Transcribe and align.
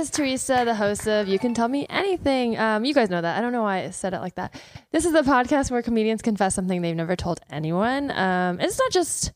is 0.00 0.08
Teresa, 0.08 0.62
the 0.64 0.74
host 0.74 1.06
of 1.06 1.28
You 1.28 1.38
Can 1.38 1.52
Tell 1.52 1.68
Me 1.68 1.86
Anything. 1.90 2.58
Um, 2.58 2.86
you 2.86 2.94
guys 2.94 3.10
know 3.10 3.20
that. 3.20 3.36
I 3.36 3.42
don't 3.42 3.52
know 3.52 3.64
why 3.64 3.84
I 3.84 3.90
said 3.90 4.14
it 4.14 4.20
like 4.20 4.34
that. 4.36 4.58
This 4.92 5.04
is 5.04 5.12
the 5.12 5.20
podcast 5.20 5.70
where 5.70 5.82
comedians 5.82 6.22
confess 6.22 6.54
something 6.54 6.80
they've 6.80 6.96
never 6.96 7.16
told 7.16 7.38
anyone. 7.50 8.10
Um, 8.12 8.58
it's 8.60 8.78
not 8.78 8.90
just 8.92 9.32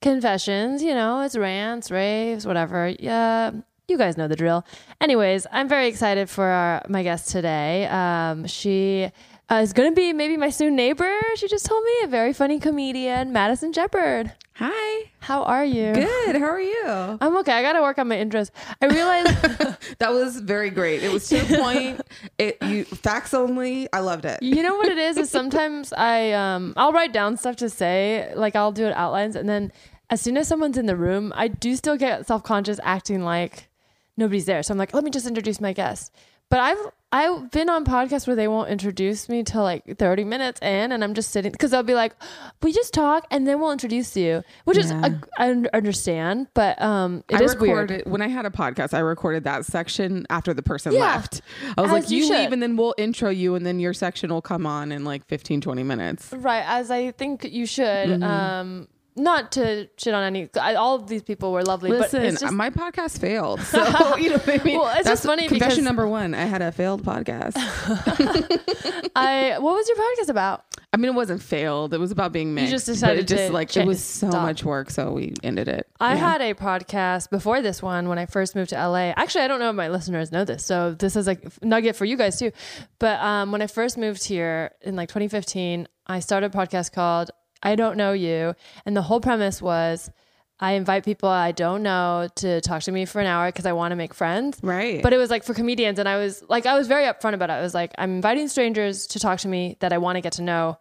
confessions, 0.00 0.82
you 0.82 0.94
know, 0.94 1.20
it's 1.20 1.36
rants, 1.36 1.90
raves, 1.90 2.46
whatever. 2.46 2.94
Yeah, 2.98 3.50
you 3.88 3.98
guys 3.98 4.16
know 4.16 4.26
the 4.26 4.36
drill. 4.36 4.64
Anyways, 5.02 5.46
I'm 5.52 5.68
very 5.68 5.86
excited 5.86 6.30
for 6.30 6.46
our, 6.46 6.82
my 6.88 7.02
guest 7.02 7.28
today. 7.28 7.86
Um, 7.86 8.46
she 8.46 9.10
uh, 9.50 9.56
is 9.56 9.74
going 9.74 9.90
to 9.90 9.94
be 9.94 10.14
maybe 10.14 10.38
my 10.38 10.48
soon 10.48 10.76
neighbor. 10.76 11.12
She 11.34 11.46
just 11.46 11.66
told 11.66 11.84
me 11.84 11.92
a 12.04 12.06
very 12.06 12.32
funny 12.32 12.58
comedian, 12.58 13.34
Madison 13.34 13.70
Shepard. 13.70 14.32
Hi. 14.58 15.10
How 15.18 15.42
are 15.42 15.66
you? 15.66 15.92
Good. 15.92 16.36
How 16.36 16.46
are 16.46 16.60
you? 16.60 16.86
I'm 17.20 17.36
okay. 17.38 17.52
I 17.52 17.60
got 17.60 17.74
to 17.74 17.82
work 17.82 17.98
on 17.98 18.08
my 18.08 18.16
intros. 18.16 18.50
I 18.80 18.86
realized 18.86 19.28
that 19.98 20.12
was 20.12 20.40
very 20.40 20.70
great. 20.70 21.02
It 21.02 21.12
was 21.12 21.28
to 21.28 21.40
the 21.42 21.58
point. 21.60 22.00
It 22.38 22.56
you 22.62 22.84
facts 22.86 23.34
only. 23.34 23.86
I 23.92 24.00
loved 24.00 24.24
it. 24.24 24.42
You 24.42 24.62
know 24.62 24.76
what 24.76 24.88
it 24.88 24.96
is? 24.96 25.18
Is 25.18 25.28
sometimes 25.30 25.92
I 25.92 26.32
um 26.32 26.72
I'll 26.78 26.92
write 26.92 27.12
down 27.12 27.36
stuff 27.36 27.56
to 27.56 27.68
say, 27.68 28.32
like 28.34 28.56
I'll 28.56 28.72
do 28.72 28.86
it 28.86 28.94
outlines, 28.94 29.36
and 29.36 29.46
then 29.46 29.72
as 30.08 30.22
soon 30.22 30.38
as 30.38 30.48
someone's 30.48 30.78
in 30.78 30.86
the 30.86 30.96
room, 30.96 31.34
I 31.36 31.48
do 31.48 31.76
still 31.76 31.98
get 31.98 32.26
self 32.26 32.42
conscious 32.42 32.80
acting 32.82 33.22
like 33.22 33.68
nobody's 34.16 34.46
there. 34.46 34.62
So 34.62 34.72
I'm 34.72 34.78
like, 34.78 34.94
let 34.94 35.04
me 35.04 35.10
just 35.10 35.26
introduce 35.26 35.60
my 35.60 35.74
guest. 35.74 36.14
But 36.48 36.60
I've 36.60 36.78
I've 37.12 37.50
been 37.50 37.68
on 37.70 37.84
podcasts 37.84 38.26
where 38.26 38.36
they 38.36 38.46
won't 38.48 38.68
introduce 38.68 39.28
me 39.28 39.42
till 39.42 39.62
like 39.62 39.96
30 39.98 40.24
minutes 40.24 40.60
in, 40.60 40.92
and 40.92 41.02
I'm 41.02 41.14
just 41.14 41.30
sitting 41.30 41.50
because 41.52 41.70
they'll 41.70 41.82
be 41.82 41.94
like, 41.94 42.14
"We 42.62 42.72
just 42.72 42.92
talk, 42.92 43.26
and 43.30 43.46
then 43.48 43.60
we'll 43.60 43.72
introduce 43.72 44.16
you," 44.16 44.42
which 44.64 44.76
is 44.76 44.90
Yeah. 44.90 45.14
I 45.38 45.50
understand, 45.72 46.48
but 46.54 46.80
um, 46.82 47.24
it 47.28 47.40
I 47.40 47.44
is 47.44 47.56
weird. 47.56 47.90
recorded 47.90 48.10
when 48.10 48.22
I 48.22 48.28
had 48.28 48.44
a 48.44 48.50
podcast. 48.50 48.92
I 48.92 48.98
recorded 49.00 49.44
that 49.44 49.64
section 49.64 50.26
after 50.30 50.52
the 50.52 50.62
person 50.62 50.92
Yeah. 50.92 51.00
left. 51.00 51.42
I 51.76 51.80
was 51.80 51.90
As 51.90 51.92
like, 52.02 52.10
you 52.10 52.18
"You, 52.18 52.26
should. 52.26 52.38
leave, 52.38 52.52
and 52.52 52.62
then 52.62 52.76
we'll 52.76 52.94
intro 52.98 53.30
you, 53.30 53.54
and 53.54 53.64
then 53.64 53.80
your 53.80 53.94
section 53.94 54.30
will 54.30 54.42
come 54.42 54.66
on 54.66 54.92
in 54.92 55.04
like 55.04 55.24
15, 55.26 55.60
20 55.60 55.82
minutes." 55.84 56.32
Right, 56.36 56.64
as 56.66 56.90
I 56.90 57.12
think 57.12 57.44
you 57.44 57.66
should. 57.66 57.84
Mm-hmm. 58.08 58.22
Um, 58.22 58.88
not 59.16 59.52
to 59.52 59.88
shit 59.96 60.12
on 60.14 60.22
any. 60.22 60.48
I, 60.60 60.74
all 60.74 60.94
of 60.96 61.08
these 61.08 61.22
people 61.22 61.52
were 61.52 61.62
lovely, 61.62 61.90
Listen, 61.90 62.36
just, 62.36 62.52
my 62.52 62.70
podcast 62.70 63.18
failed, 63.18 63.60
so 63.62 63.78
you 64.16 64.30
know 64.30 64.36
what 64.38 64.60
I 64.60 64.62
mean. 64.62 64.78
Well, 64.78 64.86
it's 64.88 64.96
just 64.96 65.04
That's 65.06 65.26
funny 65.26 65.48
Confession 65.48 65.68
because- 65.76 65.84
number 65.84 66.06
one: 66.06 66.34
I 66.34 66.44
had 66.44 66.62
a 66.62 66.70
failed 66.72 67.02
podcast. 67.02 67.54
I. 69.16 69.58
What 69.58 69.74
was 69.74 69.88
your 69.88 69.96
podcast 69.96 70.28
about? 70.30 70.64
I 70.92 70.98
mean, 70.98 71.10
it 71.10 71.14
wasn't 71.14 71.42
failed. 71.42 71.92
It 71.94 71.98
was 71.98 72.10
about 72.10 72.32
being 72.32 72.54
mixed. 72.54 72.70
just 72.70 72.86
decided 72.86 73.20
it 73.24 73.28
just 73.28 73.46
to 73.48 73.52
like 73.52 73.70
cha- 73.70 73.80
it 73.80 73.86
was 73.86 74.02
so 74.02 74.30
stop. 74.30 74.42
much 74.42 74.64
work, 74.64 74.90
so 74.90 75.12
we 75.12 75.34
ended 75.42 75.68
it. 75.68 75.86
I 76.00 76.12
Yeah. 76.14 76.18
had 76.32 76.40
a 76.40 76.54
podcast 76.54 77.28
before 77.30 77.60
this 77.60 77.82
one 77.82 78.08
when 78.08 78.18
I 78.18 78.26
first 78.26 78.54
moved 78.54 78.70
to 78.70 78.76
LA. 78.76 79.12
Actually, 79.16 79.42
I 79.44 79.48
don't 79.48 79.60
know 79.60 79.70
if 79.70 79.76
my 79.76 79.88
listeners 79.88 80.32
know 80.32 80.44
this, 80.44 80.64
so 80.64 80.92
this 80.92 81.16
is 81.16 81.28
a 81.28 81.36
nugget 81.62 81.96
for 81.96 82.04
you 82.04 82.16
guys 82.16 82.38
too. 82.38 82.52
But 82.98 83.20
um, 83.20 83.52
when 83.52 83.60
I 83.62 83.66
first 83.66 83.98
moved 83.98 84.24
here 84.24 84.72
in 84.82 84.96
like 84.96 85.08
2015, 85.08 85.86
I 86.06 86.20
started 86.20 86.54
a 86.54 86.56
podcast 86.56 86.92
called 86.92 87.30
I 87.62 87.74
Don't 87.76 87.96
Know 87.96 88.12
You, 88.12 88.54
and 88.84 88.96
the 88.96 89.02
whole 89.02 89.20
premise 89.20 89.60
was 89.62 90.10
I 90.58 90.72
invite 90.72 91.04
people 91.04 91.28
I 91.28 91.52
don't 91.52 91.82
know 91.82 92.28
to 92.36 92.60
talk 92.62 92.82
to 92.84 92.92
me 92.92 93.04
for 93.04 93.20
an 93.20 93.26
hour 93.26 93.48
because 93.48 93.66
I 93.66 93.72
want 93.72 93.92
to 93.92 93.96
make 93.96 94.14
friends. 94.14 94.58
right, 94.62 95.02
But 95.02 95.12
it 95.12 95.18
was 95.18 95.28
like 95.30 95.44
for 95.44 95.52
comedians, 95.54 95.98
and 95.98 96.08
I 96.08 96.16
was 96.16 96.42
like, 96.48 96.64
I 96.66 96.76
was 96.78 96.86
very 96.88 97.04
upfront 97.04 97.34
about 97.34 97.50
it. 97.50 97.54
I 97.54 97.60
was 97.60 97.74
like, 97.74 97.92
I'm 97.98 98.12
inviting 98.16 98.48
strangers 98.48 99.06
to 99.08 99.18
talk 99.18 99.38
to 99.40 99.48
me 99.48 99.76
that 99.80 99.92
I 99.92 99.98
want 99.98 100.16
to 100.16 100.20
get 100.20 100.32
to 100.34 100.42
know. 100.42 100.78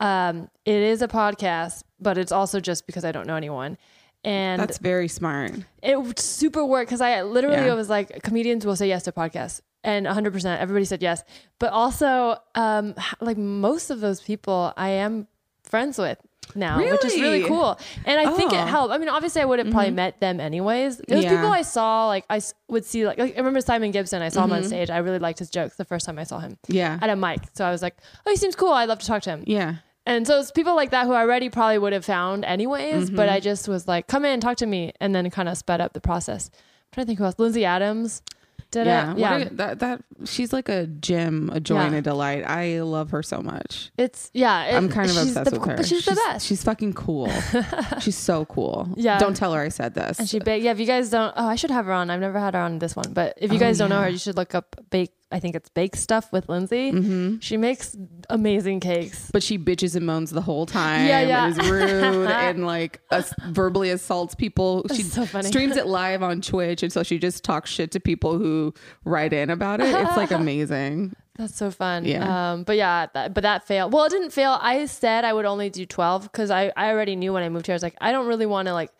Um, 0.00 0.48
it 0.64 0.76
is 0.76 1.02
a 1.02 1.08
podcast, 1.08 1.82
but 2.00 2.16
it's 2.18 2.32
also 2.32 2.60
just 2.60 2.86
because 2.86 3.04
I 3.04 3.12
don't 3.12 3.26
know 3.26 3.36
anyone. 3.36 3.76
And 4.24 4.60
that's 4.60 4.78
very 4.78 5.08
smart. 5.08 5.52
it 5.82 6.00
would 6.00 6.18
super 6.18 6.64
work 6.64 6.86
because 6.88 7.00
I 7.00 7.22
literally 7.22 7.66
Yeah. 7.66 7.74
was 7.74 7.88
like, 7.88 8.22
comedians 8.22 8.64
will 8.66 8.76
say 8.76 8.88
yes 8.88 9.04
to 9.04 9.12
podcasts. 9.12 9.60
And 9.84 10.06
100%, 10.06 10.58
everybody 10.58 10.84
said 10.84 11.02
yes. 11.02 11.22
But 11.60 11.72
also, 11.72 12.36
um, 12.54 12.94
like 13.20 13.36
most 13.38 13.90
of 13.90 14.00
those 14.00 14.20
people 14.20 14.72
I 14.76 14.90
am 14.90 15.28
friends 15.68 15.98
with 15.98 16.18
now, 16.54 16.78
which 16.78 17.04
is 17.04 17.14
really 17.16 17.38
Really? 17.38 17.48
cool. 17.48 17.78
And 18.06 18.18
I 18.18 18.30
think 18.34 18.52
it 18.52 18.56
Oh. 18.56 18.58
Mm-hmm. 18.60 18.68
helped. 18.68 18.94
I 18.94 18.98
mean, 18.98 19.08
obviously, 19.08 19.42
I 19.42 19.44
would 19.44 19.58
have 19.58 19.70
probably 19.70 19.90
met 19.90 20.18
them 20.20 20.40
anyways. 20.40 21.00
Was 21.08 21.22
Yeah. 21.24 21.30
people 21.30 21.48
I 21.52 21.62
saw, 21.62 22.06
like, 22.06 22.24
I 22.30 22.40
would 22.68 22.84
see, 22.84 23.06
like, 23.06 23.18
like, 23.18 23.34
I 23.34 23.36
remember 23.38 23.60
Simon 23.60 23.90
Gibson. 23.90 24.22
I 24.22 24.30
saw 24.30 24.44
him 24.44 24.52
on 24.52 24.60
Mm-hmm. 24.60 24.68
stage. 24.68 24.90
I 24.90 24.98
really 24.98 25.18
liked 25.18 25.38
his 25.40 25.50
jokes 25.50 25.76
the 25.76 25.84
first 25.84 26.06
time 26.06 26.18
I 26.18 26.24
saw 26.24 26.38
him 26.38 26.56
Yeah, 26.68 26.98
at 27.02 27.10
a 27.10 27.16
mic. 27.16 27.40
So 27.54 27.64
I 27.66 27.70
was 27.70 27.82
like, 27.82 27.96
oh, 28.26 28.30
he 28.30 28.36
seems 28.36 28.56
cool. 28.56 28.72
I'd 28.72 28.88
love 28.88 28.98
to 29.00 29.06
talk 29.06 29.22
to 29.22 29.30
him. 29.30 29.44
yeah. 29.46 29.76
And 30.06 30.26
so 30.26 30.40
it's 30.40 30.50
people 30.50 30.74
like 30.74 30.90
that 30.92 31.04
who 31.06 31.12
I 31.12 31.20
already 31.20 31.50
probably 31.50 31.76
would 31.76 31.92
have 31.92 32.02
found 32.04 32.46
anyways, 32.46 33.10
but 33.10 33.26
Mm-hmm. 33.26 33.34
I 33.34 33.40
just 33.40 33.68
was 33.68 33.86
like, 33.86 34.06
come 34.06 34.24
in, 34.24 34.40
talk 34.40 34.56
to 34.56 34.66
me, 34.66 34.92
and 35.02 35.14
then 35.14 35.28
kind 35.28 35.50
of 35.50 35.58
sped 35.58 35.82
up 35.82 35.92
the 35.92 36.00
process. 36.00 36.48
I'm 36.54 36.60
trying 36.94 37.04
to 37.04 37.06
think 37.08 37.18
who 37.18 37.26
else. 37.26 37.34
Lindsay 37.36 37.66
Adams 37.66 38.22
did 38.70 38.86
yeah, 38.86 39.12
it. 39.12 39.18
Yeah. 39.18 39.48
that 39.52 39.78
that 39.80 40.02
she's 40.24 40.52
like 40.52 40.68
a 40.68 40.86
gem, 40.86 41.50
a 41.52 41.60
joy, 41.60 41.78
and 41.78 41.94
a 41.94 42.02
delight. 42.02 42.44
I 42.46 42.80
love 42.82 43.10
her 43.10 43.22
so 43.22 43.40
much. 43.40 43.90
it's 43.96 44.30
yeah. 44.34 44.64
it- 44.66 44.74
I'm 44.74 44.88
kind 44.88 45.10
of 45.10 45.16
obsessed 45.16 45.50
the, 45.50 45.58
with 45.58 45.68
her. 45.68 45.76
But 45.76 45.86
she's, 45.86 46.04
the 46.04 46.14
best. 46.26 46.46
She's 46.46 46.62
fucking 46.62 46.92
cool. 46.94 47.30
she's 48.00 48.16
so 48.16 48.44
cool. 48.44 48.88
Yeah. 48.96 49.18
Don't 49.18 49.36
tell 49.36 49.52
her 49.54 49.60
I 49.60 49.68
said 49.68 49.94
this. 49.94 50.18
and 50.18 50.28
she 50.28 50.38
bake. 50.38 50.62
Yeah, 50.62 50.72
if 50.72 50.80
you 50.80 50.86
guys 50.86 51.10
don't, 51.10 51.32
oh, 51.36 51.46
I 51.46 51.54
should 51.56 51.70
have 51.70 51.86
her 51.86 51.92
on. 51.92 52.10
I've 52.10 52.20
never 52.20 52.38
had 52.38 52.54
her 52.54 52.60
on 52.60 52.78
this 52.78 52.94
one, 52.94 53.12
but 53.12 53.34
if 53.38 53.50
you 53.52 53.56
Oh, 53.56 53.60
guys 53.60 53.78
don't 53.78 53.90
know 53.90 54.00
her, 54.02 54.08
you 54.08 54.18
should 54.18 54.36
look 54.36 54.54
up 54.54 54.76
bake. 54.90 55.12
I 55.30 55.40
think 55.40 55.54
it's 55.54 55.68
bake 55.68 55.94
stuff 55.94 56.32
with 56.32 56.48
Lindsay. 56.48 56.90
Mhm. 56.90 57.42
She 57.42 57.58
makes 57.58 57.94
amazing 58.30 58.80
cakes. 58.80 59.30
But 59.30 59.42
she 59.42 59.58
bitches 59.58 59.94
and 59.94 60.06
moans 60.06 60.30
the 60.30 60.40
whole 60.40 60.64
time. 60.64 61.06
Yeah, 61.06 61.20
yeah. 61.20 61.46
And 61.48 61.58
is 61.60 61.70
rude 61.70 61.82
and 62.30 62.64
like 62.66 63.00
us 63.10 63.34
verbally 63.48 63.90
assaults 63.90 64.34
people. 64.34 64.86
She 64.94 65.02
so 65.02 65.26
funny. 65.26 65.48
streams 65.48 65.76
it 65.76 65.86
live 65.86 66.22
on 66.22 66.40
Twitch, 66.40 66.82
and 66.82 66.90
so 66.92 67.02
she 67.02 67.18
just 67.18 67.44
talks 67.44 67.68
shit 67.70 67.90
to 67.90 68.00
people 68.00 68.38
who 68.38 68.72
write 69.04 69.32
in 69.34 69.50
about 69.50 69.80
it. 69.80 69.94
It's 69.94 70.16
like 70.16 70.30
amazing. 70.42 71.14
That's 71.36 71.54
so 71.54 71.70
fun. 71.70 72.04
Yeah. 72.04 72.52
Um, 72.52 72.62
but 72.64 72.76
yeah, 72.76 73.06
that, 73.14 73.32
but 73.34 73.42
that 73.42 73.66
failed. 73.66 73.92
Well, 73.92 74.04
it 74.06 74.10
didn't 74.10 74.30
fail. 74.30 74.58
I 74.60 74.86
said 74.86 75.24
I 75.24 75.32
would 75.32 75.44
only 75.44 75.70
do 75.70 75.84
12 75.86 76.22
because 76.24 76.50
I, 76.50 76.72
I 76.76 76.88
already 76.88 77.14
knew 77.16 77.32
when 77.32 77.42
I 77.44 77.48
moved 77.48 77.66
here, 77.66 77.74
I 77.74 77.76
was 77.76 77.82
like, 77.82 77.94
I 78.00 78.10
don't 78.12 78.26
really 78.26 78.46
want 78.46 78.66
to 78.66 78.72
like 78.74 78.90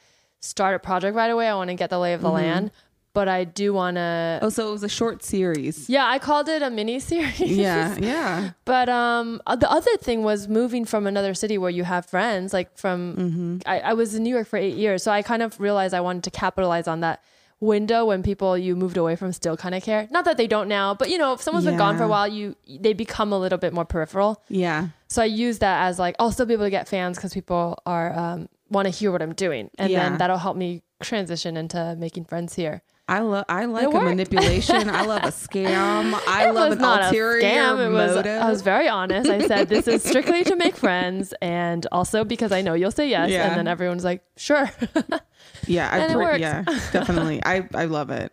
start 0.40 0.76
a 0.76 0.78
project 0.78 1.16
right 1.16 1.30
away. 1.30 1.48
I 1.48 1.54
want 1.56 1.70
to 1.70 1.74
get 1.74 1.90
the 1.90 1.98
lay 1.98 2.12
of 2.12 2.20
the 2.20 2.30
land, 2.30 2.70
but 3.18 3.26
I 3.28 3.42
do 3.62 3.66
want 3.80 3.96
to. 3.96 4.38
Oh, 4.42 4.50
so 4.56 4.68
it 4.68 4.72
was 4.78 4.84
a 4.84 4.88
short 5.00 5.24
series. 5.24 5.76
Yeah, 5.96 6.06
I 6.14 6.18
called 6.28 6.48
it 6.48 6.62
a 6.62 6.70
mini 6.70 6.98
series. 7.12 7.40
Yeah, 7.40 7.96
yeah. 7.98 8.50
But 8.64 8.88
um, 8.88 9.40
uh, 9.46 9.56
the 9.64 9.70
other 9.78 9.94
thing 10.06 10.22
was 10.22 10.40
moving 10.60 10.84
from 10.92 11.02
another 11.12 11.34
city 11.42 11.56
where 11.58 11.74
you 11.78 11.84
have 11.84 12.06
friends. 12.06 12.52
Like 12.52 12.68
from, 12.82 12.98
Mm-hmm. 13.24 13.52
I, 13.72 13.76
I 13.90 13.92
was 13.94 14.14
in 14.14 14.22
New 14.22 14.34
York 14.36 14.46
for 14.52 14.56
eight 14.66 14.76
years, 14.84 15.02
so 15.02 15.10
I 15.18 15.22
kind 15.22 15.42
of 15.42 15.58
realized 15.58 15.92
I 15.94 16.00
wanted 16.08 16.22
to 16.24 16.30
capitalize 16.44 16.86
on 16.94 17.00
that 17.00 17.18
window 17.60 18.00
when 18.10 18.22
people 18.22 18.56
you 18.56 18.76
moved 18.76 18.96
away 18.96 19.16
from 19.16 19.32
still 19.32 19.56
kind 19.56 19.74
of 19.74 19.82
care. 19.82 20.06
Not 20.12 20.24
that 20.26 20.36
they 20.36 20.46
don't 20.46 20.68
now, 20.68 20.94
but 20.94 21.10
you 21.10 21.18
know, 21.18 21.32
if 21.32 21.40
someone's 21.42 21.66
been 21.66 21.76
gone 21.76 21.96
for 21.98 22.04
a 22.04 22.08
while, 22.08 22.28
you 22.28 22.54
they 22.86 22.92
become 22.92 23.32
a 23.32 23.38
little 23.44 23.58
bit 23.58 23.72
more 23.72 23.84
peripheral. 23.84 24.32
Yeah. 24.48 24.80
So 25.08 25.22
I 25.22 25.24
use 25.46 25.58
that 25.58 25.76
as 25.88 25.98
like 25.98 26.14
I'll 26.20 26.30
still 26.30 26.46
be 26.46 26.54
able 26.54 26.66
to 26.66 26.70
get 26.78 26.86
fans 26.86 27.16
because 27.18 27.34
people 27.34 27.64
are 27.84 28.08
um, 28.22 28.48
want 28.70 28.86
to 28.86 28.92
hear 28.98 29.10
what 29.10 29.22
I'm 29.22 29.34
doing, 29.34 29.70
and 29.76 29.90
Yeah. 29.90 30.02
then 30.02 30.18
that'll 30.18 30.38
help 30.46 30.56
me 30.56 30.82
transition 31.02 31.56
into 31.56 31.96
making 31.98 32.24
friends 32.26 32.54
here. 32.54 32.82
I 33.08 33.20
love 33.20 33.46
I 33.48 33.64
like 33.64 33.86
a 33.92 34.00
manipulation. 34.00 34.90
I 34.90 35.06
love 35.06 35.22
a 35.24 35.28
scam. 35.28 36.12
I 36.28 36.48
it 36.48 36.54
love 36.54 36.72
an 36.72 36.84
ulterior 36.84 37.42
scam. 37.42 37.92
Was. 37.92 38.14
motive. 38.16 38.42
I 38.42 38.50
was 38.50 38.60
very 38.60 38.86
honest. 38.86 39.30
I 39.30 39.46
said 39.46 39.68
this 39.70 39.88
is 39.88 40.04
strictly 40.04 40.44
to 40.44 40.56
make 40.56 40.76
friends, 40.76 41.32
and 41.40 41.86
also 41.90 42.24
because 42.24 42.52
I 42.52 42.60
know 42.60 42.74
you'll 42.74 42.90
say 42.90 43.08
yes. 43.08 43.30
Yeah. 43.30 43.48
And 43.48 43.56
then 43.56 43.66
everyone's 43.66 44.04
like, 44.04 44.22
sure. 44.36 44.70
yeah, 45.66 45.88
I 45.90 45.98
and 45.98 46.12
it 46.12 46.16
works. 46.16 46.38
yeah, 46.40 46.64
definitely. 46.92 47.40
I 47.44 47.66
I 47.74 47.86
love 47.86 48.10
it. 48.10 48.30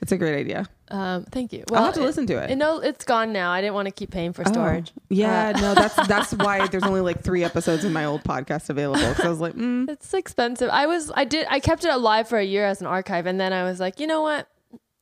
It's 0.00 0.12
a 0.12 0.16
great 0.16 0.38
idea. 0.38 0.68
Um, 0.92 1.24
thank 1.24 1.52
you. 1.52 1.64
I'll 1.72 1.86
have 1.86 1.94
to 1.94 2.00
it- 2.02 2.04
listen 2.04 2.26
to 2.28 2.36
it. 2.42 2.50
it- 2.50 2.56
no, 2.56 2.78
it's 2.80 3.04
gone 3.04 3.32
now. 3.32 3.50
I 3.50 3.60
didn't 3.60 3.74
want 3.74 3.86
to 3.86 3.92
keep 3.92 4.10
paying 4.10 4.32
for 4.32 4.42
Oh. 4.46 4.52
storage. 4.52 4.92
Yeah, 5.08 5.52
Uh, 5.56 5.60
no, 5.60 5.74
that's 5.74 5.94
that's 6.06 6.32
why 6.34 6.66
there's 6.68 6.82
only 6.84 7.00
like 7.00 7.22
three 7.22 7.42
episodes 7.44 7.84
in 7.84 7.92
my 7.92 8.04
old 8.04 8.22
podcast 8.22 8.68
available. 8.70 9.08
Because 9.08 9.24
I 9.24 9.28
was 9.28 9.40
like, 9.40 9.54
mm, 9.54 9.88
It's 9.88 10.12
expensive. 10.14 10.68
I 10.70 10.86
was. 10.86 11.10
I 11.14 11.24
did. 11.24 11.46
I 11.50 11.58
kept 11.60 11.84
it 11.84 11.90
alive 11.90 12.28
for 12.28 12.38
a 12.38 12.44
year 12.44 12.64
as 12.66 12.80
an 12.80 12.86
archive, 12.86 13.26
and 13.26 13.40
then 13.40 13.52
I 13.52 13.64
was 13.64 13.80
like, 13.80 13.98
you 14.00 14.06
know 14.06 14.22
what? 14.22 14.48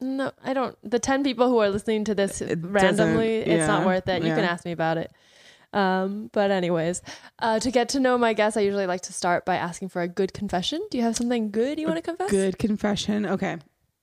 No, 0.00 0.32
I 0.42 0.54
don't. 0.54 0.78
The 0.88 0.98
ten 0.98 1.22
people 1.24 1.48
who 1.48 1.58
are 1.58 1.68
listening 1.68 2.04
to 2.04 2.14
this 2.14 2.40
It 2.40 2.58
randomly, 2.62 3.40
doesn't- 3.40 3.52
it's 3.52 3.66
not 3.68 3.84
worth 3.84 4.08
it. 4.08 4.22
You 4.22 4.34
can 4.34 4.44
ask 4.44 4.64
me 4.64 4.72
about 4.72 4.96
it. 4.96 5.12
Um, 5.72 6.30
but 6.32 6.50
anyways, 6.50 7.00
uh, 7.38 7.60
to 7.60 7.70
get 7.70 7.90
to 7.90 8.00
know 8.00 8.18
my 8.18 8.32
guests, 8.32 8.56
I 8.56 8.62
usually 8.62 8.86
like 8.86 9.02
to 9.02 9.12
start 9.12 9.44
by 9.44 9.54
asking 9.56 9.90
for 9.90 10.02
a 10.02 10.08
good 10.08 10.32
confession. 10.32 10.80
Do 10.90 10.98
you 10.98 11.04
have 11.04 11.14
something 11.16 11.50
good 11.52 11.78
you 11.78 11.86
want 11.86 11.98
to 11.98 12.02
confess? 12.02 12.28
good 12.30 12.58
confession. 12.58 13.24
Okay, 13.26 13.58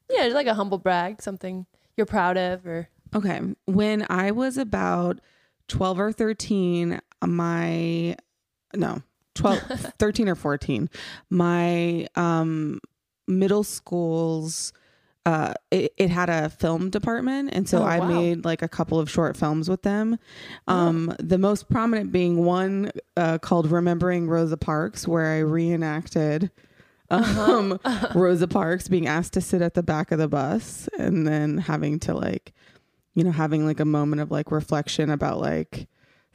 Yeah, 0.09 0.27
like 0.27 0.47
a 0.47 0.53
humble 0.53 0.77
brag, 0.77 1.21
something 1.21 1.65
you're 1.97 2.05
proud 2.05 2.37
of, 2.37 2.65
or 2.65 2.87
okay. 3.15 3.41
When 3.65 4.05
I 4.09 4.31
was 4.31 4.57
about 4.57 5.19
twelve 5.67 5.99
or 5.99 6.11
thirteen, 6.11 6.99
my 7.25 8.15
no 8.75 9.01
12, 9.35 9.59
13 9.99 10.29
or 10.29 10.35
fourteen, 10.35 10.89
my 11.29 12.07
um 12.15 12.79
middle 13.27 13.63
school's 13.63 14.71
uh, 15.25 15.53
it, 15.71 15.91
it 15.97 16.09
had 16.09 16.29
a 16.29 16.47
film 16.49 16.89
department, 16.89 17.49
and 17.51 17.67
so 17.67 17.81
Oh, 17.81 17.85
I 17.85 17.99
wow. 17.99 18.07
made 18.07 18.45
like 18.45 18.61
a 18.61 18.67
couple 18.69 18.97
of 18.97 19.09
short 19.09 19.35
films 19.35 19.69
with 19.69 19.81
them. 19.81 20.17
Um, 20.67 21.13
The 21.19 21.37
most 21.37 21.69
prominent 21.69 22.13
being 22.13 22.45
one 22.45 22.91
uh, 23.17 23.37
called 23.37 23.69
"Remembering 23.69 24.29
Rosa 24.29 24.55
Parks," 24.55 25.05
where 25.05 25.33
I 25.33 25.39
reenacted 25.39 26.49
um, 27.09 27.79
Rosa 28.15 28.47
Parks 28.47 28.87
being 28.87 29.07
asked 29.07 29.33
to 29.33 29.41
sit 29.41 29.61
at 29.61 29.73
the 29.73 29.83
back 29.83 30.11
of 30.11 30.19
the 30.19 30.27
bus 30.27 30.89
and 30.97 31.27
then 31.27 31.57
having 31.57 31.99
to 32.01 32.13
like, 32.13 32.53
you 33.13 33.23
know, 33.23 33.31
having 33.31 33.65
like 33.65 33.79
a 33.79 33.85
moment 33.85 34.21
of 34.21 34.31
like 34.31 34.51
reflection 34.51 35.09
about 35.09 35.39
like 35.39 35.87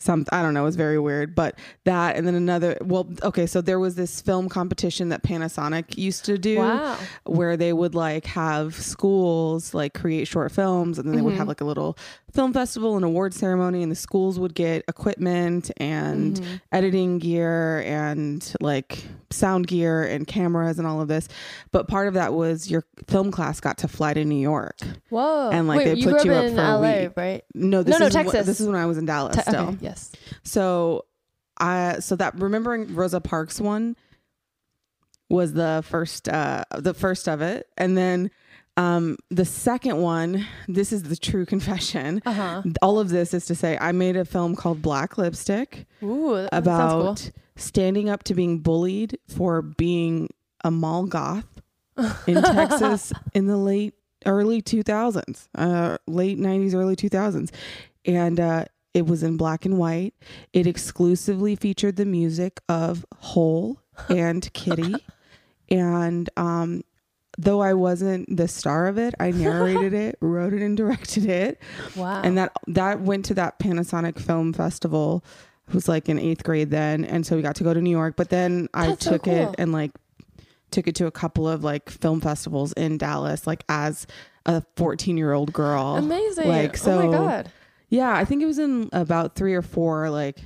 some 0.02 0.26
I 0.32 0.42
don't 0.42 0.54
know, 0.54 0.62
it 0.62 0.66
was 0.66 0.76
very 0.76 0.98
weird. 0.98 1.34
But 1.34 1.58
that 1.84 2.16
and 2.16 2.26
then 2.26 2.34
another 2.34 2.76
well, 2.80 3.08
okay, 3.22 3.46
so 3.46 3.60
there 3.60 3.78
was 3.78 3.94
this 3.94 4.20
film 4.20 4.48
competition 4.48 5.08
that 5.10 5.22
Panasonic 5.22 5.96
used 5.96 6.24
to 6.26 6.38
do 6.38 6.58
Wow. 6.58 6.98
where 7.24 7.56
they 7.56 7.72
would 7.72 7.94
like 7.94 8.26
have 8.26 8.74
schools 8.74 9.74
like 9.74 9.94
create 9.94 10.26
short 10.26 10.52
films 10.52 10.98
and 10.98 11.08
then 11.08 11.16
they 11.16 11.22
would 11.22 11.34
have 11.34 11.42
mm-hmm. 11.42 11.48
like 11.48 11.60
a 11.60 11.64
little 11.64 11.96
film 12.32 12.52
festival 12.52 12.96
and 12.96 13.04
award 13.04 13.34
ceremony 13.34 13.82
and 13.82 13.92
the 13.92 13.96
schools 13.96 14.38
would 14.38 14.54
get 14.54 14.84
equipment 14.88 15.70
and 15.76 16.36
mm-hmm. 16.36 16.54
editing 16.72 17.18
gear 17.18 17.80
and 17.80 18.54
like 18.60 19.04
sound 19.30 19.66
gear 19.66 20.02
and 20.02 20.26
cameras 20.26 20.78
and 20.78 20.88
all 20.88 21.00
of 21.00 21.08
this 21.08 21.28
but 21.72 21.88
part 21.88 22.08
of 22.08 22.14
that 22.14 22.32
was 22.32 22.70
your 22.70 22.84
film 23.06 23.30
class 23.30 23.60
got 23.60 23.78
to 23.78 23.88
fly 23.88 24.14
to 24.14 24.24
New 24.24 24.40
York 24.40 24.78
Whoa. 25.10 25.50
And, 25.50 25.68
like, 25.68 25.78
Wait, 25.78 25.84
they 25.84 25.94
you 25.94 26.08
put 26.10 26.24
you 26.24 26.32
up 26.32 26.44
in 26.44 26.56
for 26.56 26.62
a 26.62 26.80
week. 26.80 27.12
right? 27.16 27.44
no 27.54 27.82
this 27.82 27.98
No, 27.98 28.06
no, 28.06 28.10
Texas. 28.10 28.46
this 28.46 28.60
is 28.60 28.66
when 28.66 28.76
I 28.76 28.86
was 28.86 28.98
in 28.98 29.04
Dallas 29.04 29.36
Te- 29.36 29.42
still 29.42 29.68
okay, 29.68 29.78
yes. 29.80 29.91
So 30.42 31.04
I 31.58 31.98
so 32.00 32.16
that 32.16 32.34
remembering 32.38 32.94
Rosa 32.94 33.20
Parks 33.20 33.60
one 33.60 33.96
was 35.28 35.52
the 35.52 35.84
first 35.86 36.28
uh 36.28 36.64
the 36.76 36.94
first 36.94 37.28
of 37.28 37.40
it. 37.40 37.68
And 37.76 37.96
then 37.96 38.30
um 38.76 39.16
the 39.30 39.44
second 39.44 39.98
one, 39.98 40.46
this 40.68 40.92
is 40.92 41.04
the 41.04 41.16
true 41.16 41.46
confession. 41.54 42.22
Uh-huh. 42.24 42.62
All 42.80 42.98
of 42.98 43.08
this 43.08 43.34
is 43.34 43.46
to 43.46 43.54
say 43.54 43.78
I 43.80 43.92
made 43.92 44.16
a 44.16 44.24
film 44.24 44.56
called 44.56 44.82
Black 44.82 45.18
Lipstick 45.18 45.86
Ooh, 46.02 46.48
about 46.52 47.18
sounds 47.18 47.32
standing 47.56 48.08
up 48.08 48.22
to 48.24 48.34
being 48.34 48.60
bullied 48.60 49.18
for 49.28 49.62
being 49.62 50.28
a 50.64 50.70
mall 50.70 51.04
goth 51.04 51.46
in 52.26 52.42
Texas 52.42 53.12
in 53.34 53.46
the 53.46 53.56
late 53.56 53.94
early 54.24 54.62
2000s, 54.62 55.48
uh, 55.56 55.98
late 56.06 56.38
90s, 56.38 56.74
early 56.74 56.96
2000s. 56.96 57.50
And 58.04 58.40
uh, 58.40 58.64
it 58.94 59.06
was 59.06 59.22
in 59.22 59.36
black 59.36 59.64
and 59.64 59.78
white. 59.78 60.14
It 60.52 60.66
exclusively 60.66 61.56
featured 61.56 61.96
the 61.96 62.04
music 62.04 62.60
of 62.68 63.04
Hole 63.16 63.80
and 64.08 64.50
Kittie. 64.54 64.96
and 65.68 66.28
um, 66.36 66.82
though 67.38 67.60
I 67.62 67.74
wasn't 67.74 68.34
the 68.36 68.48
star 68.48 68.86
of 68.86 68.98
it, 68.98 69.14
I 69.18 69.30
narrated 69.30 69.94
it, 69.94 70.18
wrote 70.20 70.52
it, 70.52 70.62
and 70.62 70.76
directed 70.76 71.26
it. 71.26 71.60
Wow. 71.96 72.20
and 72.22 72.36
that 72.38 72.52
that 72.66 73.00
went 73.00 73.24
to 73.26 73.34
that 73.34 73.58
Panasonic 73.58 74.18
Film 74.18 74.52
Festival. 74.52 75.24
I 75.68 75.74
was 75.74 75.88
like 75.88 76.08
in 76.08 76.18
eighth 76.18 76.44
grade 76.44 76.70
then, 76.70 77.04
and 77.04 77.24
so 77.24 77.36
we 77.36 77.42
got 77.42 77.56
to 77.56 77.64
go 77.64 77.72
to 77.72 77.80
New 77.80 77.90
York. 77.90 78.14
But 78.16 78.28
then 78.28 78.68
I 78.74 78.88
That's 78.88 79.04
so 79.04 79.12
took 79.12 79.24
cool. 79.24 79.34
it 79.50 79.54
and 79.58 79.72
like 79.72 79.92
took 80.70 80.88
it 80.88 80.94
to 80.96 81.06
a 81.06 81.10
couple 81.10 81.48
of 81.48 81.64
like 81.64 81.88
film 81.88 82.20
festivals 82.20 82.72
in 82.74 82.98
Dallas, 82.98 83.46
like 83.46 83.64
as 83.68 84.06
a 84.44 84.62
fourteen 84.76 85.16
year 85.16 85.32
old 85.32 85.52
girl. 85.52 85.96
Amazing. 85.96 86.48
Like 86.48 86.86
oh 86.86 86.96
my 86.96 87.02
so, 87.02 87.10
god. 87.12 87.52
Yeah. 87.92 88.14
I 88.16 88.24
think 88.24 88.42
it 88.42 88.46
was 88.46 88.58
in 88.58 88.88
about 88.92 89.36
three 89.36 89.54
or 89.54 89.62
four 89.62 90.10
like 90.10 90.38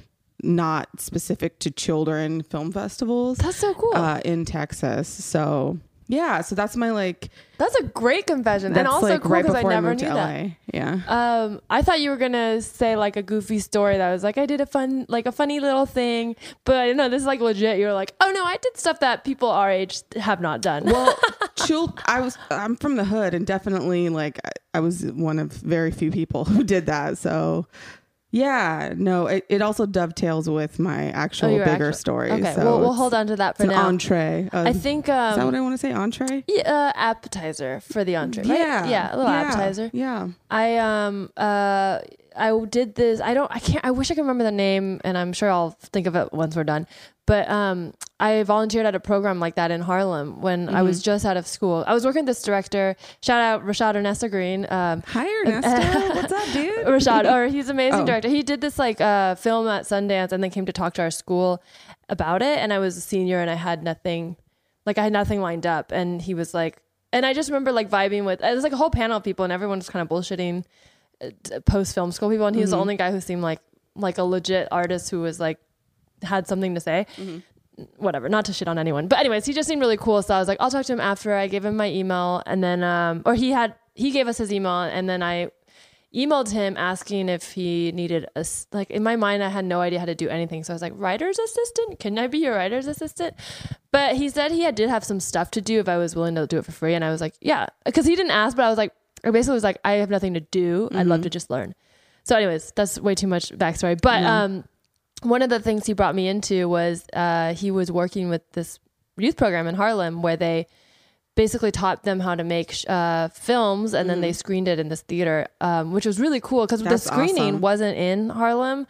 not 0.43 0.89
specific 1.01 1.59
to 1.61 1.71
children 1.71 2.43
film 2.43 2.71
festivals 2.73 3.39
That's 3.39 3.57
so 3.57 3.73
cool. 3.75 3.95
uh, 3.95 4.21
in 4.25 4.45
Texas. 4.45 5.09
So 5.09 5.79
yeah, 6.09 6.41
so 6.41 6.55
that's 6.55 6.77
my 6.77 6.91
like. 6.91 7.31
That's 7.59 7.75
a 7.77 7.85
great 7.85 8.27
confession, 8.27 8.77
and 8.77 8.87
also 8.87 9.09
like 9.09 9.23
cool 9.23 9.37
because 9.37 9.55
I 9.55 9.61
I, 9.61 9.63
never 9.63 9.89
moved 9.89 10.03
knew 10.03 10.09
that. 10.09 10.45
LA. 10.45 10.51
Yeah. 10.75 11.01
Um, 11.09 11.63
I 11.71 11.81
thought 11.81 12.01
you 12.01 12.11
were 12.11 12.19
gonna 12.19 12.61
say 12.61 12.97
like 12.97 13.17
a 13.17 13.23
goofy 13.23 13.59
story 13.61 13.97
that 13.97 14.13
was 14.13 14.23
like 14.23 14.37
I 14.37 14.45
did 14.45 14.61
a 14.61 14.67
fun, 14.67 15.07
like 15.09 15.27
a 15.27 15.33
funny 15.33 15.59
little 15.59 15.87
thing, 15.87 16.37
but 16.65 16.95
no, 16.97 17.09
this 17.09 17.23
is 17.23 17.27
like 17.27 17.41
legit. 17.41 17.79
You 17.79 17.87
were 17.87 17.95
like, 17.95 18.15
oh 18.21 18.31
no, 18.31 18.45
I 18.45 18.57
did 18.59 18.77
stuff 18.77 19.01
that 19.01 19.25
people 19.25 19.49
our 19.49 19.71
age 19.71 20.03
have 20.17 20.41
not 20.41 20.61
done. 20.61 20.85
well 20.85 21.19
chil- 21.57 21.97
i 22.07 22.21
was 22.21 22.37
i'm 22.51 22.77
from 22.77 22.97
the 22.97 23.05
hood 23.05 23.33
and 23.35 23.47
definitely 23.47 24.09
like 24.09 24.39
I, 24.45 24.51
I 24.75 24.81
was 24.81 25.05
one 25.13 25.39
of 25.39 25.51
very 25.53 25.91
few 25.91 26.11
people 26.11 26.45
who 26.53 26.63
did 26.63 26.87
that 26.87 27.19
so 27.19 27.67
yeah 28.37 28.93
no 28.97 29.27
it, 29.27 29.45
it 29.49 29.63
also 29.63 29.87
dovetails 29.87 30.49
with 30.49 30.79
my 30.79 31.11
actual 31.11 31.51
your 31.51 31.65
bigger 31.65 31.89
actual- 31.89 31.93
story 31.93 32.31
okay, 32.33 32.55
so 32.55 32.65
we'll, 32.65 32.81
we'll 32.81 32.93
hold 32.93 33.15
on 33.15 33.27
to 33.27 33.37
that 33.37 33.57
for 33.57 33.65
an 33.65 33.71
now. 33.71 33.87
entree 33.87 34.49
of- 34.53 34.67
I 34.67 34.73
think 34.73 35.05
is 35.05 35.09
that 35.09 35.39
um, 35.39 35.45
what 35.47 35.55
i 35.55 35.61
want 35.61 35.75
to 35.75 35.79
say 35.79 35.93
entree 35.93 36.45
yeah, 36.47 36.63
uh, 36.71 36.93
appetizer 36.95 37.81
for 37.81 38.05
the 38.05 38.17
entree. 38.17 38.45
right? 38.45 38.59
yeah 38.59 38.87
yeah, 38.87 39.15
a 39.15 39.17
little 39.17 39.33
yeah, 39.33 39.41
appetizer. 39.43 39.91
yeah 39.93 40.29
I 40.51 40.77
um 40.79 41.31
uh 41.37 42.01
I 42.37 42.53
did 42.69 42.95
this. 42.97 43.21
I 43.21 43.35
don't. 43.35 43.51
I 43.51 43.59
can't. 43.59 43.85
I 43.85 43.91
wish 43.91 44.11
I 44.11 44.15
could 44.15 44.21
remember 44.21 44.45
the 44.45 44.53
name, 44.53 45.01
and 45.05 45.17
I'm 45.17 45.33
sure 45.33 45.51
I'll 45.51 45.71
think 45.71 46.07
of 46.07 46.15
it 46.17 46.33
once 46.33 46.55
we're 46.55 46.65
done. 46.65 46.87
But 47.27 47.51
um, 47.51 47.93
I 48.21 48.45
volunteered 48.45 48.87
at 48.87 48.95
a 48.95 49.01
program 49.01 49.41
like 49.41 49.57
that 49.57 49.73
in 49.73 49.81
Harlem 49.81 50.41
when 50.41 50.69
I 50.69 50.83
was 50.83 51.03
just 51.03 51.25
out 51.27 51.37
of 51.37 51.45
school. 51.45 51.83
I 51.85 51.93
was 51.93 52.05
working 52.05 52.21
with 52.21 52.29
this 52.29 52.43
director. 52.43 52.95
Shout 53.21 53.41
out 53.41 53.67
Rashaad 53.67 53.97
Ernesto 53.97 54.29
Green. 54.29 54.65
Um, 54.71 55.03
hi 55.07 55.27
ernesto 55.43 56.15
what's 56.15 56.33
up 56.33 56.53
dude 56.53 56.87
Rashaad, 56.87 57.29
or 57.31 57.49
he's 57.49 57.69
amazing 57.69 58.03
Oh. 58.03 58.07
director. 58.07 58.29
He 58.29 58.45
did 58.45 58.61
this 58.61 58.79
like 58.79 59.01
uh, 59.01 59.35
film 59.35 59.67
at 59.67 59.83
Sundance, 59.85 60.31
and 60.31 60.41
then 60.43 60.51
came 60.51 60.67
to 60.67 60.73
talk 60.73 60.95
to 60.95 61.03
our 61.03 61.11
school 61.11 61.61
about 62.09 62.43
it. 62.43 62.59
And 62.59 62.73
I 62.73 62.79
was 62.79 62.97
a 62.97 63.01
senior, 63.01 63.41
and 63.41 63.51
I 63.51 63.55
had 63.55 63.83
nothing, 63.83 64.37
like 64.87 64.97
I 64.97 65.03
had 65.03 65.13
nothing 65.13 65.41
lined 65.41 65.67
up. 65.67 65.91
And 65.91 66.23
he 66.23 66.33
was 66.35 66.55
like, 66.55 66.81
and 67.13 67.27
I 67.27 67.33
just 67.35 67.49
remember 67.51 67.73
like 67.73 67.91
vibing 67.91 68.25
with. 68.25 68.41
It 68.41 68.55
was 68.55 68.63
like 68.63 68.73
a 68.73 68.77
whole 68.77 68.91
panel 68.91 69.17
of 69.17 69.25
people, 69.25 69.43
and 69.45 69.53
everyone 69.53 69.79
was 69.81 69.91
kind 69.91 70.01
of 70.01 70.09
bullshitting 70.09 70.65
post 71.65 71.93
film 71.93 72.13
school 72.13 72.31
people, 72.31 72.47
and 72.47 72.55
he 72.55 72.63
was 72.63 72.71
the 72.71 72.77
only 72.79 72.97
guy 72.97 73.11
who 73.11 73.21
seemed 73.21 73.43
like 73.43 73.59
like 73.97 74.19
a 74.19 74.23
legit 74.23 74.69
artist 74.71 75.11
who 75.11 75.21
was 75.23 75.41
like 75.41 75.59
had 76.23 76.47
something 76.47 76.75
to 76.75 76.81
say. 76.81 77.07
Whatever, 77.99 78.31
not 78.31 78.47
to 78.47 78.55
shit 78.55 78.69
on 78.69 78.79
anyone, 78.79 79.07
but 79.07 79.19
anyways, 79.19 79.45
he 79.45 79.53
just 79.53 79.69
seemed 79.69 79.83
really 79.83 79.99
cool. 79.99 80.23
So 80.23 80.35
I 80.35 80.39
was 80.39 80.49
like, 80.49 80.57
I'll 80.61 80.71
talk 80.71 80.87
to 80.87 80.93
him 80.95 81.01
after. 81.01 81.35
I 81.35 81.47
gave 81.47 81.63
him 81.63 81.77
my 81.77 81.91
email, 81.91 82.43
and 82.47 82.65
then 82.65 82.83
um, 82.83 83.23
or 83.27 83.35
he 83.35 83.51
had 83.51 83.75
he 83.93 84.13
gave 84.13 84.29
us 84.29 84.39
his 84.39 84.51
email, 84.51 84.81
and 84.81 85.07
then 85.11 85.23
I 85.23 85.51
emailed 86.17 86.51
him 86.51 86.77
asking 86.79 87.29
if 87.29 87.53
he 87.53 87.93
needed 87.93 88.27
a 88.35 88.45
like 88.73 88.91
in 88.91 89.03
my 89.03 89.17
mind 89.17 89.43
I 89.43 89.49
had 89.49 89.67
no 89.67 89.81
idea 89.83 89.99
how 89.99 90.07
to 90.07 90.15
do 90.15 90.29
anything. 90.29 90.65
So 90.65 90.73
I 90.73 90.75
was 90.75 90.83
like 90.83 90.95
writer's 90.97 91.39
assistant? 91.39 91.99
Can 91.99 92.19
I 92.19 92.27
be 92.27 92.39
your 92.39 92.55
writer's 92.55 92.87
assistant? 92.87 93.35
But 93.93 94.17
he 94.17 94.31
said 94.31 94.51
he 94.51 94.63
had, 94.63 94.75
did 94.75 94.89
have 94.89 95.05
some 95.05 95.21
stuff 95.21 95.51
to 95.53 95.61
do 95.61 95.79
if 95.79 95.89
I 95.89 95.99
was 95.99 96.17
willing 96.17 96.35
to 96.37 96.47
do 96.47 96.59
it 96.59 96.65
for 96.65 96.73
free 96.73 96.95
and 96.95 97.05
I 97.05 97.11
was 97.11 97.21
like 97.21 97.35
yeah. 97.41 97.67
Because 97.85 98.07
he 98.07 98.17
didn't 98.17 98.33
ask 98.33 98.57
but 98.57 98.65
I 98.65 98.71
was 98.71 98.79
like 98.79 98.93
I 99.25 99.31
basically 99.31 99.55
was 99.55 99.65
like 99.65 99.79
I 99.85 99.93
have 99.95 100.09
nothing 100.09 100.35
to 100.35 100.41
do. 100.41 100.89
I'd 100.95 101.07
love 101.07 101.23
to 101.23 101.31
just 101.31 101.51
learn. 101.51 101.75
So 102.23 102.35
anyways 102.37 102.73
that's 102.75 102.99
way 102.99 103.15
too 103.15 103.27
much 103.27 103.51
backstory. 103.51 104.01
But 104.01 104.23
um 104.23 104.65
one 105.29 105.43
of 105.43 105.51
the 105.51 105.61
things 105.61 105.87
he 105.87 105.93
brought 105.93 106.15
me 106.15 106.29
into 106.29 106.69
was 106.69 107.05
uh 107.13 107.55
he 107.55 107.71
was 107.71 107.91
working 107.91 108.29
with 108.29 108.43
this 108.53 108.79
youth 109.17 109.37
program 109.37 109.67
in 109.67 109.75
Harlem 109.75 110.23
where 110.23 110.37
they 110.37 110.67
basically 111.37 111.71
taught 111.71 112.03
them 112.03 112.19
how 112.19 112.35
to 112.35 112.43
make 112.43 112.73
sh- 112.73 112.87
uh, 112.89 113.29
films 113.29 113.93
and 113.93 114.09
then 114.09 114.23
they 114.23 114.33
screened 114.33 114.67
it 114.67 114.79
in 114.79 114.89
this 114.89 115.03
theater 115.03 115.47
um, 115.61 115.93
which 115.93 116.07
was 116.07 116.19
really 116.19 116.41
cool 116.41 116.65
because 116.65 116.83
the 116.83 116.97
screening 116.97 117.43
awesome. 117.55 117.61
wasn't 117.61 117.97
in 117.97 118.31
harlem 118.31 118.87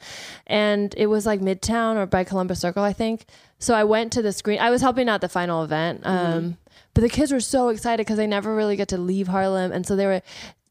and 0.47 0.95
it 0.97 1.07
was 1.07 1.27
like 1.27 1.41
midtown 1.41 1.97
or 1.97 2.07
by 2.07 2.23
columbus 2.23 2.61
circle 2.61 2.85
i 2.85 2.93
think. 2.93 3.27
So 3.59 3.75
i 3.75 3.83
went 3.83 4.13
to 4.13 4.23
the 4.23 4.33
screen 4.33 4.61
i 4.61 4.71
was 4.71 4.81
helping 4.81 5.09
out 5.09 5.21
the 5.21 5.29
final 5.29 5.65
event 5.65 6.03
um, 6.05 6.57
but 6.95 7.01
the 7.01 7.09
kids 7.09 7.33
were 7.33 7.41
so 7.41 7.69
excited 7.69 8.07
because 8.07 8.17
they 8.17 8.29
never 8.29 8.55
really 8.55 8.77
get 8.77 8.89
to 8.89 8.99
leave 8.99 9.27
harlem 9.27 9.73
and 9.73 9.85
so 9.85 9.97
they 9.97 10.07
were 10.07 10.23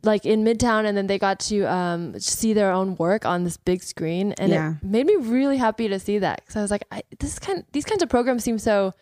like 0.05 0.25
in 0.25 0.43
midtown 0.43 0.85
and 0.85 0.95
then 0.97 1.07
they 1.07 1.17
got 1.19 1.39
to 1.39 1.63
um, 1.65 2.17
see 2.19 2.53
their 2.53 2.71
own 2.71 2.95
work 2.97 3.25
on 3.25 3.43
this 3.43 3.57
big 3.57 3.83
screen 3.83 4.33
and 4.38 4.51
Yeah. 4.51 4.74
it 4.81 4.83
made 4.83 5.05
me 5.05 5.15
really 5.15 5.57
happy 5.57 5.88
to 5.88 6.00
see 6.00 6.19
that 6.19 6.41
because 6.41 6.55
i 6.55 6.62
was 6.62 6.71
like 6.71 6.83
I, 6.91 7.03
this 7.19 7.39
kind 7.39 7.63
these 7.71 7.85
kinds 7.85 8.01
of 8.03 8.09
programs 8.09 8.43
seem 8.43 8.59
so 8.59 8.93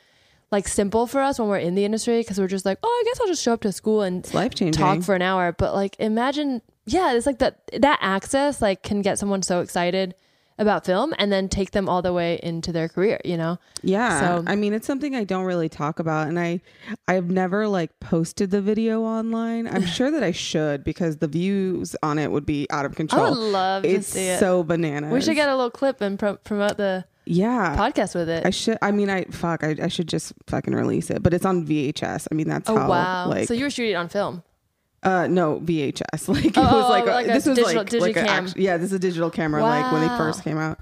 like 0.52 0.68
simple 0.68 1.08
for 1.08 1.20
us 1.22 1.40
when 1.40 1.48
we're 1.50 1.58
in 1.58 1.74
the 1.76 1.84
industry 1.84 2.20
because 2.20 2.38
we're 2.40 2.48
just 2.48 2.64
like, 2.64 2.78
oh, 2.84 2.88
I 2.88 3.04
guess 3.10 3.20
I'll 3.20 3.26
just 3.28 3.42
show 3.42 3.54
up 3.54 3.62
to 3.62 3.72
school 3.72 4.04
and 4.04 4.32
life 4.36 4.54
changing 4.54 4.80
talk 4.80 5.02
for 5.02 5.16
an 5.16 5.24
hour. 5.24 5.52
But 5.52 5.74
like, 5.74 5.96
imagine, 5.98 6.62
yeah, 6.86 7.14
it's 7.14 7.26
like 7.26 7.40
that 7.40 7.72
that 7.80 7.98
access 8.02 8.62
like 8.62 8.84
can 8.84 9.02
get 9.02 9.18
someone 9.18 9.42
so 9.42 9.62
excited 9.62 10.14
about 10.58 10.86
film 10.86 11.14
and 11.18 11.32
then 11.32 11.50
take 11.50 11.72
them 11.72 11.90
all 11.90 12.02
the 12.02 12.14
way 12.14 12.40
into 12.44 12.72
their 12.72 12.88
career. 12.88 13.20
You 13.26 13.38
know? 13.38 13.58
Yeah. 13.82 14.20
So- 14.20 14.44
I 14.48 14.56
mean, 14.56 14.74
it's 14.74 14.86
something 14.88 15.16
I 15.16 15.24
don't 15.24 15.46
really 15.46 15.70
talk 15.70 16.00
about 16.00 16.28
and 16.28 16.40
I 16.40 16.62
I've 17.08 17.30
never 17.32 17.68
like 17.68 18.00
posted 18.00 18.52
the 18.52 18.62
video 18.62 19.02
online. 19.04 19.68
I'm 19.68 19.86
sure 19.86 20.12
that 20.12 20.24
I 20.24 20.32
should 20.32 20.84
because 20.84 21.18
the 21.18 21.28
views 21.28 21.96
on 22.04 22.20
it 22.20 22.32
would 22.32 22.46
be 22.46 22.68
out 22.70 22.86
of 22.86 22.96
control. 22.96 23.26
I 23.26 23.30
would 23.30 23.38
love 23.38 23.86
it's 23.86 24.08
to 24.08 24.14
see 24.14 24.28
it. 24.28 24.40
so 24.40 24.64
bananas. 24.64 25.12
we 25.12 25.22
should 25.22 25.36
get 25.36 25.50
a 25.50 25.56
little 25.56 25.72
clip 25.72 26.02
and 26.02 26.20
pro- 26.20 26.38
promote 26.38 26.78
the 26.78 27.06
Yeah. 27.26 27.76
podcast 27.78 28.14
with 28.16 28.30
it. 28.30 28.46
I 28.46 28.50
should 28.52 28.78
I 28.82 28.92
mean 28.92 29.10
I 29.10 29.24
fuck 29.26 29.64
I, 29.64 29.76
I 29.82 29.88
should 29.88 30.08
just 30.08 30.34
fucking 30.48 30.74
release 30.76 31.10
it. 31.10 31.24
But 31.24 31.34
it's 31.34 31.46
on 31.46 31.66
VHS. 31.66 32.28
I 32.32 32.36
mean 32.36 32.48
that's 32.48 32.70
oh 32.70 32.78
how 32.78 32.90
wow! 32.90 33.28
like 33.30 33.48
so 33.48 33.54
you 33.54 33.64
were 33.64 33.70
shooting 33.70 33.94
it 33.94 33.96
on 33.96 34.10
film. 34.10 34.44
Uh 35.04 35.28
no 35.28 35.60
VHS. 35.60 36.28
Like 36.34 36.46
it 36.46 36.54
Oh, 36.58 36.62
was 36.62 36.90
like, 36.90 37.04
a- 37.06 37.08
like 37.08 37.26
a 37.28 37.32
this 37.34 37.46
was 37.46 37.56
digital- 37.58 38.02
like 38.02 38.16
like 38.16 38.18
act- 38.18 38.58
yeah, 38.58 38.78
this 38.78 38.88
is 38.88 38.94
a 38.94 39.00
digital 39.00 39.30
camera 39.30 39.62
like 39.62 39.92
when 39.92 40.02
they 40.02 40.08
first 40.18 40.44
came 40.44 40.58
out. 40.58 40.80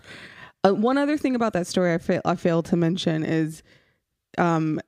Uh, 0.64 0.74
one 0.74 0.98
other 0.98 1.18
thing 1.18 1.36
about 1.36 1.54
that 1.54 1.66
story 1.68 1.94
I, 1.94 1.98
fa- 1.98 2.22
I 2.24 2.36
failed 2.36 2.66
to 2.66 2.76
mention 2.78 3.24
is 3.24 3.64
um 4.38 4.80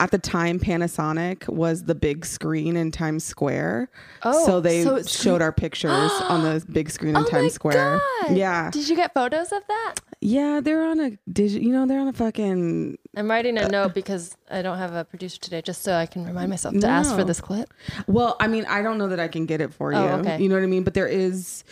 at 0.00 0.10
the 0.10 0.18
time 0.18 0.58
Panasonic 0.58 1.46
was 1.48 1.84
the 1.84 1.94
big 1.94 2.24
screen 2.24 2.74
in 2.74 2.90
Times 2.90 3.22
Square. 3.22 3.90
Oh, 4.22 4.46
so 4.46 4.60
they 4.60 4.82
so 4.82 5.02
showed 5.02 5.42
our 5.42 5.52
pictures 5.52 6.10
on 6.22 6.42
the 6.42 6.64
big 6.72 6.90
screen 6.90 7.10
in 7.10 7.16
Oh 7.18 7.20
my 7.20 7.28
Times 7.28 7.52
Square. 7.52 8.00
God. 8.22 8.36
Yeah. 8.36 8.70
Did 8.70 8.88
you 8.88 8.96
get 8.96 9.12
photos 9.12 9.52
of 9.52 9.62
that? 9.68 9.96
Yeah, 10.22 10.60
they're 10.60 10.82
on 10.82 11.00
a 11.00 11.10
digi- 11.30 11.62
you 11.62 11.70
know, 11.70 11.86
they're 11.86 12.00
on 12.00 12.08
a 12.08 12.12
fucking 12.14 12.98
I'm 13.14 13.30
writing 13.30 13.58
a 13.58 13.64
uh, 13.64 13.68
note 13.68 13.94
because 13.94 14.36
I 14.50 14.62
don't 14.62 14.78
have 14.78 14.94
a 14.94 15.04
producer 15.04 15.38
today, 15.38 15.60
just 15.60 15.82
so 15.82 15.92
I 15.92 16.06
can 16.06 16.24
remind 16.24 16.48
myself 16.48 16.74
to 16.78 16.86
ask 16.86 17.14
for 17.14 17.24
this 17.24 17.40
clip. 17.40 17.72
Well, 18.06 18.36
I 18.40 18.48
mean, 18.48 18.64
I 18.66 18.82
don't 18.82 18.96
know 18.96 19.08
that 19.08 19.20
I 19.20 19.28
can 19.28 19.44
get 19.44 19.60
it 19.60 19.72
for 19.72 19.94
oh, 19.94 19.98
you. 20.02 20.08
Oh, 20.08 20.18
okay. 20.20 20.42
You 20.42 20.48
know 20.48 20.54
what 20.54 20.64
I 20.64 20.66
mean? 20.66 20.82
But 20.82 20.94
there 20.94 21.06
is 21.06 21.64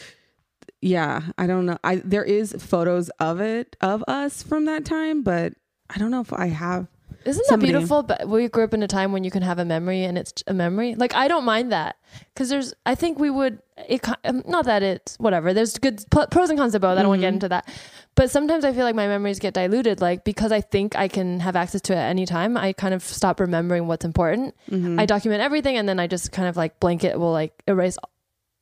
yeah, 0.80 1.22
I 1.38 1.46
don't 1.46 1.66
know. 1.66 1.78
I 1.82 1.96
there 1.96 2.24
is 2.24 2.54
photos 2.58 3.08
of 3.20 3.40
it 3.40 3.76
of 3.80 4.04
us 4.06 4.42
from 4.42 4.66
that 4.66 4.84
time, 4.84 5.22
but 5.22 5.54
I 5.88 5.98
don't 5.98 6.10
know 6.10 6.20
if 6.20 6.32
I 6.32 6.46
have 6.46 6.88
Isn't 7.28 7.46
that 7.48 7.60
beautiful? 7.60 8.02
But 8.02 8.28
we 8.28 8.48
grew 8.48 8.64
up 8.64 8.74
in 8.74 8.82
a 8.82 8.88
time 8.88 9.12
when 9.12 9.22
you 9.24 9.30
can 9.30 9.42
have 9.42 9.58
a 9.58 9.64
memory 9.64 10.04
and 10.04 10.16
it's 10.16 10.32
a 10.46 10.54
memory. 10.54 10.94
Like 10.94 11.14
I 11.14 11.28
don't 11.28 11.44
mind 11.44 11.72
that 11.72 11.96
because 12.34 12.48
there's. 12.48 12.74
I 12.86 12.94
think 12.94 13.18
we 13.18 13.30
would. 13.30 13.60
It 13.88 14.06
um, 14.24 14.42
not 14.46 14.64
that 14.64 14.82
it's 14.82 15.16
whatever. 15.18 15.52
There's 15.54 15.78
good 15.78 16.04
pros 16.10 16.50
and 16.50 16.58
cons 16.58 16.72
to 16.72 16.80
both. 16.80 16.98
I 16.98 17.02
don't 17.02 17.08
want 17.10 17.20
to 17.20 17.26
get 17.26 17.34
into 17.34 17.48
that. 17.50 17.68
But 18.14 18.30
sometimes 18.30 18.64
I 18.64 18.72
feel 18.72 18.82
like 18.84 18.96
my 18.96 19.06
memories 19.06 19.38
get 19.38 19.54
diluted. 19.54 20.00
Like 20.00 20.24
because 20.24 20.50
I 20.50 20.60
think 20.60 20.96
I 20.96 21.06
can 21.06 21.38
have 21.40 21.54
access 21.54 21.80
to 21.82 21.92
it 21.92 21.96
at 21.96 22.08
any 22.10 22.26
time, 22.26 22.56
I 22.56 22.72
kind 22.72 22.92
of 22.94 23.02
stop 23.02 23.38
remembering 23.40 23.86
what's 23.86 24.04
important. 24.04 24.54
I 24.98 25.06
document 25.06 25.40
everything 25.42 25.76
and 25.76 25.88
then 25.88 26.00
I 26.00 26.06
just 26.08 26.32
kind 26.32 26.48
of 26.48 26.56
like 26.56 26.80
blanket 26.80 27.18
will 27.20 27.32
like 27.32 27.52
erase 27.68 27.96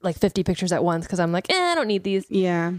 like 0.03 0.19
50 0.19 0.45
pictures 0.45 0.73
at 0.73 0.85
once 0.85 1.07
because 1.07 1.19
I'm 1.21 1.33
like, 1.33 1.51
eh, 1.51 1.55
I 1.73 1.75
don't 1.75 1.89
need 1.89 2.05
these. 2.05 2.27
Yeah. 2.29 2.73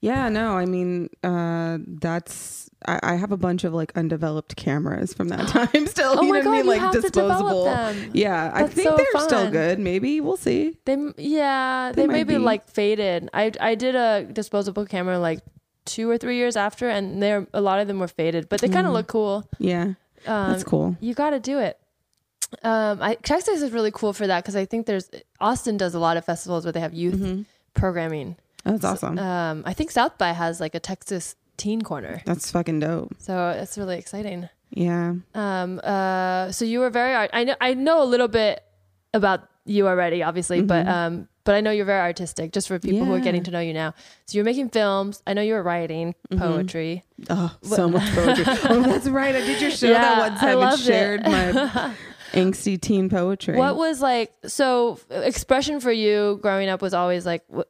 Yeah, 0.00 0.28
no, 0.28 0.56
I 0.56 0.64
mean, 0.64 1.08
uh 1.22 1.78
that's 1.86 2.67
I, 2.86 3.00
I 3.02 3.14
have 3.16 3.32
a 3.32 3.36
bunch 3.36 3.64
of 3.64 3.74
like 3.74 3.92
undeveloped 3.96 4.54
cameras 4.56 5.12
from 5.12 5.28
that 5.28 5.48
time 5.72 5.86
still. 5.88 6.14
Oh 6.18 6.22
you 6.22 6.32
my 6.32 6.40
know 6.40 6.50
what 6.50 6.58
I 6.58 6.62
mean? 6.62 6.66
God, 6.66 6.66
Like 6.66 6.80
have 6.80 6.92
to 6.92 7.00
develop 7.10 7.38
disposable. 7.38 8.10
Yeah. 8.16 8.50
I 8.54 8.62
think 8.68 8.88
so 8.88 8.96
they're 8.96 9.22
still 9.22 9.50
good. 9.50 9.78
Maybe. 9.78 10.20
We'll 10.20 10.36
see. 10.36 10.76
They 10.84 10.96
yeah, 11.16 11.92
They 11.92 12.02
they, 12.02 12.06
may 12.08 12.24
be, 12.24 12.34
be. 12.34 12.38
like 12.38 12.68
faded. 12.68 13.30
I 13.34 13.52
I 13.60 13.74
did 13.74 13.94
a 13.96 14.24
disposable 14.32 14.86
camera 14.86 15.18
like 15.18 15.40
two 15.84 16.08
or 16.08 16.18
three 16.18 16.36
years 16.36 16.54
after, 16.56 16.88
and 16.88 17.22
they're 17.22 17.46
a 17.52 17.60
lot 17.60 17.80
of 17.80 17.88
them 17.88 17.98
were 17.98 18.08
faded, 18.08 18.48
but 18.48 18.60
they 18.60 18.68
kind 18.68 18.86
of 18.86 18.92
look 18.92 19.06
cool. 19.08 19.48
Yeah. 19.58 19.94
Um, 20.26 20.52
That's 20.52 20.64
cool. 20.64 20.96
You 21.00 21.14
got 21.14 21.30
to 21.30 21.40
do 21.40 21.58
it. 21.58 21.78
Um, 22.62 23.02
I 23.02 23.14
Texas 23.16 23.60
is 23.60 23.72
really 23.72 23.90
cool 23.90 24.12
for 24.12 24.26
that 24.26 24.42
because 24.42 24.56
I 24.56 24.64
think 24.64 24.86
there's 24.86 25.10
Austin 25.40 25.76
does 25.76 25.94
a 25.94 25.98
lot 25.98 26.16
of 26.16 26.24
festivals 26.24 26.64
where 26.64 26.72
they 26.72 26.80
have 26.80 26.94
youth 26.94 27.44
programming. 27.74 28.36
That's 28.64 28.84
awesome. 28.84 29.18
Um, 29.18 29.62
I 29.66 29.72
think 29.72 29.90
South 29.90 30.16
by 30.18 30.32
has 30.32 30.60
like 30.60 30.74
a 30.74 30.80
Texas 30.80 31.36
teen 31.58 31.82
corner, 31.82 32.22
That's 32.24 32.50
fucking 32.50 32.80
dope. 32.80 33.12
so 33.18 33.50
it's 33.50 33.76
really 33.76 33.98
exciting. 33.98 34.48
Yeah. 34.70 35.14
Um, 35.34 35.80
uh, 35.84 36.52
so 36.52 36.64
you 36.64 36.80
were 36.80 36.90
very 36.90 37.14
art. 37.14 37.30
I 37.34 37.44
know 37.44 37.56
I 37.60 37.74
know 37.74 38.02
a 38.02 38.04
little 38.08 38.28
bit 38.28 38.62
about 39.14 39.48
you 39.64 39.86
already, 39.86 40.22
obviously, 40.22 40.62
but 40.62 40.86
um, 40.88 41.28
but 41.44 41.54
I 41.54 41.60
know 41.62 41.70
you're 41.70 41.86
very 41.86 42.00
artistic. 42.00 42.52
Just 42.52 42.68
for 42.68 42.78
people 42.78 43.04
who 43.06 43.14
are 43.14 43.20
getting 43.20 43.42
to 43.44 43.50
know 43.50 43.60
you 43.60 43.72
now, 43.72 43.94
so 44.26 44.36
you're 44.36 44.44
making 44.44 44.68
films. 44.70 45.22
I 45.26 45.32
know 45.34 45.40
you 45.42 45.54
were 45.54 45.62
writing 45.62 46.14
poetry. 46.36 47.04
Oh, 47.30 47.56
so 47.62 47.88
much 47.88 48.10
poetry. 48.14 48.44
oh, 48.64 48.82
that's 48.82 49.08
right. 49.08 49.34
I 49.34 49.40
did 49.40 49.60
your 49.60 49.70
show 49.70 49.88
Yeah, 49.88 50.00
that 50.02 50.18
one 50.18 50.32
I 50.32 50.40
time 50.40 50.48
and 50.50 50.60
loved 50.60 50.82
it. 50.82 50.84
shared 50.84 51.22
my 51.24 51.94
angsty 52.32 52.78
teen 52.80 53.08
poetry. 53.08 53.56
What 53.56 53.76
was 53.76 54.02
like 54.02 54.32
so 54.46 54.98
expression 55.10 55.80
for 55.80 55.90
you 55.92 56.38
growing 56.42 56.68
up 56.68 56.82
was 56.82 56.92
always 56.92 57.24
like 57.24 57.46
w- 57.48 57.64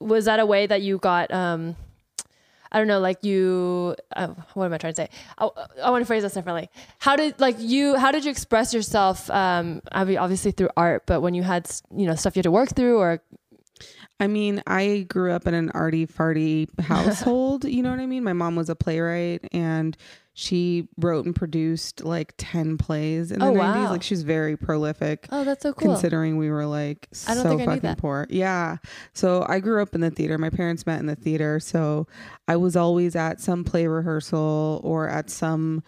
was 0.00 0.24
that 0.24 0.40
a 0.40 0.46
way 0.46 0.66
that 0.66 0.80
you 0.80 0.96
got 0.96 1.30
um 1.30 1.76
I 2.72 2.78
don't 2.78 2.86
know 2.86 3.00
like 3.00 3.24
you 3.24 3.96
uh, 4.16 4.28
what 4.54 4.66
am 4.66 4.72
I 4.72 4.78
trying 4.78 4.92
to 4.94 4.96
say 4.96 5.08
I, 5.38 5.48
I 5.82 5.90
want 5.90 6.02
to 6.02 6.06
phrase 6.06 6.22
this 6.22 6.34
differently 6.34 6.70
how 6.98 7.16
did 7.16 7.40
like 7.40 7.56
you 7.58 7.96
how 7.96 8.10
did 8.10 8.24
you 8.24 8.30
express 8.30 8.72
yourself 8.72 9.30
um 9.30 9.82
obviously 9.92 10.52
through 10.52 10.70
art 10.76 11.04
but 11.06 11.20
when 11.20 11.34
you 11.34 11.42
had 11.42 11.70
you 11.94 12.06
know 12.06 12.14
stuff 12.14 12.36
you 12.36 12.40
had 12.40 12.44
to 12.44 12.50
work 12.50 12.74
through 12.74 12.98
or 12.98 13.22
I 14.20 14.26
mean, 14.26 14.62
I 14.66 15.06
grew 15.08 15.32
up 15.32 15.46
in 15.46 15.54
an 15.54 15.70
arty 15.70 16.06
farty 16.06 16.68
household. 16.80 17.64
you 17.64 17.82
know 17.82 17.90
what 17.90 18.00
I 18.00 18.06
mean? 18.06 18.22
My 18.22 18.34
mom 18.34 18.54
was 18.54 18.68
a 18.68 18.76
playwright 18.76 19.48
and 19.50 19.96
she 20.40 20.88
wrote 20.96 21.26
and 21.26 21.36
produced 21.36 22.02
like 22.02 22.32
10 22.38 22.78
plays 22.78 23.30
in 23.30 23.40
the 23.40 23.44
Oh, 23.44 23.52
90s. 23.52 23.58
wow. 23.58 23.90
Like 23.90 24.02
she's 24.02 24.22
very 24.22 24.56
prolific. 24.56 25.26
oh 25.30 25.44
that's 25.44 25.62
so 25.62 25.74
cool 25.74 25.92
Considering 25.92 26.38
we 26.38 26.50
were 26.50 26.64
like 26.64 27.08
so 27.12 27.58
fucking 27.58 27.96
poor. 27.96 28.26
Yeah. 28.30 28.78
So 29.12 29.44
I 29.46 29.60
grew 29.60 29.82
up 29.82 29.94
in 29.94 30.00
the 30.00 30.10
theater. 30.10 30.38
My 30.38 30.48
parents 30.48 30.86
met 30.86 30.98
in 30.98 31.04
the 31.04 31.14
theater. 31.14 31.60
So 31.60 32.06
I 32.48 32.56
was 32.56 32.74
always 32.74 33.14
at 33.16 33.38
some 33.38 33.64
play 33.64 33.86
rehearsal 33.86 34.80
or 34.82 35.10
at 35.10 35.28
some, 35.28 35.82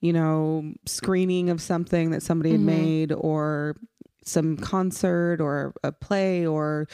you 0.00 0.14
know, 0.14 0.72
screening 0.86 1.50
of 1.50 1.60
something 1.60 2.10
that 2.12 2.22
somebody 2.22 2.52
had 2.52 2.60
Mhm. 2.60 2.64
made 2.64 3.12
or 3.12 3.76
some 4.24 4.56
concert 4.56 5.38
or 5.42 5.74
a 5.84 5.92
play 5.92 6.46
or 6.46 6.86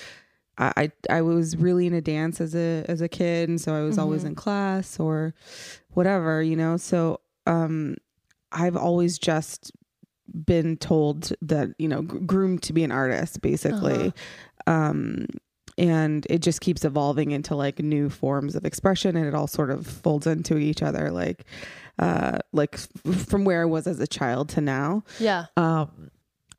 I, 0.58 0.72
I 0.76 0.92
I 1.18 1.22
was 1.22 1.56
really 1.56 1.86
into 1.86 2.00
dance 2.00 2.40
as 2.40 2.54
a 2.54 2.84
as 2.88 3.00
a 3.00 3.08
kid 3.08 3.48
and 3.48 3.60
so 3.60 3.74
I 3.74 3.82
was 3.82 3.98
always 3.98 4.22
Mhm. 4.22 4.28
in 4.28 4.34
class 4.36 5.00
or 5.00 5.34
whatever, 5.92 6.42
you 6.42 6.56
know. 6.56 6.76
So 6.76 7.20
um 7.46 7.96
I've 8.52 8.76
always 8.76 9.18
just 9.18 9.72
been 10.46 10.76
told 10.76 11.32
that, 11.42 11.70
you 11.78 11.88
know, 11.88 12.02
gr- 12.02 12.18
groomed 12.18 12.62
to 12.62 12.72
be 12.72 12.84
an 12.84 12.92
artist 12.92 13.40
basically. 13.42 14.12
Um 14.66 15.26
and 15.76 16.24
it 16.30 16.38
just 16.38 16.60
keeps 16.60 16.84
evolving 16.84 17.32
into 17.32 17.56
like 17.56 17.80
new 17.80 18.08
forms 18.08 18.54
of 18.54 18.64
expression 18.64 19.16
and 19.16 19.26
it 19.26 19.34
all 19.34 19.48
sort 19.48 19.70
of 19.70 19.84
folds 19.86 20.24
into 20.26 20.56
each 20.56 20.82
other 20.84 21.10
like 21.10 21.44
uh 21.98 22.38
like 22.52 22.74
f- 23.04 23.26
from 23.26 23.44
where 23.44 23.62
I 23.62 23.64
was 23.64 23.86
as 23.88 23.98
a 24.00 24.06
child 24.06 24.48
to 24.50 24.60
now. 24.60 25.02
yeah 25.18 25.46
Um, 25.56 26.10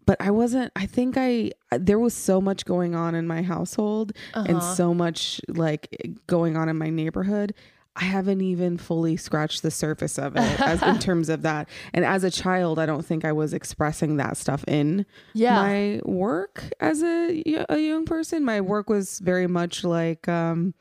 but 0.06 0.18
I 0.22 0.32
wasn't, 0.32 0.72
I 0.76 0.86
think 0.86 1.16
I, 1.18 1.52
there 1.72 2.00
was 2.00 2.14
so 2.14 2.40
much 2.40 2.66
going 2.66 2.96
on 2.96 3.16
in 3.16 3.26
my 3.28 3.42
household 3.42 4.12
and 4.34 4.58
Uh-huh. 4.58 4.76
so 4.76 4.94
much 4.94 5.42
like 5.48 6.14
going 6.28 6.56
on 6.58 6.70
in 6.70 6.78
my 6.78 6.90
neighborhood. 6.90 7.54
I 7.98 8.04
haven't 8.04 8.42
even 8.42 8.78
fully 8.78 9.16
scratched 9.16 9.64
the 9.64 9.72
surface 9.72 10.18
of 10.20 10.36
it 10.36 10.60
as 10.60 10.82
in 10.84 11.00
terms 11.08 11.30
of 11.30 11.44
that. 11.44 11.70
And 11.94 12.04
as 12.04 12.26
a 12.26 12.30
child, 12.30 12.78
I 12.78 12.86
don't 12.86 13.06
think 13.06 13.24
I 13.24 13.32
was 13.32 13.54
expressing 13.54 14.18
that 14.18 14.36
stuff 14.36 14.66
in 14.68 15.06
yeah 15.34 15.56
my 15.56 16.02
work 16.04 16.64
as 16.82 17.02
a, 17.02 17.66
a 17.70 17.78
young 17.80 18.04
person. 18.06 18.44
My 18.44 18.60
work 18.60 18.90
was 18.90 19.20
very 19.20 19.48
much 19.48 19.84
like, 19.86 20.28
um, 20.28 20.74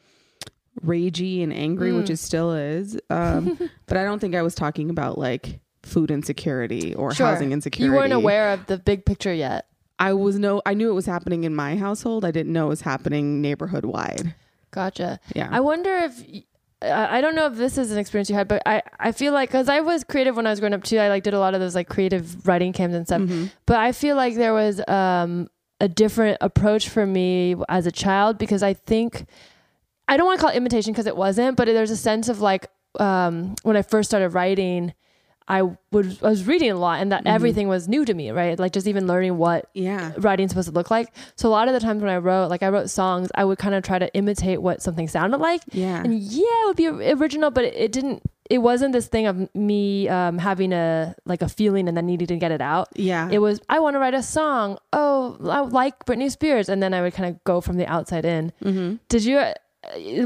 ragey 0.82 1.42
and 1.42 1.52
angry, 1.52 1.92
which 1.92 2.06
Mm. 2.08 2.14
it 2.14 2.18
still 2.18 2.52
is. 2.52 2.98
Um, 3.10 3.56
but 3.86 3.96
I 3.96 4.02
don't 4.04 4.18
think 4.18 4.34
I 4.34 4.42
was 4.42 4.54
talking 4.56 4.90
about 4.90 5.16
like 5.16 5.60
food 5.86 6.10
insecurity 6.10 6.94
or 6.94 7.12
Sure. 7.14 7.26
housing 7.26 7.52
insecurity. 7.52 7.92
you 7.92 7.96
weren't 7.98 8.12
aware 8.12 8.52
of 8.52 8.66
the 8.66 8.78
big 8.78 9.04
picture 9.04 9.32
yet 9.34 9.66
I 9.98 10.12
was 10.12 10.38
no, 10.38 10.60
I 10.66 10.74
knew 10.74 10.90
it 10.90 10.94
was 10.94 11.06
happening 11.06 11.44
in 11.44 11.54
my 11.54 11.76
household. 11.76 12.24
I 12.24 12.32
didn't 12.32 12.52
know 12.52 12.66
it 12.66 12.70
was 12.70 12.80
happening 12.80 13.40
neighborhood 13.40 13.84
wide. 13.84 14.34
gotcha 14.72 15.20
Yeah. 15.34 15.48
I 15.50 15.60
wonder 15.60 15.94
if 15.98 16.24
I 16.82 17.20
don't 17.22 17.34
know 17.34 17.46
if 17.46 17.54
this 17.56 17.78
is 17.78 17.92
an 17.92 17.98
experience 17.98 18.28
you 18.28 18.34
had, 18.34 18.46
but 18.46 18.60
I, 18.66 18.82
I 19.00 19.12
feel 19.12 19.32
like 19.32 19.48
because 19.48 19.68
I 19.70 19.80
was 19.80 20.04
creative 20.04 20.36
when 20.36 20.46
I 20.46 20.50
was 20.50 20.60
growing 20.60 20.74
up 20.74 20.82
too. 20.84 20.98
I 20.98 21.08
like 21.08 21.22
did 21.22 21.32
a 21.32 21.38
lot 21.38 21.54
of 21.54 21.60
those 21.60 21.74
like 21.74 21.88
creative 21.88 22.46
writing 22.46 22.72
camps 22.74 22.94
and 22.94 23.06
stuff. 23.06 23.22
Mhm. 23.22 23.50
But 23.66 23.76
I 23.76 23.92
feel 23.92 24.16
like 24.16 24.34
there 24.34 24.52
was 24.52 24.82
um, 24.86 25.48
a 25.80 25.88
different 25.88 26.38
approach 26.42 26.88
for 26.90 27.06
me 27.06 27.56
as 27.70 27.86
a 27.86 27.92
child 27.92 28.36
because 28.36 28.62
I 28.62 28.74
think 28.74 29.24
I 30.08 30.18
don't 30.18 30.26
want 30.26 30.40
to 30.40 30.42
call 30.44 30.52
it 30.52 30.56
imitation 30.58 30.92
because 30.92 31.06
it 31.06 31.16
wasn't, 31.16 31.56
but 31.56 31.66
there's 31.66 31.90
a 31.92 31.96
sense 31.96 32.28
of 32.28 32.40
like 32.42 32.66
um, 33.00 33.54
when 33.62 33.76
I 33.78 33.82
first 33.82 34.10
started 34.10 34.30
writing, 34.30 34.92
I 35.46 35.62
would 35.92 36.18
I 36.22 36.28
was 36.30 36.46
reading 36.46 36.70
a 36.70 36.76
lot 36.76 37.00
and 37.02 37.12
that 37.12 37.24
Mhm. 37.24 37.34
everything 37.34 37.68
was 37.68 37.86
new 37.86 38.04
to 38.06 38.14
me, 38.14 38.30
right? 38.30 38.58
Like 38.58 38.72
just 38.72 38.86
even 38.86 39.06
learning 39.06 39.36
what 39.36 39.68
yeah. 39.74 40.12
writing's 40.16 40.52
supposed 40.52 40.68
to 40.68 40.74
look 40.74 40.90
like. 40.90 41.08
So 41.36 41.48
a 41.48 41.52
lot 41.52 41.68
of 41.68 41.74
the 41.74 41.80
times 41.80 42.02
when 42.02 42.10
I 42.10 42.16
wrote, 42.16 42.48
like 42.48 42.62
I 42.62 42.68
wrote 42.68 42.88
songs, 42.88 43.28
I 43.34 43.44
would 43.44 43.58
kind 43.58 43.74
of 43.74 43.82
try 43.84 43.98
to 43.98 44.12
imitate 44.14 44.62
what 44.62 44.80
something 44.80 45.06
sounded 45.06 45.38
like. 45.38 45.60
Yeah. 45.72 46.02
And 46.02 46.18
yeah, 46.18 46.44
it 46.62 46.66
would 46.68 46.76
be 46.76 46.88
original, 46.88 47.50
but 47.50 47.64
it, 47.64 47.74
it 47.76 47.92
didn't. 47.92 48.22
It 48.50 48.58
wasn't 48.58 48.92
this 48.92 49.06
thing 49.06 49.26
of 49.26 49.54
me 49.54 50.08
um, 50.08 50.38
having 50.38 50.72
a 50.72 51.14
like 51.26 51.40
a 51.42 51.48
feeling 51.48 51.88
and 51.88 51.96
then 51.96 52.06
needing 52.06 52.26
to 52.28 52.36
get 52.36 52.50
it 52.52 52.60
out. 52.60 52.88
yeah. 52.94 53.28
It 53.30 53.38
was 53.38 53.60
I 53.68 53.80
want 53.80 53.94
to 53.96 53.98
write 53.98 54.14
a 54.14 54.22
song. 54.22 54.78
Oh, 54.94 55.36
I 55.48 55.60
like 55.60 56.04
Britney 56.06 56.30
Spears, 56.30 56.68
and 56.70 56.82
then 56.82 56.92
I 56.94 57.00
would 57.02 57.12
kind 57.14 57.28
of 57.28 57.42
go 57.44 57.60
from 57.60 57.76
the 57.76 57.86
outside 57.86 58.24
in. 58.24 58.52
mm-hmm. 58.62 58.96
Did 59.08 59.24
you? 59.24 59.38
uh, 59.38 59.52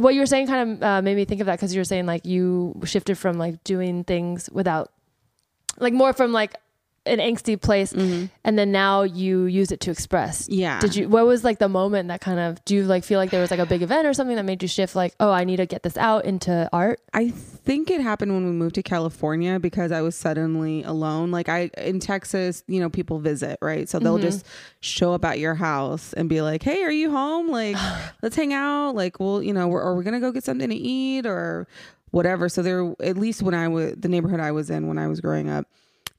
What 0.00 0.14
you 0.14 0.20
were 0.20 0.26
saying 0.26 0.46
kind 0.46 0.62
of 0.70 0.82
uh, 0.82 1.02
made 1.02 1.16
me 1.16 1.24
think 1.24 1.40
of 1.40 1.46
that 1.46 1.56
because 1.58 1.74
you 1.74 1.80
were 1.80 1.84
saying 1.84 2.06
like 2.06 2.24
you 2.26 2.74
shifted 2.84 3.18
from 3.18 3.38
like 3.38 3.62
doing 3.64 4.04
things 4.04 4.48
without, 4.52 4.90
like 5.80 5.92
more 5.92 6.12
from 6.12 6.32
like 6.32 6.54
an 7.06 7.20
angsty 7.20 7.58
place, 7.58 7.94
Mm-hmm. 7.94 8.26
and 8.44 8.58
then 8.58 8.70
now 8.70 9.00
you 9.02 9.44
use 9.44 9.72
it 9.72 9.80
to 9.80 9.90
express. 9.90 10.46
Yeah. 10.50 10.78
Did 10.78 10.94
you? 10.94 11.08
What 11.08 11.24
was 11.26 11.42
like 11.42 11.58
the 11.58 11.68
moment 11.68 12.08
that 12.08 12.20
kind 12.20 12.38
of? 12.38 12.62
Do 12.66 12.74
you 12.74 12.84
like 12.84 13.02
feel 13.02 13.18
like 13.18 13.30
there 13.30 13.40
was 13.40 13.50
like 13.50 13.60
a 13.60 13.64
big 13.64 13.80
event 13.80 14.06
or 14.06 14.12
something 14.12 14.36
that 14.36 14.44
made 14.44 14.60
you 14.60 14.68
shift? 14.68 14.94
Like, 14.94 15.14
oh, 15.18 15.30
I 15.30 15.44
need 15.44 15.56
to 15.56 15.64
get 15.64 15.82
this 15.82 15.96
out 15.96 16.26
into 16.26 16.68
art. 16.70 17.00
I 17.14 17.30
think 17.30 17.90
it 17.90 18.02
happened 18.02 18.34
when 18.34 18.44
we 18.44 18.50
moved 18.50 18.74
to 18.74 18.82
California 18.82 19.58
because 19.58 19.90
I 19.90 20.02
was 20.02 20.16
suddenly 20.16 20.82
alone. 20.82 21.30
Like 21.30 21.48
I 21.48 21.70
in 21.78 21.98
Texas, 21.98 22.62
you 22.66 22.78
know, 22.78 22.90
people 22.90 23.20
visit, 23.20 23.58
right? 23.62 23.88
So 23.88 23.98
they'll 23.98 24.18
Mhm. 24.18 24.22
just 24.22 24.44
show 24.80 25.14
up 25.14 25.24
at 25.24 25.38
your 25.38 25.54
house 25.54 26.12
and 26.12 26.28
be 26.28 26.42
like, 26.42 26.62
"Hey, 26.62 26.82
are 26.82 26.90
you 26.92 27.10
home? 27.10 27.48
Like, 27.48 27.76
let's 28.22 28.36
hang 28.36 28.52
out. 28.52 28.94
Like, 28.94 29.18
well, 29.18 29.42
you 29.42 29.54
know, 29.54 29.66
we're, 29.68 29.80
are 29.80 29.94
we 29.94 30.04
gonna 30.04 30.20
go 30.20 30.30
get 30.30 30.44
something 30.44 30.68
to 30.68 30.76
eat 30.76 31.24
or 31.24 31.66
whatever?" 32.10 32.48
So 32.48 32.62
there, 32.62 32.94
at 33.00 33.16
least 33.16 33.42
when 33.42 33.54
I 33.54 33.68
was 33.68 33.94
the 33.96 34.08
neighborhood 34.08 34.40
I 34.40 34.52
was 34.52 34.70
in 34.70 34.86
when 34.88 34.98
I 34.98 35.06
was 35.08 35.20
growing 35.20 35.48
up, 35.48 35.66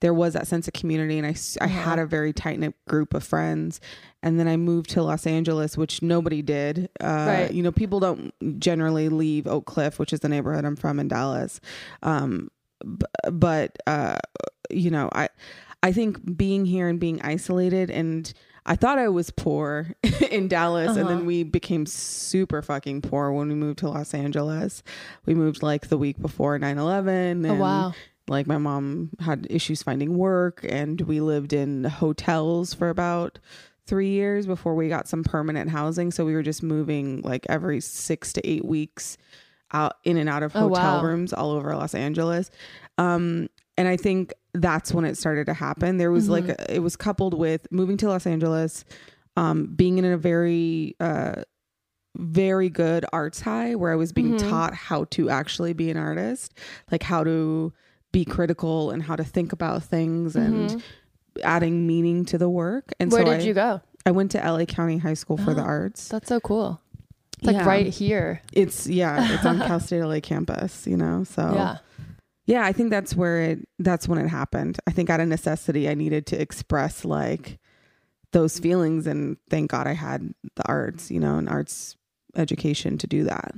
there 0.02 0.14
was 0.14 0.34
that 0.34 0.48
sense 0.48 0.68
of 0.68 0.74
community 0.74 1.18
and 1.18 1.28
I 1.28 1.32
Uh-huh. 1.32 1.68
had 1.68 2.00
a 2.00 2.06
very 2.06 2.32
tight 2.34 2.60
knit 2.60 2.74
group 2.88 3.14
of 3.14 3.24
friends 3.24 3.82
and 4.24 4.40
then 4.40 4.48
I 4.48 4.56
moved 4.58 4.90
to 4.92 5.04
Los 5.04 5.26
Angeles 5.28 5.78
which 5.78 6.02
nobody 6.02 6.42
did 6.42 6.90
uh, 7.02 7.06
Right. 7.28 7.52
you 7.54 7.62
know 7.64 7.72
people 7.72 8.00
don't 8.00 8.34
generally 8.60 9.10
leave 9.10 9.46
Oak 9.48 9.66
Cliff 9.66 10.00
which 10.00 10.14
is 10.14 10.22
the 10.22 10.30
neighborhood 10.30 10.64
I'm 10.66 10.76
from 10.78 11.00
in 11.02 11.08
Dallas 11.10 11.60
um 12.04 12.50
b- 12.82 13.06
but 13.32 13.78
uh 13.88 14.20
you 14.70 14.90
know 14.90 15.10
I 15.14 15.28
I 15.84 15.92
think 15.92 16.38
being 16.38 16.66
here 16.66 16.88
and 16.88 17.00
being 17.00 17.22
isolated 17.22 17.90
and 17.90 18.32
I 18.70 18.76
thought 18.76 19.00
I 19.00 19.10
was 19.10 19.32
poor 19.32 19.88
in 20.32 20.48
Dallas 20.48 20.90
and 20.96 21.00
Uh-huh. 21.00 21.10
then 21.10 21.26
we 21.26 21.44
became 21.44 21.86
super 21.86 22.62
fucking 22.62 23.02
poor 23.02 23.32
when 23.32 23.50
we 23.50 23.56
moved 23.56 23.80
to 23.80 23.90
Los 23.90 24.14
Angeles. 24.14 24.84
We 25.26 25.34
moved 25.34 25.62
like 25.64 25.88
the 25.90 25.98
week 25.98 26.22
before 26.22 26.58
9/11 26.60 27.46
Oh 27.46 27.50
and 27.52 27.60
wow. 27.60 27.94
like 28.28 28.46
my 28.48 28.58
mom 28.60 29.10
had 29.20 29.48
issues 29.50 29.82
finding 29.84 30.18
work 30.18 30.64
and 30.70 31.02
we 31.02 31.20
lived 31.20 31.52
in 31.52 31.84
hotels 31.84 32.74
for 32.76 32.90
about 32.90 33.40
3 33.88 34.08
years 34.08 34.46
before 34.46 34.76
we 34.76 34.88
got 34.88 35.08
some 35.08 35.24
permanent 35.24 35.72
housing 35.72 36.12
so 36.12 36.24
we 36.24 36.34
were 36.36 36.44
just 36.44 36.62
moving 36.62 37.22
like 37.24 37.48
every 37.50 37.82
6 37.82 38.34
to 38.34 38.48
8 38.48 38.64
weeks 38.66 39.18
out 39.74 39.94
in 40.04 40.16
and 40.18 40.30
out 40.30 40.44
of 40.44 40.56
Oh, 40.56 40.70
hotel 40.70 40.98
wow. 40.98 41.02
rooms 41.02 41.34
all 41.34 41.52
over 41.52 41.76
Los 41.76 41.96
Angeles. 41.96 42.52
Um 43.00 43.50
and 43.78 43.88
I 43.88 43.98
think 43.98 44.34
that's 44.54 44.94
when 44.94 45.06
it 45.06 45.18
started 45.18 45.46
to 45.46 45.54
happen. 45.54 45.98
There 45.98 46.12
was 46.12 46.28
like 46.30 46.46
Mm-hmm. 46.46 46.72
a, 46.72 46.76
it 46.76 46.80
was 46.80 46.96
coupled 46.96 47.34
with 47.34 47.68
moving 47.72 47.98
to 47.98 48.08
Los 48.08 48.26
Angeles, 48.26 48.84
um 49.38 49.68
being 49.76 49.98
in 49.98 50.06
a 50.06 50.18
very 50.18 50.96
uh 51.00 51.44
very 52.18 52.70
good 52.70 53.06
arts 53.14 53.42
high 53.42 53.76
where 53.76 53.92
I 53.92 53.96
was 53.96 54.12
being 54.12 54.34
Mhm. 54.34 54.50
taught 54.50 54.74
how 54.74 55.06
to 55.12 55.30
actually 55.30 55.74
be 55.74 55.90
an 55.92 55.98
artist, 55.98 56.54
like 56.92 57.04
how 57.04 57.24
to 57.24 57.72
be 58.12 58.26
critical 58.26 58.90
and 58.90 59.04
how 59.04 59.16
to 59.16 59.24
think 59.24 59.54
about 59.54 59.84
things 59.84 60.36
and 60.36 60.72
Mhm. 60.72 60.82
adding 61.44 61.86
meaning 61.86 62.26
to 62.26 62.38
the 62.40 62.50
work. 62.50 62.92
And 63.00 63.12
so 63.12 63.18
Where 63.18 63.26
so 63.28 63.32
did 63.34 63.42
I, 63.42 63.46
you 63.46 63.54
go? 63.54 63.82
I 64.06 64.12
went 64.12 64.32
to 64.32 64.40
LA 64.44 64.66
County 64.66 64.98
High 64.98 65.14
School 65.14 65.38
for 65.38 65.54
the 65.54 65.62
Oh. 65.62 65.66
arts. 65.66 66.08
That's 66.10 66.28
so 66.28 66.40
cool. 66.40 66.82
It's 67.38 67.46
like 67.48 67.56
Yeah. 67.58 67.68
right 67.68 67.86
here. 67.88 68.42
It's 68.52 68.88
yeah, 68.88 69.36
it's 69.36 69.46
on 69.46 69.60
Cal 69.68 69.80
State 69.80 70.02
LA 70.02 70.20
campus, 70.20 70.88
you 70.88 70.98
know. 70.98 71.24
So 71.24 71.54
Yeah. 71.54 71.78
Yeah, 72.50 72.66
I 72.66 72.72
think 72.72 72.90
that's 72.90 73.16
where 73.16 73.42
it 73.42 73.68
that's 73.78 74.08
when 74.08 74.18
it 74.18 74.28
happened. 74.28 74.80
I 74.88 74.92
think 74.92 75.12
out 75.12 75.20
of 75.20 75.28
necessity 75.28 75.88
I 75.88 75.94
needed 75.94 76.26
to 76.28 76.42
express 76.42 77.06
like 77.06 77.60
those 78.32 78.58
feelings 78.58 79.06
and 79.06 79.38
thank 79.52 79.70
God 79.70 79.86
I 79.86 79.94
had 79.94 80.34
the 80.56 80.64
arts, 80.66 81.12
you 81.12 81.20
know, 81.20 81.38
and 81.38 81.48
arts 81.48 81.96
education 82.36 82.98
to 82.98 83.06
do 83.06 83.24
that. 83.26 83.54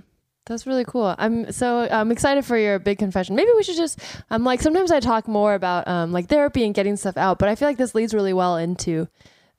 That's 0.45 0.67
really 0.67 0.83
cool. 0.83 1.15
I'm 1.17 1.53
so 1.53 1.87
I'm 1.89 2.11
excited 2.11 2.43
for 2.43 2.57
your 2.57 2.79
big 2.79 2.97
confession. 2.97 3.33
Maybe 3.33 3.51
we 3.55 3.63
should 3.63 3.77
just 3.77 3.97
I'm 4.29 4.43
like 4.43 4.59
sometimes 4.59 4.91
I 4.91 4.99
talk 4.99 5.25
more 5.25 5.53
about 5.53 5.87
um 5.87 6.11
like 6.11 6.27
therapy 6.27 6.65
and 6.65 6.75
getting 6.75 6.97
stuff 6.97 7.15
out, 7.15 7.39
but 7.39 7.47
I 7.47 7.55
feel 7.55 7.69
like 7.69 7.77
this 7.77 7.95
leads 7.95 8.13
really 8.13 8.33
well 8.33 8.57
into 8.57 9.07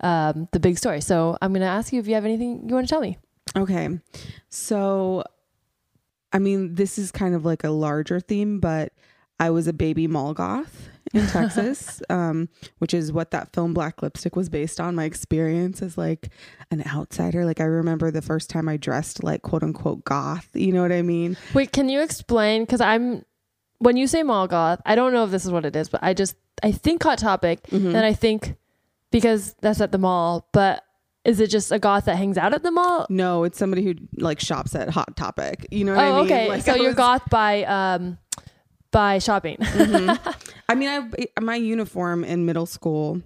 um 0.01 0.47
the 0.53 0.61
big 0.61 0.77
story. 0.77 1.01
So 1.01 1.39
I'm 1.41 1.55
gonna 1.55 1.65
ask 1.65 1.91
you 1.91 2.01
if 2.01 2.07
you 2.07 2.17
have 2.17 2.27
anything 2.27 2.69
you 2.69 2.75
want 2.75 2.87
to 2.87 2.91
tell 2.93 3.01
me. 3.01 3.17
Okay. 3.57 3.89
So, 4.51 5.25
I 6.35 6.39
mean, 6.39 6.75
this 6.75 6.99
is 6.99 7.11
kind 7.11 7.35
of 7.35 7.47
like 7.47 7.65
a 7.65 7.71
larger 7.71 8.21
theme, 8.21 8.61
but 8.61 8.93
I 9.43 9.51
was 9.51 9.67
a 9.67 9.73
baby 9.73 10.07
mall 10.07 10.35
goth 10.35 10.89
in 11.13 11.27
Texas, 11.27 12.01
um, 12.11 12.49
which 12.79 12.95
is 12.95 13.13
what 13.13 13.33
that 13.33 13.53
film 13.53 13.75
Black 13.75 14.01
Lipstick 14.03 14.37
was 14.37 14.49
based 14.49 14.81
on. 14.81 14.95
My 14.95 15.05
experience 15.05 15.83
as 15.83 15.99
like 15.99 16.31
an 16.71 16.83
outsider. 16.87 17.45
Like, 17.45 17.61
I 17.61 17.65
remember 17.65 18.11
the 18.11 18.23
first 18.23 18.49
time 18.51 18.69
I 18.69 18.77
dressed 18.77 19.23
like 19.25 19.43
quote 19.43 19.63
unquote 19.63 20.05
goth. 20.05 20.49
You 20.55 20.73
know 20.73 20.83
what 20.83 20.93
I 20.93 21.03
mean? 21.03 21.37
Wait, 21.55 21.73
can 21.73 21.89
you 21.89 22.01
explain? 22.03 22.63
Because 22.63 22.81
I'm 22.81 23.25
when 23.79 23.97
you 23.97 24.07
say 24.07 24.23
mall 24.23 24.47
goth, 24.47 24.81
I 24.87 24.95
don't 24.95 25.13
know 25.13 25.25
if 25.25 25.31
this 25.33 25.45
is 25.45 25.51
what 25.51 25.67
it 25.67 25.75
is, 25.75 25.89
but 25.89 26.03
I 26.05 26.15
just 26.15 26.37
I 26.63 26.71
think 26.71 27.03
Hot 27.03 27.19
Topic, 27.19 27.63
Mhm. 27.71 27.89
and 27.95 28.05
I 28.05 28.13
think 28.13 28.55
because 29.11 29.55
that's 29.61 29.81
at 29.81 29.91
the 29.93 29.99
mall, 29.99 30.49
but 30.53 30.85
is 31.25 31.41
it 31.41 31.49
just 31.51 31.71
a 31.73 31.79
goth 31.79 32.05
that 32.07 32.17
hangs 32.17 32.39
out 32.39 32.55
at 32.55 32.63
the 32.63 32.71
mall? 32.71 33.07
No, 33.11 33.45
it's 33.45 33.59
somebody 33.59 33.85
who 33.85 33.95
like 34.19 34.39
shops 34.41 34.75
at 34.77 34.89
Hot 34.91 35.17
Topic. 35.17 35.67
You 35.71 35.85
know 35.85 35.95
what 35.97 36.05
Oh, 36.05 36.13
I 36.13 36.17
mean? 36.17 36.25
okay. 36.27 36.49
Like, 36.49 36.63
so 36.63 36.73
I 36.73 36.77
you're 36.77 36.95
goth 36.95 37.29
by 37.29 37.65
um 37.65 38.19
by 38.93 39.19
shopping. 39.19 39.57
I 40.69 40.75
mean, 40.77 40.89
I 40.89 41.41
my 41.41 41.57
uniform 41.57 42.23
in 42.25 42.47
middle 42.47 42.67
school. 42.67 43.21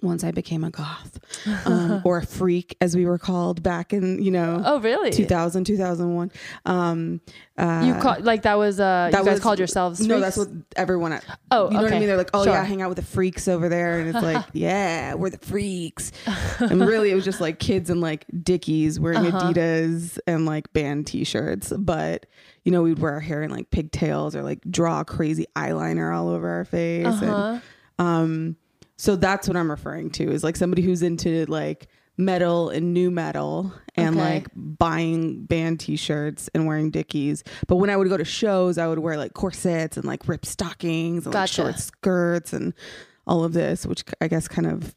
Once 0.00 0.22
I 0.22 0.30
became 0.30 0.62
a 0.62 0.70
goth, 0.70 1.18
um, 1.66 2.02
or 2.04 2.18
a 2.18 2.24
freak, 2.24 2.76
as 2.80 2.94
we 2.94 3.04
were 3.04 3.18
called 3.18 3.64
back 3.64 3.92
in 3.92 4.22
you 4.22 4.30
know 4.30 4.62
oh, 4.64 4.78
really? 4.78 5.10
2000 5.10 5.64
2001 5.64 6.30
um 6.66 7.20
uh 7.58 7.82
You 7.84 7.94
call 7.94 8.16
like 8.20 8.42
that 8.42 8.58
was 8.58 8.78
uh 8.78 9.08
that 9.10 9.18
you 9.18 9.24
guys 9.24 9.32
was- 9.34 9.40
called 9.40 9.58
yourselves 9.58 9.98
no 10.06 10.20
that's 10.20 10.36
what 10.36 10.50
everyone 10.76 11.14
at 11.14 11.24
Oh, 11.50 11.66
you 11.68 11.76
know 11.78 11.82
what 11.82 11.92
i 11.92 11.98
mean 11.98 12.06
they're 12.06 12.16
like 12.16 12.30
oh 12.32 12.44
Sure. 12.44 12.52
yeah 12.52 12.62
hang 12.62 12.80
out 12.80 12.90
with 12.90 12.98
the 12.98 13.04
freaks 13.04 13.48
over 13.48 13.68
there 13.68 13.98
and 13.98 14.08
it's 14.14 14.22
like 14.22 14.44
yeah 14.52 15.14
we're 15.14 15.30
the 15.30 15.38
freaks 15.38 16.12
and 16.60 16.80
really 16.86 17.10
it 17.10 17.16
was 17.16 17.24
just 17.24 17.40
like 17.40 17.58
kids 17.58 17.90
in 17.90 18.00
like 18.00 18.24
dickies 18.44 19.00
wearing 19.00 19.26
Uh-huh. 19.26 19.50
adidas 19.52 20.16
and 20.28 20.46
like 20.46 20.72
band 20.72 21.08
t-shirts 21.08 21.72
but 21.76 22.26
you 22.68 22.72
know 22.72 22.82
we'd 22.82 22.98
wear 22.98 23.14
our 23.14 23.20
hair 23.20 23.42
in 23.42 23.50
like 23.50 23.70
pigtails 23.70 24.36
or 24.36 24.42
like 24.42 24.60
draw 24.70 25.02
crazy 25.02 25.46
eyeliner 25.56 26.14
all 26.14 26.28
over 26.28 26.46
our 26.50 26.66
face 26.66 27.06
and 27.06 27.30
Uh-huh. 27.30 28.04
um, 28.04 28.56
so 28.98 29.16
that's 29.16 29.48
what 29.48 29.56
I'm 29.56 29.70
referring 29.70 30.10
to 30.10 30.30
is 30.30 30.44
like 30.44 30.56
somebody 30.56 30.82
who's 30.82 31.02
into 31.02 31.46
like 31.46 31.86
metal 32.18 32.68
and 32.68 32.92
nu 32.92 33.10
metal 33.10 33.72
and 33.94 34.16
Okay. 34.16 34.34
like 34.34 34.48
buying 34.54 35.44
band 35.46 35.80
t-shirts 35.80 36.50
and 36.52 36.66
wearing 36.66 36.90
dickies. 36.90 37.42
But 37.68 37.76
when 37.76 37.88
I 37.90 37.96
would 37.96 38.08
go 38.10 38.16
to 38.18 38.24
shows, 38.24 38.76
I 38.76 38.86
would 38.88 38.98
wear 38.98 39.16
like 39.16 39.32
corsets 39.34 39.96
and 39.96 40.04
like 40.04 40.28
ripped 40.28 40.46
stockings 40.46 41.24
and 41.26 41.34
like 41.34 41.48
short 41.48 41.78
skirts 41.78 42.52
and 42.52 42.74
all 43.26 43.44
of 43.44 43.52
this, 43.54 43.86
which 43.86 44.02
I 44.20 44.26
guess 44.28 44.48
kind 44.48 44.66
of 44.66 44.94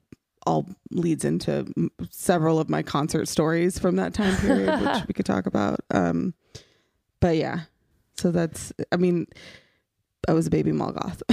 all 0.48 0.68
leads 0.90 1.24
into 1.24 1.72
m- 1.78 1.92
several 2.10 2.58
of 2.60 2.70
my 2.70 2.82
concert 2.82 3.28
stories 3.28 3.78
from 3.78 3.96
that 3.98 4.14
time 4.16 4.36
period, 4.38 4.82
which 4.82 5.04
we 5.08 5.14
could 5.14 5.26
talk 5.28 5.46
about. 5.46 5.80
Um, 5.92 6.34
but 7.22 7.38
yeah, 7.38 7.62
so 8.16 8.32
that's, 8.32 8.74
I 8.92 8.98
mean, 8.98 9.28
I 10.28 10.34
was 10.34 10.48
a 10.48 10.50
baby 10.50 10.72
mall 10.72 10.92
goth. 10.92 11.24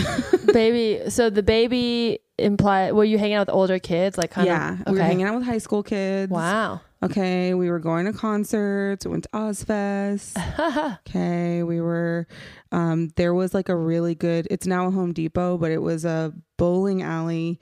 baby. 0.52 1.10
So 1.10 1.28
the 1.28 1.42
baby 1.42 2.20
imply 2.38 2.92
were 2.92 3.04
you 3.04 3.18
hanging 3.18 3.34
out 3.34 3.48
with 3.48 3.54
older 3.54 3.78
kids 3.78 4.16
like 4.16 4.30
kind 4.30 4.46
yeah, 4.46 4.78
of 4.86 4.92
we 4.92 4.98
were 4.98 5.04
hanging 5.04 5.26
out 5.26 5.34
with 5.34 5.44
high 5.44 5.58
school 5.58 5.82
kids. 5.82 6.30
Wow. 6.30 6.80
Okay, 7.02 7.54
we 7.54 7.70
were 7.70 7.78
going 7.78 8.06
to 8.06 8.12
concerts. 8.12 9.04
We 9.04 9.12
went 9.12 9.24
to 9.24 9.30
Ozzfest. 9.30 10.98
Okay, 11.08 11.62
we 11.62 11.80
were. 11.80 12.26
Um, 12.72 13.10
there 13.16 13.34
was 13.34 13.54
like 13.54 13.68
a 13.68 13.76
really 13.76 14.14
good. 14.14 14.48
It's 14.50 14.66
now 14.66 14.86
a 14.86 14.90
Home 14.90 15.12
Depot, 15.12 15.58
but 15.58 15.70
it 15.70 15.82
was 15.82 16.04
a 16.04 16.32
bowling 16.56 17.02
alley 17.02 17.60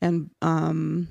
and 0.00 0.30
um 0.40 1.08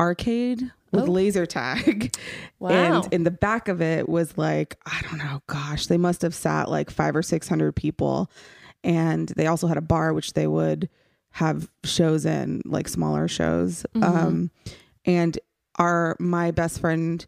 arcade 0.00 0.72
with 0.92 1.08
Oh. 1.08 1.12
laser 1.12 1.46
tag. 1.46 2.14
wow. 2.58 2.70
And 3.02 3.12
in 3.12 3.24
the 3.24 3.30
back 3.30 3.68
of 3.68 3.80
it 3.82 4.08
was 4.08 4.36
like, 4.38 4.76
I 4.86 5.00
don't 5.02 5.18
know, 5.18 5.42
gosh, 5.46 5.86
they 5.86 5.96
must 5.98 6.22
have 6.22 6.34
sat 6.34 6.70
like 6.70 6.90
five 6.90 7.16
or 7.16 7.22
600 7.22 7.72
people. 7.74 8.30
And 8.84 9.28
they 9.30 9.46
also 9.46 9.66
had 9.66 9.76
a 9.76 9.80
bar, 9.82 10.12
which 10.12 10.32
they 10.34 10.46
would 10.46 10.88
have 11.30 11.68
shows 11.84 12.26
in, 12.26 12.60
like 12.66 12.88
smaller 12.88 13.26
shows. 13.28 13.84
Mhm. 13.94 14.02
Um, 14.04 14.50
and 15.04 15.38
our, 15.78 16.16
my 16.20 16.50
best 16.50 16.80
friend 16.80 17.24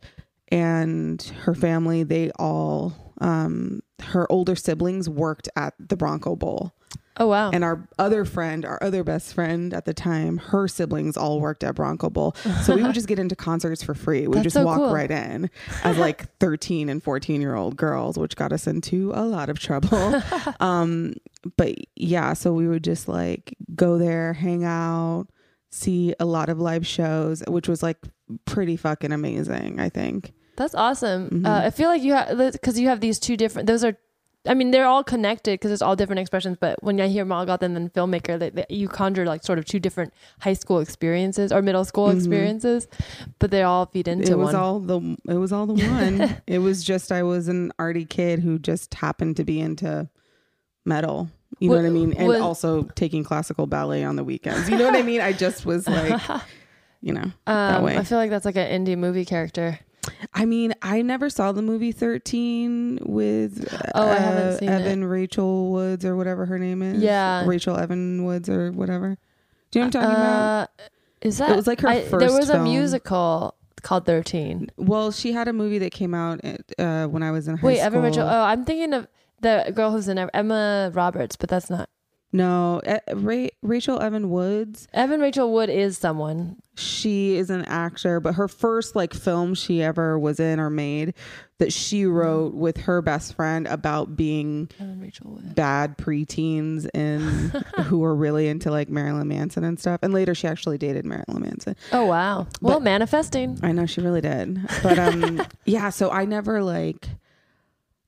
and 0.49 1.23
her 1.43 1.55
family, 1.55 2.03
they 2.03 2.31
all, 2.39 2.93
um, 3.21 3.81
her 4.03 4.31
older 4.31 4.55
siblings 4.57 5.09
worked 5.09 5.49
at 5.57 5.75
the 5.79 5.97
Bronco 5.97 6.37
Bowl. 6.37 6.75
Oh 7.19 7.29
wow. 7.29 7.51
And 7.51 7.63
our 7.65 7.87
other 7.99 8.25
friend, 8.25 8.65
our 8.65 8.79
other 8.83 9.05
best 9.05 9.35
friend 9.35 9.73
at 9.73 9.85
the 9.85 9.95
time, 9.95 10.39
her 10.39 10.67
siblings 10.69 11.17
all 11.17 11.41
worked 11.41 11.63
at 11.65 11.75
Bronco 11.75 12.11
Bowl. 12.11 12.35
So 12.63 12.75
we 12.75 12.83
would 12.83 12.95
just 12.95 13.09
get 13.09 13.19
into 13.19 13.37
concerts 13.37 13.83
for 13.83 13.95
free. 13.95 14.23
We 14.23 14.29
would 14.29 14.37
That's 14.39 14.45
just 14.45 14.55
so 14.55 14.65
walk 14.65 14.79
cool. 14.79 14.93
right 14.93 15.11
in 15.11 15.51
as 15.83 15.97
like 15.99 16.29
13 16.41 16.89
and 16.89 17.03
14 17.03 17.41
year 17.41 17.55
old 17.55 17.77
girls, 17.77 18.19
which 18.19 18.37
got 18.37 18.53
us 18.53 18.67
into 18.67 19.13
a 19.15 19.25
lot 19.25 19.49
of 19.51 19.59
trouble. 19.59 20.21
um, 20.61 21.15
but 21.57 21.75
yeah, 21.97 22.33
so 22.33 22.53
we 22.53 22.67
would 22.69 22.85
just 22.85 23.09
like 23.09 23.57
go 23.75 23.99
there, 23.99 24.33
hang 24.33 24.65
out, 24.65 25.27
see 25.71 26.15
a 26.19 26.25
lot 26.25 26.49
of 26.49 26.59
live 26.61 26.87
shows, 26.87 27.43
which 27.49 27.69
was 27.69 27.83
like 27.83 27.99
pretty 28.45 28.77
fucking 28.77 29.13
amazing, 29.13 29.79
I 29.81 29.89
think. 29.89 30.33
That's 30.57 30.75
awesome. 30.75 31.31
Mhm. 31.31 31.47
Uh, 31.47 31.67
I 31.67 31.71
feel 31.71 31.89
like 31.89 32.03
you 32.03 32.13
have 32.15 32.39
because 32.53 32.79
you 32.79 32.89
have 32.89 33.01
these 33.01 33.19
two 33.19 33.37
different. 33.37 33.67
Those 33.67 33.83
are, 33.85 33.97
I 34.47 34.53
mean, 34.55 34.73
they're 34.73 34.85
all 34.85 35.03
connected 35.03 35.53
because 35.55 35.71
it's 35.71 35.81
all 35.81 35.97
different 35.97 36.21
expressions. 36.21 36.59
But 36.61 36.83
when 36.83 37.01
I 37.01 37.09
hear 37.09 37.25
Mall 37.25 37.49
and 37.49 37.75
then 37.77 37.89
filmmaker, 37.91 38.39
that 38.39 38.55
that 38.57 38.71
you 38.71 38.89
conjure 38.89 39.25
like 39.25 39.43
sort 39.43 39.59
of 39.59 39.65
two 39.65 39.81
different 39.81 40.13
high 40.41 40.53
school 40.53 40.81
experiences 40.81 41.51
or 41.51 41.63
middle 41.63 41.85
school 41.85 42.09
Mhm. 42.09 42.17
experiences, 42.17 42.87
but 43.39 43.51
they 43.51 43.63
all 43.63 43.87
feed 43.87 44.07
into 44.07 44.33
it 44.33 44.37
was 44.39 44.47
one. 44.53 44.57
all 44.57 44.81
the 44.81 45.17
it 45.29 45.35
was 45.39 45.53
all 45.53 45.67
the 45.67 45.75
one. 45.75 46.37
it 46.47 46.59
was 46.59 46.85
just 46.85 47.11
I 47.11 47.23
was 47.23 47.49
an 47.49 47.73
arty 47.79 48.05
kid 48.05 48.41
who 48.41 48.59
just 48.59 48.93
happened 48.95 49.37
to 49.37 49.45
be 49.45 49.61
into 49.61 50.09
metal. 50.85 51.31
You 51.61 51.71
know 51.71 51.77
what 51.77 51.87
I 51.87 51.91
mean? 51.91 52.13
And 52.15 52.29
was- 52.29 52.41
also 52.41 52.83
taking 52.97 53.25
classical 53.25 53.67
ballet 53.67 54.05
on 54.05 54.17
the 54.17 54.25
weekends. 54.25 54.69
You 54.69 54.77
know 54.77 54.85
what 54.87 54.97
I 54.97 55.03
mean? 55.03 55.21
I 55.21 55.33
just 55.33 55.65
was 55.65 55.89
like, 55.89 56.21
you 57.01 57.13
know, 57.13 57.31
um, 57.47 57.83
way. 57.85 57.97
I 57.97 58.03
feel 58.03 58.19
like 58.19 58.29
that's 58.31 58.45
like 58.45 58.57
an 58.57 58.85
indie 58.85 58.99
movie 58.99 59.25
character. 59.25 59.79
I 60.33 60.45
mean, 60.45 60.75
I 60.83 61.03
never 61.03 61.31
saw 61.31 61.53
the 61.53 61.63
movie 61.63 61.93
13 61.93 63.01
with 63.03 63.67
Oh, 63.95 64.09
I 64.09 64.17
uh, 64.17 64.19
haven't 64.19 64.59
seen 64.59 64.69
it. 64.69 64.83
Evan 64.83 65.05
Rachel 65.05 65.71
Woods 65.71 66.05
or 66.05 66.17
whatever 66.17 66.47
her 66.47 66.59
name 66.59 66.83
is. 66.83 67.03
Yeah. 67.03 67.45
Rachel 67.47 67.77
Evan 67.77 68.25
Woods 68.25 68.49
or 68.49 68.73
whatever. 68.73 69.17
Do 69.71 69.79
you 69.79 69.85
know 69.85 69.87
what 69.87 69.97
I'm 69.97 70.03
talking 70.03 70.17
about? 70.17 70.63
Uh, 70.63 70.67
is 71.23 71.39
that 71.39 71.51
It 71.51 71.57
was 71.57 71.67
like 71.67 71.81
her 71.81 71.89
There 71.89 72.07
first 72.09 72.39
was 72.39 72.51
a 72.51 72.63
musical 72.63 73.55
called 73.83 74.07
Thirteen. 74.07 74.71
Well, 74.77 75.13
she 75.13 75.33
had 75.33 75.49
a 75.49 75.53
movie 75.53 75.79
that 75.79 75.93
came 75.93 76.15
out 76.15 76.41
uh, 76.79 77.07
when 77.07 77.23
I 77.23 77.31
was 77.31 77.49
in 77.49 77.57
high 77.57 77.67
Wait, 77.67 77.77
school. 77.77 77.83
Wait, 77.83 77.87
Evan 77.87 78.03
Rachel. 78.03 78.27
Oh, 78.27 78.43
I'm 78.43 78.65
thinking 78.65 78.93
of 78.95 79.07
the 79.41 79.73
girl 79.75 79.93
who's 79.93 80.09
in 80.09 80.19
Emma 80.19 80.91
Roberts, 80.93 81.37
but 81.37 81.49
that's 81.49 81.71
not. 81.71 81.89
No, 82.35 82.81
uh, 82.85 82.99
Ra- 83.15 83.47
Rachel 83.63 84.01
Evan 84.03 84.29
Woods. 84.29 84.89
Evan 84.93 85.21
Rachel 85.21 85.53
Wood 85.53 85.71
is 85.71 85.97
someone. 85.97 86.57
She 86.75 87.37
is 87.37 87.49
an 87.49 87.65
actor, 87.67 88.19
but 88.19 88.35
her 88.35 88.49
first 88.49 88.97
like 88.97 89.15
film 89.15 89.55
she 89.55 89.81
ever 89.85 90.19
was 90.19 90.41
in 90.41 90.59
or 90.59 90.69
made 90.69 91.15
that 91.59 91.73
she 91.73 92.05
wrote 92.07 92.53
with 92.53 92.77
her 92.79 93.01
best 93.01 93.35
friend 93.35 93.69
about 93.69 94.17
being 94.17 94.69
Evan 94.81 95.01
Rachel 95.01 95.31
Wood. 95.31 95.55
bad 95.55 95.97
preteens 95.97 96.89
and 96.93 97.23
who 97.85 98.01
were 98.01 98.17
really 98.17 98.49
into 98.49 98.69
like 98.69 98.89
Marilyn 98.89 99.29
Manson 99.29 99.63
and 99.63 99.79
stuff. 99.79 100.01
And 100.03 100.13
later 100.13 100.35
she 100.35 100.49
actually 100.49 100.77
dated 100.77 101.05
Marilyn 101.07 101.41
Manson. 101.41 101.77
Oh 101.93 102.07
wow. 102.07 102.49
Well, 102.61 102.81
manifesting. 102.81 103.61
I 103.63 103.71
know 103.71 103.87
she 103.87 104.01
really 104.01 104.21
did. 104.21 104.59
But 104.83 104.99
um 104.99 105.47
yeah, 105.67 105.91
so 105.91 106.11
I 106.11 106.25
never 106.25 106.65
like 106.65 107.07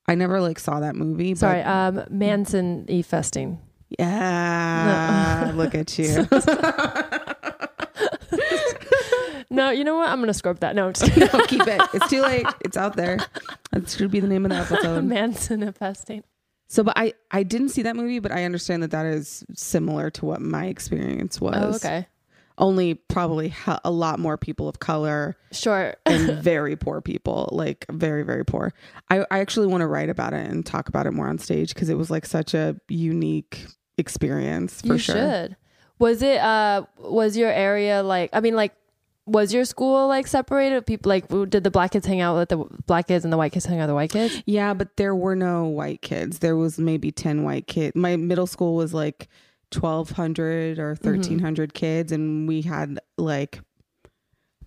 I 0.08 0.16
never 0.16 0.40
like 0.40 0.58
saw 0.58 0.80
that 0.80 0.96
movie. 0.96 1.34
But 1.34 1.38
Sorry, 1.38 1.62
um, 1.62 2.04
Manson 2.10 2.86
e 2.88 3.02
festing. 3.02 3.60
Yeah. 3.98 5.52
look 5.54 5.74
at 5.74 5.98
you. 5.98 6.26
No, 9.48 9.70
you 9.70 9.84
know 9.84 9.94
what? 9.96 10.08
I'm 10.08 10.20
gonna 10.20 10.34
scrub 10.34 10.58
that. 10.60 10.74
No, 10.74 10.86
I'm 10.88 10.92
no, 11.16 11.46
keep 11.46 11.66
it. 11.66 11.80
It's 11.94 12.08
too 12.10 12.20
late. 12.20 12.46
It's 12.62 12.76
out 12.76 12.96
there. 12.96 13.18
That 13.70 13.88
should 13.88 14.10
be 14.10 14.20
the 14.20 14.26
name 14.26 14.44
of 14.44 14.50
the 14.50 14.56
episode. 14.74 15.04
Manson 15.04 15.62
infesting. 15.62 16.24
So, 16.68 16.82
but 16.82 16.94
I 16.98 17.14
I 17.30 17.42
didn't 17.44 17.68
see 17.70 17.82
that 17.82 17.96
movie, 17.96 18.18
but 18.18 18.32
I 18.32 18.44
understand 18.44 18.82
that 18.82 18.90
that 18.90 19.06
is 19.06 19.44
similar 19.54 20.10
to 20.10 20.26
what 20.26 20.42
my 20.42 20.66
experience 20.66 21.40
was. 21.40 21.54
Oh, 21.56 21.76
okay. 21.88 22.06
Only 22.58 22.94
probably 22.94 23.48
ha- 23.50 23.80
a 23.84 23.90
lot 23.90 24.18
more 24.18 24.36
people 24.36 24.68
of 24.68 24.78
color 24.80 25.36
Sure. 25.52 25.94
and 26.06 26.38
very 26.42 26.74
poor 26.74 27.00
people, 27.00 27.48
like 27.52 27.86
very 27.90 28.24
very 28.24 28.44
poor. 28.44 28.74
I 29.10 29.20
I 29.30 29.38
actually 29.38 29.68
want 29.68 29.82
to 29.82 29.86
write 29.86 30.10
about 30.10 30.34
it 30.34 30.50
and 30.50 30.66
talk 30.66 30.88
about 30.88 31.06
it 31.06 31.12
more 31.12 31.28
on 31.28 31.38
stage 31.38 31.72
because 31.72 31.88
it 31.88 31.96
was 31.96 32.10
like 32.10 32.26
such 32.26 32.52
a 32.52 32.76
unique 32.88 33.64
experience 33.98 34.80
for 34.80 34.94
you 34.94 34.98
sure. 34.98 35.14
should. 35.14 35.56
Was 35.98 36.22
it? 36.22 36.38
Uh, 36.40 36.84
was 36.98 37.36
your 37.36 37.50
area 37.50 38.02
like? 38.02 38.30
I 38.32 38.40
mean, 38.40 38.54
like, 38.54 38.74
was 39.26 39.52
your 39.52 39.64
school 39.64 40.06
like 40.08 40.26
separated? 40.26 40.86
People 40.86 41.08
like, 41.08 41.28
did 41.28 41.64
the 41.64 41.70
black 41.70 41.92
kids 41.92 42.06
hang 42.06 42.20
out 42.20 42.36
with 42.36 42.48
the 42.48 42.58
black 42.86 43.08
kids 43.08 43.24
and 43.24 43.32
the 43.32 43.36
white 43.36 43.52
kids 43.52 43.64
hang 43.64 43.78
out 43.78 43.84
with 43.84 43.88
the 43.88 43.94
white 43.94 44.10
kids? 44.10 44.42
Yeah, 44.46 44.72
but 44.72 44.96
there 44.96 45.14
were 45.14 45.34
no 45.34 45.64
white 45.64 46.00
kids. 46.00 46.38
There 46.38 46.56
was 46.56 46.78
maybe 46.78 47.10
10 47.10 47.42
white 47.42 47.66
kids. 47.66 47.96
My 47.96 48.16
middle 48.16 48.46
school 48.46 48.76
was 48.76 48.94
like 48.94 49.28
1200 49.72 50.78
or 50.78 50.90
1300 50.90 51.74
kids 51.74 52.12
and 52.12 52.46
we 52.46 52.62
had 52.62 53.00
like 53.18 53.60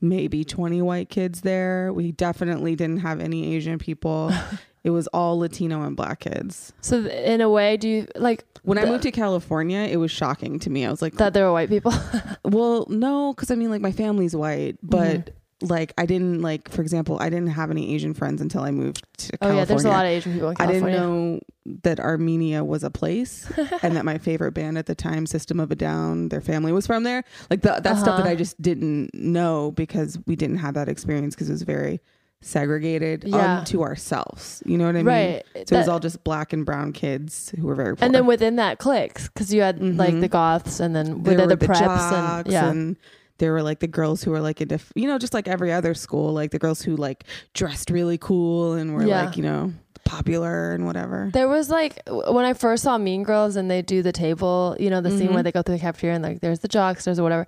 maybe 0.02 0.44
20 0.44 0.82
white 0.82 1.10
kids 1.10 1.42
there. 1.42 1.94
We 1.94 2.12
definitely 2.12 2.76
didn't 2.76 3.00
have 3.00 3.20
any 3.22 3.56
Asian 3.56 3.80
people. 3.80 4.32
it 4.84 4.92
was 4.92 5.08
all 5.08 5.40
Latino 5.40 5.84
and 5.84 5.96
black 5.96 6.22
kids. 6.22 6.74
So 6.82 7.02
th- 7.04 7.14
in 7.26 7.42
a 7.42 7.50
way, 7.50 7.78
do 7.78 7.88
you 7.90 8.08
like 8.16 8.46
When 8.64 8.78
I 8.78 8.86
moved 8.86 9.04
to 9.04 9.12
California, 9.12 9.80
it 9.80 9.98
was 9.98 10.12
shocking 10.12 10.60
to 10.60 10.70
me. 10.70 10.86
I 10.86 10.90
was 10.92 11.02
like, 11.02 11.16
that 11.16 11.34
there 11.34 11.46
were 11.46 11.54
white 11.54 11.70
people? 11.70 11.94
well, 12.46 12.86
no, 12.90 13.34
cuz 13.34 13.52
I 13.52 13.56
mean 13.56 13.70
like 13.70 13.82
my 13.82 13.92
family's 13.92 14.36
white, 14.36 14.78
but 14.82 15.32
like 15.62 15.94
I 15.98 16.06
didn't 16.06 16.42
like 16.42 16.70
for 16.70 16.82
example, 16.82 17.18
I 17.20 17.30
didn't 17.30 17.50
have 17.50 17.70
any 17.70 17.94
Asian 17.94 18.14
friends 18.14 18.40
until 18.42 18.62
I 18.62 18.72
moved 18.72 19.04
to 19.18 19.34
oh 19.34 19.38
California. 19.48 19.60
yeah, 19.60 19.66
there's 19.66 19.84
a 19.84 19.90
lot 19.90 20.06
of 20.06 20.12
Asian 20.12 20.32
people 20.34 20.50
in 20.52 20.56
I 20.58 20.66
didn't 20.66 20.92
know 20.92 21.40
that 21.84 22.00
Armenia 22.00 22.64
was 22.64 22.84
a 22.86 22.90
place 22.90 23.52
and 23.84 23.98
that 23.98 24.06
my 24.06 24.18
favorite 24.18 24.54
band 24.54 24.78
at 24.78 24.86
the 24.86 24.96
time, 24.96 25.26
System 25.26 25.60
of 25.60 25.70
a 25.70 25.76
Down, 25.76 26.30
their 26.30 26.40
family 26.40 26.72
was 26.72 26.88
from 26.88 27.04
there. 27.04 27.26
Like 27.50 27.62
the, 27.62 27.80
that 27.84 27.98
stuff 27.98 28.16
that 28.18 28.22
Uh-huh. 28.22 28.30
I 28.30 28.36
just 28.36 28.60
didn't 28.62 29.14
know 29.14 29.72
because 29.72 30.18
we 30.26 30.38
didn't 30.38 30.58
have 30.60 30.76
that 30.76 30.88
experience 30.88 31.36
because 31.36 31.50
it 31.50 31.54
was 31.54 31.64
very 31.64 32.00
segregated 32.42 33.24
Yeah. 33.26 33.60
unto 33.60 33.82
ourselves. 33.82 34.64
You 34.66 34.78
know 34.78 34.86
what 34.86 34.96
I 34.96 35.00
mean? 35.00 35.06
right. 35.06 35.44
So 35.68 35.76
it 35.76 35.80
was 35.80 35.88
all 35.88 36.00
just 36.00 36.24
black 36.24 36.54
and 36.54 36.66
brown 36.66 36.94
kids 36.94 37.54
who 37.60 37.68
were 37.68 37.76
very 37.76 37.96
poor. 37.96 38.06
and 38.06 38.14
then 38.16 38.26
within 38.26 38.56
that 38.58 38.80
cliques, 38.80 39.28
because 39.28 39.54
you 39.54 39.62
had 39.62 39.82
like 39.98 40.14
Mhm. 40.14 40.22
the 40.22 40.28
goths 40.30 40.80
and 40.80 40.96
then 40.96 41.24
there 41.24 41.38
were 41.38 41.44
were 41.44 41.56
the, 41.56 41.58
preps 41.58 42.12
and 42.14 42.48
yeah. 42.52 42.70
and 42.70 42.96
there 43.40 43.52
were 43.54 43.62
like 43.64 43.80
the 43.80 43.88
girls 43.88 44.24
who 44.24 44.32
were 44.32 44.40
like 44.42 44.62
into, 44.62 44.80
you 44.96 45.08
know, 45.08 45.18
just 45.18 45.34
like 45.34 45.48
every 45.48 45.72
other 45.72 45.94
school, 45.94 46.34
like 46.34 46.52
the 46.52 46.60
girls 46.60 46.82
who 46.82 46.96
like 46.96 47.24
dressed 47.54 47.90
really 47.90 48.18
cool 48.18 48.74
and 48.74 48.94
were 48.96 49.06
Yeah. 49.06 49.26
like, 49.26 49.38
you 49.38 49.44
know, 49.44 49.74
popular 50.06 50.72
and 50.74 50.86
whatever. 50.86 51.30
There 51.34 51.48
was 51.48 51.70
like 51.70 52.02
when 52.08 52.46
I 52.46 52.54
first 52.54 52.84
saw 52.84 52.98
Mean 52.98 53.24
Girls 53.24 53.56
and 53.58 53.70
they 53.70 53.82
do 53.82 54.02
the 54.02 54.12
table, 54.12 54.76
you 54.80 54.90
know, 54.90 55.02
the 55.02 55.12
scene 55.12 55.30
Mhm. 55.30 55.34
where 55.36 55.44
they 55.44 55.52
go 55.52 55.62
through 55.62 55.76
the 55.76 55.82
cafeteria 55.82 56.16
and 56.16 56.24
like 56.24 56.40
there's 56.42 56.60
the 56.60 56.68
jocks, 56.68 57.06
there's 57.06 57.22
whatever. 57.22 57.46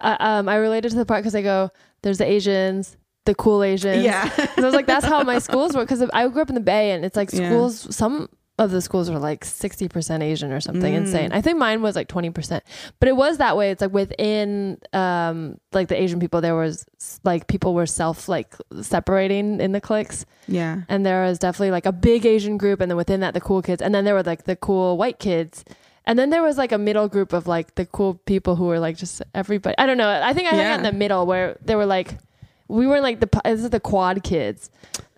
I 0.00 0.16
um, 0.38 0.48
I 0.48 0.56
related 0.56 0.90
to 0.90 0.96
the 0.96 1.04
part 1.04 1.22
because 1.22 1.34
I 1.34 1.42
go, 1.42 1.70
there's 2.02 2.18
the 2.18 2.24
Asians, 2.24 2.96
the 3.28 3.34
cool 3.34 3.62
Asians. 3.62 4.02
Yeah. 4.04 4.28
I 4.56 4.60
was 4.60 4.74
like, 4.74 4.86
that's 4.86 5.06
how 5.06 5.22
my 5.22 5.38
schools 5.38 5.74
were 5.76 5.84
because 5.84 6.02
I 6.12 6.26
grew 6.28 6.42
up 6.42 6.48
in 6.48 6.54
the 6.54 6.60
Bay 6.74 6.90
and 6.92 7.04
it's 7.04 7.16
like 7.16 7.30
Yeah. 7.32 7.48
schools. 7.48 7.94
Some 7.94 8.28
of 8.64 8.72
the 8.72 8.80
schools 8.80 9.08
were 9.08 9.20
like 9.30 9.44
sixty 9.44 9.86
percent 9.94 10.20
Asian 10.30 10.50
or 10.50 10.60
something 10.60 10.92
Mm. 10.94 11.02
insane. 11.02 11.30
I 11.32 11.40
think 11.40 11.58
mine 11.58 11.80
was 11.80 11.94
like 11.94 12.08
twenty 12.08 12.30
percent, 12.30 12.64
but 12.98 13.06
it 13.08 13.16
was 13.24 13.38
that 13.38 13.56
way. 13.56 13.70
It's 13.70 13.80
like 13.80 13.92
within 13.92 14.78
um 14.92 15.58
like 15.72 15.86
the 15.92 16.00
Asian 16.04 16.18
people, 16.18 16.40
there 16.40 16.56
was 16.56 16.84
like 17.22 17.46
people 17.46 17.72
were 17.72 17.86
self 17.86 18.28
like 18.28 18.50
separating 18.82 19.60
in 19.60 19.70
the 19.72 19.80
cliques 19.80 20.26
yeah. 20.48 20.80
and 20.88 21.04
there 21.06 21.22
was 21.24 21.38
definitely 21.38 21.70
like 21.70 21.86
a 21.86 21.92
big 21.92 22.26
Asian 22.26 22.58
group, 22.58 22.80
and 22.80 22.90
then 22.90 22.96
within 22.96 23.20
that 23.20 23.32
the 23.34 23.40
cool 23.40 23.62
kids, 23.62 23.80
and 23.82 23.94
then 23.94 24.04
there 24.04 24.14
were 24.14 24.24
like 24.24 24.42
the 24.44 24.56
cool 24.56 24.96
white 24.96 25.18
kids, 25.20 25.64
and 26.04 26.18
then 26.18 26.30
there 26.30 26.42
was 26.42 26.56
like 26.58 26.72
a 26.72 26.78
middle 26.78 27.06
group 27.14 27.32
of 27.32 27.46
like 27.46 27.74
the 27.76 27.86
cool 27.86 28.14
people 28.26 28.56
who 28.56 28.64
were 28.64 28.80
like 28.80 28.96
just 28.96 29.22
everybody. 29.34 29.76
I 29.78 29.86
don't 29.86 29.98
know. 29.98 30.08
I 30.10 30.32
think 30.34 30.46
I 30.50 30.56
hung 30.56 30.66
out 30.72 30.78
in 30.78 30.82
the 30.82 30.98
middle 31.04 31.26
where 31.26 31.56
they 31.64 31.76
were 31.76 31.86
like 31.86 32.18
we 32.68 32.86
weren't 32.86 33.02
like 33.02 33.20
the 33.20 33.28
this 33.44 33.62
is 33.64 33.70
the 33.70 33.80
quad 33.80 34.22
kids, 34.22 34.70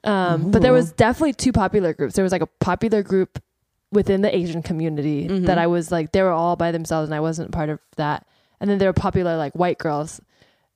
um, 0.05 0.51
but 0.51 0.63
there 0.63 0.73
was 0.73 0.93
definitely 0.93 1.33
two 1.35 1.53
popular 1.53 1.93
groups. 1.93 2.15
There 2.15 2.23
was 2.23 2.33
like 2.33 2.43
a 2.43 2.47
popular 2.47 3.03
group 3.03 3.43
within 3.93 4.23
the 4.23 4.35
Asian 4.35 4.63
community 4.63 5.27
Mhm. 5.29 5.47
that 5.47 5.59
I 5.59 5.67
was 5.67 5.91
like 5.91 6.13
they 6.13 6.23
were 6.23 6.31
all 6.33 6.57
by 6.57 6.71
themselves, 6.73 7.09
and 7.09 7.15
I 7.15 7.21
wasn't 7.21 7.51
part 7.53 7.69
of 7.69 7.81
that. 7.97 8.25
And 8.61 8.71
then 8.71 8.79
there 8.79 8.89
were 8.89 8.93
popular 8.95 9.37
like 9.37 9.53
white 9.55 9.79
girls. 9.79 10.21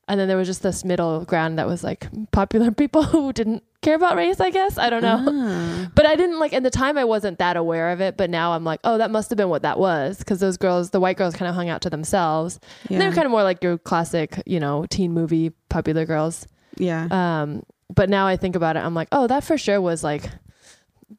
And 0.07 0.21
then 0.21 0.29
there 0.29 0.37
was 0.37 0.47
just 0.47 0.63
this 0.63 0.85
middle 0.85 1.25
ground 1.25 1.59
that 1.59 1.67
was 1.67 1.83
like 1.83 2.09
popular 2.31 2.71
people 2.83 3.05
who 3.05 3.33
didn't 3.33 3.63
care 3.81 3.95
about 3.95 4.17
race, 4.17 4.39
I 4.39 4.51
guess. 4.51 4.77
I 4.77 4.91
don't 4.91 5.01
know. 5.01 5.25
Ah. 5.27 5.91
But 5.95 6.05
I 6.05 6.15
didn't 6.15 6.39
like 6.39 6.53
at 6.53 6.63
the 6.63 6.69
time 6.71 6.99
I 6.99 7.05
wasn't 7.05 7.39
that 7.39 7.57
aware 7.57 7.91
of 7.91 8.03
it, 8.03 8.19
but 8.19 8.29
now 8.29 8.53
I'm 8.53 8.65
like, 8.65 8.81
oh, 8.85 8.99
that 8.99 9.11
must 9.11 9.31
have 9.31 9.39
been 9.39 9.49
what 9.49 9.63
that 9.63 9.79
was 9.79 10.19
because 10.19 10.41
those 10.41 10.59
girls, 10.59 10.91
the 10.91 11.01
white 11.01 11.17
girls, 11.17 11.35
kind 11.35 11.49
of 11.49 11.55
hung 11.55 11.71
out 11.71 11.81
to 11.83 11.91
themselves. 11.91 12.61
yeah. 12.91 12.95
And 12.97 13.01
they 13.03 13.07
were 13.09 13.15
kind 13.15 13.25
of 13.25 13.31
more 13.31 13.43
like 13.45 13.63
your 13.63 13.79
classic, 13.79 14.43
you 14.45 14.61
know, 14.61 14.85
teen 14.91 15.13
movie 15.13 15.53
popular 15.71 16.05
girls. 16.05 16.47
Yeah. 16.77 17.09
Um, 17.11 17.63
but 17.95 18.09
now 18.09 18.27
I 18.27 18.37
think 18.37 18.57
about 18.57 18.77
it, 18.77 18.81
I'm 18.81 18.95
like, 18.95 19.09
oh, 19.13 19.27
that 19.27 19.45
for 19.45 19.59
sure 19.59 19.81
was 19.81 20.03
like 20.03 20.25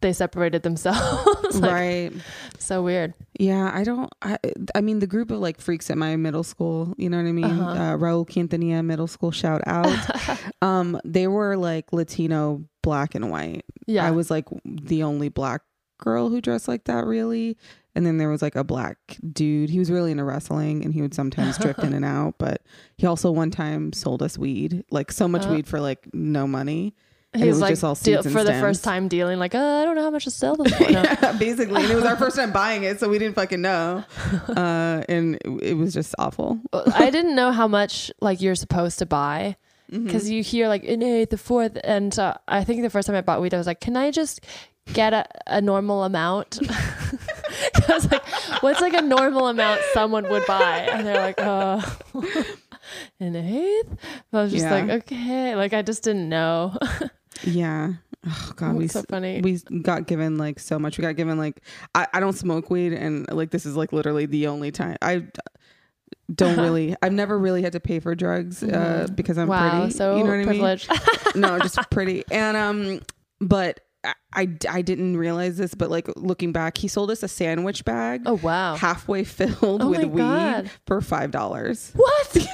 they 0.01 0.13
separated 0.13 0.63
themselves. 0.63 1.59
like, 1.59 1.71
right. 1.71 2.11
So 2.59 2.83
weird. 2.83 3.13
Yeah. 3.39 3.71
I 3.73 3.83
don't, 3.83 4.11
I, 4.21 4.37
I 4.73 4.81
mean, 4.81 4.99
the 4.99 5.07
group 5.07 5.31
of 5.31 5.39
like 5.39 5.61
freaks 5.61 5.89
at 5.89 5.97
my 5.97 6.15
middle 6.15 6.43
school, 6.43 6.93
you 6.97 7.09
know 7.09 7.17
what 7.17 7.27
I 7.27 7.31
mean? 7.31 7.45
Uh-huh. 7.45 7.71
uh 7.71 7.97
Raul 7.97 8.27
Quintanilla 8.27 8.83
Middle 8.83 9.07
School, 9.07 9.31
shout 9.31 9.61
out. 9.65 9.95
um, 10.61 10.99
they 11.05 11.27
were 11.27 11.55
like 11.57 11.93
Latino, 11.93 12.65
black 12.81 13.15
and 13.15 13.31
white. 13.31 13.63
Yeah. 13.87 14.05
I 14.05 14.11
was 14.11 14.29
like 14.29 14.45
the 14.65 15.03
only 15.03 15.29
black 15.29 15.61
girl 15.97 16.29
who 16.29 16.41
dressed 16.41 16.67
like 16.67 16.85
that, 16.85 17.05
really. 17.05 17.57
And 17.95 18.05
then 18.05 18.17
there 18.17 18.29
was 18.29 18.41
like 18.41 18.55
a 18.55 18.63
black 18.63 18.97
dude. 19.31 19.69
He 19.69 19.79
was 19.79 19.89
really 19.89 20.11
into 20.11 20.23
wrestling 20.25 20.83
and 20.83 20.93
he 20.93 21.01
would 21.01 21.13
sometimes 21.13 21.57
drift 21.57 21.79
in 21.79 21.93
and 21.93 22.03
out. 22.03 22.35
But 22.37 22.61
he 22.97 23.07
also 23.07 23.31
one 23.31 23.51
time 23.51 23.93
sold 23.93 24.21
us 24.21 24.37
weed, 24.37 24.83
like 24.91 25.11
so 25.13 25.27
much 25.27 25.45
Uh. 25.45 25.51
weed 25.51 25.67
for 25.67 25.79
like 25.79 26.13
no 26.13 26.45
money. 26.45 26.93
and 27.33 27.43
He's 27.43 27.53
was 27.53 27.61
like 27.61 27.71
just 27.71 27.83
all 27.83 27.95
deal- 27.95 28.21
for 28.23 28.43
the 28.43 28.53
first 28.53 28.83
time 28.83 29.07
dealing, 29.09 29.39
like, 29.39 29.55
uh, 29.55 29.59
I 29.59 29.83
don't 29.85 29.95
know 29.95 30.03
how 30.03 30.09
much 30.09 30.23
to 30.25 30.31
sell 30.31 30.55
this 30.55 30.73
for. 30.75 30.83
yeah, 30.89 31.33
basically. 31.37 31.83
And 31.83 31.91
it 31.91 31.95
was 31.95 32.05
our 32.05 32.15
first 32.15 32.35
time 32.37 32.51
buying 32.53 32.83
it, 32.83 32.99
so 32.99 33.09
we 33.09 33.17
didn't 33.19 33.35
fucking 33.35 33.61
know. 33.61 34.03
Uh, 34.49 35.03
and 35.09 35.35
it, 35.43 35.63
it 35.63 35.73
was 35.73 35.93
just 35.93 36.15
awful. 36.17 36.59
I 36.73 37.09
didn't 37.09 37.35
know 37.35 37.51
how 37.51 37.67
much 37.67 38.11
like 38.21 38.41
you're 38.41 38.55
supposed 38.55 38.99
to 38.99 39.05
buy. 39.05 39.55
Mm-hmm. 39.91 40.05
because 40.07 40.29
you 40.31 40.41
hear 40.41 40.67
like 40.67 40.83
an 40.85 41.03
eighth, 41.03 41.29
the 41.29 41.37
fourth, 41.37 41.77
and 41.83 42.17
uh, 42.17 42.33
I 42.47 42.63
think 42.63 42.81
the 42.81 42.89
first 42.89 43.05
time 43.05 43.15
I 43.15 43.21
bought 43.21 43.39
weed, 43.39 43.53
I 43.53 43.57
was 43.59 43.67
like, 43.67 43.79
"Can 43.81 43.95
I 43.95 44.09
just 44.09 44.41
get 44.93 45.13
a, 45.13 45.25
a 45.47 45.61
normal 45.61 46.03
amount?" 46.03 46.59
I 46.69 47.93
was 47.93 48.09
like, 48.11 48.25
"What's 48.61 48.81
like 48.81 48.93
a 48.93 49.01
normal 49.01 49.47
amount 49.47 49.81
someone 49.93 50.27
would 50.29 50.45
buy?" 50.45 50.87
And 50.91 51.05
they're 51.05 51.21
like, 51.21 51.39
"Uh, 51.39 51.81
an 53.19 53.35
eighth." 53.35 53.97
I 54.33 54.41
was 54.43 54.51
just 54.51 54.63
Yeah. 54.65 54.71
like, 54.73 54.89
"Okay," 55.03 55.55
like 55.55 55.73
I 55.73 55.81
just 55.81 56.03
didn't 56.03 56.29
know. 56.29 56.75
Yeah. 57.43 57.93
Oh 58.27 58.51
god, 58.55 58.75
we 58.75 58.87
so 58.87 59.03
funny. 59.07 59.39
we 59.41 59.59
got 59.81 60.07
given 60.07 60.37
like 60.37 60.57
so 60.59 60.79
much. 60.79 60.97
We 60.97 61.03
got 61.03 61.15
given 61.15 61.37
like 61.37 61.61
I, 61.93 62.07
I 62.13 62.19
don't 62.19 62.33
smoke 62.33 62.69
weed 62.71 62.91
and 62.93 63.29
like 63.31 63.51
this 63.51 63.65
is 63.67 63.75
like 63.75 63.93
literally 63.93 64.25
the 64.25 64.47
only 64.47 64.71
time 64.71 64.97
I 65.01 65.25
don't 66.33 66.57
really. 66.57 66.95
I've 67.03 67.13
never 67.13 67.37
really 67.37 67.61
had 67.61 67.73
to 67.73 67.79
pay 67.79 67.99
for 67.99 68.15
drugs 68.15 68.63
uh, 68.63 69.07
because 69.13 69.37
I'm 69.37 69.47
wow, 69.47 69.81
pretty. 69.81 69.93
so 69.93 70.17
you 70.17 70.23
know 70.23 70.35
what 70.37 70.43
privileged. 70.45 70.87
I 70.89 71.31
mean? 71.35 71.41
no, 71.41 71.59
just 71.59 71.77
pretty. 71.91 72.23
And 72.31 72.57
um, 72.57 73.01
but 73.41 73.81
I, 74.05 74.13
I 74.33 74.49
I 74.69 74.81
didn't 74.81 75.17
realize 75.17 75.57
this, 75.57 75.73
but 75.75 75.89
like 75.89 76.07
looking 76.15 76.51
back, 76.51 76.77
he 76.77 76.87
sold 76.87 77.09
us 77.11 77.23
a 77.23 77.27
sandwich 77.27 77.83
bag. 77.85 78.21
oh 78.25 78.35
wow. 78.35 78.75
Halfway 78.75 79.23
filled 79.23 79.81
Oh 79.81 79.89
with 79.89 80.03
weed 80.05 80.17
God. 80.21 80.69
for 80.85 81.01
five 81.01 81.31
dollars. 81.31 81.91
What? 81.95 82.37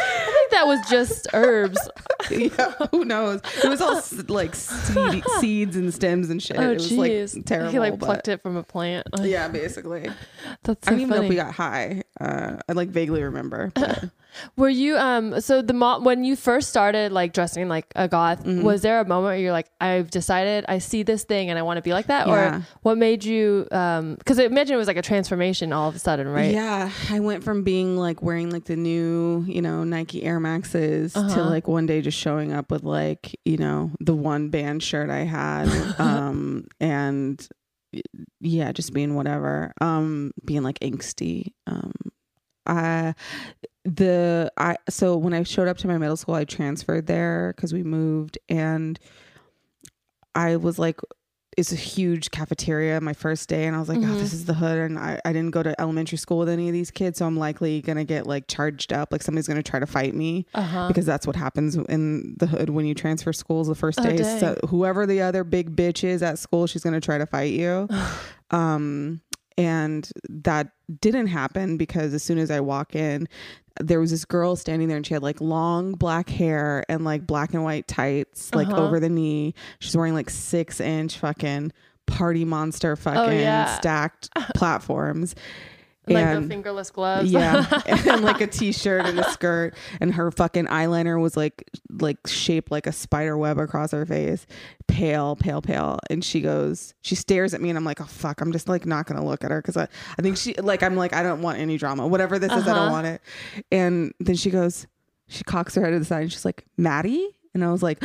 I 0.00 0.30
think 0.32 0.50
that 0.52 0.66
was 0.66 0.78
just 0.88 1.26
herbs. 1.32 1.78
yeah, 2.30 2.72
who 2.92 3.04
knows? 3.04 3.40
It 3.64 3.68
was 3.68 3.80
all 3.80 4.00
like 4.28 4.54
seed, 4.54 5.24
seeds 5.40 5.74
and 5.76 5.92
stems 5.92 6.30
and 6.30 6.40
shit. 6.42 6.56
Oh 6.58 6.70
it 6.70 6.74
was 6.74 6.90
jeez. 6.90 7.34
like 7.36 7.44
terrible. 7.46 7.72
He 7.72 7.78
like 7.80 7.98
plucked 7.98 8.28
it 8.28 8.40
from 8.42 8.56
a 8.56 8.62
plant. 8.62 9.08
Yeah, 9.20 9.48
basically. 9.48 10.08
That's 10.62 10.86
so 10.86 10.88
I 10.88 10.90
don't 10.92 11.00
even 11.00 11.16
know 11.16 11.22
if 11.22 11.28
we 11.28 11.34
got 11.34 11.52
high. 11.52 12.04
Uh, 12.20 12.56
I 12.68 12.72
like 12.72 12.90
vaguely 12.90 13.22
remember. 13.22 13.72
but- 13.74 14.04
Were 14.56 14.68
you 14.68 14.96
um 14.96 15.40
so 15.40 15.62
the 15.62 15.72
mo- 15.72 16.00
when 16.00 16.22
you 16.22 16.36
first 16.36 16.68
started 16.70 17.12
like 17.12 17.32
dressing 17.32 17.68
like 17.68 17.86
a 17.96 18.06
goth, 18.08 18.44
Mm-hmm. 18.44 18.62
was 18.62 18.82
there 18.82 19.00
a 19.00 19.04
moment 19.06 19.24
where 19.32 19.36
you're 19.38 19.52
like, 19.52 19.68
I've 19.80 20.10
decided 20.10 20.64
I 20.68 20.78
see 20.78 21.02
this 21.02 21.24
thing 21.24 21.50
and 21.50 21.58
I 21.58 21.62
want 21.62 21.78
to 21.78 21.82
be 21.82 21.92
like 21.92 22.06
that? 22.06 22.26
Yeah. 22.26 22.58
Or 22.58 22.66
what 22.82 22.98
made 22.98 23.24
you 23.24 23.66
um 23.72 24.14
because 24.16 24.38
I 24.38 24.44
imagine 24.44 24.74
it 24.74 24.78
was 24.78 24.86
like 24.86 24.96
a 24.98 25.02
transformation 25.02 25.72
all 25.72 25.88
of 25.88 25.94
a 25.96 25.98
sudden, 25.98 26.28
right? 26.28 26.52
Yeah, 26.52 26.90
I 27.10 27.20
went 27.20 27.42
from 27.42 27.64
being 27.64 27.96
like 27.96 28.22
wearing 28.22 28.50
like 28.50 28.64
the 28.66 28.76
new, 28.76 29.44
you 29.48 29.62
know, 29.62 29.82
Nike 29.84 30.22
Air 30.22 30.38
Maxes 30.40 31.14
to 31.14 31.20
Uh-huh. 31.20 31.44
like 31.48 31.66
one 31.66 31.86
day 31.86 32.00
just 32.02 32.18
showing 32.18 32.52
up 32.52 32.70
with 32.70 32.84
like, 32.84 33.34
you 33.44 33.56
know, 33.56 33.90
the 33.98 34.14
one 34.14 34.50
band 34.50 34.82
shirt 34.82 35.10
I 35.10 35.20
had 35.24 35.68
um 35.98 36.66
and 36.80 37.46
yeah, 38.40 38.72
just 38.72 38.92
being 38.92 39.14
whatever. 39.14 39.72
Um 39.80 40.32
being 40.44 40.62
like 40.62 40.78
angsty. 40.80 41.52
Um 41.66 41.92
I 42.68 43.14
the 43.84 44.52
I 44.58 44.76
so 44.88 45.16
when 45.16 45.32
I 45.32 45.42
showed 45.42 45.66
up 45.68 45.78
to 45.78 45.88
my 45.88 45.96
middle 45.98 46.16
school, 46.16 46.34
I 46.34 46.44
transferred 46.44 47.06
there 47.06 47.54
cuz 47.56 47.72
we 47.72 47.82
moved 47.82 48.38
and 48.48 48.98
I 50.34 50.56
was 50.56 50.78
like 50.78 51.00
it's 51.56 51.72
a 51.72 51.76
huge 51.76 52.30
cafeteria 52.30 53.00
my 53.00 53.12
first 53.12 53.48
day 53.48 53.64
and 53.66 53.74
I 53.74 53.80
was 53.80 53.88
like, 53.88 53.98
oh, 53.98 54.02
Mhm. 54.02 54.18
this 54.20 54.32
is 54.32 54.44
the 54.44 54.54
hood 54.54 54.78
and 54.78 54.96
I, 54.96 55.20
I 55.24 55.32
didn't 55.32 55.50
go 55.50 55.60
to 55.64 55.74
elementary 55.80 56.16
school 56.16 56.38
with 56.38 56.48
any 56.48 56.68
of 56.68 56.72
these 56.72 56.92
kids, 56.92 57.18
so 57.18 57.26
I'm 57.26 57.36
likely 57.36 57.80
gonna 57.82 58.04
get 58.04 58.28
like 58.28 58.46
charged 58.46 58.92
up, 58.92 59.10
like 59.10 59.22
somebody's 59.24 59.48
gonna 59.48 59.64
try 59.64 59.80
to 59.80 59.86
fight 59.86 60.14
me 60.14 60.46
Uh-huh. 60.54 60.86
because 60.86 61.04
that's 61.04 61.26
what 61.26 61.34
happens 61.34 61.74
in 61.74 62.36
the 62.38 62.46
hood 62.46 62.70
when 62.70 62.86
you 62.86 62.94
transfer 62.94 63.32
schools 63.32 63.66
the 63.66 63.74
first 63.74 63.98
Oh, 63.98 64.04
day. 64.04 64.18
dang. 64.18 64.38
so 64.38 64.56
whoever 64.68 65.04
the 65.04 65.20
other 65.20 65.42
big 65.42 65.74
bitch 65.74 66.04
is 66.04 66.22
at 66.22 66.38
school, 66.38 66.68
she's 66.68 66.84
gonna 66.84 67.00
try 67.00 67.18
to 67.18 67.26
fight 67.26 67.52
you. 67.54 67.88
um 68.52 69.20
and 69.58 70.10
that 70.30 70.70
didn't 71.00 71.26
happen 71.26 71.76
because 71.76 72.14
as 72.14 72.22
soon 72.22 72.38
as 72.38 72.50
I 72.50 72.60
walk 72.60 72.94
in, 72.96 73.28
there 73.80 74.00
was 74.00 74.10
this 74.10 74.24
girl 74.24 74.56
standing 74.56 74.88
there 74.88 74.96
and 74.96 75.06
she 75.06 75.12
had 75.14 75.22
like 75.22 75.40
long 75.40 75.92
black 75.92 76.30
hair 76.30 76.84
and 76.88 77.04
like 77.04 77.26
black 77.26 77.52
and 77.54 77.62
white 77.62 77.86
tights, 77.86 78.54
like 78.54 78.68
Uh-huh. 78.68 78.82
over 78.84 78.98
the 79.00 79.08
knee. 79.10 79.54
She's 79.80 79.96
wearing 79.96 80.14
like 80.14 80.30
six 80.30 80.80
inch 80.80 81.18
fucking 81.18 81.72
party 82.06 82.44
monster 82.44 82.96
fucking 82.96 83.20
Oh, 83.20 83.30
yeah. 83.30 83.76
stacked 83.76 84.30
platforms. 84.54 85.34
Like 86.10 86.24
and- 86.24 86.44
the 86.44 86.48
fingerless 86.48 86.90
gloves. 86.90 87.30
yeah, 87.30 87.66
and 87.86 88.22
like 88.22 88.40
a 88.40 88.46
t-shirt 88.46 89.06
and 89.06 89.18
a 89.18 89.30
skirt, 89.30 89.74
and 90.00 90.14
her 90.14 90.30
fucking 90.30 90.66
eyeliner 90.66 91.20
was 91.20 91.36
like 91.36 91.68
like 92.00 92.18
shaped 92.26 92.70
like 92.70 92.86
a 92.86 92.92
spider 92.92 93.36
web 93.36 93.58
across 93.58 93.90
her 93.92 94.04
face, 94.06 94.46
pale, 94.86 95.36
pale, 95.36 95.60
pale. 95.62 95.98
And 96.10 96.24
she 96.24 96.40
goes, 96.40 96.94
she 97.02 97.14
stares 97.14 97.54
at 97.54 97.60
me, 97.60 97.68
and 97.68 97.78
I'm 97.78 97.84
like, 97.84 98.00
oh 98.00 98.04
fuck, 98.04 98.40
I'm 98.40 98.52
just 98.52 98.68
like 98.68 98.86
not 98.86 99.06
gonna 99.06 99.24
look 99.24 99.44
at 99.44 99.50
her 99.50 99.60
because 99.60 99.76
I, 99.76 99.88
I 100.18 100.22
think 100.22 100.36
she 100.36 100.54
like 100.54 100.82
I'm 100.82 100.96
like 100.96 101.12
I 101.12 101.22
don't 101.22 101.42
want 101.42 101.58
any 101.58 101.76
drama, 101.78 102.06
whatever 102.06 102.38
this 102.38 102.52
is, 102.52 102.66
I 102.66 102.70
Uh-huh. 102.70 102.74
don't 102.84 102.92
want 102.92 103.06
it. 103.06 103.20
And 103.72 104.12
then 104.20 104.36
she 104.36 104.50
goes, 104.50 104.86
she 105.28 105.44
cocks 105.44 105.74
her 105.74 105.82
head 105.82 105.90
to 105.90 105.98
the 105.98 106.04
side, 106.04 106.22
and 106.22 106.32
she's 106.32 106.44
like, 106.44 106.64
Maddie, 106.76 107.28
and 107.54 107.64
I 107.64 107.70
was 107.72 107.82
like. 107.82 108.02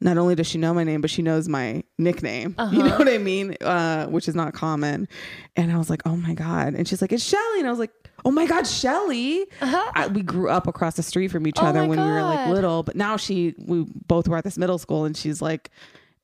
Not 0.00 0.18
only 0.18 0.34
does 0.34 0.46
she 0.46 0.58
know 0.58 0.74
my 0.74 0.84
name, 0.84 1.00
but 1.00 1.08
she 1.10 1.22
knows 1.22 1.48
my 1.48 1.82
nickname. 1.98 2.54
You 2.72 2.78
know 2.80 2.86
Uh-huh. 2.86 2.96
what 2.98 3.08
I 3.08 3.16
mean? 3.18 3.56
Uh, 3.62 4.06
which 4.06 4.28
is 4.28 4.34
not 4.34 4.52
common. 4.52 5.08
And 5.56 5.72
I 5.72 5.78
was 5.78 5.88
like, 5.88 6.02
oh 6.04 6.16
my 6.16 6.34
God. 6.34 6.74
And 6.74 6.86
she's 6.86 7.00
like, 7.00 7.12
it's 7.12 7.24
Shelly. 7.24 7.58
And 7.60 7.66
I 7.66 7.70
was 7.70 7.78
like, 7.78 7.92
oh 8.24 8.30
my 8.30 8.46
God, 8.46 8.66
Shelly. 8.66 9.46
Uh-huh. 9.60 9.90
I, 9.94 10.06
we 10.08 10.22
grew 10.22 10.50
up 10.50 10.66
across 10.66 10.96
the 10.96 11.02
street 11.02 11.28
from 11.28 11.46
each 11.46 11.56
Oh 11.58 11.64
other 11.66 11.86
when 11.86 11.98
we 11.98 12.04
were 12.10 12.22
like 12.22 12.48
little. 12.50 12.82
But 12.82 12.96
now 12.96 13.16
she, 13.16 13.54
we 13.58 13.86
both 14.06 14.28
were 14.28 14.36
at 14.36 14.44
this 14.44 14.58
middle 14.58 14.78
school 14.78 15.06
and 15.06 15.16
she's 15.16 15.40
like 15.40 15.70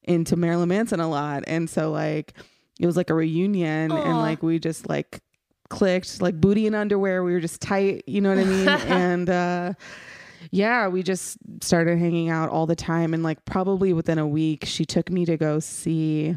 into 0.05 0.37
Marilyn 0.37 0.69
Manson 0.69 1.01
a 1.01 1.09
lot. 1.09 1.45
And 1.47 1.71
so 1.71 1.91
like, 1.91 2.35
it 2.79 2.85
was 2.87 2.97
like 2.97 3.09
a 3.11 3.15
reunion 3.15 3.91
and 3.93 4.19
like 4.19 4.43
we 4.43 4.59
just 4.59 4.89
like 4.89 5.21
clicked 5.71 6.21
like 6.21 6.39
booty 6.39 6.67
and 6.67 6.77
underwear. 6.77 7.23
We 7.25 7.33
were 7.33 7.41
just 7.41 7.63
tight. 7.63 8.05
You 8.07 8.21
know 8.21 8.29
what 8.29 8.39
I 8.39 8.45
mean? 8.45 8.69
and, 8.91 9.31
uh, 9.31 9.73
yeah, 10.51 10.89
we 10.89 11.03
just 11.03 11.39
started 11.63 11.99
hanging 11.99 12.29
out 12.31 12.49
all 12.51 12.67
the 12.67 12.77
time. 12.77 13.15
And 13.15 13.23
like 13.23 13.45
probably 13.45 13.93
within 13.93 14.19
a 14.19 14.27
week, 14.27 14.65
she 14.67 14.85
took 14.85 15.11
me 15.11 15.25
to 15.27 15.37
go 15.37 15.59
see 15.61 16.37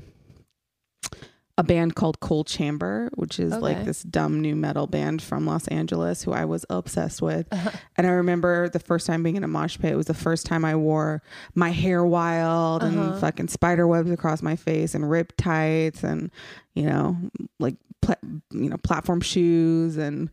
a 1.58 1.64
band 1.64 1.96
called 1.96 2.20
Coal 2.20 2.44
Chamber, 2.44 3.10
which 3.16 3.40
is 3.40 3.54
like 3.56 3.86
this 3.86 4.04
dumb 4.04 4.42
nu 4.42 4.56
metal 4.58 4.88
band 4.88 5.22
from 5.22 5.46
Los 5.46 5.66
Angeles 5.70 6.22
who 6.22 6.34
I 6.34 6.44
was 6.44 6.66
obsessed 6.70 7.22
with. 7.22 7.48
Uh-huh. 7.50 7.72
And 7.96 8.06
I 8.06 8.10
remember 8.10 8.68
the 8.68 8.80
first 8.80 9.08
time 9.08 9.24
being 9.24 9.38
in 9.38 9.44
a 9.46 9.48
mosh 9.48 9.80
pit, 9.80 9.94
it 9.94 9.96
was 9.96 10.08
the 10.08 10.14
first 10.14 10.46
time 10.46 10.66
I 10.66 10.76
wore 10.76 11.22
my 11.54 11.70
hair 11.70 12.04
wild 12.04 12.84
Uh-huh. 12.84 13.00
and 13.12 13.22
fucking 13.22 13.48
spider 13.48 13.88
webs 13.88 14.12
across 14.12 14.42
my 14.42 14.58
face 14.58 14.94
and 14.96 15.10
rip 15.10 15.32
tights 15.38 16.04
and, 16.04 16.30
you 16.74 16.84
know, 16.84 17.16
like, 17.58 17.76
pla- 18.02 18.16
you 18.52 18.70
know, 18.70 18.78
platform 18.78 19.22
shoes 19.22 19.96
and 19.96 20.30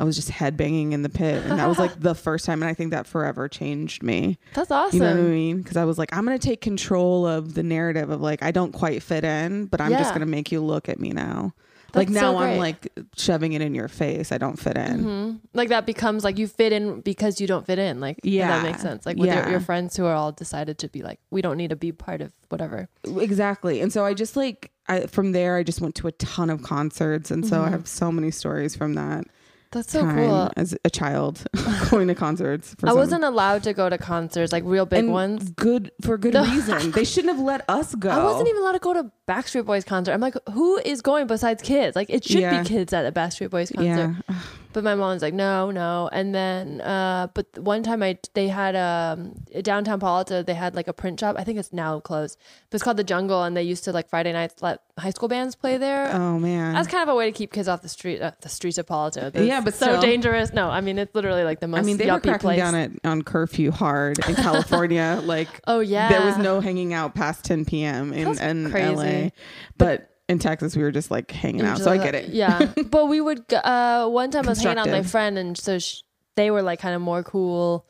I 0.00 0.04
was 0.04 0.14
just 0.16 0.30
headbanging 0.30 0.92
in 0.92 1.02
the 1.02 1.08
pit. 1.08 1.44
And 1.44 1.58
that 1.58 1.68
was 1.68 1.78
like 1.78 1.98
the 2.00 2.14
first 2.14 2.44
time. 2.44 2.62
And 2.62 2.70
I 2.70 2.74
think 2.74 2.92
that 2.92 3.06
forever 3.06 3.48
changed 3.48 4.02
me. 4.02 4.38
That's 4.54 4.70
awesome. 4.70 4.96
You 4.96 5.04
know 5.04 5.12
what 5.14 5.20
I 5.20 5.30
mean? 5.30 5.58
Because 5.60 5.76
I 5.76 5.84
was 5.84 5.98
like, 5.98 6.16
I'm 6.16 6.24
going 6.24 6.38
to 6.38 6.48
take 6.48 6.60
control 6.60 7.26
of 7.26 7.54
the 7.54 7.64
narrative 7.64 8.08
of 8.08 8.20
like, 8.20 8.42
I 8.42 8.52
don't 8.52 8.72
quite 8.72 9.02
fit 9.02 9.24
in, 9.24 9.66
but 9.66 9.80
I'm 9.80 9.96
just 9.98 10.10
going 10.10 10.20
to 10.20 10.26
make 10.26 10.52
you 10.52 10.60
look 10.60 10.88
at 10.88 11.00
me 11.00 11.10
now. 11.10 11.52
like 11.94 12.08
now 12.10 12.32
so 12.32 12.36
I'm 12.38 12.58
like 12.58 12.88
shoving 13.16 13.54
it 13.54 13.60
in 13.62 13.74
your 13.74 13.88
face. 13.88 14.30
I 14.30 14.38
don't 14.38 14.56
fit 14.58 14.76
in. 14.76 14.98
hmm 15.02 15.30
Like 15.52 15.70
that 15.70 15.84
becomes 15.84 16.22
like 16.22 16.38
you 16.38 16.46
fit 16.46 16.72
in 16.72 17.00
because 17.00 17.40
you 17.40 17.46
don't 17.48 17.66
fit 17.66 17.78
in. 17.80 17.98
Like 17.98 18.20
yeah, 18.22 18.42
Yeah. 18.42 18.48
that 18.58 18.62
makes 18.62 18.82
sense. 18.82 19.04
Like 19.04 19.16
with 19.16 19.26
Yeah. 19.26 19.40
your, 19.40 19.50
your 19.52 19.60
friends 19.60 19.96
who 19.96 20.04
are 20.04 20.14
all 20.14 20.30
decided 20.30 20.78
to 20.78 20.88
be 20.88 21.02
like, 21.02 21.18
we 21.30 21.42
don't 21.42 21.56
need 21.56 21.70
to 21.70 21.76
be 21.76 21.90
part 21.90 22.20
of 22.20 22.30
whatever. 22.50 22.88
Exactly. 23.18 23.80
And 23.80 23.92
so 23.92 24.04
I 24.04 24.14
just 24.14 24.36
like, 24.36 24.70
I, 24.86 25.06
from 25.06 25.32
there, 25.32 25.56
I 25.56 25.62
just 25.64 25.80
went 25.80 25.94
to 25.96 26.06
a 26.08 26.12
ton 26.12 26.50
of 26.50 26.62
concerts. 26.62 27.30
And 27.32 27.44
so 27.46 27.62
I 27.62 27.68
Mhm. 27.68 27.72
have 27.72 27.88
so 27.88 28.12
many 28.12 28.30
stories 28.30 28.76
from 28.76 28.94
that 28.94 29.24
That's 29.70 29.92
so 29.92 30.00
cool. 30.02 30.50
as 30.56 30.74
a 30.84 30.90
child 30.90 31.46
going 31.90 32.08
to 32.08 32.14
concerts. 32.14 32.74
For 32.78 32.86
I 32.86 32.90
some- 32.90 32.98
wasn't 32.98 33.24
allowed 33.24 33.62
to 33.64 33.72
go 33.74 33.88
to 33.90 33.98
concerts, 33.98 34.50
like 34.52 34.64
real 34.64 34.86
big 34.86 35.00
and 35.00 35.12
ones. 35.12 35.50
Good 35.50 35.90
for 36.00 36.16
good 36.16 36.32
No. 36.34 36.42
reason. 36.44 36.90
They 36.92 37.04
shouldn't 37.04 37.34
have 37.36 37.44
let 37.44 37.68
us 37.68 37.94
go. 38.06 38.08
I 38.10 38.24
wasn't 38.24 38.48
even 38.48 38.62
allowed 38.62 38.72
to 38.72 38.78
go 38.78 38.94
to 38.94 39.10
Backstreet 39.28 39.66
Boys 39.66 39.84
concert. 39.84 40.12
I'm 40.12 40.20
like, 40.20 40.36
who 40.52 40.78
is 40.78 41.02
going 41.02 41.26
besides 41.26 41.62
kids? 41.62 41.94
Like 41.96 42.08
it 42.08 42.24
should 42.24 42.40
Yeah. 42.40 42.62
be 42.62 42.68
kids 42.68 42.92
at 42.94 43.04
a 43.04 43.12
Backstreet 43.12 43.50
Boys 43.50 43.70
concert. 43.70 44.16
Yeah. 44.28 44.34
But 44.78 44.84
my 44.84 44.94
mom's 44.94 45.22
like, 45.22 45.34
no, 45.34 45.72
no. 45.72 46.08
And 46.12 46.32
then, 46.32 46.80
uh, 46.82 47.26
but 47.34 47.46
one 47.58 47.82
time 47.82 48.00
I 48.00 48.16
they 48.34 48.46
had 48.46 48.76
um 48.76 49.34
downtown 49.60 49.98
Palo 49.98 50.18
Alto, 50.18 50.44
they 50.44 50.54
had 50.54 50.76
like 50.76 50.86
a 50.86 50.92
print 50.92 51.18
shop. 51.18 51.34
I 51.36 51.42
think 51.42 51.58
it's 51.58 51.72
now 51.72 51.98
closed, 51.98 52.38
but 52.70 52.76
it's 52.76 52.84
called 52.84 52.96
the 52.96 53.02
Jungle, 53.02 53.42
and 53.42 53.56
they 53.56 53.64
used 53.64 53.82
to 53.86 53.92
like 53.92 54.08
Friday 54.08 54.32
nights 54.32 54.62
let 54.62 54.82
high 54.96 55.10
school 55.10 55.28
bands 55.28 55.56
play 55.56 55.78
there. 55.78 56.14
Oh 56.14 56.38
man. 56.38 56.74
That's 56.74 56.86
kind 56.86 57.02
of 57.02 57.08
a 57.08 57.16
way 57.16 57.26
to 57.28 57.36
keep 57.36 57.52
kids 57.52 57.66
off 57.66 57.82
the 57.82 57.88
street, 57.88 58.22
uh, 58.22 58.30
the 58.40 58.48
streets 58.48 58.78
of 58.78 58.86
Palo 58.86 59.06
Alto. 59.06 59.32
Yeah, 59.42 59.62
but 59.62 59.74
so 59.74 59.86
still. 59.86 60.00
dangerous. 60.00 60.52
No, 60.52 60.70
I 60.70 60.80
mean 60.80 60.96
it's 60.96 61.12
literally 61.12 61.42
like 61.42 61.58
the 61.58 61.66
most 61.66 61.80
I 61.80 61.82
mean, 61.82 61.96
they 61.96 62.08
were 62.08 62.20
cracking 62.20 62.38
place. 62.38 62.58
down 62.58 62.76
at, 62.76 62.92
on 63.02 63.22
curfew 63.22 63.72
hard 63.72 64.24
in 64.28 64.34
California. 64.36 65.20
like, 65.24 65.48
oh 65.66 65.80
yeah, 65.80 66.08
there 66.08 66.24
was 66.24 66.38
no 66.38 66.60
hanging 66.60 66.94
out 66.94 67.16
past 67.16 67.44
10 67.46 67.64
p.m. 67.64 68.12
in, 68.12 68.38
in. 68.38 68.70
LA. 68.70 69.30
But 69.76 70.08
in 70.28 70.38
Texas, 70.38 70.76
we 70.76 70.82
were 70.82 70.90
just 70.90 71.10
like 71.10 71.30
hanging 71.30 71.62
out. 71.62 71.78
So 71.78 71.90
I 71.90 71.98
get 71.98 72.14
it. 72.14 72.28
Yeah, 72.30 72.72
but 72.90 73.06
we 73.06 73.20
would. 73.20 73.46
go- 73.48 73.56
Uh, 73.58 74.08
one 74.08 74.30
time 74.30 74.46
I 74.46 74.50
was 74.50 74.62
hanging 74.62 74.78
out 74.78 74.86
with 74.86 74.92
my 74.92 74.98
Constructive. 74.98 75.10
friend, 75.10 75.38
and 75.38 75.56
so 75.58 75.78
sh- 75.78 76.02
they 76.36 76.50
were 76.50 76.62
like 76.62 76.80
kind 76.80 76.94
of 76.94 77.00
more 77.02 77.22
cool, 77.22 77.86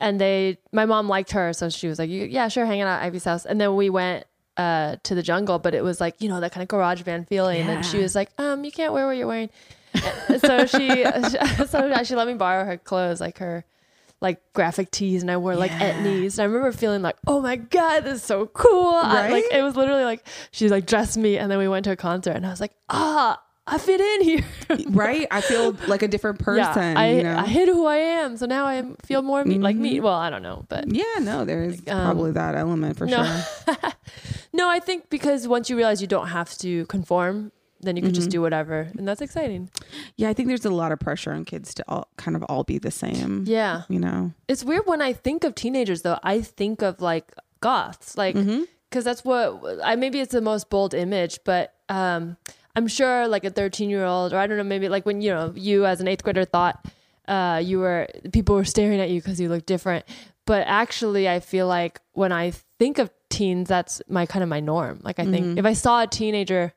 and 0.00 0.20
they, 0.20 0.58
my 0.72 0.86
mom 0.86 1.08
liked 1.08 1.32
her, 1.32 1.52
so 1.52 1.68
she 1.68 1.86
was 1.88 1.98
like, 1.98 2.08
"You- 2.10 2.24
"Yeah, 2.24 2.48
sure, 2.48 2.66
hanging 2.66 2.82
out 2.82 3.00
at 3.00 3.06
Ivy's 3.06 3.24
house." 3.24 3.44
And 3.46 3.60
then 3.60 3.76
we 3.76 3.90
went 3.90 4.24
uh 4.56 4.96
to 5.02 5.14
the 5.14 5.22
jungle, 5.22 5.58
but 5.58 5.74
it 5.74 5.84
was 5.84 6.00
like 6.00 6.14
you 6.22 6.28
know 6.30 6.40
that 6.40 6.50
kind 6.52 6.62
of 6.62 6.68
garage 6.68 7.02
band 7.02 7.28
feeling, 7.28 7.68
and 7.68 7.84
she 7.84 7.98
was 7.98 8.14
like, 8.14 8.30
"Um, 8.38 8.64
you 8.64 8.72
can't 8.72 8.92
wear 8.92 9.06
what 9.06 9.16
you're 9.16 9.26
wearing." 9.28 9.50
So 10.40 10.66
she, 10.66 11.04
so 11.68 12.02
she 12.04 12.14
let 12.14 12.26
me 12.26 12.34
borrow 12.34 12.64
her 12.64 12.76
clothes, 12.76 13.20
like 13.20 13.38
her. 13.38 13.64
Like 14.26 14.40
graphic 14.54 14.90
tees, 14.90 15.22
and 15.22 15.30
I 15.30 15.36
wore 15.36 15.54
like 15.54 15.70
Yeah. 15.70 15.92
etnies. 15.92 16.32
And 16.34 16.40
I 16.40 16.44
remember 16.50 16.72
feeling 16.72 17.00
like, 17.00 17.16
"Oh 17.28 17.40
my 17.40 17.54
god, 17.56 18.00
this 18.04 18.14
is 18.20 18.24
so 18.24 18.46
cool!" 18.46 18.92
I- 18.96 19.28
like 19.30 19.44
it 19.52 19.62
was 19.62 19.76
literally 19.76 20.02
like 20.02 20.26
she 20.50 20.68
like 20.68 20.84
dressed 20.86 21.16
me, 21.16 21.38
and 21.38 21.48
then 21.50 21.58
we 21.58 21.68
went 21.68 21.84
to 21.84 21.92
a 21.92 21.96
concert, 21.96 22.34
and 22.34 22.44
I 22.44 22.50
was 22.50 22.60
like, 22.60 22.72
"Ah, 22.90 23.40
I 23.68 23.78
fit 23.78 24.00
in 24.00 24.20
here." 24.22 24.44
right? 24.90 25.28
I 25.30 25.40
feel 25.42 25.76
like 25.86 26.02
a 26.02 26.08
different 26.08 26.40
person. 26.40 26.64
Yeah, 26.96 27.00
I, 27.00 27.10
you 27.12 27.22
know? 27.22 27.36
I 27.38 27.46
hid 27.46 27.68
who 27.68 27.86
I 27.86 27.96
am, 27.98 28.36
so 28.36 28.46
now 28.46 28.64
I 28.66 28.82
feel 29.04 29.22
more 29.22 29.44
me, 29.44 29.58
like 29.58 29.76
Mm-hmm. 29.76 29.82
me. 29.82 30.00
Well, 30.00 30.14
I 30.14 30.28
don't 30.30 30.42
know, 30.42 30.64
but 30.68 30.92
yeah, 30.92 31.18
no, 31.20 31.44
there's 31.44 31.78
Um, 31.86 32.02
probably 32.02 32.32
that 32.32 32.54
element 32.56 32.96
for 32.98 33.06
no. 33.06 33.22
sure. 33.24 33.76
no, 34.52 34.68
I 34.68 34.80
think 34.80 35.08
because 35.10 35.46
once 35.46 35.70
you 35.70 35.76
realize 35.76 36.00
you 36.00 36.08
don't 36.08 36.28
have 36.28 36.50
to 36.58 36.86
conform, 36.86 37.52
then 37.80 37.96
you 37.96 38.02
could 38.02 38.14
just 38.14 38.28
Mhm. 38.28 38.32
do 38.32 38.40
whatever, 38.42 38.88
and 38.96 39.06
that's 39.06 39.20
exciting. 39.20 39.70
Yeah, 40.16 40.28
I 40.28 40.32
think 40.34 40.48
there's 40.48 40.64
a 40.64 40.70
lot 40.70 40.92
of 40.92 40.98
pressure 40.98 41.32
on 41.32 41.44
kids 41.44 41.74
to 41.74 41.84
all 41.88 42.08
kind 42.16 42.36
of 42.36 42.42
all 42.44 42.64
be 42.64 42.78
the 42.78 42.90
same. 42.90 43.44
Yeah, 43.46 43.82
You 43.88 44.00
know. 44.00 44.32
it's 44.48 44.64
weird 44.64 44.86
when 44.86 45.00
I 45.02 45.12
think 45.12 45.44
of 45.44 45.54
teenagers 45.54 46.02
though. 46.02 46.18
I 46.22 46.40
think 46.40 46.82
of 46.82 47.00
like 47.00 47.32
goths, 47.60 48.16
like 48.16 48.34
because 48.88 49.04
that's 49.04 49.24
what 49.24 49.60
I 49.84 49.96
maybe 49.96 50.20
it's 50.20 50.32
the 50.32 50.40
most 50.40 50.70
bold 50.70 50.94
image, 50.94 51.40
but 51.44 51.74
um, 51.88 52.36
I'm 52.74 52.86
sure 52.88 53.26
like 53.28 53.44
a 53.44 53.50
13 53.50 53.90
year 53.90 54.04
old 54.04 54.32
or 54.32 54.38
I 54.38 54.46
don't 54.46 54.56
know 54.58 54.64
maybe 54.64 54.88
like 54.88 55.06
when 55.06 55.20
you 55.20 55.30
know 55.32 55.52
you 55.54 55.86
as 55.86 56.00
an 56.00 56.08
eighth 56.08 56.22
grader 56.24 56.44
thought 56.44 56.84
uh, 57.28 57.60
you 57.64 57.78
were 57.78 58.06
people 58.32 58.54
were 58.54 58.64
staring 58.64 59.00
at 59.00 59.10
you 59.10 59.20
because 59.20 59.40
you 59.40 59.48
looked 59.48 59.66
different, 59.66 60.04
but 60.46 60.64
actually 60.66 61.28
I 61.28 61.40
feel 61.40 61.66
like 61.66 62.00
when 62.12 62.32
I 62.32 62.52
think 62.78 62.98
of 62.98 63.10
teens, 63.30 63.68
that's 63.68 64.00
my 64.08 64.26
kind 64.26 64.42
of 64.42 64.48
my 64.48 64.60
norm. 64.60 65.00
Like 65.02 65.18
I 65.18 65.24
think 65.26 65.58
if 65.58 65.64
I 65.64 65.72
saw 65.72 66.02
a 66.02 66.06
teenager, 66.06 66.72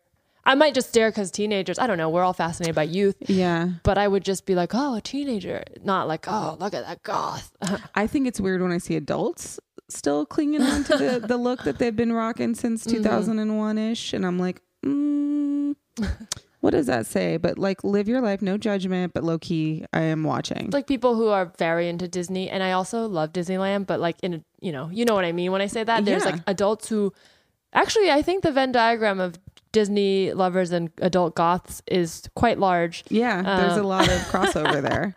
I 0.45 0.55
might 0.55 0.73
just 0.73 0.89
stare 0.89 1.09
because 1.11 1.31
teenagers. 1.31 1.77
I 1.79 1.85
don't 1.87 1.97
know. 1.97 2.09
We're 2.09 2.23
all 2.23 2.33
fascinated 2.33 2.75
by 2.75 2.83
youth, 2.83 3.15
Yeah. 3.27 3.69
but 3.83 3.97
I 3.97 4.07
would 4.07 4.23
just 4.23 4.45
be 4.45 4.55
like, 4.55 4.71
oh, 4.73 4.95
a 4.95 5.01
teenager, 5.01 5.63
not 5.83 6.07
like 6.07 6.25
oh, 6.27 6.57
look 6.59 6.73
at 6.73 6.85
that 6.87 7.03
goth. 7.03 7.51
I 7.95 8.07
think 8.07 8.27
it's 8.27 8.39
weird 8.39 8.61
when 8.61 8.71
I 8.71 8.77
see 8.79 8.95
adults 8.95 9.59
still 9.89 10.25
clinging 10.25 10.61
on 10.61 10.83
to 10.85 10.97
the, 10.97 11.19
the 11.27 11.37
look 11.37 11.63
that 11.63 11.77
they've 11.79 11.95
been 11.95 12.13
rocking 12.13 12.55
since 12.55 12.85
Mm-hmm. 12.85 12.97
2001 12.97 13.77
ish. 13.77 14.13
And 14.13 14.25
I'm 14.25 14.37
like, 14.39 14.61
mm, 14.85 15.75
what 16.61 16.71
does 16.71 16.85
that 16.87 17.05
say? 17.05 17.37
But 17.37 17.57
like, 17.59 17.83
live 17.83 18.07
your 18.07 18.21
life, 18.21 18.41
no 18.41 18.57
judgment, 18.57 19.13
but 19.13 19.23
low 19.23 19.37
key, 19.39 19.85
I 19.93 20.01
am 20.01 20.23
watching. 20.23 20.69
like 20.71 20.87
people 20.87 21.15
who 21.15 21.27
are 21.27 21.51
very 21.57 21.89
into 21.89 22.07
Disney, 22.07 22.49
and 22.49 22.63
I 22.63 22.71
also 22.73 23.07
love 23.07 23.33
Disneyland, 23.33 23.87
but 23.87 23.99
like 23.99 24.17
in 24.23 24.33
a, 24.35 24.41
you 24.61 24.71
know, 24.71 24.89
you 24.89 25.05
know 25.05 25.15
what 25.15 25.25
I 25.25 25.31
mean 25.31 25.51
when 25.51 25.61
I 25.61 25.67
say 25.67 25.83
that. 25.83 26.05
There's 26.05 26.23
Yeah. 26.25 26.31
like 26.31 26.41
adults 26.47 26.87
who, 26.89 27.11
actually, 27.73 28.11
I 28.11 28.21
think 28.21 28.43
the 28.43 28.51
Venn 28.51 28.71
diagram 28.71 29.19
of 29.19 29.35
Disney 29.71 30.33
lovers 30.33 30.71
and 30.71 30.89
adult 30.99 31.35
goths 31.35 31.81
is 31.87 32.27
quite 32.35 32.57
large. 32.59 33.03
yeah, 33.09 33.41
there's 33.41 33.77
a 33.77 33.81
Um, 33.81 33.85
lot 33.85 34.07
of 34.07 34.17
crossover 34.31 34.81
there. 34.81 35.15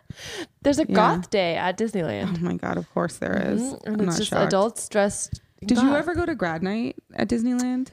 There's 0.61 0.79
a 0.79 0.85
Yeah. 0.87 0.95
goth 0.95 1.29
day 1.29 1.55
at 1.55 1.77
Disneyland. 1.77 2.37
Oh 2.39 2.45
my 2.45 2.55
God, 2.55 2.77
of 2.77 2.87
course 2.93 3.17
there 3.17 3.35
is. 3.53 3.61
Mhm, 3.61 3.83
And 3.85 3.93
I'm 4.01 4.07
it's 4.07 4.09
not 4.09 4.17
just 4.17 4.29
shocked. 4.29 4.47
adults 4.47 4.87
dressed. 4.89 5.41
Did 5.65 5.77
you 5.79 5.95
ever 5.95 6.13
go 6.13 6.25
to 6.25 6.35
grad 6.35 6.61
night 6.61 6.97
at 7.15 7.29
Disneyland? 7.29 7.87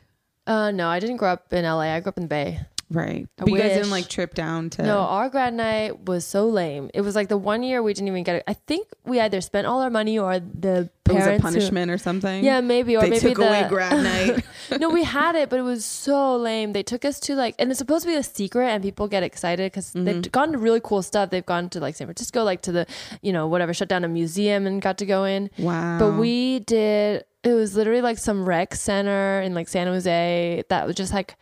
Uh, 0.46 0.70
no, 0.70 0.88
I 0.88 0.99
didn't 0.99 1.16
grow 1.18 1.31
up 1.31 1.53
in 1.53 1.64
LA. 1.64 1.94
I 1.94 2.01
grew 2.01 2.09
up 2.11 2.16
in 2.18 2.25
the 2.25 2.29
Bay. 2.29 2.61
Right. 2.92 3.29
I 3.38 3.42
But 3.44 3.50
you 3.53 3.59
guys 3.59 3.72
didn't 3.72 3.90
like 3.90 4.09
trip 4.09 4.35
down 4.35 4.68
to. 4.70 4.83
No, 4.83 4.98
our 4.98 5.29
grad 5.29 5.55
night 5.55 6.07
was 6.07 6.26
so 6.26 6.48
lame. 6.48 6.90
It 6.92 7.03
was 7.03 7.14
like 7.14 7.29
the 7.29 7.37
one 7.38 7.62
year 7.62 7.83
we 7.85 7.94
didn't 7.94 8.09
even 8.09 8.24
get 8.24 8.37
it. 8.37 8.42
I 8.48 8.55
think 8.55 8.88
we 9.05 9.20
either 9.20 9.40
spent 9.40 9.68
all 9.68 9.81
our 9.81 9.90
money 9.90 10.18
or 10.18 10.40
the 10.40 10.90
it 11.07 11.12
was 11.14 11.22
parents. 11.22 11.26
a 11.29 11.33
who- 11.35 11.55
punishment 11.55 11.90
or 11.90 11.98
something. 11.98 12.44
yeah, 12.44 12.61
maybe 12.61 12.96
or 12.96 13.03
they 13.03 13.11
maybe 13.11 13.20
took 13.20 13.38
the, 13.38 13.48
away 13.48 13.66
grad 13.68 14.03
night. 14.03 14.44
no, 14.81 14.90
we 14.90 15.05
had 15.05 15.37
it, 15.37 15.50
but 15.50 15.59
it 15.61 15.62
was 15.62 15.85
so 15.85 16.37
lame. 16.37 16.72
They 16.72 16.83
took 16.83 17.05
us 17.05 17.20
to 17.20 17.37
like, 17.37 17.55
and 17.61 17.70
it's 17.70 17.79
supposed 17.79 18.05
to 18.05 18.11
be 18.11 18.16
a 18.16 18.22
secret, 18.24 18.66
and 18.66 18.83
people 18.83 19.07
get 19.09 19.22
excited 19.22 19.70
because 19.70 19.90
Mm-hmm. 19.90 20.05
they've 20.05 20.33
gone 20.33 20.50
to 20.53 20.59
really 20.59 20.81
cool 20.83 21.03
stuff. 21.03 21.31
They've 21.31 21.46
gone 21.46 21.68
to 21.70 21.81
like 21.81 21.94
San 21.94 22.07
Francisco, 22.09 22.42
like 22.44 22.62
to 22.62 22.72
the, 22.72 22.87
you 23.22 23.33
know, 23.33 23.46
whatever, 23.46 23.72
shut 23.72 23.88
down 23.88 24.03
a 24.05 24.09
museum 24.09 24.66
and 24.66 24.83
got 24.83 24.98
to 24.98 25.07
go 25.07 25.24
in. 25.24 25.48
wow. 25.59 25.98
But 25.98 26.12
we 26.14 26.61
did. 26.61 27.24
It 27.42 27.55
was 27.55 27.74
literally 27.76 28.03
like 28.03 28.18
some 28.18 28.44
rec 28.44 28.74
center 28.74 29.40
in 29.40 29.55
like 29.55 29.68
San 29.68 29.87
Jose 29.87 30.64
that 30.68 30.87
was 30.87 30.94
just 30.96 31.12
like 31.14 31.37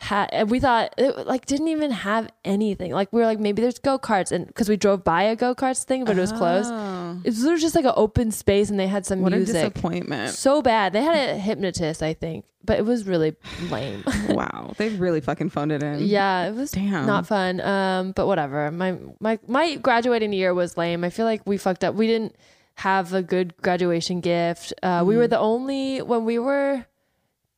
had. 0.00 0.28
And 0.32 0.50
we 0.50 0.60
thought 0.60 0.94
it 0.98 1.26
like 1.26 1.46
didn't 1.46 1.68
even 1.68 1.90
have 1.90 2.28
anything. 2.44 2.92
Like 2.92 3.12
we 3.12 3.20
were 3.20 3.26
like 3.26 3.38
maybe 3.40 3.62
there's 3.62 3.78
go 3.78 3.98
karts, 3.98 4.32
and 4.32 4.46
because 4.46 4.68
we 4.68 4.76
drove 4.76 5.04
by 5.04 5.22
a 5.24 5.36
go 5.36 5.54
karts 5.54 5.84
thing, 5.84 6.04
but 6.04 6.16
it 6.16 6.20
was 6.20 6.32
closed. 6.32 6.70
Oh, 6.72 7.20
It 7.24 7.28
was 7.30 7.40
literally 7.42 7.60
just 7.60 7.74
like 7.74 7.84
an 7.84 7.92
open 7.96 8.30
space, 8.32 8.70
and 8.70 8.78
they 8.80 8.86
had 8.86 9.04
some 9.06 9.20
what 9.20 9.32
a 9.32 9.44
disappointment. 9.44 10.30
So 10.34 10.62
bad. 10.62 10.92
They 10.92 11.02
had 11.02 11.30
a 11.30 11.36
hypnotist, 11.38 12.02
I 12.02 12.14
think, 12.14 12.44
but 12.64 12.78
it 12.78 12.84
was 12.86 13.06
really 13.06 13.36
lame. 13.70 14.02
wow. 14.30 14.72
They 14.78 14.88
really 14.88 15.20
fucking 15.20 15.50
phoned 15.50 15.72
it 15.72 15.82
in. 15.82 16.00
yeah, 16.00 16.48
it 16.48 16.54
was 16.54 16.70
Damn. 16.70 17.06
not 17.06 17.26
fun. 17.26 17.60
Um, 17.60 18.12
but 18.12 18.26
whatever. 18.26 18.70
My 18.70 18.96
my 19.20 19.38
my 19.46 19.76
graduating 19.76 20.32
year 20.32 20.54
was 20.54 20.76
lame. 20.76 21.04
I 21.04 21.10
feel 21.10 21.26
like 21.26 21.42
we 21.46 21.56
fucked 21.58 21.84
up. 21.84 21.94
We 21.94 22.06
didn't 22.06 22.36
have 22.76 23.12
a 23.12 23.22
good 23.22 23.54
graduation 23.60 24.20
gift. 24.20 24.72
Uh, 24.82 25.02
we 25.06 25.16
were 25.16 25.24
Mm-hmm. 25.24 25.30
the 25.30 25.38
only 25.38 26.00
when 26.02 26.24
we 26.24 26.38
were 26.38 26.86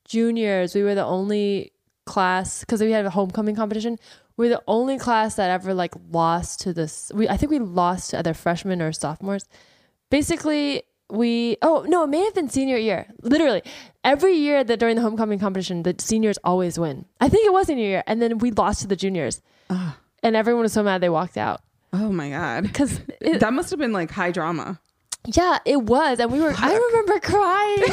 juniors. 0.04 0.74
We 0.74 0.82
were 0.82 0.94
the 0.94 1.04
only 1.04 1.71
class 2.04 2.60
because 2.60 2.80
we 2.80 2.90
had 2.92 3.04
a 3.06 3.10
homecoming 3.10 3.54
competition. 3.56 3.98
We're 4.36 4.48
the 4.50 4.62
only 4.66 4.98
class 4.98 5.34
that 5.36 5.50
ever 5.50 5.74
like 5.74 5.94
lost 6.10 6.60
to 6.62 6.72
this. 6.72 7.10
We 7.14 7.28
I 7.28 7.36
think 7.36 7.50
we 7.50 7.58
lost 7.58 8.10
to 8.10 8.18
either 8.18 8.34
freshmen 8.34 8.80
or 8.82 8.92
sophomores. 8.92 9.44
Basically, 10.10 10.82
we 11.10 11.56
oh 11.62 11.84
no, 11.88 12.04
it 12.04 12.08
may 12.08 12.24
have 12.24 12.34
been 12.34 12.48
senior 12.48 12.76
year. 12.76 13.06
Literally, 13.22 13.62
every 14.04 14.34
year 14.34 14.64
that 14.64 14.78
during 14.80 14.96
the 14.96 15.02
homecoming 15.02 15.38
competition, 15.38 15.82
the 15.82 15.94
seniors 15.98 16.38
always 16.44 16.78
win. 16.78 17.04
I 17.20 17.28
think 17.28 17.46
it 17.46 17.52
was 17.52 17.66
senior 17.66 17.84
year, 17.84 18.02
and 18.06 18.20
then 18.22 18.38
we 18.38 18.50
lost 18.50 18.80
to 18.82 18.86
the 18.86 18.96
juniors, 18.96 19.42
Ah. 19.70 19.98
and 20.22 20.34
everyone 20.34 20.62
was 20.62 20.72
so 20.72 20.82
mad 20.82 21.00
they 21.00 21.08
walked 21.10 21.36
out 21.36 21.60
Oh 21.92 22.10
my 22.10 22.30
god. 22.30 22.62
because 22.64 23.00
that 23.40 23.52
must 23.52 23.70
have 23.70 23.78
been 23.78 23.92
like 23.92 24.10
high 24.10 24.30
drama. 24.32 24.80
yeah, 25.26 25.58
it 25.66 25.82
was, 25.82 26.18
and 26.20 26.32
we 26.32 26.40
were. 26.40 26.54
I 26.56 26.74
remember 26.74 27.20
crying. 27.20 27.82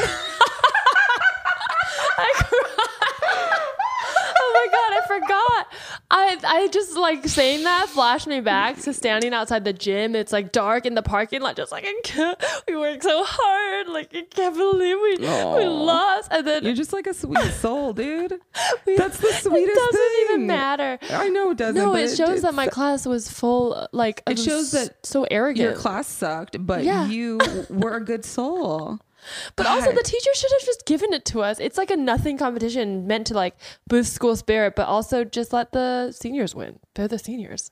I 2.18 2.32
cried. 2.36 2.86
My 5.10 5.18
god, 5.18 5.64
I 6.10 6.36
forgot. 6.36 6.44
I 6.44 6.62
I 6.62 6.68
just 6.68 6.96
like 6.96 7.26
saying 7.28 7.64
that 7.64 7.88
flashed 7.88 8.26
me 8.26 8.40
back 8.40 8.78
to 8.82 8.92
standing 8.94 9.34
outside 9.34 9.64
the 9.64 9.72
gym. 9.72 10.14
It's 10.14 10.32
like 10.32 10.52
dark 10.52 10.86
in 10.86 10.94
the 10.94 11.02
parking 11.02 11.40
lot, 11.42 11.56
just 11.56 11.72
like 11.72 11.84
I 11.86 11.94
can't, 12.04 12.42
we 12.68 12.76
worked 12.76 13.02
so 13.02 13.22
hard. 13.26 13.88
Like 13.88 14.14
I 14.14 14.22
can't 14.22 14.56
believe 14.56 14.96
we 15.02 15.16
we 15.18 15.64
lost, 15.66 16.28
and 16.32 16.46
then 16.46 16.64
You're 16.64 16.74
just 16.74 16.92
like 16.92 17.06
a 17.06 17.14
sweet 17.14 17.38
soul, 17.54 17.92
dude. 17.92 18.32
we, 18.86 18.96
That's 18.96 19.18
the 19.18 19.32
sweetest 19.32 19.76
It 19.76 19.92
doesn't 19.92 20.30
even 20.34 20.46
matter. 20.46 20.98
I 21.10 21.28
know 21.28 21.50
it 21.50 21.58
doesn't. 21.58 21.74
No, 21.74 21.94
it 21.94 22.16
shows 22.16 22.42
that 22.42 22.54
my 22.54 22.66
class 22.68 23.06
was 23.06 23.30
full. 23.30 23.88
Like 23.92 24.22
It 24.28 24.38
shows 24.38 24.70
that 24.72 25.04
so 25.04 25.24
arrogant. 25.30 25.62
your 25.64 25.74
class 25.74 26.06
sucked, 26.06 26.64
but 26.64 26.84
Yeah. 26.84 27.06
you 27.08 27.40
were 27.70 27.94
a 27.96 28.04
good 28.04 28.24
soul. 28.24 29.00
But 29.56 29.66
also, 29.66 29.92
the 29.92 30.02
teacher 30.02 30.30
should 30.34 30.50
have 30.52 30.64
just 30.64 30.86
given 30.86 31.12
it 31.12 31.24
to 31.26 31.42
us. 31.42 31.60
It's 31.60 31.78
like 31.78 31.90
a 31.90 31.96
nothing 31.96 32.38
competition 32.38 33.06
meant 33.06 33.26
to 33.28 33.34
like 33.34 33.56
boost 33.86 34.12
school 34.12 34.36
spirit, 34.36 34.74
but 34.76 34.86
also 34.86 35.24
just 35.24 35.52
let 35.52 35.72
the 35.72 36.12
seniors 36.12 36.54
win. 36.54 36.78
They're 36.94 37.08
the 37.08 37.18
seniors, 37.18 37.70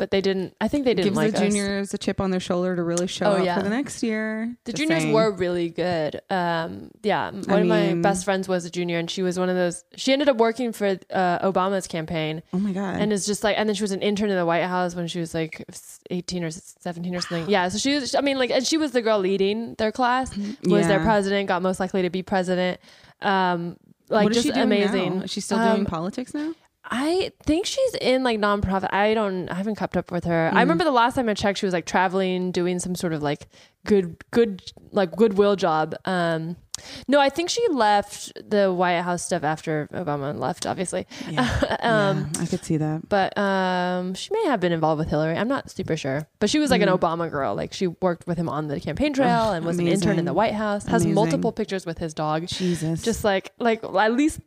but 0.00 0.10
they 0.10 0.20
didn't. 0.20 0.56
I 0.60 0.66
think 0.66 0.84
they 0.86 0.94
didn't 0.94 1.04
Gives 1.08 1.16
like 1.16 1.32
the 1.32 1.36
us. 1.36 1.42
juniors 1.54 1.94
a 1.94 1.98
chip 1.98 2.20
on 2.20 2.30
their 2.32 2.40
shoulder 2.40 2.74
to 2.74 2.82
really 2.82 3.06
show 3.06 3.26
Oh, 3.26 3.32
up 3.36 3.44
yeah. 3.44 3.56
for 3.56 3.62
the 3.62 3.70
next 3.70 4.02
year. 4.02 4.56
The 4.64 4.72
Just 4.72 4.82
juniors 4.82 5.02
saying. 5.02 5.14
were 5.14 5.30
really 5.30 5.68
good. 5.68 6.20
Um, 6.30 6.90
yeah, 7.02 7.30
one 7.30 7.60
of 7.62 7.66
my 7.68 7.88
mean- 7.88 8.02
best 8.02 8.24
friends 8.24 8.48
was 8.48 8.64
a 8.64 8.70
junior, 8.70 8.98
and 8.98 9.08
she 9.10 9.22
was 9.22 9.38
one 9.38 9.48
of 9.48 9.54
those. 9.56 9.84
She 9.94 10.12
ended 10.12 10.28
up 10.28 10.38
working 10.38 10.72
for 10.72 10.98
uh, 11.12 11.38
Obama's 11.52 11.86
campaign, 11.86 12.42
Oh 12.52 12.58
my 12.58 12.72
god. 12.72 12.96
and 13.00 13.12
it's 13.12 13.26
just 13.26 13.44
like, 13.44 13.56
and 13.58 13.68
then 13.68 13.76
she 13.76 13.82
was 13.84 13.92
an 13.92 14.02
intern 14.02 14.30
in 14.30 14.36
the 14.36 14.46
White 14.46 14.64
House 14.64 14.94
when 14.96 15.06
she 15.06 15.20
was 15.20 15.34
like 15.34 15.62
eighteen 16.10 16.42
or 16.42 16.50
seventeen 16.50 17.14
or 17.14 17.20
something. 17.20 17.48
Yeah, 17.50 17.68
so 17.68 17.78
she 17.78 17.94
was. 17.94 18.14
I 18.14 18.22
mean, 18.22 18.38
like, 18.38 18.50
and 18.50 18.66
she 18.66 18.78
was 18.78 18.92
the 18.92 19.02
girl 19.02 19.18
leading 19.18 19.74
their 19.74 19.92
class. 19.92 20.34
Was 20.64 20.86
their 20.88 20.98
Yeah. 20.98 21.04
president? 21.04 21.46
Got 21.48 21.60
most 21.62 21.78
likely 21.78 22.02
to 22.02 22.10
be 22.10 22.22
president. 22.22 22.80
Um, 23.22 23.76
like 24.08 24.24
what 24.24 24.32
is 24.32 24.38
just 24.38 24.46
she 24.48 24.52
doing 24.52 24.64
amazing. 24.64 25.18
Now? 25.18 25.24
Is 25.24 25.30
she 25.30 25.40
still 25.40 25.58
doing 25.58 25.80
Um, 25.80 25.86
politics 25.86 26.34
now? 26.34 26.54
I 26.90 27.30
think 27.44 27.66
she's 27.66 27.94
in 27.94 28.24
like 28.24 28.40
nonprofit. 28.40 28.92
I 28.92 29.14
don't. 29.14 29.48
I 29.48 29.54
haven't 29.54 29.76
kept 29.76 29.96
up 29.96 30.10
with 30.10 30.24
her. 30.24 30.48
Mm-hmm. 30.48 30.56
I 30.56 30.60
remember 30.60 30.84
the 30.84 30.90
last 30.90 31.14
time 31.14 31.28
I 31.28 31.34
checked, 31.34 31.58
she 31.58 31.66
was 31.66 31.72
like 31.72 31.86
traveling, 31.86 32.50
doing 32.50 32.80
some 32.80 32.96
sort 32.96 33.12
of 33.12 33.22
like 33.22 33.48
good, 33.86 34.16
good, 34.32 34.62
like 34.90 35.14
goodwill 35.14 35.54
job. 35.54 35.94
Um, 36.04 36.56
no, 37.06 37.20
I 37.20 37.28
think 37.28 37.48
she 37.50 37.64
left 37.68 38.32
the 38.48 38.72
White 38.72 39.00
House 39.02 39.22
stuff 39.22 39.44
after 39.44 39.88
Obama 39.92 40.36
left, 40.36 40.66
obviously. 40.66 41.06
Yeah. 41.28 41.40
um, 41.80 42.30
yeah, 42.34 42.42
I 42.42 42.46
could 42.46 42.64
see 42.64 42.78
that. 42.78 43.08
but 43.08 43.36
um, 43.38 44.14
she 44.14 44.30
may 44.32 44.46
have 44.46 44.60
been 44.60 44.72
involved 44.72 44.98
with 44.98 45.08
Hillary. 45.08 45.36
I'm 45.36 45.48
not 45.48 45.70
super 45.70 45.96
sure. 45.96 46.26
But 46.38 46.50
she 46.50 46.58
was 46.58 46.70
like 46.70 46.82
an 46.82 46.88
Obama 46.88 47.30
girl. 47.30 47.54
Like 47.54 47.72
she 47.72 47.86
worked 47.86 48.26
with 48.26 48.38
him 48.38 48.48
on 48.48 48.66
the 48.68 48.80
campaign 48.80 49.12
trail 49.12 49.52
and 49.52 49.64
was 49.64 49.78
an 49.78 49.86
intern 49.86 50.18
in 50.18 50.24
the 50.24 50.34
White 50.34 50.54
House. 50.54 50.86
Has 50.86 51.02
Amazing. 51.02 51.14
multiple 51.14 51.52
pictures 51.52 51.86
with 51.86 51.98
his 51.98 52.14
dog 52.14 52.46
Jesus. 52.46 53.02
just 53.02 53.22
like 53.24 53.52
like 53.58 53.84
at 53.84 54.12
least 54.12 54.40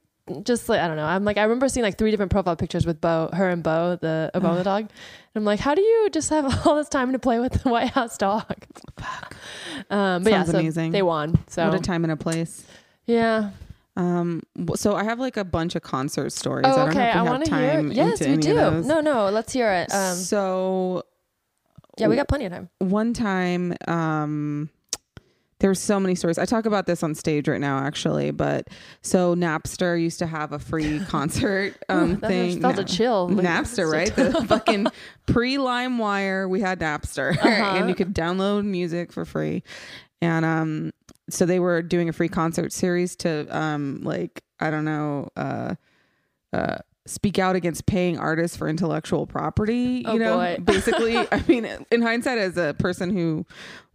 just 0.44 0.70
like 0.70 0.80
I 0.80 0.88
don't 0.88 0.98
know. 0.98 1.06
I'm 1.06 1.26
like 1.26 1.38
I 1.38 1.44
remember 1.44 1.68
seeing 1.70 1.84
like 1.84 1.98
three 1.98 2.12
different 2.12 2.32
profile 2.32 2.56
pictures 2.56 2.86
with 2.86 3.02
Bo, 3.02 3.30
her 3.34 3.50
and 3.50 3.62
Bo, 3.64 3.98
the 4.02 4.32
Obama 4.36 4.64
dog. 4.64 4.82
And 4.84 5.42
I'm 5.42 5.46
like, 5.46 5.60
how 5.60 5.76
do 5.76 5.82
you 5.82 6.10
just 6.12 6.30
have 6.30 6.66
all 6.68 6.76
this 6.76 6.90
time 6.90 7.12
to 7.14 7.20
play 7.20 7.40
with 7.40 7.64
the 7.64 7.70
White 7.70 7.90
House 7.92 8.18
dog? 8.18 8.46
Um, 9.90 10.24
but 10.24 10.32
yeah, 10.32 10.40
Sounds 10.44 10.52
so 10.52 10.60
amazing. 10.60 10.92
they 10.92 11.02
won. 11.02 11.40
So 11.48 11.66
what 11.66 11.76
a 11.76 11.80
time 11.80 12.04
and 12.04 12.12
a 12.12 12.18
place. 12.18 12.66
yeah. 13.06 13.52
Um, 13.96 14.42
so 14.74 14.96
I 14.96 15.04
have 15.04 15.20
like 15.20 15.38
a 15.38 15.44
bunch 15.44 15.76
of 15.76 15.84
concert 15.84 16.32
stories. 16.32 16.66
Oh, 16.68 16.88
okay. 16.88 17.06
we 17.14 17.20
I 17.20 17.22
want 17.22 17.46
to 17.46 17.56
hear. 17.56 17.82
Yes, 17.92 18.22
we 18.22 18.38
do. 18.38 18.82
No, 18.82 19.02
no. 19.02 19.30
Let's 19.30 19.54
hear 19.54 19.72
it. 19.72 19.94
Um, 19.94 20.16
so 20.16 21.04
yeah, 22.00 22.08
we 22.08 22.16
got 22.16 22.28
plenty 22.28 22.46
of 22.46 22.52
time. 22.52 22.70
one 22.80 23.14
time, 23.14 23.76
um, 23.88 24.70
there's 25.64 25.80
so 25.80 25.98
many 25.98 26.14
stories. 26.14 26.38
I 26.38 26.44
talk 26.44 26.66
about 26.66 26.88
this 26.88 27.04
on 27.04 27.16
stage 27.16 27.48
right 27.48 27.62
now, 27.62 27.78
actually. 27.80 28.32
But 28.32 28.68
so 29.02 29.34
Napster 29.34 30.00
used 30.00 30.20
to 30.20 30.28
have 30.28 30.52
a 30.52 30.60
free 30.60 31.00
concert 31.08 31.82
um, 31.88 32.18
That 32.20 32.28
thing. 32.28 32.60
felt 32.62 32.78
a 32.78 32.84
chill. 32.84 33.30
Like, 33.30 33.46
Napster, 33.46 33.90
right? 33.90 34.14
The 34.34 34.46
fucking 34.46 34.88
pre 35.26 35.56
LimeWire, 35.56 36.50
we 36.50 36.60
had 36.60 36.82
Napster, 36.82 37.32
Uh-huh. 37.42 37.78
and 37.78 37.88
you 37.88 37.96
could 37.96 38.14
download 38.14 38.66
music 38.66 39.14
for 39.14 39.24
free. 39.24 39.64
And 40.22 40.44
um, 40.44 40.92
so 41.30 41.46
they 41.46 41.60
were 41.62 41.82
doing 41.82 42.10
a 42.10 42.14
free 42.14 42.28
concert 42.30 42.74
series 42.74 43.16
to 43.18 43.48
um, 43.58 44.02
like 44.04 44.44
I 44.60 44.70
don't 44.70 44.86
know, 44.86 45.30
uh, 45.38 45.76
uh, 46.52 46.78
speak 47.06 47.38
out 47.38 47.56
against 47.56 47.86
paying 47.86 48.18
artists 48.18 48.56
for 48.56 48.68
intellectual 48.68 49.28
property. 49.28 50.04
Oh, 50.06 50.14
you 50.14 50.20
know, 50.20 50.58
basically, 50.64 51.18
I 51.18 51.44
mean, 51.48 51.68
in 51.92 52.02
hindsight, 52.02 52.38
as 52.38 52.58
a 52.58 52.74
person 52.78 53.10
who 53.10 53.46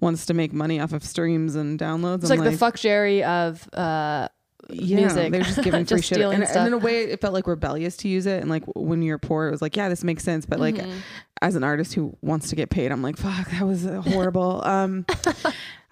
wants 0.00 0.26
to 0.26 0.34
make 0.34 0.52
money 0.52 0.80
off 0.80 0.92
of 0.92 1.02
streams 1.04 1.54
and 1.54 1.78
downloads, 1.78 2.22
It's 2.22 2.30
I'm 2.30 2.38
like, 2.38 2.50
the 2.52 2.58
fuck 2.58 2.76
Jerry 2.76 3.22
of 3.24 3.68
uh, 3.72 4.28
yeah, 4.68 4.96
music. 4.96 5.32
They're 5.32 5.42
just 5.42 5.62
giving 5.62 5.84
free 5.86 5.98
Just 5.98 6.08
shit. 6.08 6.20
And, 6.20 6.44
and 6.44 6.66
in 6.66 6.72
a 6.72 6.78
way, 6.78 7.02
it 7.04 7.20
felt 7.20 7.34
like 7.34 7.46
rebellious 7.46 7.96
to 7.98 8.08
use 8.08 8.26
it. 8.26 8.40
And 8.40 8.50
like 8.50 8.64
when 8.74 9.02
you're 9.02 9.18
poor, 9.18 9.48
it 9.48 9.50
was 9.50 9.62
like, 9.62 9.76
yeah, 9.76 9.88
this 9.88 10.04
makes 10.04 10.22
sense. 10.24 10.44
But 10.46 10.60
like 10.60 10.74
Mm-hmm. 10.76 10.98
as 11.42 11.54
an 11.56 11.64
artist 11.64 11.94
who 11.94 12.16
wants 12.22 12.48
to 12.50 12.56
get 12.56 12.68
paid, 12.70 12.92
I'm 12.92 13.02
like, 13.02 13.16
fuck, 13.16 13.50
that 13.50 13.62
was 13.66 13.86
uh, 13.86 14.02
horrible. 14.02 14.62
um, 14.66 15.06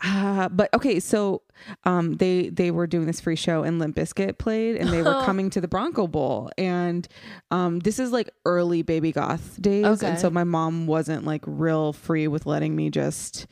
uh, 0.05 0.49
but 0.51 0.73
okay, 0.75 1.01
so 1.01 1.43
um, 1.85 2.15
they 2.17 2.51
they 2.51 2.71
were 2.71 2.87
doing 2.87 3.07
this 3.07 3.21
free 3.21 3.37
show 3.37 3.63
and 3.63 3.79
Limp 3.79 3.97
Bizkit 3.97 4.37
played, 4.39 4.77
and 4.77 4.91
they 4.91 5.01
were 5.03 5.23
coming 5.25 5.49
to 5.51 5.61
the 5.61 5.69
Bronco 5.69 6.07
Bowl, 6.07 6.51
and 6.59 7.09
um, 7.51 7.79
this 7.81 7.99
is 7.99 8.13
like 8.13 8.29
early 8.45 8.83
baby 8.83 9.11
goth 9.13 9.61
days, 9.61 9.87
Okay. 9.87 10.07
and 10.07 10.19
so 10.19 10.29
my 10.29 10.45
mom 10.45 10.87
wasn't 10.87 11.25
like 11.25 11.43
real 11.47 11.93
free 11.95 12.29
with 12.29 12.45
letting 12.45 12.77
me 12.77 12.91
just 12.91 13.47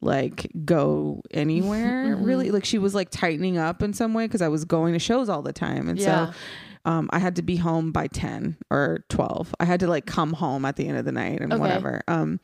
like 0.00 0.50
go 0.64 1.20
anywhere 1.30 2.06
Mm-hmm. 2.06 2.24
really 2.24 2.50
like 2.50 2.64
she 2.64 2.78
was 2.78 2.94
like 2.94 3.10
tightening 3.10 3.58
up 3.58 3.82
in 3.82 3.92
some 3.92 4.14
way 4.14 4.26
because 4.26 4.40
i 4.42 4.48
was 4.48 4.64
going 4.64 4.92
to 4.94 4.98
shows 4.98 5.28
all 5.28 5.42
the 5.42 5.52
time 5.52 5.88
and 5.88 5.98
Yeah. 5.98 6.26
so 6.32 6.32
um, 6.86 7.10
i 7.12 7.18
had 7.18 7.36
to 7.36 7.42
be 7.42 7.56
home 7.56 7.92
by 7.92 8.06
10 8.06 8.56
or 8.70 9.04
12 9.10 9.54
i 9.60 9.64
had 9.66 9.80
to 9.80 9.86
like 9.86 10.06
come 10.06 10.32
home 10.32 10.64
at 10.64 10.76
the 10.76 10.88
end 10.88 10.96
of 10.96 11.04
the 11.04 11.12
night 11.12 11.40
and 11.40 11.52
Okay. 11.52 11.60
whatever 11.60 12.02
um 12.08 12.40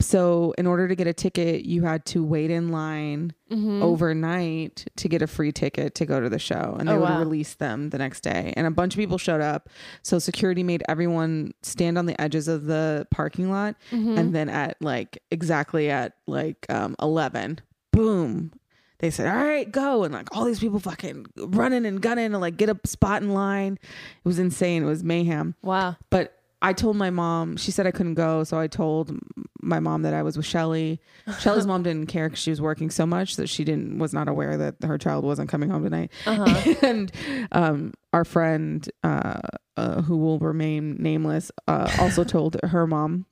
so 0.00 0.52
in 0.58 0.66
order 0.66 0.86
to 0.88 0.94
get 0.94 1.06
a 1.06 1.12
ticket 1.12 1.64
you 1.64 1.82
had 1.82 2.04
to 2.06 2.22
wait 2.24 2.50
in 2.50 2.68
line 2.70 3.32
Mm-hmm. 3.48 3.80
overnight 3.80 4.86
to 4.96 5.08
get 5.08 5.22
a 5.22 5.28
free 5.28 5.52
ticket 5.52 5.94
to 5.94 6.04
go 6.04 6.18
to 6.20 6.28
the 6.28 6.38
show 6.40 6.74
and 6.80 6.88
they 6.88 6.92
Oh, 6.94 6.98
would 6.98 7.08
wow. 7.08 7.18
release 7.20 7.54
them 7.54 7.90
the 7.90 7.98
next 7.98 8.22
day 8.22 8.52
and 8.56 8.66
a 8.66 8.72
bunch 8.72 8.94
of 8.94 8.98
people 8.98 9.18
showed 9.18 9.40
up 9.40 9.68
so 10.02 10.18
security 10.18 10.64
made 10.64 10.82
everyone 10.88 11.54
stand 11.62 11.96
on 11.96 12.06
the 12.06 12.20
edges 12.20 12.48
of 12.48 12.64
the 12.64 13.06
parking 13.12 13.48
lot 13.50 13.76
Mm-hmm. 13.92 14.18
and 14.18 14.34
then 14.34 14.48
at 14.48 14.76
like 14.80 15.22
exactly 15.30 15.90
at 15.90 16.14
like 16.26 16.66
um 16.68 16.96
11 17.00 17.60
boom 17.92 18.50
they 18.98 19.10
said 19.10 19.28
all 19.28 19.36
right 19.44 19.70
go 19.70 20.02
and 20.02 20.12
like 20.12 20.26
all 20.36 20.44
these 20.44 20.58
people 20.58 20.80
fucking 20.80 21.26
running 21.36 21.86
and 21.86 22.00
gunning 22.00 22.32
to 22.32 22.38
like 22.38 22.56
get 22.56 22.68
a 22.68 22.78
spot 22.84 23.22
in 23.22 23.30
line 23.32 23.74
it 23.82 24.24
was 24.24 24.38
insane 24.40 24.82
it 24.82 24.86
was 24.86 25.04
mayhem 25.04 25.54
wow. 25.62 25.94
but 26.10 26.35
I 26.62 26.72
told 26.72 26.96
my 26.96 27.10
mom, 27.10 27.56
she 27.56 27.70
said 27.70 27.86
I 27.86 27.90
couldn't 27.90 28.14
go. 28.14 28.42
So 28.44 28.58
I 28.58 28.66
told 28.66 29.16
my 29.60 29.78
mom 29.78 30.02
that 30.02 30.14
I 30.14 30.22
was 30.22 30.36
with 30.36 30.46
Shelly. 30.46 31.00
Shelly's 31.40 31.66
mom 31.66 31.82
didn't 31.82 32.06
care 32.06 32.28
because 32.28 32.42
she 32.42 32.50
was 32.50 32.60
working 32.60 32.90
so 32.90 33.04
much 33.06 33.36
that 33.36 33.48
she 33.48 33.62
didn't, 33.64 33.98
was 33.98 34.14
not 34.14 34.26
aware 34.28 34.56
that 34.56 34.76
her 34.82 34.96
child 34.98 35.24
wasn't 35.24 35.50
coming 35.50 35.68
home 35.70 35.84
tonight. 35.84 36.10
Uh-huh. 36.24 36.74
and 36.82 37.12
um, 37.52 37.92
our 38.12 38.24
friend, 38.24 38.88
uh, 39.04 39.40
uh, 39.76 40.00
who 40.02 40.16
will 40.16 40.38
remain 40.38 40.96
nameless, 40.98 41.52
uh, 41.68 41.90
also 42.00 42.24
told 42.24 42.56
her 42.64 42.86
mom 42.86 43.26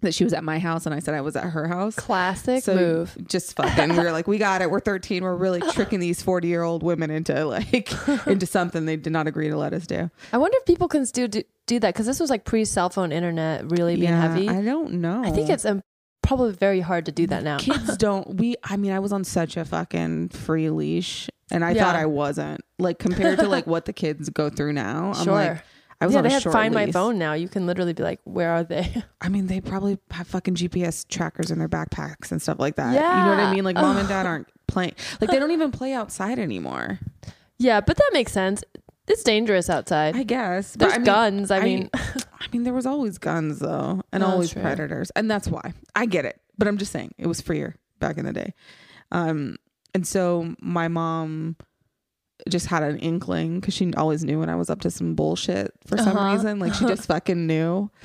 that 0.00 0.14
she 0.14 0.24
was 0.24 0.32
at 0.32 0.44
my 0.44 0.58
house 0.58 0.84
and 0.86 0.94
I 0.94 0.98
said 0.98 1.14
I 1.14 1.22
was 1.22 1.36
at 1.36 1.44
her 1.44 1.68
house. 1.68 1.94
Classic 1.96 2.62
So 2.62 2.74
move. 2.74 3.16
just 3.26 3.56
fucking, 3.56 3.90
we 3.90 3.96
were 4.02 4.12
like, 4.12 4.26
we 4.26 4.38
got 4.38 4.60
it. 4.62 4.70
We're 4.70 4.80
13. 4.80 5.22
We're 5.22 5.34
really 5.34 5.60
tricking 5.72 6.00
these 6.00 6.22
40 6.22 6.48
year 6.48 6.62
old 6.62 6.82
women 6.82 7.10
into 7.10 7.44
like, 7.46 7.90
into 8.26 8.46
something 8.46 8.84
they 8.86 8.96
did 8.96 9.12
not 9.12 9.26
agree 9.26 9.48
to 9.48 9.56
let 9.56 9.72
us 9.72 9.86
do. 9.86 10.10
I 10.32 10.38
wonder 10.38 10.56
if 10.58 10.66
people 10.66 10.88
can 10.88 11.06
still 11.06 11.28
do, 11.28 11.42
do 11.66 11.78
that 11.80 11.94
because 11.94 12.06
this 12.06 12.20
was 12.20 12.30
like 12.30 12.44
pre 12.44 12.64
cell 12.64 12.88
phone 12.90 13.12
internet 13.12 13.70
really 13.70 13.96
being 13.96 14.12
heavy. 14.12 14.48
I 14.48 14.62
don't 14.62 14.94
know. 14.94 15.22
I 15.24 15.30
think 15.30 15.50
it's 15.50 15.64
um, 15.64 15.82
probably 16.22 16.52
very 16.52 16.80
hard 16.80 17.06
to 17.06 17.12
do 17.12 17.26
that 17.28 17.42
now. 17.44 17.58
kids 17.58 17.96
don't 17.98 18.36
we 18.36 18.56
i 18.64 18.76
mean 18.76 18.90
i 18.90 18.98
was 18.98 19.12
on 19.12 19.22
such 19.22 19.56
a 19.56 19.64
fucking 19.64 20.28
free 20.30 20.70
leash 20.70 21.28
and 21.52 21.64
i 21.64 21.70
Yeah. 21.70 21.84
thought 21.84 21.94
i 21.94 22.04
wasn't 22.06 22.60
like 22.80 22.98
compared 22.98 23.38
to 23.38 23.46
like 23.48 23.64
what 23.68 23.84
the 23.84 23.92
kids 23.92 24.28
go 24.30 24.50
through 24.50 24.72
now 24.72 25.12
i'm 25.14 25.24
sure. 25.24 25.32
like 25.34 25.62
i 26.00 26.04
was 26.06 26.14
yeah, 26.14 26.18
on 26.18 26.24
they 26.24 26.30
had 26.30 26.42
Find 26.42 26.74
My. 26.74 26.90
Phone 26.90 27.16
now. 27.18 27.34
You 27.34 27.48
can 27.48 27.64
literally 27.66 27.92
be 27.92 28.02
like, 28.02 28.18
"Where 28.24 28.50
are 28.50 28.64
they?" 28.64 29.04
i 29.20 29.28
mean 29.28 29.46
they 29.46 29.60
probably 29.60 29.98
have 30.10 30.26
fucking 30.26 30.56
gps 30.56 31.06
trackers 31.08 31.52
in 31.52 31.60
their 31.60 31.68
backpacks 31.68 32.32
and 32.32 32.42
stuff 32.42 32.58
like 32.58 32.74
that 32.74 32.92
Yeah. 32.92 33.18
you 33.20 33.24
know 33.24 33.30
what 33.36 33.40
i 33.40 33.54
mean 33.54 33.62
like 33.62 33.76
mom 33.76 33.96
and 33.96 34.08
dad 34.08 34.26
aren't 34.26 34.48
playing 34.66 34.94
like 35.20 35.30
they 35.30 35.38
don't 35.38 35.52
even 35.52 35.70
play 35.70 35.92
outside 35.92 36.38
anymore 36.40 36.98
yeah, 37.58 37.80
but 37.80 37.96
that 37.96 38.10
makes 38.12 38.32
sense. 38.32 38.62
It's 39.08 39.22
dangerous 39.22 39.70
outside. 39.70 40.16
i 40.16 40.22
guess 40.22 40.76
but 40.76 40.80
There's 40.86 40.94
I 40.94 40.96
mean, 40.98 41.04
guns. 41.04 41.50
I, 41.50 41.60
mean, 41.60 41.90
i 41.94 42.46
mean 42.52 42.64
there 42.64 42.72
was 42.74 42.86
always 42.86 43.18
guns 43.18 43.58
though 43.60 44.02
and 44.12 44.20
No, 44.22 44.28
always 44.28 44.52
predators 44.52 45.10
and 45.16 45.30
that's 45.30 45.48
why 45.48 45.72
i 45.94 46.06
get 46.06 46.24
it 46.24 46.40
but 46.58 46.66
i'm 46.68 46.78
just 46.78 46.92
saying 46.92 47.14
it 47.18 47.26
was 47.26 47.40
freer 47.40 47.76
back 48.00 48.18
in 48.18 48.24
the 48.26 48.32
day 48.32 48.54
um 49.12 49.56
and 49.94 50.06
so 50.06 50.54
my 50.60 50.88
mom 50.88 51.56
just 52.48 52.66
had 52.66 52.82
an 52.82 52.98
inkling 52.98 53.60
because 53.60 53.74
she 53.74 53.92
always 53.94 54.22
knew 54.22 54.38
when 54.38 54.48
I 54.50 54.54
was 54.56 54.70
up 54.70 54.80
to 54.82 54.90
some 54.90 55.14
bullshit 55.14 55.72
for 55.86 55.96
some 55.98 56.16
Uh-huh. 56.16 56.32
reason. 56.34 56.58
Like 56.60 56.74
she 56.74 56.84
just 56.86 57.06
fucking 57.06 57.46
knew 57.46 57.90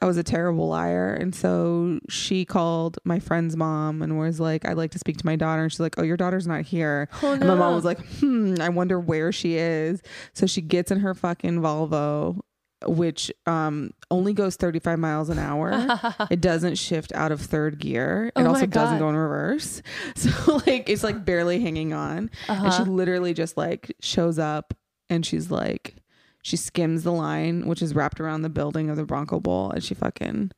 I 0.00 0.04
was 0.06 0.16
a 0.18 0.22
terrible 0.22 0.68
liar. 0.68 1.14
And 1.14 1.34
so 1.34 1.98
she 2.08 2.44
called 2.44 2.98
my 3.04 3.18
friend's 3.18 3.56
mom 3.56 4.02
and 4.02 4.18
was 4.18 4.38
like, 4.38 4.66
I'd 4.68 4.76
like 4.76 4.90
to 4.92 4.98
speak 4.98 5.16
to 5.18 5.26
my 5.26 5.36
daughter. 5.36 5.62
And 5.62 5.72
she's 5.72 5.80
like, 5.80 5.98
Oh, 5.98 6.02
your 6.02 6.16
daughter's 6.16 6.46
not 6.46 6.62
here. 6.62 7.08
oh 7.22 7.32
And 7.32 7.46
my 7.46 7.54
mom 7.54 7.74
was 7.74 7.84
like, 7.84 7.98
Hmm, 8.18 8.56
I 8.60 8.68
wonder 8.68 9.00
where 9.00 9.32
she 9.32 9.56
is. 9.56 10.02
So 10.34 10.46
she 10.46 10.60
gets 10.60 10.90
in 10.90 11.00
her 11.00 11.14
fucking 11.14 11.60
Volvo, 11.60 12.40
which 12.84 13.32
um 13.46 13.90
only 14.10 14.32
goes 14.34 14.56
35 14.56 14.98
miles 14.98 15.30
an 15.30 15.38
hour. 15.38 15.70
it 16.30 16.40
doesn't 16.40 16.74
shift 16.76 17.12
out 17.14 17.32
of 17.32 17.40
third 17.40 17.78
gear. 17.78 18.26
It 18.28 18.32
Oh 18.40 18.42
my 18.42 18.48
also 18.48 18.66
doesn't 18.66 18.98
go 18.98 19.08
in 19.08 19.16
reverse. 19.16 19.82
So 20.16 20.56
like 20.66 20.88
it's 20.88 21.02
like 21.02 21.24
barely 21.24 21.60
hanging 21.60 21.92
on. 21.92 22.30
And 22.48 22.72
she 22.72 22.82
Uh-huh. 22.82 22.90
literally 22.90 23.32
just 23.34 23.56
like 23.56 23.94
shows 24.00 24.38
up 24.38 24.74
and 25.08 25.24
she's 25.24 25.50
like, 25.50 25.96
she 26.42 26.56
skims 26.56 27.02
the 27.02 27.12
line, 27.12 27.66
which 27.66 27.80
is 27.82 27.94
wrapped 27.94 28.20
around 28.20 28.42
the 28.42 28.48
building 28.50 28.90
of 28.90 28.96
the 28.96 29.04
Bronco 29.04 29.40
Bowl, 29.40 29.70
and 29.70 29.82
she 29.82 29.94
fucking 29.94 30.50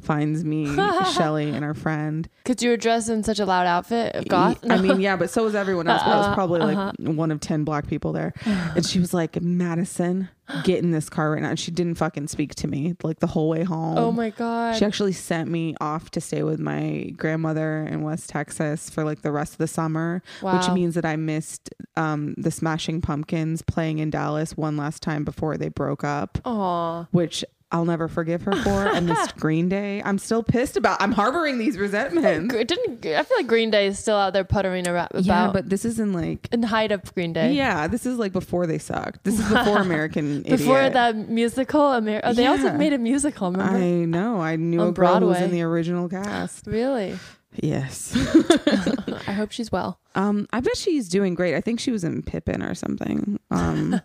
finds 0.00 0.44
me, 0.44 0.66
Shelly, 1.14 1.50
and 1.50 1.64
our 1.64 1.74
friend. 1.74 2.28
Because 2.44 2.62
you 2.62 2.70
were 2.70 2.76
dressed 2.76 3.08
in 3.08 3.22
such 3.22 3.38
a 3.40 3.46
loud 3.46 3.66
outfit, 3.66 4.28
goth. 4.28 4.58
I 4.70 4.80
mean, 4.80 5.00
yeah, 5.00 5.16
but 5.16 5.30
so 5.30 5.44
was 5.44 5.54
everyone 5.54 5.88
else. 5.88 6.02
But 6.02 6.12
I 6.12 6.16
was 6.18 6.26
Uh, 6.26 6.34
probably 6.34 6.60
like 6.60 6.76
uh-huh. 6.76 7.12
one 7.12 7.30
of 7.30 7.40
10 7.40 7.64
black 7.64 7.86
people 7.86 8.12
there. 8.12 8.32
And 8.76 8.84
she 8.84 8.98
was 9.00 9.14
like, 9.14 9.40
Madison, 9.40 10.28
get 10.64 10.82
in 10.82 10.90
this 10.90 11.08
car 11.08 11.32
right 11.32 11.42
now. 11.42 11.50
And 11.50 11.58
she 11.58 11.70
didn't 11.70 11.96
fucking 11.96 12.28
speak 12.28 12.54
to 12.56 12.68
me 12.68 12.94
like 13.02 13.20
the 13.20 13.26
whole 13.26 13.48
way 13.48 13.64
home. 13.64 13.96
oh 13.98 14.12
my 14.12 14.30
god. 14.30 14.76
She 14.76 14.84
actually 14.84 15.12
sent 15.12 15.50
me 15.50 15.74
off 15.80 16.10
to 16.12 16.20
stay 16.20 16.42
with 16.42 16.60
my 16.60 17.12
grandmother 17.16 17.84
in 17.90 18.02
West 18.02 18.28
Texas 18.28 18.88
for 18.90 19.02
like 19.02 19.22
the 19.22 19.32
rest 19.32 19.52
of 19.52 19.58
the 19.58 19.66
summer, 19.66 20.22
which 20.42 20.68
means 20.70 20.94
that 20.94 21.04
I 21.04 21.16
missed 21.16 21.70
um, 21.96 22.34
the 22.36 22.50
Smashing 22.50 23.00
Pumpkins 23.00 23.62
playing 23.62 23.98
in 23.98 24.10
Dallas 24.10 24.56
one 24.56 24.76
last 24.76 25.02
time 25.02 25.24
before 25.24 25.56
they 25.56 25.68
broke 25.68 26.04
up, 26.04 26.38
Aw. 26.44 27.06
which 27.10 27.44
I'll 27.76 27.84
never 27.84 28.08
forgive 28.08 28.42
her 28.44 28.52
for. 28.62 28.70
I 28.88 29.00
missed 29.00 29.36
Green 29.38 29.68
Day. 29.68 30.00
I'm 30.02 30.16
still 30.18 30.42
pissed 30.42 30.78
about. 30.78 31.00
I'm 31.02 31.12
harboring 31.12 31.58
these 31.58 31.76
resentments. 31.76 32.52
Gr- 32.54 32.62
Didn't 32.62 33.04
I 33.04 33.22
feel 33.22 33.36
like 33.36 33.46
Green 33.46 33.70
Day 33.70 33.86
is 33.86 33.98
still 33.98 34.16
out 34.16 34.32
there 34.32 34.44
puttering 34.44 34.88
around 34.88 35.08
about 35.12 35.24
Yeah, 35.24 35.50
but 35.52 35.68
this 35.68 35.84
isn't 35.84 36.14
like. 36.14 36.48
in 36.52 36.62
height 36.62 36.90
of 36.90 37.14
Green 37.14 37.34
Day. 37.34 37.52
Yeah, 37.52 37.86
this 37.86 38.06
is 38.06 38.16
like 38.18 38.32
before 38.32 38.66
they 38.66 38.78
sucked. 38.78 39.24
This 39.24 39.38
is 39.38 39.46
before 39.48 39.78
American 39.82 40.42
Before 40.42 40.78
Idiot. 40.78 40.94
that 40.94 41.16
musical, 41.28 41.92
Amer- 41.94 42.22
oh, 42.24 42.32
they 42.32 42.46
also 42.46 42.72
made 42.72 42.94
a 42.94 42.98
musical. 42.98 43.50
Remember? 43.52 43.76
I 43.76 44.04
know. 44.06 44.40
I 44.40 44.56
knew 44.56 44.80
On 44.80 44.88
a 44.88 44.92
girl 44.92 45.20
who 45.20 45.26
was 45.26 45.40
in 45.42 45.50
the 45.50 45.60
original 45.62 46.08
cast. 46.08 46.66
really? 46.66 47.18
Yes. 47.62 48.12
I 49.26 49.32
hope 49.32 49.50
she's 49.50 49.72
well. 49.72 49.98
Um, 50.14 50.46
I 50.52 50.60
bet 50.60 50.76
she's 50.76 51.08
doing 51.08 51.34
great. 51.34 51.54
I 51.54 51.60
think 51.62 51.80
she 51.80 51.90
was 51.90 52.04
in 52.04 52.22
Pippin 52.22 52.62
or 52.62 52.74
something. 52.74 53.38
Um, 53.50 54.00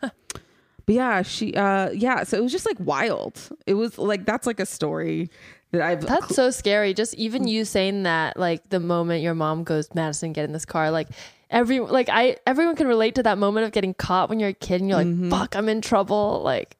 yeah, 0.91 1.21
she, 1.21 1.53
uh, 1.55 1.89
yeah. 1.91 2.23
So 2.23 2.37
it 2.37 2.41
was 2.43 2.51
just 2.51 2.65
like 2.65 2.77
wild. 2.79 3.39
It 3.65 3.73
was 3.75 3.97
like 3.97 4.25
that's 4.25 4.45
like 4.47 4.59
a 4.59 4.65
story 4.65 5.29
that 5.71 5.81
I've. 5.81 6.05
That's 6.05 6.35
so 6.35 6.49
scary. 6.51 6.93
Just 6.93 7.13
even 7.15 7.47
you 7.47 7.65
saying 7.65 8.03
that, 8.03 8.37
like 8.37 8.69
the 8.69 8.79
moment 8.79 9.21
your 9.23 9.33
mom 9.35 9.63
goes, 9.63 9.87
Madison, 9.93 10.33
get 10.33 10.45
in 10.45 10.51
this 10.53 10.65
car, 10.65 10.91
like 10.91 11.07
every 11.49 11.79
like 11.79 12.09
I 12.09 12.37
everyone 12.45 12.75
can 12.75 12.87
relate 12.87 13.15
to 13.15 13.23
that 13.23 13.37
moment 13.37 13.65
of 13.65 13.71
getting 13.71 13.93
caught 13.93 14.29
when 14.29 14.39
you're 14.39 14.49
a 14.49 14.53
kid 14.53 14.81
and 14.81 14.89
you're 14.89 14.97
like, 14.97 15.07
Mm-hmm. 15.07 15.29
fuck, 15.29 15.55
I'm 15.55 15.69
in 15.69 15.81
trouble. 15.81 16.41
Like, 16.43 16.77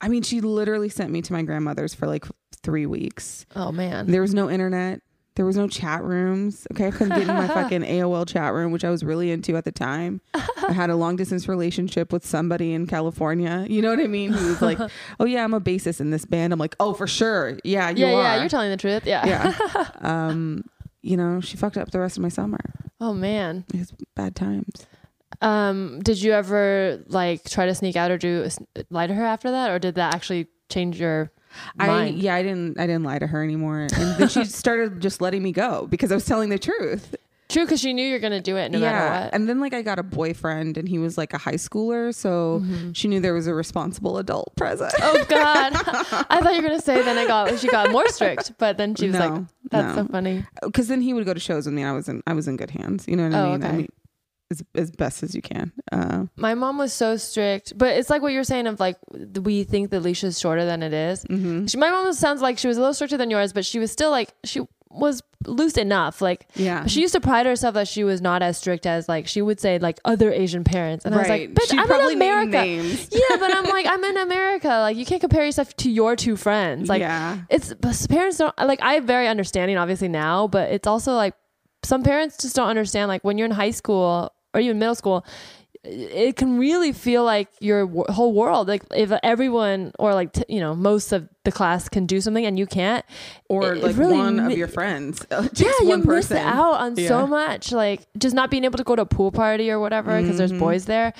I 0.00 0.08
mean, 0.08 0.22
she 0.22 0.40
literally 0.40 0.88
sent 0.88 1.10
me 1.10 1.22
to 1.22 1.32
my 1.32 1.42
grandmother's 1.42 1.94
for 1.94 2.06
like 2.06 2.24
three 2.62 2.86
weeks. 2.86 3.46
oh 3.56 3.72
man. 3.72 4.06
There 4.06 4.20
was 4.22 4.34
no 4.34 4.50
internet. 4.50 5.00
There 5.36 5.46
was 5.46 5.56
no 5.56 5.68
chat 5.68 6.02
rooms. 6.02 6.66
Okay, 6.72 6.88
I 6.88 6.90
couldn't 6.90 7.10
get 7.10 7.22
in 7.22 7.34
my 7.34 7.46
fucking 7.54 7.82
AOL 7.82 8.26
chat 8.26 8.52
room, 8.52 8.72
which 8.72 8.84
I 8.84 8.90
was 8.90 9.04
really 9.04 9.30
into 9.30 9.56
at 9.56 9.64
the 9.64 9.72
time. 9.72 10.20
I 10.34 10.72
had 10.72 10.90
a 10.90 10.96
long 10.96 11.16
distance 11.16 11.48
relationship 11.48 12.12
with 12.12 12.26
somebody 12.26 12.72
in 12.72 12.86
California. 12.86 13.64
You 13.68 13.80
know 13.80 13.90
what 13.90 14.00
I 14.00 14.06
mean? 14.06 14.32
Who 14.32 14.48
was 14.48 14.60
like, 14.60 14.78
"Oh 15.20 15.24
yeah, 15.24 15.44
I'm 15.44 15.54
a 15.54 15.60
bassist 15.60 16.00
in 16.00 16.10
this 16.10 16.24
band." 16.24 16.52
I'm 16.52 16.58
like, 16.58 16.76
"Oh, 16.80 16.94
for 16.94 17.06
sure, 17.06 17.58
yeah, 17.64 17.90
you 17.90 18.06
yeah, 18.06 18.12
are." 18.12 18.22
yeah, 18.22 18.40
you're 18.40 18.48
telling 18.48 18.70
the 18.70 18.76
truth. 18.76 19.06
Yeah. 19.06 19.26
yeah. 19.26 19.90
Um, 20.00 20.64
you 21.02 21.16
know, 21.16 21.40
she 21.40 21.56
fucked 21.56 21.76
up 21.76 21.90
the 21.90 22.00
rest 22.00 22.16
of 22.16 22.22
my 22.22 22.28
summer. 22.28 22.58
Oh 23.00 23.14
man. 23.14 23.64
It 23.72 23.78
was 23.78 23.94
bad 24.14 24.36
times. 24.36 24.86
Um, 25.40 26.00
did 26.02 26.20
you 26.20 26.32
ever 26.32 27.02
like 27.06 27.44
try 27.44 27.66
to 27.66 27.74
sneak 27.74 27.96
out 27.96 28.10
or 28.10 28.18
do 28.18 28.48
lie 28.90 29.06
to 29.06 29.14
her 29.14 29.24
after 29.24 29.50
that, 29.50 29.70
or 29.70 29.78
did 29.78 29.94
that 29.94 30.14
actually 30.14 30.48
change 30.68 31.00
your 31.00 31.32
I 31.78 32.06
yeah, 32.06 32.34
I 32.34 32.42
didn't 32.42 32.78
I 32.78 32.86
didn't 32.86 33.04
lie 33.04 33.18
to 33.18 33.26
her 33.26 33.42
anymore. 33.42 33.80
And 33.94 34.16
then 34.18 34.28
she 34.28 34.44
started 34.46 35.00
just 35.00 35.20
letting 35.20 35.42
me 35.42 35.52
go 35.52 35.86
because 35.88 36.10
I 36.12 36.14
was 36.14 36.24
telling 36.24 36.48
the 36.50 36.58
truth. 36.58 37.14
True, 37.48 37.64
because 37.64 37.80
she 37.80 37.92
knew 37.92 38.06
you're 38.06 38.20
gonna 38.20 38.40
do 38.40 38.56
it 38.56 38.70
no 38.70 38.78
matter 38.78 39.24
what. 39.24 39.34
And 39.34 39.48
then 39.48 39.58
like 39.58 39.74
I 39.74 39.82
got 39.82 39.98
a 39.98 40.04
boyfriend 40.04 40.78
and 40.78 40.88
he 40.88 41.00
was 41.00 41.18
like 41.18 41.32
a 41.34 41.38
high 41.38 41.54
schooler, 41.54 42.14
so 42.14 42.62
she 42.92 43.08
knew 43.08 43.18
there 43.18 43.34
was 43.34 43.48
a 43.48 43.54
responsible 43.54 44.18
adult 44.18 44.54
present. 44.54 44.92
Mm-hmm. 44.92 45.16
oh 45.16 45.24
God, 45.28 45.72
I 46.30 46.40
thought 46.40 46.54
you 46.54 46.62
were 46.62 46.68
gonna 46.68 46.80
say 46.80 47.02
then 47.02 47.18
I 47.18 47.26
got 47.26 47.58
she 47.58 47.66
got 47.66 47.90
more 47.90 48.06
strict, 48.08 48.52
but 48.58 48.78
then 48.78 48.94
she 48.94 49.08
was 49.08 49.18
like, 49.18 49.32
"That's 49.72 49.96
no. 49.96 50.02
so 50.04 50.08
funny." 50.12 50.44
Because 50.62 50.86
then 50.86 51.00
he 51.00 51.12
would 51.12 51.24
go 51.26 51.34
to 51.34 51.40
shows 51.40 51.66
with 51.66 51.74
me. 51.74 51.82
And 51.82 51.90
I 51.90 51.92
was 51.92 52.08
in 52.08 52.22
I 52.24 52.34
was 52.34 52.46
in 52.46 52.56
good 52.56 52.70
hands. 52.70 53.08
You 53.08 53.16
know 53.16 53.24
what 53.24 53.34
I 53.34 53.40
Oh, 53.40 53.52
mean? 53.52 53.64
I 53.64 53.72
mean, 53.72 53.88
as 54.50 54.62
as 54.74 54.90
best 54.90 55.22
as 55.22 55.34
you 55.34 55.42
can. 55.42 55.72
Uh, 55.92 56.26
My 56.36 56.54
mom 56.54 56.78
was 56.78 56.92
so 56.92 57.16
strict, 57.16 57.76
but 57.78 57.96
it's 57.96 58.10
like 58.10 58.22
what 58.22 58.32
you're 58.32 58.44
saying 58.44 58.66
of 58.66 58.80
like 58.80 58.96
we 59.42 59.64
think 59.64 59.90
the 59.90 60.00
leash 60.00 60.24
is 60.24 60.38
shorter 60.38 60.64
than 60.64 60.82
it 60.82 60.92
is. 60.92 61.24
mhm. 61.24 61.70
She, 61.70 61.76
my 61.76 61.90
mom 61.90 62.12
sounds 62.12 62.42
like 62.42 62.58
she 62.58 62.68
was 62.68 62.76
a 62.76 62.80
little 62.80 62.94
stricter 62.94 63.16
than 63.16 63.30
yours, 63.30 63.52
but 63.52 63.64
she 63.64 63.78
was 63.78 63.90
still 63.92 64.10
like 64.10 64.32
she 64.44 64.60
was 64.92 65.22
loose 65.46 65.76
enough. 65.76 66.20
Like 66.20 66.48
Yeah. 66.56 66.84
she 66.86 67.00
used 67.00 67.14
to 67.14 67.20
pride 67.20 67.46
herself 67.46 67.74
that 67.74 67.86
she 67.86 68.02
was 68.02 68.20
not 68.20 68.42
as 68.42 68.58
strict 68.58 68.86
as 68.86 69.08
like 69.08 69.28
she 69.28 69.40
would 69.40 69.60
say 69.60 69.78
like 69.78 70.00
other 70.04 70.32
Asian 70.32 70.64
parents, 70.64 71.04
and 71.04 71.14
I 71.14 71.18
was 71.18 71.28
like, 71.28 71.40
Right. 71.42 71.54
"Bitch, 71.54 71.70
She'd 71.70 71.78
I'm 71.78 71.90
in 72.10 72.16
America." 72.16 72.66
yeah, 73.12 73.36
but 73.38 73.54
I'm 73.54 73.64
like, 73.76 73.86
I'm 73.86 74.02
in 74.02 74.16
America. 74.16 74.66
Like 74.68 74.96
you 74.96 75.06
can't 75.06 75.20
compare 75.20 75.44
yourself 75.44 75.76
to 75.76 75.90
your 75.90 76.16
two 76.16 76.34
friends. 76.36 76.88
Like 76.88 77.00
yeah. 77.00 77.38
it's 77.48 77.72
but 77.74 78.04
parents 78.10 78.38
don't 78.38 78.52
like 78.58 78.80
I'm 78.82 79.06
very 79.06 79.28
understanding 79.28 79.76
obviously 79.78 80.08
now, 80.08 80.48
but 80.48 80.72
it's 80.72 80.88
also 80.88 81.12
like 81.14 81.34
some 81.84 82.02
parents 82.02 82.36
just 82.36 82.56
don't 82.56 82.68
understand 82.68 83.08
like 83.08 83.22
when 83.22 83.38
you're 83.38 83.46
in 83.46 83.52
high 83.52 83.70
school 83.70 84.32
or 84.54 84.60
even 84.60 84.78
middle 84.78 84.94
school 84.94 85.24
it 85.82 86.36
can 86.36 86.58
really 86.58 86.92
feel 86.92 87.24
like 87.24 87.48
your 87.60 87.86
whole 88.12 88.34
world 88.34 88.68
like 88.68 88.82
if 88.94 89.10
everyone 89.22 89.92
or 89.98 90.12
like 90.12 90.30
t- 90.32 90.44
you 90.46 90.60
know 90.60 90.74
most 90.74 91.10
of 91.10 91.26
the 91.44 91.50
class 91.50 91.88
can 91.88 92.04
do 92.04 92.20
something 92.20 92.44
and 92.44 92.58
you 92.58 92.66
can't 92.66 93.02
Or 93.48 93.74
like 93.76 93.96
really 93.96 94.18
one 94.18 94.36
mi- 94.36 94.52
of 94.52 94.58
your 94.58 94.68
friends. 94.68 95.24
yeah 95.30 95.48
Just 95.54 95.80
you 95.80 95.88
one 95.88 96.00
miss 96.00 96.28
person. 96.28 96.36
out 96.36 96.74
on 96.74 96.96
Yeah. 96.96 97.08
so 97.08 97.26
much 97.26 97.72
like 97.72 98.02
just 98.18 98.34
not 98.34 98.50
being 98.50 98.64
able 98.64 98.76
to 98.76 98.84
go 98.84 98.94
to 98.94 99.02
a 99.02 99.06
pool 99.06 99.32
party 99.32 99.70
or 99.70 99.80
whatever 99.80 100.20
because 100.20 100.36
there's 100.36 100.52
Mhm. 100.52 100.58
boys 100.58 100.84
there 100.84 101.14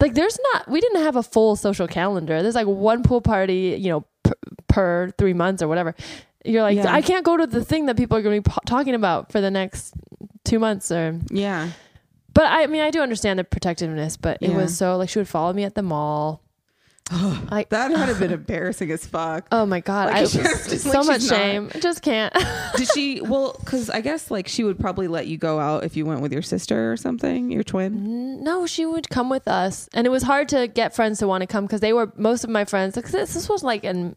like 0.00 0.14
there's 0.14 0.36
not 0.52 0.68
we 0.68 0.80
didn't 0.80 1.02
have 1.02 1.14
a 1.14 1.22
full 1.22 1.54
social 1.54 1.86
calendar 1.86 2.42
there's 2.42 2.56
like 2.56 2.66
one 2.66 3.04
pool 3.04 3.20
party 3.20 3.76
you 3.78 3.88
know 3.90 4.04
per, 4.24 4.34
per 4.66 5.10
three 5.16 5.32
months 5.32 5.62
or 5.62 5.68
whatever 5.68 5.94
you're 6.44 6.62
like 6.62 6.76
Yeah. 6.76 6.92
i 6.92 7.00
can't 7.02 7.24
go 7.24 7.36
to 7.36 7.46
the 7.46 7.64
thing 7.64 7.86
that 7.86 7.96
people 7.96 8.16
are 8.18 8.22
going 8.22 8.42
to 8.42 8.48
be 8.48 8.52
po- 8.52 8.60
talking 8.66 8.96
about 8.96 9.30
for 9.30 9.40
the 9.40 9.50
next 9.50 9.94
two 10.44 10.58
months 10.58 10.90
or 10.90 11.20
Yeah. 11.30 11.70
But 12.36 12.44
i 12.52 12.66
mean 12.68 12.82
i 12.82 12.90
do 12.92 13.00
understand 13.02 13.38
the 13.40 13.44
protectiveness 13.44 14.16
but 14.16 14.38
it 14.40 14.50
Yeah. 14.50 14.56
was 14.56 14.76
so 14.76 14.96
like 14.96 15.08
she 15.08 15.18
would 15.18 15.26
follow 15.28 15.52
me 15.52 15.64
at 15.64 15.74
the 15.74 15.82
mall 15.82 16.40
like 17.52 17.68
That 17.70 17.92
had 17.92 18.08
have 18.08 18.18
been 18.18 18.32
embarrassing 18.42 18.90
as 18.90 19.06
fuck. 19.06 19.46
oh 19.52 19.64
my 19.64 19.78
god 19.80 20.06
Like, 20.08 20.16
i 20.16 20.20
it's 20.22 20.32
just 20.32 20.80
so 20.84 20.90
like 20.98 21.06
much 21.06 21.20
she's 21.22 21.30
not- 21.30 21.36
shame 21.38 21.70
I 21.74 21.78
just 21.78 22.02
can't 22.02 22.34
Did 22.76 22.88
she? 22.92 23.20
Well, 23.22 23.56
because 23.60 23.88
I 23.88 24.00
guess 24.02 24.30
like 24.30 24.48
she 24.48 24.62
would 24.62 24.78
probably 24.78 25.08
let 25.08 25.26
you 25.28 25.38
go 25.38 25.58
out 25.58 25.84
if 25.84 25.96
you 25.96 26.04
went 26.04 26.20
with 26.20 26.30
your 26.32 26.42
sister 26.42 26.92
or 26.92 26.96
something, 26.98 27.50
your 27.50 27.62
twin. 27.62 28.42
No, 28.44 28.66
she 28.66 28.84
would 28.84 29.08
come 29.08 29.30
with 29.30 29.48
us, 29.48 29.88
and 29.94 30.06
it 30.06 30.10
was 30.10 30.22
hard 30.24 30.50
to 30.50 30.68
get 30.68 30.94
friends 30.94 31.20
to 31.20 31.26
want 31.26 31.40
to 31.40 31.46
come 31.46 31.64
because 31.64 31.80
they 31.80 31.94
were 31.94 32.12
most 32.16 32.44
of 32.44 32.50
my 32.50 32.66
friends. 32.66 32.96
Like 32.96 33.08
this, 33.08 33.32
this 33.32 33.48
was 33.48 33.62
like 33.62 33.82
in, 33.84 34.14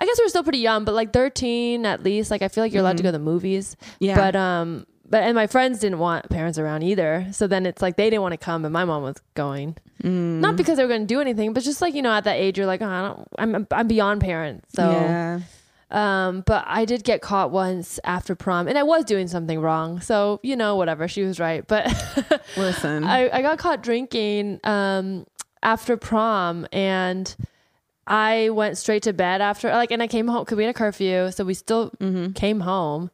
I 0.00 0.06
guess 0.06 0.18
we 0.18 0.24
were 0.24 0.28
still 0.28 0.42
pretty 0.42 0.58
young, 0.58 0.84
but 0.84 0.94
like 0.96 1.12
thirteen 1.12 1.86
at 1.86 2.02
least. 2.02 2.32
Like 2.32 2.42
I 2.42 2.48
feel 2.48 2.64
like 2.64 2.72
you're 2.72 2.80
allowed 2.82 2.96
to 2.96 3.04
go 3.04 3.08
to 3.12 3.18
the 3.18 3.22
movies, 3.22 3.76
Yeah. 4.00 4.16
but 4.16 4.34
um, 4.34 4.84
but 5.08 5.22
and 5.22 5.34
my 5.34 5.46
friends 5.46 5.80
didn't 5.80 5.98
want 5.98 6.28
parents 6.28 6.58
around 6.58 6.82
either. 6.82 7.26
So 7.32 7.46
then 7.46 7.66
it's 7.66 7.82
like 7.82 7.96
they 7.96 8.10
didn't 8.10 8.22
want 8.22 8.32
to 8.32 8.38
come, 8.38 8.64
and 8.64 8.72
my 8.72 8.84
mom 8.84 9.02
was 9.02 9.16
going. 9.34 9.76
Mm. 10.02 10.40
Not 10.40 10.56
because 10.56 10.76
they 10.76 10.84
were 10.84 10.88
going 10.88 11.02
to 11.02 11.06
do 11.06 11.20
anything, 11.20 11.52
but 11.52 11.62
just 11.62 11.80
like 11.80 11.94
you 11.94 12.02
know, 12.02 12.12
at 12.12 12.24
that 12.24 12.36
age, 12.36 12.58
you're 12.58 12.66
like, 12.66 12.82
oh, 12.82 12.88
I 12.88 13.00
don't, 13.02 13.28
I'm 13.38 13.66
I'm 13.70 13.88
beyond 13.88 14.20
parents. 14.20 14.74
So 14.74 14.90
yeah. 14.90 15.40
um, 15.90 16.42
but 16.46 16.64
I 16.66 16.84
did 16.84 17.04
get 17.04 17.20
caught 17.22 17.50
once 17.50 17.98
after 18.04 18.34
prom, 18.34 18.68
and 18.68 18.78
I 18.78 18.82
was 18.82 19.04
doing 19.04 19.28
something 19.28 19.60
wrong. 19.60 20.00
So 20.00 20.40
you 20.42 20.56
know, 20.56 20.76
whatever, 20.76 21.08
she 21.08 21.22
was 21.22 21.40
right, 21.40 21.66
but. 21.66 21.86
Listen. 22.56 23.04
I, 23.04 23.30
I 23.30 23.42
got 23.42 23.58
caught 23.58 23.82
drinking 23.82 24.60
um, 24.64 25.26
after 25.62 25.96
prom 25.96 26.66
and 26.72 27.34
I 28.06 28.50
went 28.50 28.78
straight 28.78 29.02
to 29.04 29.12
bed 29.12 29.40
after 29.40 29.70
like 29.70 29.90
and 29.90 30.02
I 30.02 30.06
came 30.06 30.28
home 30.28 30.44
because 30.44 30.56
we 30.56 30.64
had 30.64 30.74
a 30.74 30.78
curfew 30.78 31.30
so 31.30 31.44
we 31.44 31.54
still 31.54 31.90
mm-hmm. 32.00 32.32
came 32.32 32.60
home 32.60 33.10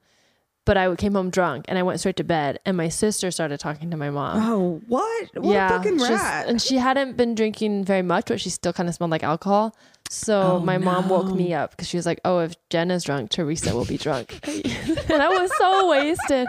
but 0.64 0.76
I 0.76 0.94
came 0.96 1.14
home 1.14 1.30
drunk 1.30 1.66
and 1.68 1.78
I 1.78 1.82
went 1.82 2.00
straight 2.00 2.16
to 2.16 2.24
bed 2.24 2.58
and 2.64 2.76
my 2.76 2.88
sister 2.88 3.30
started 3.30 3.60
talking 3.60 3.90
to 3.90 3.96
my 3.96 4.10
mom. 4.10 4.42
Oh, 4.42 4.80
what? 4.88 5.28
What 5.34 5.56
a 5.56 5.68
fucking 5.68 5.98
rat. 5.98 6.48
and 6.48 6.60
she 6.60 6.76
hadn't 6.78 7.16
been 7.16 7.34
drinking 7.34 7.84
very 7.84 8.02
much 8.02 8.26
but 8.26 8.40
she 8.40 8.50
still 8.50 8.72
kind 8.72 8.88
of 8.88 8.94
smelled 8.94 9.10
like 9.10 9.22
alcohol. 9.22 9.76
So 10.10 10.40
Oh, 10.42 10.58
my 10.60 10.78
mom 10.78 11.08
woke 11.08 11.34
me 11.34 11.54
up 11.54 11.70
because 11.70 11.88
she 11.88 11.96
was 11.96 12.04
like, 12.06 12.20
"Oh, 12.24 12.40
if 12.40 12.54
Jenna's 12.68 13.04
drunk, 13.04 13.30
Teresa 13.30 13.74
will 13.74 13.86
be 13.86 13.96
drunk," 13.96 14.38
and 14.46 15.22
I 15.22 15.28
was 15.28 15.50
so 15.56 15.88
wasted. 15.88 16.46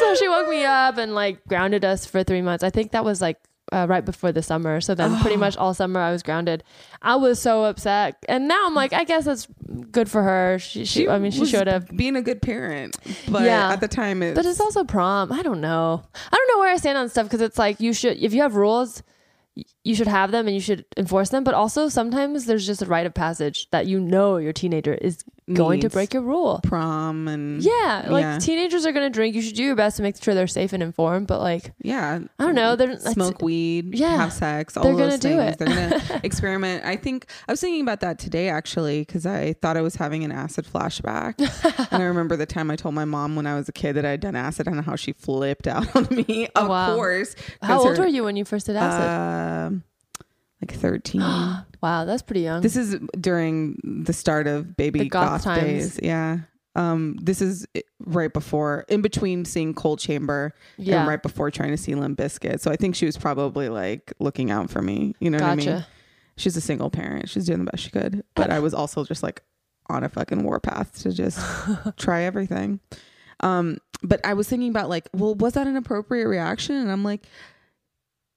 So 0.00 0.14
she 0.16 0.28
woke 0.28 0.48
me 0.48 0.64
up 0.64 0.98
and 0.98 1.14
like 1.14 1.44
grounded 1.46 1.84
us 1.84 2.04
for 2.04 2.24
three 2.24 2.42
months. 2.42 2.64
I 2.64 2.70
think 2.70 2.90
that 2.92 3.04
was 3.04 3.20
like 3.22 3.38
uh, 3.72 3.86
right 3.88 4.04
before 4.04 4.30
the 4.32 4.42
summer. 4.42 4.80
So 4.80 4.94
then, 4.94 5.18
pretty 5.20 5.36
much 5.36 5.56
all 5.56 5.74
summer, 5.74 6.00
I 6.00 6.10
was 6.10 6.22
grounded. 6.22 6.62
I 7.02 7.16
was 7.16 7.40
so 7.40 7.64
upset, 7.64 8.16
and 8.28 8.46
now 8.48 8.66
I'm 8.66 8.74
like, 8.74 8.92
I 8.92 9.04
guess 9.04 9.24
that's 9.24 9.46
good 9.90 10.08
for 10.10 10.22
her. 10.22 10.58
She, 10.58 10.84
she, 10.84 11.08
I 11.08 11.18
mean, 11.18 11.30
she 11.32 11.46
should 11.46 11.66
have. 11.66 11.88
being 11.96 12.16
a 12.16 12.22
good 12.22 12.40
parent, 12.42 12.96
but 13.30 13.42
Yeah. 13.42 13.72
at 13.72 13.80
the 13.80 13.88
time, 13.88 14.22
it's, 14.22 14.34
But 14.36 14.46
it's 14.46 14.60
also 14.60 14.84
prom. 14.84 15.32
I 15.32 15.42
don't 15.42 15.60
know. 15.60 16.02
I 16.32 16.36
don't 16.36 16.48
know 16.56 16.58
where 16.60 16.72
I 16.72 16.76
stand 16.76 16.98
on 16.98 17.08
stuff 17.08 17.26
because 17.26 17.40
it's 17.40 17.58
like 17.58 17.80
you 17.80 17.92
should, 17.92 18.18
if 18.18 18.32
you 18.34 18.42
have 18.42 18.54
rules, 18.54 19.02
you 19.84 19.94
should 19.94 20.08
have 20.08 20.30
them 20.32 20.46
and 20.46 20.54
you 20.54 20.60
should 20.60 20.84
enforce 20.96 21.28
them. 21.30 21.44
But 21.44 21.54
also 21.54 21.88
sometimes 21.88 22.46
there's 22.46 22.66
just 22.66 22.82
a 22.82 22.86
rite 22.86 23.06
of 23.06 23.14
passage 23.14 23.70
that 23.70 23.86
you 23.86 24.00
know 24.00 24.36
your 24.36 24.52
teenager 24.52 24.94
is 24.94 25.24
going 25.52 25.80
to 25.80 25.90
break 25.90 26.14
your 26.14 26.22
rule. 26.22 26.60
prom 26.62 27.28
and 27.28 27.62
Yeah, 27.62 28.06
like 28.08 28.22
Yeah. 28.22 28.38
teenagers 28.38 28.86
are 28.86 28.92
gonna 28.92 29.10
drink. 29.10 29.34
You 29.34 29.42
should 29.42 29.54
do 29.56 29.62
your 29.64 29.74
best 29.76 29.98
to 29.98 30.02
make 30.02 30.22
sure 30.22 30.34
they're 30.34 30.46
safe 30.46 30.72
and 30.72 30.82
informed. 30.82 31.26
But 31.26 31.40
like, 31.40 31.72
yeah. 31.82 32.20
I 32.38 32.44
don't 32.44 32.54
know. 32.54 32.76
They're 32.76 32.98
Smoke 32.98 33.42
weed, 33.42 33.94
yeah. 33.94 34.16
have 34.16 34.32
sex, 34.32 34.76
all 34.76 34.84
They're 34.84 34.96
those 34.96 35.18
gonna 35.20 35.36
do 35.36 35.42
things. 35.42 35.52
it. 35.52 35.58
They're 35.58 35.90
gonna 36.08 36.20
experiment. 36.24 36.84
I 36.84 36.96
think 36.96 37.26
I 37.46 37.52
was 37.52 37.60
thinking 37.60 37.82
about 37.82 38.00
that 38.00 38.18
today 38.18 38.48
actually 38.48 39.00
because 39.00 39.26
I 39.26 39.52
thought 39.60 39.76
I 39.76 39.82
was 39.82 39.96
having 39.96 40.24
an 40.24 40.32
acid 40.32 40.66
flashback, 40.66 41.34
and 41.92 42.02
I 42.02 42.06
remember 42.06 42.36
the 42.36 42.46
time 42.46 42.70
I 42.70 42.76
told 42.76 42.94
my 42.94 43.04
mom 43.04 43.36
when 43.36 43.46
I 43.46 43.54
was 43.54 43.68
a 43.68 43.72
kid 43.72 43.94
that 43.94 44.06
I'd 44.06 44.20
done 44.20 44.36
acid 44.36 44.66
and 44.66 44.80
how 44.80 44.96
she 44.96 45.12
flipped 45.12 45.66
out 45.66 45.94
on 45.96 46.06
me. 46.10 46.48
Of 46.54 46.68
wow. 46.68 46.94
course. 46.94 47.34
How 47.62 47.80
old 47.80 47.96
her- 47.98 48.04
were 48.04 48.08
you 48.08 48.24
when 48.24 48.36
you 48.36 48.44
first 48.44 48.66
did 48.66 48.76
acid? 48.76 49.72
Um, 49.74 49.82
like 50.68 50.78
thirteen. 50.78 51.20
wow, 51.82 52.04
that's 52.04 52.22
pretty 52.22 52.40
young. 52.42 52.62
This 52.62 52.76
is 52.76 52.96
during 53.20 53.78
the 53.84 54.12
start 54.12 54.46
of 54.46 54.76
baby 54.76 55.00
The 55.00 55.08
goth 55.08 55.30
goth, 55.30 55.44
times. 55.44 55.62
days. 55.62 56.00
Yeah. 56.02 56.38
Um, 56.76 57.16
this 57.22 57.40
is 57.40 57.66
right 58.00 58.32
before, 58.32 58.84
in 58.88 59.00
between 59.00 59.44
seeing 59.44 59.74
Coal 59.74 59.96
Chamber 59.96 60.52
yeah, 60.76 61.00
and 61.00 61.08
right 61.08 61.22
before 61.22 61.50
trying 61.52 61.70
to 61.70 61.76
see 61.76 61.94
Limp 61.94 62.18
Bizkit. 62.18 62.58
So 62.58 62.70
I 62.72 62.76
think 62.76 62.96
she 62.96 63.06
was 63.06 63.16
probably 63.16 63.68
like 63.68 64.12
looking 64.18 64.50
out 64.50 64.70
for 64.70 64.82
me. 64.82 65.14
You 65.20 65.30
know 65.30 65.38
what 65.38 65.44
I 65.44 65.56
gotcha. 65.56 65.70
mean? 65.70 65.86
She's 66.36 66.56
a 66.56 66.60
single 66.60 66.90
parent. 66.90 67.28
She's 67.28 67.46
doing 67.46 67.64
the 67.64 67.70
best 67.70 67.84
she 67.84 67.90
could. 67.90 68.24
But 68.34 68.50
I 68.50 68.58
was 68.58 68.74
also 68.74 69.04
just 69.04 69.22
like 69.22 69.42
on 69.88 70.02
a 70.02 70.08
fucking 70.08 70.42
warpath 70.42 71.00
to 71.02 71.12
just 71.12 71.38
try 71.96 72.22
everything. 72.22 72.80
Um, 73.38 73.78
but 74.02 74.20
I 74.24 74.34
was 74.34 74.48
thinking 74.48 74.70
about 74.70 74.88
like, 74.88 75.08
well, 75.12 75.34
was 75.36 75.52
that 75.52 75.66
an 75.68 75.76
appropriate 75.76 76.26
reaction? 76.26 76.74
And 76.74 76.90
I'm 76.90 77.04
like, 77.04 77.24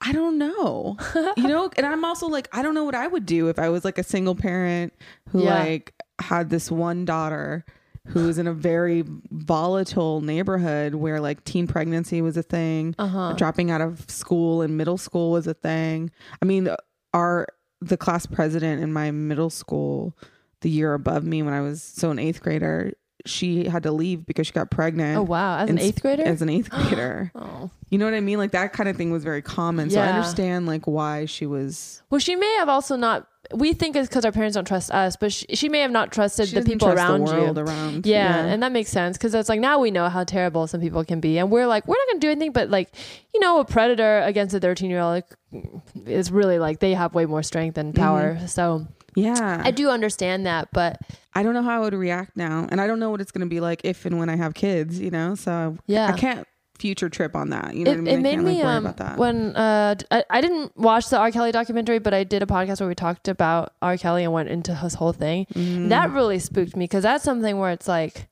I 0.02 0.12
don't 0.12 0.38
know. 0.38 0.96
you 1.38 1.48
know, 1.48 1.70
and 1.78 1.86
I'm 1.86 2.06
also 2.06 2.28
like, 2.28 2.48
I 2.52 2.62
don't 2.62 2.74
know 2.76 2.84
what 2.86 2.96
I 2.96 3.08
would 3.08 3.26
do 3.26 3.50
if 3.50 3.58
I 3.60 3.70
was 3.70 3.84
like 3.84 3.98
a 3.98 4.04
single 4.04 4.36
parent 4.36 4.94
who 5.30 5.44
Yeah. 5.44 5.64
like 5.64 5.94
had 6.20 6.50
this 6.50 6.70
one 6.72 7.06
daughter 7.06 7.66
who 8.08 8.26
was 8.26 8.38
in 8.38 8.48
a 8.48 8.54
very 8.54 9.04
volatile 9.32 10.22
neighborhood 10.22 10.96
where 10.96 11.20
like 11.20 11.44
teen 11.44 11.68
pregnancy 11.68 12.22
was 12.22 12.38
a 12.38 12.44
thing, 12.44 12.96
Uh 12.98 13.08
huh. 13.08 13.34
dropping 13.34 13.70
out 13.72 13.82
of 13.82 14.10
school 14.10 14.62
and 14.62 14.78
middle 14.78 14.98
school 14.98 15.32
was 15.32 15.46
a 15.48 15.54
thing. 15.54 16.12
I 16.42 16.46
mean, 16.46 16.70
our 17.14 17.48
the 17.82 17.98
class 17.98 18.26
president 18.26 18.82
in 18.82 18.92
my 18.94 19.12
middle 19.12 19.50
school, 19.50 20.18
the 20.62 20.70
year 20.70 20.94
above 20.94 21.24
me 21.24 21.44
when 21.44 21.54
I 21.54 21.62
was 21.62 21.84
so 21.84 22.10
an 22.10 22.18
eighth 22.20 22.42
grader, 22.42 22.94
she 23.30 23.66
had 23.68 23.84
to 23.84 23.92
leave 23.92 24.26
because 24.26 24.48
she 24.48 24.54
got 24.54 24.70
pregnant. 24.72 25.18
Oh 25.18 25.24
wow, 25.24 25.58
as 25.60 25.70
an 25.70 25.80
eighth 25.80 26.02
grader. 26.02 26.24
As 26.24 26.42
an 26.42 26.50
eighth 26.50 26.70
grader. 26.72 27.32
oh. 27.36 27.70
You 27.90 27.98
know 27.98 28.06
what 28.06 28.14
I 28.14 28.20
mean? 28.20 28.38
Like 28.38 28.52
that 28.52 28.74
kind 28.74 28.90
of 28.90 28.98
thing 28.98 29.12
was 29.12 29.24
very 29.24 29.42
common. 29.42 29.90
So 29.90 30.02
I 30.02 30.08
understand 30.08 30.66
like 30.66 30.86
why 30.88 31.26
she 31.26 31.46
was. 31.46 32.02
Well, 32.10 32.20
she 32.20 32.36
may 32.36 32.54
have 32.56 32.68
also 32.70 32.96
not. 32.98 33.28
We 33.54 33.74
think 33.74 33.96
it's 33.96 34.10
because 34.10 34.26
our 34.26 34.32
parents 34.32 34.56
don't 34.56 34.66
trust 34.68 34.92
us, 34.92 35.16
but 35.16 35.32
she, 35.32 35.46
she 35.56 35.70
may 35.70 35.80
have 35.80 35.92
not 35.92 36.12
trusted 36.12 36.50
She 36.50 36.56
the 36.56 36.64
people 36.64 36.88
trust 36.88 36.98
around 36.98 37.26
the 37.26 37.36
you. 37.36 37.42
world 37.42 37.58
around. 37.58 38.06
Yeah, 38.06 38.46
and 38.46 38.62
that 38.64 38.72
makes 38.72 38.90
sense 38.90 39.18
because 39.18 39.34
it's 39.34 39.50
like 39.50 39.60
now 39.60 39.80
we 39.80 39.92
know 39.92 40.10
how 40.10 40.24
terrible 40.24 40.68
some 40.68 40.82
people 40.82 41.04
can 41.06 41.20
be, 41.20 41.38
and 41.38 41.50
we're 41.50 41.68
like, 41.68 41.88
we're 41.88 41.96
not 41.96 42.08
gonna 42.10 42.20
do 42.20 42.30
anything, 42.30 42.52
but 42.52 42.70
like, 42.70 42.90
you 43.34 43.40
know, 43.40 43.60
a 43.60 43.66
predator 43.66 44.22
against 44.22 44.54
a 44.54 44.60
thirteen 44.60 44.90
year 44.90 45.00
old 45.00 45.14
like, 45.14 45.66
is 46.06 46.32
really 46.32 46.60
like 46.60 46.80
they 46.80 46.94
have 46.94 47.14
way 47.16 47.26
more 47.26 47.44
strength 47.44 47.78
and 47.78 47.94
mm-hmm. 47.94 48.04
power. 48.04 48.48
So 48.48 48.88
yeah. 49.16 49.62
I 49.64 49.72
do 49.72 49.90
understand 49.90 50.46
that, 50.46 50.70
but 50.72 51.00
I 51.34 51.42
don't 51.42 51.54
know 51.54 51.64
how 51.64 51.78
I 51.78 51.80
would 51.80 51.94
react 51.94 52.38
now, 52.38 52.68
and 52.70 52.80
I 52.82 52.88
don't 52.88 53.00
know 53.00 53.10
what 53.10 53.22
it's 53.22 53.32
going 53.32 53.48
to 53.48 53.50
be 53.50 53.60
like 53.60 53.82
if 53.84 54.06
and 54.06 54.20
when 54.20 54.30
I 54.30 54.36
have 54.36 54.54
kids. 54.54 55.00
You 55.00 55.12
know, 55.12 55.36
so 55.36 55.78
yeah, 55.88 56.08
I 56.08 56.18
can't 56.18 56.48
future 56.80 57.10
trip 57.10 57.36
on 57.36 57.50
that. 57.50 57.76
You 57.76 57.86
know 57.86 57.92
it, 57.92 57.96
what 57.96 58.00
I 58.00 58.02
mean? 58.04 58.20
it 58.20 58.22
made 58.22 58.40
me 58.40 58.64
like, 58.64 58.66
um 58.66 58.86
about 58.86 58.98
that. 58.98 59.18
when 59.18 59.56
uh 59.56 59.96
I, 60.12 60.24
I 60.30 60.42
didn't 60.42 60.78
watch 60.78 61.10
the 61.10 61.18
R 61.18 61.32
Kelly 61.32 61.52
documentary, 61.52 62.00
but 62.00 62.14
I 62.14 62.24
did 62.24 62.44
a 62.44 62.46
podcast 62.46 62.80
where 62.80 62.90
we 62.90 62.96
talked 62.96 63.28
about 63.28 63.74
R 63.82 63.98
Kelly 63.98 64.24
and 64.24 64.34
went 64.34 64.50
into 64.50 64.76
his 64.76 64.96
whole 64.96 65.14
thing. 65.14 65.46
Mm. 65.54 65.90
That 65.90 66.12
really 66.12 66.40
spooked 66.40 66.76
me 66.76 66.86
because 66.86 67.04
that's 67.04 67.24
something 67.24 67.58
where 67.58 67.72
it's 67.72 67.88
like 67.88 68.28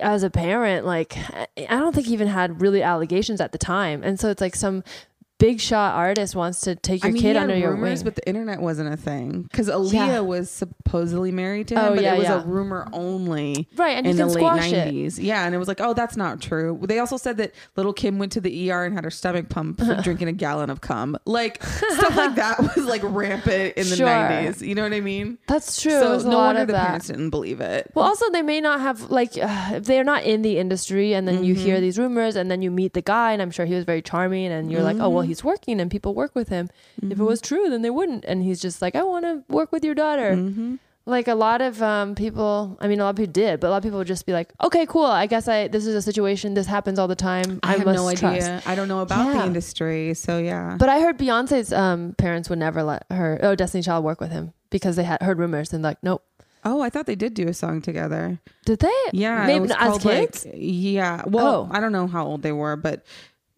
as 0.00 0.22
a 0.22 0.30
parent, 0.30 0.84
like 0.84 1.16
I 1.16 1.46
I 1.68 1.78
don't 1.78 1.94
think 1.94 2.08
he 2.08 2.12
even 2.12 2.28
had 2.28 2.60
really 2.60 2.82
allegations 2.82 3.40
at 3.40 3.52
the 3.52 3.58
time, 3.58 4.02
and 4.02 4.18
so 4.18 4.30
it's 4.30 4.40
like 4.40 4.56
some 4.56 4.82
big 5.38 5.60
shot 5.60 5.94
artist 5.94 6.34
wants 6.34 6.60
to 6.62 6.74
take 6.74 7.02
your 7.02 7.10
I 7.10 7.12
mean, 7.12 7.22
kid 7.22 7.36
under 7.36 7.54
your 7.56 7.72
rumors, 7.72 8.00
wing. 8.00 8.04
but 8.04 8.14
the 8.16 8.26
internet 8.26 8.60
wasn't 8.60 8.92
a 8.92 8.96
thing 8.96 9.42
because 9.42 9.68
Aaliyah 9.68 9.92
Yeah. 9.92 10.20
was 10.20 10.50
supposedly 10.50 11.30
married 11.30 11.68
to 11.68 11.74
him, 11.74 11.84
Oh, 11.84 11.94
but 11.94 12.02
yeah, 12.02 12.14
it 12.14 12.18
was 12.18 12.28
yeah. 12.28 12.42
a 12.42 12.46
rumor 12.46 12.88
only. 12.92 13.68
right, 13.76 13.96
and 13.96 14.06
you 14.06 14.12
in 14.12 14.16
can 14.16 14.28
the 14.28 14.34
late. 14.34 14.44
90s. 14.44 15.18
Yeah, 15.22 15.44
and 15.44 15.54
it 15.54 15.58
was 15.58 15.68
like, 15.68 15.80
oh, 15.80 15.92
that's 15.92 16.16
not 16.16 16.40
true. 16.40 16.80
They 16.82 16.98
also 16.98 17.16
said 17.16 17.36
that 17.36 17.54
little 17.76 17.92
Kim 17.92 18.18
went 18.18 18.32
to 18.32 18.40
the 18.40 18.70
ER 18.70 18.84
and 18.84 18.94
had 18.94 19.04
her 19.04 19.10
stomach 19.10 19.48
pumped 19.48 19.84
for 19.84 19.94
drinking 20.02 20.28
a 20.28 20.32
gallon 20.32 20.70
of 20.70 20.80
cum. 20.80 21.16
Like 21.26 21.62
stuff 21.62 22.16
like 22.16 22.34
that 22.36 22.58
was 22.58 22.86
like 22.86 23.02
rampant 23.04 23.74
in 23.76 23.88
the 23.90 23.96
Sure. 23.96 24.06
90s. 24.06 24.66
You 24.66 24.74
know 24.74 24.82
what 24.84 24.92
I 24.94 25.00
mean? 25.00 25.38
That's 25.46 25.80
true. 25.82 25.90
So 25.92 26.18
no 26.18 26.30
lot 26.36 26.46
wonder 26.46 26.60
of 26.62 26.66
the 26.68 26.72
that. 26.72 26.86
parents 26.86 27.06
didn't 27.08 27.30
believe 27.30 27.60
it. 27.60 27.90
Well, 27.94 28.06
also 28.06 28.30
they 28.30 28.42
may 28.42 28.60
not 28.60 28.80
have 28.80 29.10
like 29.10 29.36
uh, 29.36 29.70
if 29.74 29.84
they're 29.84 30.04
not 30.04 30.24
in 30.24 30.42
the 30.42 30.58
industry, 30.58 31.12
and 31.14 31.26
then 31.28 31.44
you 31.44 31.54
Mm-hmm. 31.54 31.64
hear 31.64 31.80
these 31.80 31.98
rumors, 31.98 32.36
and 32.36 32.50
then 32.50 32.62
you 32.62 32.70
meet 32.70 32.92
the 32.94 33.02
guy, 33.02 33.32
and 33.32 33.40
I'm 33.42 33.50
sure 33.50 33.66
he 33.66 33.74
was 33.74 33.84
very 33.84 34.02
charming, 34.02 34.46
and 34.46 34.70
you're 34.70 34.82
like, 34.82 34.96
oh 34.96 35.00
Mm-hmm. 35.06 35.14
well, 35.14 35.25
he's 35.26 35.44
working, 35.44 35.80
and 35.80 35.90
people 35.90 36.14
work 36.14 36.34
with 36.34 36.48
him. 36.48 36.68
If 37.02 37.18
it 37.20 37.24
was 37.24 37.40
true, 37.40 37.68
then 37.68 37.82
they 37.82 37.90
wouldn't, 37.90 38.24
and 38.24 38.42
he's 38.42 38.60
just 38.60 38.80
like, 38.80 38.94
I 38.94 39.02
want 39.02 39.24
to 39.24 39.42
work 39.52 39.72
with 39.72 39.84
your 39.84 39.94
daughter. 39.94 40.32
Mm-hmm. 40.36 40.76
Like 41.08 41.28
a 41.28 41.36
lot 41.36 41.60
of 41.60 41.80
um, 41.82 42.16
people, 42.16 42.76
I 42.80 42.88
mean, 42.88 42.98
a 42.98 43.04
lot 43.04 43.10
of 43.10 43.16
people 43.16 43.32
did, 43.32 43.60
but 43.60 43.68
a 43.68 43.70
lot 43.70 43.76
of 43.76 43.82
people 43.84 43.98
would 43.98 44.08
just 44.08 44.26
be 44.26 44.32
like, 44.32 44.52
okay, 44.64 44.86
cool. 44.86 45.04
I 45.06 45.26
guess 45.26 45.46
I 45.46 45.68
this 45.68 45.86
is 45.86 45.94
a 45.94 46.02
situation. 46.02 46.54
This 46.54 46.66
happens 46.66 46.98
all 46.98 47.06
the 47.06 47.14
time. 47.14 47.60
I, 47.62 47.74
I, 47.74 47.76
have 47.78 47.86
no 47.86 48.10
trust. 48.10 48.24
idea. 48.24 48.60
I 48.66 48.74
don't 48.74 48.88
know 48.88 49.00
about 49.02 49.24
Yeah. 49.26 49.38
the 49.38 49.46
industry. 49.46 50.14
So 50.14 50.38
yeah. 50.38 50.74
But 50.76 50.88
I 50.88 50.98
heard 51.00 51.16
Beyonce's 51.16 51.72
um, 51.72 52.14
parents 52.18 52.50
would 52.50 52.58
never 52.58 52.82
let 52.82 53.06
her, 53.12 53.38
oh, 53.42 53.54
Destiny 53.54 53.84
Child 53.84 54.04
work 54.04 54.20
with 54.20 54.32
him 54.32 54.52
because 54.70 54.96
they 54.96 55.04
had 55.04 55.22
heard 55.22 55.38
rumors 55.38 55.72
and 55.72 55.80
like, 55.80 55.98
nope. 56.02 56.24
oh, 56.64 56.80
I 56.80 56.90
thought 56.90 57.06
they 57.06 57.14
did 57.14 57.34
do 57.34 57.46
a 57.46 57.54
song 57.54 57.80
together. 57.82 58.40
Did 58.64 58.80
they? 58.80 58.92
Yeah. 59.12 59.46
Maybe 59.46 59.66
as 59.66 59.76
called, 59.76 60.04
like- 60.04 60.32
kids? 60.32 60.44
yeah. 60.56 61.22
Well, 61.24 61.68
Oh. 61.70 61.72
I 61.72 61.78
don't 61.78 61.92
know 61.92 62.08
how 62.08 62.26
old 62.26 62.42
they 62.42 62.50
were, 62.50 62.74
but 62.74 63.04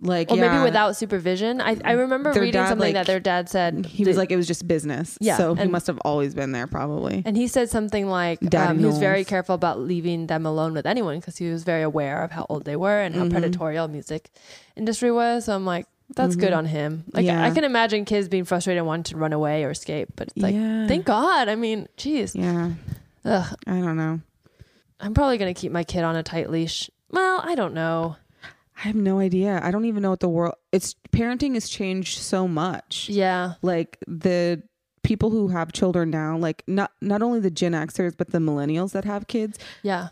like, 0.01 0.31
or 0.31 0.37
yeah, 0.37 0.53
maybe 0.53 0.63
without 0.65 0.97
supervision. 0.97 1.61
I, 1.61 1.77
I 1.85 1.93
remember 1.93 2.33
Their 2.33 2.43
reading 2.43 2.61
dad, 2.61 2.69
something 2.69 2.87
like, 2.87 2.95
that 2.95 3.07
their 3.07 3.19
dad 3.21 3.49
said. 3.49 3.85
he 3.87 4.05
was 4.05 4.17
like, 4.17 4.31
it 4.31 4.37
was 4.37 4.47
just 4.47 4.67
business. 4.69 5.19
Yeah, 5.21 5.37
So 5.37 5.55
he 5.55 5.67
must 5.67 5.87
have 5.89 5.99
always 6.05 6.35
been 6.35 6.53
there 6.53 6.67
probably. 6.69 7.23
and 7.27 7.37
he 7.37 7.49
said 7.49 7.69
something 7.69 8.07
like 8.09 8.55
um, 8.55 8.79
he 8.79 8.85
was 8.87 8.99
very 8.99 9.25
careful 9.25 9.55
about 9.55 9.81
leaving 9.81 10.29
them 10.29 10.47
alone 10.47 10.73
with 10.73 10.87
anyone 10.87 11.19
because 11.19 11.37
he 11.37 11.51
was 11.51 11.65
very 11.65 11.83
aware 11.83 12.23
of 12.23 12.31
how 12.31 12.47
old 12.49 12.65
they 12.65 12.77
were 12.77 13.01
and 13.01 13.15
how 13.15 13.25
Mhm. 13.25 13.33
predatorial 13.33 13.91
music 13.91 14.31
industry 14.77 15.11
was. 15.11 15.47
So 15.47 15.55
I'm 15.55 15.65
like, 15.67 15.87
that's 16.15 16.37
good 16.37 16.53
Mhm. 16.53 16.59
on 16.59 16.67
him. 16.67 17.05
Like 17.13 17.27
Yeah. 17.27 17.45
I 17.45 17.51
can 17.51 17.65
imagine 17.65 18.05
kids 18.05 18.29
being 18.29 18.45
frustrated 18.45 18.79
and 18.79 18.87
wanting 18.87 19.05
to 19.13 19.17
run 19.17 19.33
away 19.33 19.65
or 19.65 19.71
escape, 19.71 20.11
but 20.17 20.29
it's 20.29 20.37
like, 20.39 20.55
yeah. 20.55 20.87
thank 20.87 21.05
God. 21.07 21.49
I 21.49 21.55
mean, 21.57 21.89
geez, 21.97 22.35
Yeah. 22.37 22.71
Ugh, 23.25 23.57
I 23.67 23.73
don't 23.81 23.97
know. 23.97 24.21
I'm 25.01 25.13
probably 25.13 25.39
gonna 25.39 25.55
keep 25.55 25.71
my 25.73 25.85
kid 25.85 26.05
on 26.05 26.15
a 26.17 26.23
tight 26.23 26.51
leash. 26.51 26.89
Well, 27.11 27.41
I 27.45 27.55
don't 27.57 27.75
know. 27.75 28.17
I 28.79 28.83
have 28.83 28.97
no 28.97 29.19
idea. 29.19 29.61
I 29.63 29.71
don't 29.71 29.85
even 29.87 30.03
know 30.03 30.11
what 30.11 30.21
the 30.21 30.29
world 30.29 30.55
it's 30.73 30.95
parenting 31.13 31.55
has 31.55 31.69
changed 31.69 32.19
so 32.19 32.47
much. 32.47 33.09
Yeah, 33.09 33.55
Like 33.63 33.99
the 34.07 34.63
people 35.03 35.31
who 35.31 35.49
have 35.49 35.73
children 35.73 36.11
now, 36.11 36.37
like 36.37 36.63
not 36.67 36.93
not 37.01 37.23
only 37.23 37.41
the 37.41 37.51
Gen 37.51 37.73
Xers 37.73 38.17
but 38.17 38.31
the 38.31 38.39
millennials 38.39 38.93
that 38.93 39.05
have 39.05 39.27
kids, 39.27 39.59
yeah, 39.83 40.09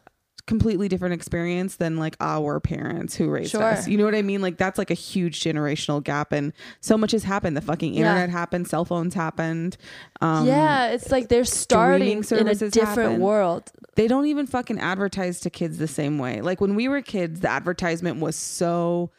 completely 0.47 0.89
different 0.89 1.13
experience 1.13 1.77
than 1.77 1.97
like 1.97 2.17
our 2.21 2.61
parents 2.61 3.17
who 3.17 3.29
raised 3.29 3.51
Sure. 3.51 3.63
us. 3.63 3.89
You 3.89 3.99
know 3.99 4.05
what 4.05 4.15
I 4.15 4.23
mean? 4.23 4.41
Like 4.43 4.57
that's 4.57 4.79
like 4.79 4.91
a 4.91 4.95
huge 4.95 5.41
generational 5.41 6.03
gap 6.03 6.33
and 6.33 6.53
so 6.81 6.97
much 6.97 7.11
has 7.13 7.25
happened. 7.25 7.57
The 7.57 7.61
fucking 7.61 7.95
Yeah. 7.95 8.01
internet 8.01 8.31
happened, 8.31 8.69
cell 8.69 8.85
phones 8.85 9.15
happened. 9.15 9.77
Um 10.21 10.47
yeah. 10.47 10.89
It's 10.91 11.11
like 11.11 11.29
they're 11.29 11.45
starting 11.45 12.23
in 12.31 12.49
a 12.49 12.55
different 12.55 13.21
world. 13.21 13.73
they 13.97 14.07
don't 14.07 14.27
even 14.27 14.47
fucking 14.47 14.79
advertise 14.79 15.41
to 15.41 15.51
kids 15.51 15.79
the 15.79 15.89
same 15.89 16.19
way. 16.19 16.41
Like 16.43 16.61
when 16.61 16.75
we 16.75 16.87
were 16.87 17.03
kids, 17.03 17.41
the 17.41 17.51
advertisement 17.51 18.21
was 18.21 18.37
so 18.37 19.11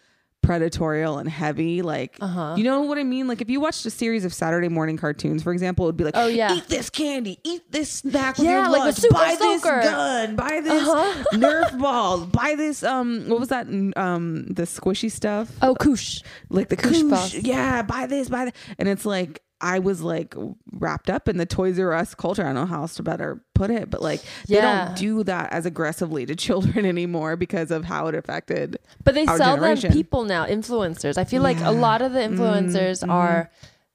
predatorial 0.48 1.20
and 1.20 1.30
heavy. 1.30 1.82
Like, 1.82 2.18
Uh-huh. 2.22 2.56
you 2.58 2.64
know 2.64 2.82
what 2.82 2.98
I 2.98 3.04
mean? 3.04 3.28
Like 3.28 3.41
if 3.41 3.50
you 3.50 3.60
watched 3.60 3.86
a 3.86 3.89
series 3.89 4.24
of 4.26 4.34
Saturday 4.34 4.70
morning 4.70 4.98
cartoons, 4.98 5.43
for 5.43 5.52
example, 5.52 5.86
it 5.86 5.89
would 5.89 5.98
be 5.98 6.04
like, 6.06 6.16
Oh, 6.16 6.28
yeah. 6.28 6.56
eat 6.56 6.68
this 6.68 6.89
candy, 6.89 7.39
eat 7.43 7.70
this 7.72 7.91
snack 7.91 8.38
with 8.38 8.45
Yeah, 8.45 8.62
your 8.64 8.70
like 8.72 8.80
lunch, 8.95 9.04
buy 9.12 9.36
this 9.39 9.64
gun, 9.64 10.36
buy 10.36 10.62
this 10.64 10.84
Uh-huh. 10.88 11.24
Nerf 11.34 11.78
ball, 11.80 12.26
buy 12.26 12.56
this 12.56 12.84
um, 12.84 13.28
what 13.28 13.39
was 13.39 13.50
that? 13.50 13.68
Um, 13.98 14.45
the 14.48 14.64
squishy 14.64 15.12
stuff, 15.12 15.52
Oh, 15.62 15.76
koosh. 15.76 16.22
like 16.50 16.70
the 16.70 16.78
Koosh 16.78 17.02
koosh. 17.04 17.43
Yeah, 17.45 17.82
buy 17.82 18.06
this, 18.08 18.30
buy 18.30 18.45
that, 18.45 18.56
and 18.80 18.88
it's 18.88 19.06
like. 19.06 19.41
I 19.60 19.80
was 19.80 20.01
like 20.01 20.36
wrapped 20.74 21.10
up 21.10 21.28
in 21.28 21.38
the 21.38 21.45
Toys 21.45 21.80
R 21.80 21.93
Us 21.93 22.14
culture. 22.14 22.43
I 22.43 22.47
don't 22.47 22.55
know 22.55 22.66
how 22.66 22.82
else 22.82 22.95
to 22.95 23.03
better 23.03 23.41
put 23.55 23.72
it, 23.72 23.89
but 23.89 24.01
like 24.01 24.22
they 24.47 24.62
don't 24.62 24.95
do 24.95 25.24
that 25.24 25.51
as 25.51 25.66
aggressively 25.66 26.26
to 26.28 26.36
children 26.47 26.86
anymore 26.86 27.36
because 27.36 27.72
of 27.72 27.84
how 27.86 28.08
it 28.08 28.16
affected. 28.16 28.78
But 29.03 29.16
they 29.16 29.26
sell 29.26 29.55
generation. 29.55 29.89
them 29.89 29.97
people 29.97 30.26
now, 30.26 30.45
influencers. 30.45 31.18
I 31.18 31.24
feel 31.24 31.41
like 31.41 31.60
a 31.62 31.72
lot 31.72 32.01
of 32.03 32.14
the 32.14 32.20
influencers 32.20 33.03
Mhm, 33.03 33.10
are 33.12 33.49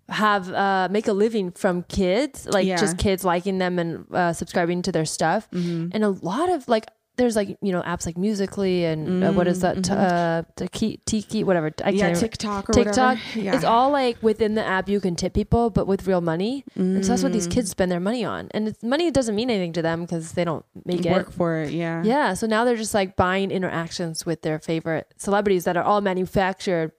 have 0.08 0.52
uh 0.52 0.88
make 0.90 1.06
a 1.06 1.12
living 1.12 1.52
from 1.52 1.84
kids, 1.84 2.46
like 2.46 2.66
Yeah. 2.66 2.76
just 2.76 2.98
kids 2.98 3.24
liking 3.24 3.58
them 3.58 3.78
and 3.78 4.04
uh, 4.12 4.32
subscribing 4.32 4.82
to 4.82 4.92
their 4.92 5.04
stuff. 5.06 5.48
Mm-hmm. 5.52 5.90
And 5.92 6.02
a 6.04 6.08
lot 6.10 6.50
of 6.50 6.68
like 6.68 6.86
there's 7.16 7.36
like 7.36 7.58
you 7.60 7.72
know 7.72 7.82
apps 7.82 8.06
like 8.06 8.16
Musical.ly 8.16 8.66
and 8.90 9.22
uh, 9.22 9.32
what 9.32 9.46
is 9.46 9.60
that 9.60 9.76
Mhm, 9.76 9.90
uh 9.90 10.42
Tiki 10.56 10.98
Tiki 11.04 11.44
whatever 11.44 11.66
I 11.84 11.90
yeah, 11.90 11.90
can't 11.90 11.96
remember. 12.00 12.20
TikTok 12.20 12.70
or 12.70 12.72
TikTok. 12.72 13.18
whatever. 13.18 13.40
Yeah. 13.40 13.54
It's 13.56 13.64
all 13.64 13.90
like 13.90 14.22
within 14.22 14.54
the 14.54 14.64
app 14.64 14.88
you 14.88 14.98
can 15.00 15.14
tip 15.14 15.34
people, 15.34 15.70
but 15.70 15.86
with 15.86 16.06
real 16.06 16.20
money. 16.20 16.64
And 16.74 17.04
so 17.04 17.12
that's 17.12 17.22
what 17.22 17.32
these 17.32 17.46
kids 17.46 17.70
spend 17.70 17.92
their 17.92 18.00
money 18.00 18.24
on. 18.24 18.48
And 18.52 18.68
it's, 18.68 18.82
money 18.82 19.10
doesn't 19.10 19.34
mean 19.34 19.50
anything 19.50 19.72
to 19.74 19.82
them 19.82 20.02
because 20.02 20.32
they 20.32 20.44
don't 20.44 20.64
make 20.86 21.04
it. 21.04 21.12
work 21.12 21.30
for 21.32 21.58
it. 21.58 21.70
Yeah. 21.72 22.02
Yeah. 22.02 22.34
So 22.34 22.46
now 22.46 22.64
they're 22.64 22.76
just 22.76 22.94
like 22.94 23.14
buying 23.16 23.50
interactions 23.50 24.24
with 24.24 24.42
their 24.42 24.58
favorite 24.58 25.12
celebrities 25.16 25.64
that 25.64 25.76
are 25.76 25.84
all 25.84 26.00
manufactured. 26.00 26.92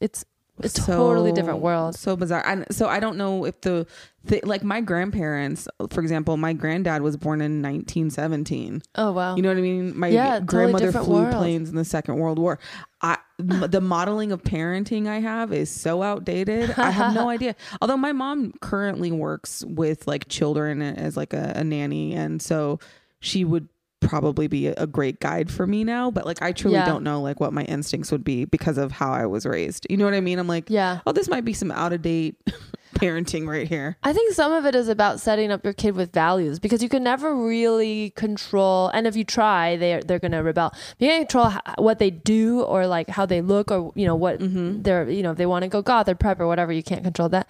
It's 0.00 0.24
it's 0.64 0.78
a 0.78 0.86
totally 0.86 1.32
different 1.32 1.60
world. 1.60 1.94
So 1.94 2.16
bizarre. 2.16 2.44
And 2.46 2.66
so 2.70 2.88
I 2.88 3.00
don't 3.00 3.16
know 3.16 3.44
if 3.44 3.60
the, 3.62 3.86
the 4.24 4.40
like 4.44 4.62
my 4.62 4.80
grandparents, 4.80 5.66
for 5.90 6.00
example, 6.00 6.36
my 6.36 6.52
granddad 6.52 7.02
was 7.02 7.16
born 7.16 7.40
in 7.40 7.62
1917. 7.62 8.82
Oh 8.96 9.12
wow. 9.12 9.36
You 9.36 9.42
know 9.42 9.48
what 9.48 9.58
I 9.58 9.62
mean? 9.62 9.98
My 9.98 10.08
Yeah, 10.08 10.40
grandmother 10.40 10.86
different 10.86 11.06
flew 11.06 11.22
world. 11.22 11.34
planes 11.36 11.68
in 11.70 11.76
the 11.76 11.84
Second 11.84 12.16
World 12.16 12.38
War. 12.38 12.58
I, 13.02 13.16
the 13.38 13.80
modeling 13.80 14.30
of 14.32 14.42
parenting 14.42 15.06
I 15.06 15.20
have 15.20 15.52
is 15.52 15.70
so 15.70 16.02
outdated. 16.02 16.74
I 16.76 16.90
have 16.90 17.14
no 17.14 17.28
idea. 17.36 17.56
Although 17.80 17.96
my 17.96 18.12
mom 18.12 18.52
currently 18.60 19.10
works 19.10 19.64
with 19.66 20.06
like 20.06 20.28
children 20.28 20.82
as 20.82 21.16
like 21.16 21.32
a, 21.32 21.52
a 21.56 21.64
nanny, 21.64 22.14
and 22.14 22.42
so 22.42 22.78
she 23.20 23.44
would 23.44 23.68
probably 24.00 24.46
be 24.48 24.66
a, 24.68 24.86
great 24.86 25.20
guide 25.20 25.50
for 25.50 25.66
me 25.66 25.84
now. 25.84 26.10
But 26.10 26.26
like 26.26 26.42
I 26.42 26.52
truly 26.52 26.76
Yeah. 26.76 26.86
don't 26.86 27.04
know 27.04 27.20
like 27.20 27.38
what 27.40 27.52
my 27.52 27.62
instincts 27.64 28.10
would 28.10 28.24
be 28.24 28.44
because 28.44 28.78
of 28.78 28.92
how 28.92 29.12
I 29.12 29.26
was 29.26 29.46
raised. 29.46 29.86
You 29.90 29.96
know 29.96 30.04
what 30.04 30.14
I 30.14 30.20
mean? 30.20 30.38
I'm 30.38 30.48
like, 30.48 30.68
yeah. 30.70 31.00
oh, 31.06 31.12
this 31.12 31.28
might 31.28 31.44
be 31.44 31.52
some 31.52 31.70
out 31.70 31.92
of 31.92 32.02
date 32.02 32.34
parenting 32.94 33.46
right 33.46 33.68
here. 33.68 33.96
I 34.02 34.12
think 34.12 34.32
some 34.34 34.52
of 34.52 34.66
it 34.66 34.74
is 34.74 34.88
about 34.88 35.20
setting 35.20 35.50
up 35.52 35.62
your 35.64 35.72
kid 35.72 35.94
with 35.94 36.12
values 36.12 36.58
because 36.58 36.82
you 36.82 36.88
can 36.88 37.02
never 37.04 37.34
really 37.36 38.10
control. 38.10 38.88
And 38.88 39.06
if 39.06 39.16
you 39.16 39.24
try, 39.24 39.76
they're 39.76 40.02
they're 40.02 40.18
gonna 40.18 40.42
rebel. 40.42 40.72
You 40.98 41.08
can't 41.08 41.28
control 41.28 41.52
what 41.78 41.98
they 41.98 42.10
do 42.10 42.62
or 42.62 42.86
like 42.86 43.08
how 43.08 43.26
they 43.26 43.40
look 43.42 43.70
or 43.70 43.92
you 43.94 44.06
know 44.06 44.16
what 44.16 44.40
Mm-hmm. 44.40 44.82
they're 44.82 45.08
you 45.08 45.22
know 45.22 45.32
if 45.32 45.36
they 45.38 45.46
want 45.46 45.62
to 45.64 45.68
go 45.68 45.82
goth 45.82 46.08
or 46.08 46.14
prep 46.14 46.40
or 46.40 46.46
whatever. 46.46 46.72
You 46.72 46.82
can't 46.82 47.04
control 47.04 47.28
that. 47.30 47.48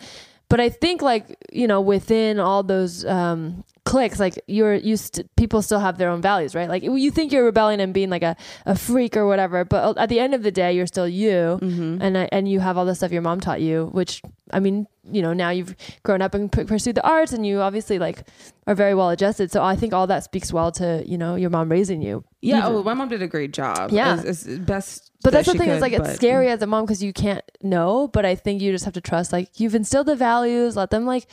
But 0.49 0.59
I 0.61 0.69
think 0.69 1.01
like 1.01 1.37
you 1.53 1.67
know 1.69 1.81
within 1.81 2.41
all 2.41 2.63
those 2.63 3.05
um, 3.05 3.65
clicks, 3.91 4.19
like 4.21 4.37
you're 4.47 4.75
you 4.75 4.97
st- 4.97 5.27
people 5.37 5.61
still 5.63 5.81
have 5.81 5.99
their 5.99 6.11
own 6.15 6.23
values, 6.23 6.55
right? 6.55 6.69
Like 6.69 6.83
you 6.85 7.11
think 7.11 7.33
you're 7.33 7.45
rebelling 7.45 7.81
and 7.81 7.93
being 7.93 8.11
like 8.11 8.23
a, 8.23 8.35
a 8.67 8.75
freak 8.77 9.17
or 9.17 9.27
whatever, 9.27 9.65
but 9.65 9.99
at 9.99 10.09
the 10.09 10.21
end 10.21 10.33
of 10.35 10.43
the 10.43 10.53
day, 10.63 10.71
you're 10.77 10.87
still 10.87 11.09
you, 11.09 11.59
Mm-hmm. 11.61 11.99
and 12.05 12.13
I- 12.19 12.29
and 12.33 12.49
you 12.49 12.61
have 12.61 12.77
all 12.79 12.87
the 12.87 12.95
stuff 12.95 13.11
your 13.13 13.23
mom 13.23 13.41
taught 13.41 13.61
you, 13.61 13.77
which 13.93 14.23
I 14.53 14.61
mean, 14.61 14.87
you 15.11 15.23
know, 15.23 15.33
now 15.33 15.51
you've 15.51 15.75
grown 16.05 16.23
up 16.23 16.35
and 16.35 16.51
p- 16.53 16.65
pursued 16.65 16.95
the 16.95 17.07
arts, 17.07 17.33
and 17.33 17.45
you 17.45 17.61
obviously 17.61 17.99
like 17.99 18.19
are 18.67 18.75
very 18.77 18.95
well 18.95 19.11
adjusted. 19.11 19.51
So 19.51 19.63
I 19.63 19.75
think 19.77 19.93
all 19.93 20.07
that 20.07 20.23
speaks 20.25 20.53
well 20.53 20.71
to 20.73 21.03
you 21.07 21.19
know 21.19 21.35
your 21.35 21.51
mom 21.51 21.69
raising 21.71 22.01
you. 22.03 22.23
Yeah, 22.43 22.59
Even- 22.59 22.73
oh, 22.73 22.83
my 22.83 22.95
mom 22.95 23.09
did 23.09 23.23
a 23.23 23.29
great 23.29 23.53
job. 23.53 23.91
Yeah. 23.91 24.23
as 24.25 24.45
best. 24.61 25.11
But 25.23 25.33
that's 25.35 25.47
the 25.53 25.59
thing 25.59 25.69
is 25.69 25.77
could, 25.77 25.83
like 25.83 25.93
it's 25.99 26.09
but- 26.09 26.17
scary 26.17 26.49
as 26.49 26.63
a 26.63 26.67
mom 26.67 26.85
because 26.87 27.03
you 27.03 27.13
can't 27.13 27.45
know. 27.63 28.09
But 28.09 28.25
I 28.25 28.35
think 28.37 28.63
you 28.63 28.71
just 28.73 28.85
have 28.87 28.95
to 28.95 29.01
trust. 29.03 29.33
Like 29.33 29.49
you've 29.61 29.75
instilled 29.75 30.07
the 30.07 30.17
values, 30.17 30.77
let 30.77 30.91
them 30.91 31.05
like 31.07 31.27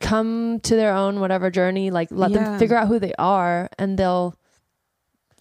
come 0.00 0.60
to 0.60 0.76
their 0.76 0.92
own 0.92 1.20
whatever 1.20 1.50
journey. 1.50 1.90
Like 1.90 2.08
let 2.10 2.30
Yeah. 2.30 2.44
them 2.44 2.58
figure 2.58 2.76
out 2.76 2.88
who 2.88 2.98
they 2.98 3.12
are, 3.18 3.68
and 3.78 3.98
they'll 3.98 4.34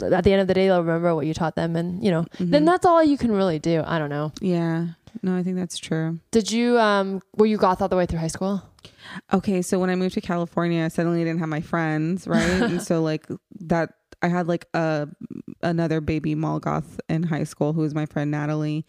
at 0.01 0.23
the 0.25 0.33
end 0.33 0.41
of 0.41 0.47
the 0.47 0.53
day 0.53 0.67
they'll 0.67 0.81
remember 0.83 1.15
what 1.15 1.25
you 1.25 1.33
taught 1.33 1.55
them, 1.55 1.75
and 1.75 2.03
you 2.03 2.11
know 2.11 2.25
then 2.39 2.63
Mhm. 2.63 2.65
that's 2.65 2.85
all 2.85 3.03
you 3.03 3.17
can 3.17 3.31
really 3.31 3.59
do. 3.59 3.81
I 3.85 3.97
don't 3.99 4.09
know. 4.09 4.31
Yeah, 4.41 4.87
no, 5.23 5.37
I 5.37 5.43
think 5.43 5.55
that's 5.55 5.77
true. 5.77 6.19
Did 6.31 6.51
you 6.51 6.77
um 6.79 7.21
were 7.37 7.45
you 7.45 7.57
goth 7.57 7.81
all 7.81 7.87
the 7.87 7.95
way 7.95 8.05
through 8.05 8.19
high 8.19 8.27
school? 8.27 8.61
Okay, 9.33 9.61
so 9.61 9.79
when 9.79 9.89
I 9.89 9.95
moved 9.95 10.15
to 10.15 10.21
California, 10.21 10.89
suddenly 10.89 11.21
I 11.21 11.23
didn't 11.23 11.39
have 11.39 11.49
my 11.49 11.61
friends, 11.61 12.27
right? 12.27 12.39
and 12.71 12.81
so 12.81 13.01
like 13.01 13.25
that 13.61 13.91
I 14.25 14.27
had 14.27 14.47
like 14.47 14.65
a 14.73 15.07
another 15.61 16.01
baby 16.01 16.33
mall 16.33 16.59
goth 16.59 16.99
in 17.07 17.21
high 17.21 17.43
school 17.43 17.73
who 17.73 17.81
was 17.81 17.93
my 17.93 18.07
friend 18.07 18.31
Natalie. 18.31 18.83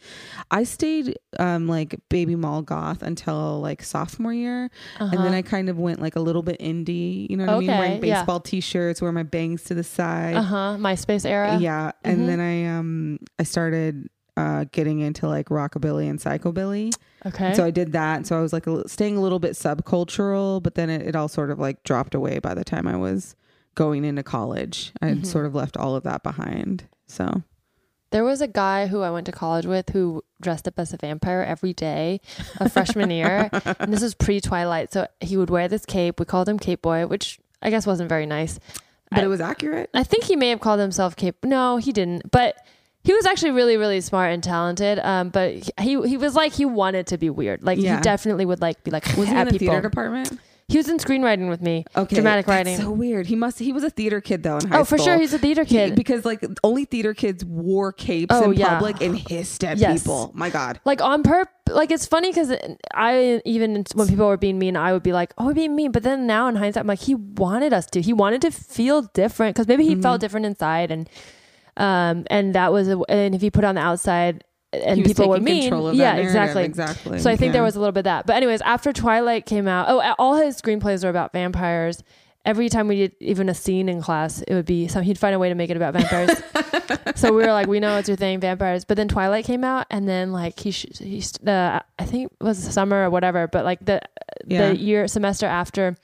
I 0.50 0.64
stayed 0.64 1.18
um 1.38 1.68
like 1.68 2.00
baby 2.08 2.36
mall 2.36 2.62
goth 2.62 3.02
until 3.02 3.60
like 3.60 3.82
sophomore 3.82 4.32
year, 4.32 4.70
and 4.98 5.12
then 5.12 5.34
I 5.34 5.42
kind 5.42 5.68
of 5.68 5.78
went 5.78 6.00
like 6.00 6.16
a 6.16 6.20
little 6.20 6.42
bit 6.42 6.58
indie. 6.58 7.28
You 7.28 7.36
know 7.36 7.44
what 7.44 7.52
I 7.52 7.58
mean? 7.58 7.68
Uh-huh. 7.68 7.78
Okay, 7.82 7.88
Wearing 7.88 8.04
yeah. 8.06 8.20
baseball 8.20 8.40
t-shirts, 8.40 9.02
wear 9.02 9.12
my 9.12 9.24
bangs 9.24 9.64
to 9.64 9.74
the 9.74 9.84
side. 9.84 10.36
Uh 10.36 10.42
huh. 10.42 10.76
MySpace 10.78 11.26
era. 11.26 11.58
Yeah, 11.60 11.92
and 12.02 12.26
then 12.26 12.40
I 12.40 12.64
um 12.64 13.18
I 13.38 13.42
started 13.42 14.08
uh 14.38 14.64
getting 14.72 15.00
into 15.00 15.28
like 15.28 15.50
rockabilly 15.50 16.08
and 16.08 16.18
psychobilly. 16.18 16.94
Okay. 17.26 17.52
So 17.52 17.62
I 17.62 17.70
did 17.70 17.92
that. 17.92 18.26
So 18.26 18.38
I 18.38 18.40
was 18.40 18.54
like 18.54 18.66
a, 18.66 18.88
staying 18.88 19.18
a 19.18 19.20
little 19.20 19.38
bit 19.38 19.52
subcultural, 19.52 20.62
but 20.62 20.76
then 20.76 20.88
it, 20.88 21.02
it 21.08 21.14
all 21.14 21.28
sort 21.28 21.50
of 21.50 21.58
like 21.58 21.82
dropped 21.82 22.14
away 22.14 22.38
by 22.38 22.54
the 22.54 22.64
time 22.64 22.86
I 22.86 22.96
was 22.96 23.36
going 23.76 24.04
into 24.04 24.24
college. 24.24 24.92
I 25.00 25.06
Mm-hmm. 25.10 25.22
sort 25.24 25.46
of 25.46 25.54
left 25.54 25.76
all 25.76 25.94
of 25.94 26.02
that 26.02 26.22
behind. 26.24 26.84
So 27.06 27.42
There 28.10 28.24
was 28.24 28.40
a 28.40 28.48
guy 28.48 28.88
who 28.88 29.02
I 29.02 29.10
went 29.10 29.26
to 29.26 29.32
college 29.32 29.66
with 29.66 29.90
who 29.90 30.24
dressed 30.40 30.66
up 30.66 30.78
as 30.78 30.92
a 30.92 30.96
vampire 30.96 31.42
every 31.42 31.72
day 31.72 32.20
a 32.58 32.68
freshman 32.68 33.10
year. 33.10 33.48
And 33.78 33.92
this 33.92 34.02
was 34.02 34.14
pre 34.14 34.40
Twilight. 34.40 34.92
So 34.92 35.06
he 35.20 35.36
would 35.36 35.50
wear 35.50 35.68
this 35.68 35.86
cape. 35.86 36.18
We 36.18 36.26
called 36.26 36.48
him 36.48 36.58
Cape 36.58 36.82
Boy, 36.82 37.06
which 37.06 37.38
I 37.62 37.70
guess 37.70 37.86
wasn't 37.86 38.08
very 38.08 38.26
nice. 38.26 38.58
but 39.10 39.20
I- 39.20 39.24
it 39.24 39.28
was 39.28 39.40
accurate. 39.40 39.88
I 39.94 40.02
think 40.04 40.24
he 40.24 40.34
may 40.36 40.48
have 40.50 40.60
called 40.60 40.80
himself 40.80 41.14
Cape. 41.16 41.44
No, 41.44 41.76
he 41.76 41.92
didn't. 41.92 42.30
But 42.32 42.56
he 43.04 43.12
was 43.14 43.24
actually 43.24 43.52
really, 43.52 43.76
really 43.76 44.00
smart 44.00 44.32
and 44.32 44.42
talented. 44.42 44.98
Um, 44.98 45.28
but 45.30 45.52
he 45.80 46.00
he 46.08 46.16
was 46.16 46.34
like 46.34 46.52
he 46.52 46.64
wanted 46.64 47.06
to 47.08 47.18
be 47.18 47.30
weird. 47.30 47.62
Like 47.62 47.78
Yeah. 47.78 47.96
he 47.96 48.02
definitely 48.02 48.44
would 48.46 48.60
like 48.60 48.82
be 48.82 48.90
like 48.90 49.04
Was 49.16 49.28
he 49.28 49.34
in 49.36 49.44
the 49.46 49.52
people. 49.52 49.68
theater 49.68 49.88
department? 49.88 50.32
He 50.68 50.78
was 50.78 50.88
in 50.88 50.98
screenwriting 50.98 51.48
with 51.48 51.62
me. 51.62 51.84
Okay, 51.96 52.16
dramatic 52.16 52.44
that's 52.46 52.56
writing. 52.56 52.76
So 52.76 52.90
weird. 52.90 53.26
He 53.28 53.36
must. 53.36 53.60
He 53.60 53.72
was 53.72 53.84
a 53.84 53.90
theater 53.90 54.20
kid 54.20 54.42
though 54.42 54.56
in 54.58 54.66
high 54.68 54.80
oh, 54.80 54.84
for 54.84 54.98
sure, 54.98 55.16
he's 55.16 55.32
a 55.32 55.38
theater 55.38 55.62
He- 55.62 55.76
kid. 55.76 55.94
because 55.94 56.24
like 56.24 56.44
only 56.64 56.84
theater 56.84 57.14
kids 57.14 57.44
wore 57.44 57.92
capes 57.92 58.34
Oh, 58.34 58.50
in 58.50 58.58
yeah. 58.58 58.70
public 58.70 59.00
and 59.00 59.16
hissed 59.16 59.62
at 59.62 59.78
Yes. 59.78 60.02
people. 60.02 60.32
My 60.34 60.50
God. 60.50 60.80
like 60.84 61.00
on 61.00 61.22
perp 61.22 61.46
like 61.70 61.90
it's 61.90 62.06
funny 62.06 62.30
because 62.30 62.52
i 62.94 63.42
even 63.44 63.84
when 63.94 64.06
people 64.06 64.26
were 64.28 64.36
being 64.36 64.56
mean 64.56 64.76
i 64.76 64.92
would 64.92 65.02
be 65.02 65.12
like 65.12 65.34
oh 65.36 65.46
we're 65.46 65.52
being 65.54 65.74
mean 65.74 65.90
but 65.90 66.04
then 66.04 66.24
now 66.24 66.46
in 66.46 66.54
hindsight 66.54 66.80
i'm 66.82 66.86
like 66.86 67.00
he 67.00 67.16
wanted 67.16 67.72
us 67.72 67.86
to 67.86 68.00
he 68.00 68.12
wanted 68.12 68.40
to 68.40 68.52
feel 68.52 69.02
different 69.14 69.54
because 69.56 69.66
maybe 69.66 69.82
he 69.84 69.92
Mm-hmm. 69.94 70.02
felt 70.02 70.20
different 70.20 70.46
inside 70.46 70.92
and 70.92 71.08
um 71.76 72.24
and 72.30 72.54
that 72.54 72.72
was 72.72 72.88
a, 72.88 72.98
and 73.08 73.34
if 73.34 73.40
he 73.40 73.50
put 73.50 73.64
on 73.64 73.74
the 73.74 73.80
outside 73.80 74.44
and 74.84 75.04
people 75.04 75.28
were 75.28 75.38
mean 75.40 75.62
control 75.62 75.88
of 75.88 75.96
that 75.96 76.16
yeah 76.16 76.22
exactly 76.22 76.64
Exactly. 76.64 77.18
so 77.18 77.30
i 77.30 77.36
think 77.36 77.52
there 77.52 77.62
was 77.62 77.76
a 77.76 77.78
little 77.80 77.92
bit 77.92 78.00
of 78.00 78.04
that 78.04 78.26
but 78.26 78.36
anyways 78.36 78.60
after 78.62 78.92
twilight 78.92 79.46
came 79.46 79.66
out 79.68 79.86
oh 79.88 80.14
all 80.18 80.34
his 80.36 80.60
screenplays 80.60 81.02
were 81.04 81.10
about 81.10 81.32
vampires 81.32 82.02
every 82.44 82.68
time 82.68 82.86
we 82.88 82.96
did 82.96 83.12
even 83.20 83.48
a 83.48 83.54
scene 83.54 83.88
in 83.88 84.00
class 84.00 84.42
it 84.42 84.54
would 84.54 84.66
be 84.66 84.86
so 84.88 85.00
he'd 85.00 85.18
find 85.18 85.34
a 85.34 85.38
way 85.38 85.48
to 85.48 85.54
make 85.54 85.70
it 85.70 85.76
about 85.76 85.94
vampires 85.94 86.40
so 87.16 87.32
we 87.32 87.42
were 87.42 87.52
like, 87.52 87.66
we 87.66 87.80
know 87.80 87.96
it's 87.96 88.08
your 88.08 88.16
thing, 88.16 88.38
vampires. 88.40 88.84
But 88.84 88.96
then 88.96 89.08
Twilight 89.08 89.44
came 89.46 89.64
out, 89.64 89.86
and 89.90 90.06
then 90.08 90.32
like 90.32 90.60
he 90.60 90.70
sh- 90.70 90.98
he 90.98 91.20
st- 91.20 91.44
the 91.44 91.82
I 91.98 92.04
think 92.04 92.30
it 92.40 92.44
was 92.44 92.58
summer 92.58 93.04
or 93.06 93.10
whatever, 93.10 93.48
but 93.48 93.64
like 93.64 93.84
the 93.84 94.00
Yeah. 94.46 94.68
the 94.68 94.76
year 94.76 95.08
semester 95.08 95.46
after 95.46 95.96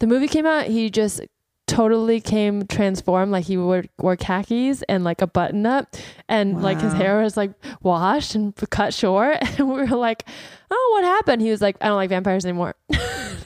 the 0.00 0.06
movie 0.06 0.26
came 0.28 0.46
out, 0.46 0.64
he 0.66 0.90
just 0.90 1.20
totally 1.68 2.20
came 2.20 2.66
transformed. 2.66 3.30
Like 3.30 3.44
he 3.44 3.56
wore 3.56 3.84
wore 3.98 4.16
khakis 4.16 4.82
and 4.88 5.04
like 5.04 5.22
a 5.22 5.26
button 5.26 5.66
up, 5.66 5.94
and 6.28 6.60
like 6.60 6.80
his 6.80 6.92
hair 6.94 7.22
was 7.22 7.36
like 7.36 7.52
washed 7.82 8.34
and 8.34 8.56
cut 8.70 8.92
short. 8.92 9.38
And 9.58 9.68
we 9.68 9.74
were 9.74 9.96
like, 9.96 10.24
oh, 10.70 10.90
what 10.94 11.04
happened? 11.04 11.42
He 11.42 11.50
was 11.50 11.60
like, 11.60 11.76
I 11.80 11.88
don't 11.88 11.96
like 11.96 12.10
vampires 12.10 12.44
anymore. 12.44 12.74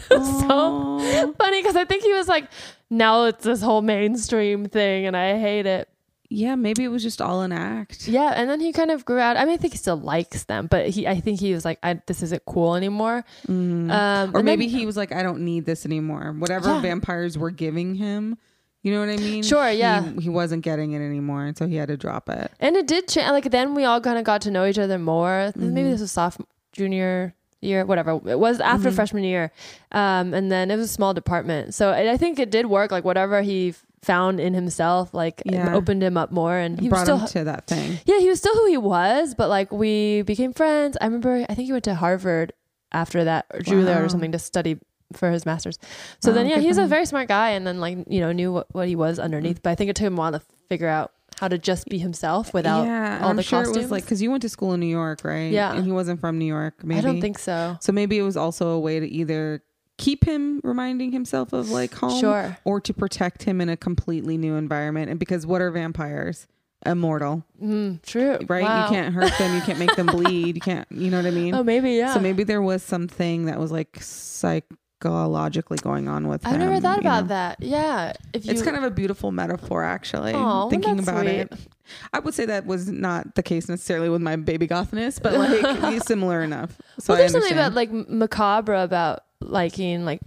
so 0.09 0.99
funny 1.39 1.63
because 1.63 1.77
I 1.77 1.85
think 1.85 2.03
he 2.03 2.13
was 2.13 2.29
like, 2.29 2.49
now 2.91 3.25
it's 3.25 3.45
this 3.45 3.63
whole 3.63 3.83
mainstream 3.83 4.67
thing, 4.67 5.07
and 5.07 5.17
I 5.17 5.39
hate 5.39 5.67
it. 5.67 5.89
Yeah, 6.33 6.55
maybe 6.55 6.83
it 6.85 6.89
was 6.89 7.03
just 7.03 7.21
all 7.21 7.43
an 7.43 7.53
act. 7.53 8.09
Yeah, 8.09 8.33
and 8.35 8.49
then 8.51 8.61
he 8.61 8.73
kind 8.73 8.91
of 8.91 9.05
grew 9.05 9.19
out. 9.19 9.37
I 9.37 9.45
mean, 9.45 9.55
I 9.55 9.57
think 9.57 9.73
he 9.75 9.79
still 9.79 9.97
likes 10.01 10.45
them, 10.45 10.67
but 10.67 10.89
he, 10.89 11.07
I 11.07 11.21
think 11.21 11.41
he 11.41 11.53
was 11.55 11.65
like, 11.65 11.79
I, 11.83 12.01
"This 12.07 12.23
isn't 12.23 12.45
cool 12.47 12.75
anymore." 12.75 13.25
Um, 13.49 13.91
Or 14.35 14.43
maybe 14.43 14.67
then- 14.67 14.79
he 14.79 14.87
was 14.87 14.97
like, 14.97 15.13
I 15.13 15.23
don't 15.23 15.41
need 15.45 15.65
this 15.67 15.85
anymore. 15.87 16.35
Whatever 16.39 16.69
Yeah. 16.69 16.81
vampires 16.81 17.37
were 17.39 17.51
giving 17.51 17.95
him, 17.95 18.39
you 18.83 18.93
know 18.93 19.01
what 19.01 19.11
I 19.11 19.17
mean? 19.17 19.43
Sure, 19.43 19.71
yeah. 19.71 20.03
He, 20.21 20.29
wasn't 20.29 20.65
getting 20.65 20.93
it 20.93 21.01
anymore, 21.01 21.45
and 21.45 21.57
so 21.57 21.67
he 21.67 21.77
had 21.77 21.89
to 21.89 21.97
drop 21.97 22.29
it. 22.29 22.51
and 22.61 22.77
it 22.77 22.87
did 22.87 23.09
change. 23.09 23.31
Like 23.31 23.51
then 23.51 23.75
we 23.75 23.85
all 23.85 24.01
kind 24.01 24.19
of 24.19 24.25
got 24.25 24.41
to 24.43 24.51
know 24.51 24.65
each 24.67 24.79
other 24.79 24.99
more. 24.99 25.53
Maybe 25.55 25.67
Mm-hmm. 25.83 25.91
this 25.93 26.01
was 26.01 26.13
sophomore, 26.13 26.49
junior 26.73 27.35
year, 27.61 27.85
whatever. 27.85 28.21
It 28.27 28.39
was 28.41 28.59
after 28.61 28.89
Mm-hmm. 28.89 28.97
freshman 28.97 29.25
year, 29.25 29.53
um, 29.93 30.35
and 30.35 30.51
then 30.51 30.71
it 30.71 30.77
was 30.77 30.87
a 30.91 30.93
small 30.93 31.15
department. 31.15 31.75
So 31.75 31.91
I 31.91 32.13
I 32.13 32.17
think 32.17 32.39
it 32.41 32.51
did 32.51 32.67
work. 32.67 32.91
Like 32.91 33.05
whatever 33.05 33.43
he 33.43 33.69
f- 33.71 33.85
found 34.03 34.41
in 34.41 34.53
himself, 34.55 35.15
like 35.15 35.43
Yeah. 35.47 35.75
opened 35.75 36.03
him 36.03 36.17
up 36.17 36.31
more, 36.33 36.57
and 36.57 36.81
he 36.81 36.89
was 36.89 36.91
Brought 36.91 37.03
still 37.05 37.19
him 37.19 37.27
to 37.29 37.45
that 37.45 37.67
thing. 37.67 37.99
Yeah, 38.05 38.19
he 38.19 38.29
was 38.29 38.39
still 38.41 38.55
who 38.55 38.67
he 38.67 38.77
was, 38.77 39.35
but 39.35 39.49
like 39.49 39.71
we 39.73 40.23
became 40.23 40.53
friends. 40.53 40.97
I 41.01 41.05
remember, 41.07 41.45
I 41.49 41.55
think 41.55 41.67
he 41.67 41.73
went 41.73 41.85
to 41.85 41.95
Harvard 41.95 42.53
after 42.93 43.25
that, 43.25 43.47
or 43.55 43.61
Juilliard 43.61 43.97
Wow. 43.97 44.03
or 44.05 44.09
something 44.09 44.33
to 44.33 44.39
study 44.39 44.79
for 45.15 45.31
his 45.31 45.45
master's. 45.47 45.79
So 46.21 46.31
Wow, 46.31 46.35
then, 46.37 46.47
yeah, 46.49 46.59
he's 46.59 46.79
a 46.79 46.87
very 46.87 47.07
smart 47.07 47.29
guy, 47.29 47.51
and 47.51 47.67
then 47.67 47.81
like 47.81 47.99
you 48.09 48.21
know 48.21 48.33
knew 48.33 48.53
what, 48.53 48.67
what 48.75 48.89
he 48.89 48.97
was 48.97 49.19
underneath. 49.19 49.63
But 49.63 49.71
I 49.71 49.75
think 49.77 49.91
it 49.91 49.97
took 49.97 50.07
him 50.07 50.15
a 50.15 50.21
while 50.21 50.33
to 50.33 50.41
figure 50.69 50.89
out 50.89 51.13
how 51.39 51.49
to 51.49 51.57
just 51.59 51.87
be 51.89 51.99
himself 51.99 52.53
without 52.55 52.85
yeah, 52.87 53.21
all 53.23 53.31
I'm 53.31 53.37
the 53.37 53.43
sure 53.43 53.61
costumes. 53.61 53.77
it 53.77 53.81
was 53.83 53.91
like 53.91 54.05
because 54.05 54.21
you 54.23 54.31
went 54.31 54.43
to 54.43 54.49
school 54.49 54.73
in 54.75 54.81
New 54.81 54.87
York, 54.87 55.21
right? 55.25 55.51
Yeah. 55.53 55.75
and 55.75 55.85
he 55.85 55.91
wasn't 55.93 56.21
from 56.21 56.39
New 56.39 56.45
York. 56.47 56.83
Maybe 56.85 56.99
I 56.99 57.03
don't 57.03 57.21
think 57.21 57.39
so. 57.39 57.77
so. 57.81 57.93
Maybe 57.93 58.19
it 58.19 58.23
was 58.23 58.37
also 58.37 58.69
a 58.71 58.81
way 58.81 59.01
to 59.01 59.07
either 59.07 59.63
keep 60.03 60.25
him 60.25 60.61
reminding 60.65 61.13
himself 61.13 61.53
of 61.53 61.71
like 61.71 61.95
home, 61.95 62.19
Sure. 62.21 62.57
or 62.65 62.81
to 62.81 62.93
protect 62.93 63.45
him 63.45 63.61
in 63.61 63.69
a 63.69 63.77
completely 63.77 64.37
new 64.37 64.57
environment. 64.57 65.09
And 65.11 65.19
because 65.21 65.47
what 65.47 65.61
are 65.63 65.71
vampires? 65.71 66.47
Immortal, 66.85 67.45
Mm, 67.63 68.03
true. 68.03 68.39
right? 68.49 68.65
Wow. 68.65 68.83
You 68.83 68.89
can't 68.91 69.15
hurt 69.15 69.33
them. 69.39 69.55
You 69.55 69.61
can't 69.63 69.79
make 69.79 69.95
them 69.95 70.07
bleed. 70.17 70.57
You 70.57 70.61
can't. 70.61 70.89
You 70.91 71.13
know 71.13 71.19
what 71.19 71.27
I 71.27 71.31
mean? 71.31 71.55
Oh, 71.55 71.63
maybe 71.63 71.93
yeah. 71.93 72.13
So 72.13 72.19
maybe 72.19 72.43
there 72.43 72.61
was 72.61 72.83
something 72.83 73.45
that 73.47 73.61
was 73.61 73.71
like 73.71 73.99
psychologically 74.01 75.79
going 75.79 76.09
on 76.09 76.27
with 76.27 76.43
him. 76.45 76.49
I've 76.55 76.61
him. 76.61 76.69
never 76.69 76.81
thought 76.81 76.99
about 76.99 77.25
know? 77.25 77.29
that. 77.29 77.63
Yeah, 77.63 78.13
if 78.33 78.45
you 78.45 78.51
It's 78.53 78.63
kind 78.63 78.77
of 78.77 78.83
a 78.83 78.91
beautiful 78.91 79.31
metaphor, 79.31 79.85
actually. 79.85 80.33
Aw, 80.35 80.69
thinking 80.71 80.99
about 80.99 81.27
it. 81.27 81.53
I 82.13 82.19
would 82.21 82.35
say 82.35 82.47
that 82.47 82.67
was 82.67 82.89
not 82.89 83.35
the 83.35 83.43
case 83.43 83.69
necessarily 83.69 84.09
with 84.09 84.21
my 84.23 84.37
baby 84.37 84.67
gothness, 84.67 85.19
but 85.19 85.35
like 85.83 86.03
similar 86.03 86.43
enough. 86.43 86.79
So 86.99 87.13
well, 87.13 87.17
I 87.17 87.21
there's 87.21 87.33
something 87.33 87.53
about 87.53 87.75
like 87.75 87.91
macabre 87.93 88.75
about 88.75 89.21
liking 89.43 90.05
like 90.05 90.21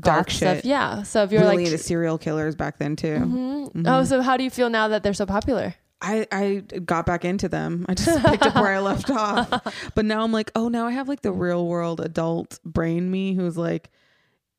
Dark 0.00 0.30
stuff. 0.30 0.64
Yeah. 0.64 1.02
So 1.04 1.22
if 1.22 1.30
you're 1.30 1.42
really 1.42 1.56
like 1.58 1.66
into 1.66 1.78
serial 1.78 2.18
killers 2.18 2.56
back 2.56 2.78
then 2.78 2.96
too. 2.96 3.18
Mhm. 3.18 3.84
Oh, 3.86 4.04
so 4.04 4.20
how 4.20 4.36
do 4.36 4.42
you 4.42 4.50
feel 4.50 4.68
now 4.70 4.88
that 4.88 5.02
they're 5.04 5.14
so 5.14 5.26
popular? 5.26 5.74
I, 6.02 6.26
I 6.32 6.54
got 6.84 7.06
back 7.06 7.24
into 7.24 7.48
them. 7.48 7.86
I 7.88 7.94
just 7.94 8.22
picked 8.26 8.44
up 8.44 8.54
where 8.56 8.72
I 8.72 8.80
left 8.80 9.08
off. 9.10 9.48
But 9.94 10.04
now 10.04 10.22
I'm 10.24 10.32
like, 10.32 10.50
oh, 10.56 10.68
now 10.68 10.86
I 10.86 10.90
have 10.90 11.08
like 11.08 11.22
the 11.22 11.30
real 11.32 11.66
world 11.66 12.00
adult 12.00 12.58
brain 12.64 13.10
me 13.10 13.34
who's 13.34 13.56
like, 13.56 13.90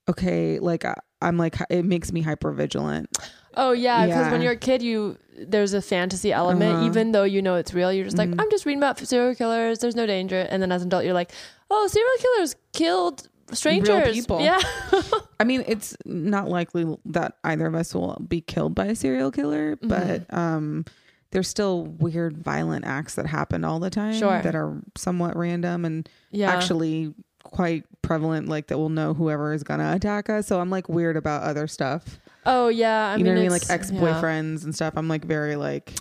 okay, 0.10 0.60
like 0.60 0.86
I, 0.86 0.96
I'm 1.22 1.38
like, 1.38 1.56
it 1.70 1.84
makes 1.84 2.12
me 2.14 2.22
hyper 2.22 2.52
vigilant. 2.54 3.10
Oh 3.56 3.72
yeah, 3.72 4.06
because 4.06 4.32
when 4.32 4.42
you're 4.42 4.54
a 4.54 4.58
kid, 4.58 4.82
you 4.82 5.18
there's 5.38 5.74
a 5.74 5.82
fantasy 5.82 6.32
element, 6.32 6.78
Uh-huh. 6.78 6.86
even 6.86 7.12
though 7.12 7.24
you 7.24 7.42
know 7.42 7.56
it's 7.56 7.74
real. 7.74 7.92
You're 7.92 8.06
just 8.06 8.18
like, 8.18 8.30
Mhm. 8.30 8.40
I'm 8.40 8.50
just 8.52 8.66
reading 8.66 8.80
about 8.80 9.00
serial 9.00 9.36
killers. 9.36 9.80
There's 9.80 9.96
no 9.96 10.06
danger. 10.06 10.40
And 10.50 10.62
then 10.62 10.72
as 10.72 10.84
an 10.84 10.88
adult, 10.90 11.04
you're 11.06 11.14
like, 11.14 11.32
oh, 11.70 11.88
serial 11.88 12.18
killers 12.20 12.56
killed 12.74 13.28
strangers. 13.54 14.12
people. 14.14 14.42
Yeah. 14.42 14.60
I 15.40 15.44
mean, 15.44 15.64
it's 15.68 15.96
not 16.06 16.50
likely 16.50 16.86
that 17.06 17.38
either 17.44 17.66
of 17.68 17.76
us 17.76 17.94
will 17.94 18.22
be 18.28 18.42
killed 18.42 18.76
by 18.76 18.86
a 18.88 18.96
serial 18.96 19.32
killer, 19.32 19.76
Mm-hmm. 19.78 19.88
but 19.88 20.34
um, 20.38 20.86
there's 21.32 21.48
still 21.48 21.86
weird, 21.86 22.38
violent 22.38 22.86
acts 22.86 23.16
that 23.16 23.26
happen 23.28 23.64
all 23.64 23.80
the 23.80 23.90
time 23.90 24.14
Sure. 24.14 24.42
that 24.42 24.56
are 24.56 24.82
somewhat 24.96 25.36
random 25.36 25.86
and 25.86 26.08
yeah. 26.32 26.52
actually 26.52 27.14
quite 27.44 27.84
prevalent. 28.02 28.48
Like 28.50 28.68
that 28.68 28.78
we'll 28.78 28.90
know 28.90 29.14
whoever 29.14 29.54
is 29.54 29.64
gonna 29.64 29.94
attack 29.94 30.30
us. 30.30 30.48
So 30.48 30.60
I'm 30.60 30.70
like 30.70 30.90
weird 30.90 31.16
about 31.18 31.44
other 31.44 31.68
stuff. 31.68 32.20
oh 32.46 32.68
yeah. 32.70 33.08
I 33.10 33.18
you 33.18 33.24
mean, 33.24 33.26
know 33.26 33.32
what 33.32 33.38
I 33.40 33.42
mean? 33.44 33.52
Like 33.52 33.70
ex 33.70 33.92
boyfriends 33.92 34.64
and 34.64 34.74
stuff. 34.74 34.94
I'm 34.98 35.08
like 35.08 35.24
very 35.26 35.56
like 35.58 35.94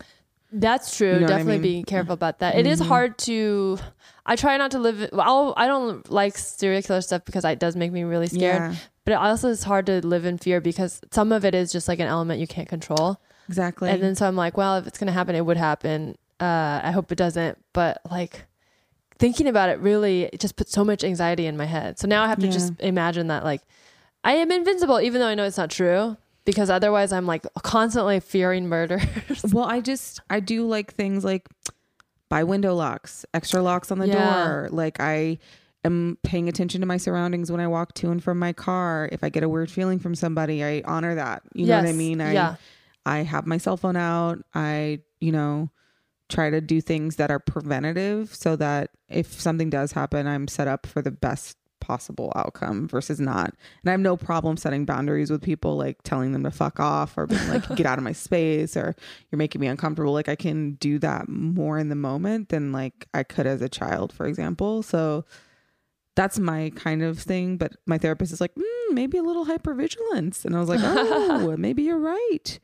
That's 0.52 0.96
true. 0.96 1.08
You 1.14 1.14
know 1.20 1.22
what 1.22 1.32
I 1.32 1.36
Definitely 1.38 1.58
mean? 1.68 1.80
be 1.82 1.84
careful 1.84 2.14
about 2.14 2.38
that. 2.38 2.54
It 2.56 2.66
is 2.66 2.80
Mhm. 2.80 2.86
hard 2.86 3.18
to. 3.18 3.78
I 4.26 4.36
try 4.36 4.56
not 4.56 4.72
to 4.72 4.78
live. 4.78 5.08
Well, 5.12 5.54
I 5.56 5.66
don't 5.66 6.08
like 6.10 6.36
serial 6.36 6.82
killer 6.82 7.00
stuff 7.00 7.24
because 7.24 7.44
it 7.44 7.58
does 7.58 7.76
make 7.76 7.92
me 7.92 8.02
really 8.02 8.26
scared. 8.26 8.72
yeah, 8.72 8.74
But 9.04 9.12
it 9.12 9.14
also 9.14 9.48
is 9.48 9.62
hard 9.62 9.86
to 9.86 10.04
live 10.06 10.24
in 10.24 10.36
fear 10.36 10.60
because 10.60 11.00
some 11.12 11.30
of 11.32 11.44
it 11.44 11.54
is 11.54 11.70
just 11.72 11.86
like 11.88 12.00
an 12.00 12.08
element 12.08 12.40
you 12.40 12.46
can't 12.46 12.68
control. 12.68 13.20
exactly. 13.48 13.88
And 13.88 14.02
then 14.02 14.14
so 14.16 14.26
I'm 14.26 14.36
like, 14.36 14.56
well, 14.56 14.76
if 14.78 14.86
it's 14.86 14.98
gonna 14.98 15.12
happen, 15.12 15.34
it 15.36 15.46
would 15.46 15.56
happen. 15.56 16.16
Uh, 16.40 16.80
I 16.82 16.90
hope 16.90 17.10
it 17.12 17.16
doesn't. 17.16 17.56
But 17.72 18.00
like 18.10 18.44
thinking 19.18 19.46
about 19.46 19.70
it 19.70 19.78
really 19.80 20.24
it 20.24 20.40
just 20.40 20.56
puts 20.56 20.72
so 20.72 20.84
much 20.84 21.02
anxiety 21.04 21.46
in 21.46 21.56
my 21.56 21.64
head. 21.64 21.98
So 21.98 22.06
now 22.08 22.22
I 22.24 22.28
have 22.28 22.38
to 22.40 22.46
Yeah. 22.46 22.52
just 22.52 22.72
imagine 22.80 23.28
that 23.28 23.44
like 23.44 23.62
I 24.24 24.32
am 24.32 24.50
invincible, 24.50 25.00
even 25.00 25.20
though 25.20 25.28
I 25.28 25.34
know 25.36 25.44
it's 25.44 25.56
not 25.56 25.70
true. 25.70 26.16
Because 26.44 26.70
otherwise, 26.70 27.12
I'm 27.12 27.26
like 27.26 27.44
constantly 27.62 28.20
fearing 28.20 28.68
murder. 28.68 29.00
well, 29.52 29.64
I 29.64 29.80
just 29.80 30.20
I 30.30 30.38
do 30.40 30.66
like 30.66 30.94
things 30.94 31.24
like 31.24 31.48
buy 32.28 32.44
window 32.44 32.74
locks, 32.74 33.24
extra 33.34 33.62
locks 33.62 33.90
on 33.90 33.98
the 33.98 34.08
Yeah. 34.08 34.44
door. 34.44 34.68
Like 34.70 35.00
I 35.00 35.38
am 35.84 36.18
paying 36.22 36.48
attention 36.48 36.80
to 36.80 36.86
my 36.86 36.96
surroundings 36.96 37.50
when 37.50 37.60
I 37.60 37.68
walk 37.68 37.94
to 37.94 38.10
and 38.10 38.22
from 38.22 38.38
my 38.38 38.52
car. 38.52 39.08
If 39.12 39.22
I 39.22 39.28
get 39.28 39.42
a 39.42 39.48
weird 39.48 39.70
feeling 39.70 39.98
from 39.98 40.14
somebody, 40.14 40.64
I 40.64 40.82
honor 40.84 41.14
that. 41.14 41.42
You 41.54 41.66
know 41.66 41.76
what 41.76 41.88
I 41.88 41.92
mean? 41.92 42.20
I 42.20 42.32
yeah. 42.32 42.56
I 43.04 43.18
have 43.18 43.46
my 43.46 43.56
cell 43.58 43.76
phone 43.76 43.96
out. 43.96 44.42
I, 44.54 45.00
you 45.20 45.30
know, 45.30 45.70
try 46.28 46.50
to 46.50 46.60
do 46.60 46.80
things 46.80 47.16
that 47.16 47.30
are 47.30 47.38
preventative 47.38 48.34
so 48.34 48.56
that 48.56 48.90
if 49.08 49.40
something 49.40 49.70
does 49.70 49.92
happen, 49.92 50.26
I'm 50.26 50.48
set 50.48 50.66
up 50.66 50.86
for 50.86 51.02
the 51.02 51.12
best 51.12 51.56
possible 51.86 52.32
outcome 52.34 52.88
versus 52.88 53.20
not. 53.20 53.54
And 53.82 53.88
I 53.88 53.92
have 53.92 54.00
no 54.00 54.16
problem 54.16 54.56
setting 54.56 54.84
boundaries 54.84 55.30
with 55.30 55.40
people, 55.40 55.76
like 55.76 56.02
telling 56.02 56.32
them 56.32 56.42
to 56.42 56.50
fuck 56.50 56.80
off 56.80 57.16
or 57.16 57.26
being 57.26 57.48
like, 57.48 57.76
get 57.76 57.86
out 57.86 57.98
of 57.98 58.04
my 58.04 58.12
space 58.26 58.76
or 58.76 58.96
you're 59.30 59.38
making 59.38 59.60
me 59.60 59.68
uncomfortable. 59.68 60.12
Like 60.12 60.28
I 60.28 60.34
can 60.34 60.72
do 60.74 60.98
that 60.98 61.28
more 61.28 61.78
in 61.78 61.88
the 61.88 61.94
moment 61.94 62.48
than 62.48 62.72
like 62.72 63.06
I 63.14 63.22
could 63.22 63.46
as 63.46 63.62
a 63.62 63.68
child, 63.68 64.12
for 64.12 64.26
example. 64.26 64.82
So 64.82 65.24
that's 66.16 66.38
my 66.38 66.72
kind 66.74 67.02
of 67.02 67.18
thing. 67.20 67.56
But 67.56 67.76
my 67.86 67.98
therapist 67.98 68.32
is 68.32 68.40
like, 68.40 68.54
mm, 68.56 68.92
maybe 68.92 69.18
a 69.18 69.22
little 69.22 69.46
hypervigilance. 69.46 70.44
And 70.44 70.56
I 70.56 70.60
was 70.60 70.68
like, 70.68 70.80
oh, 70.82 71.56
maybe 71.56 71.84
you're 71.84 71.98
right. 71.98 72.58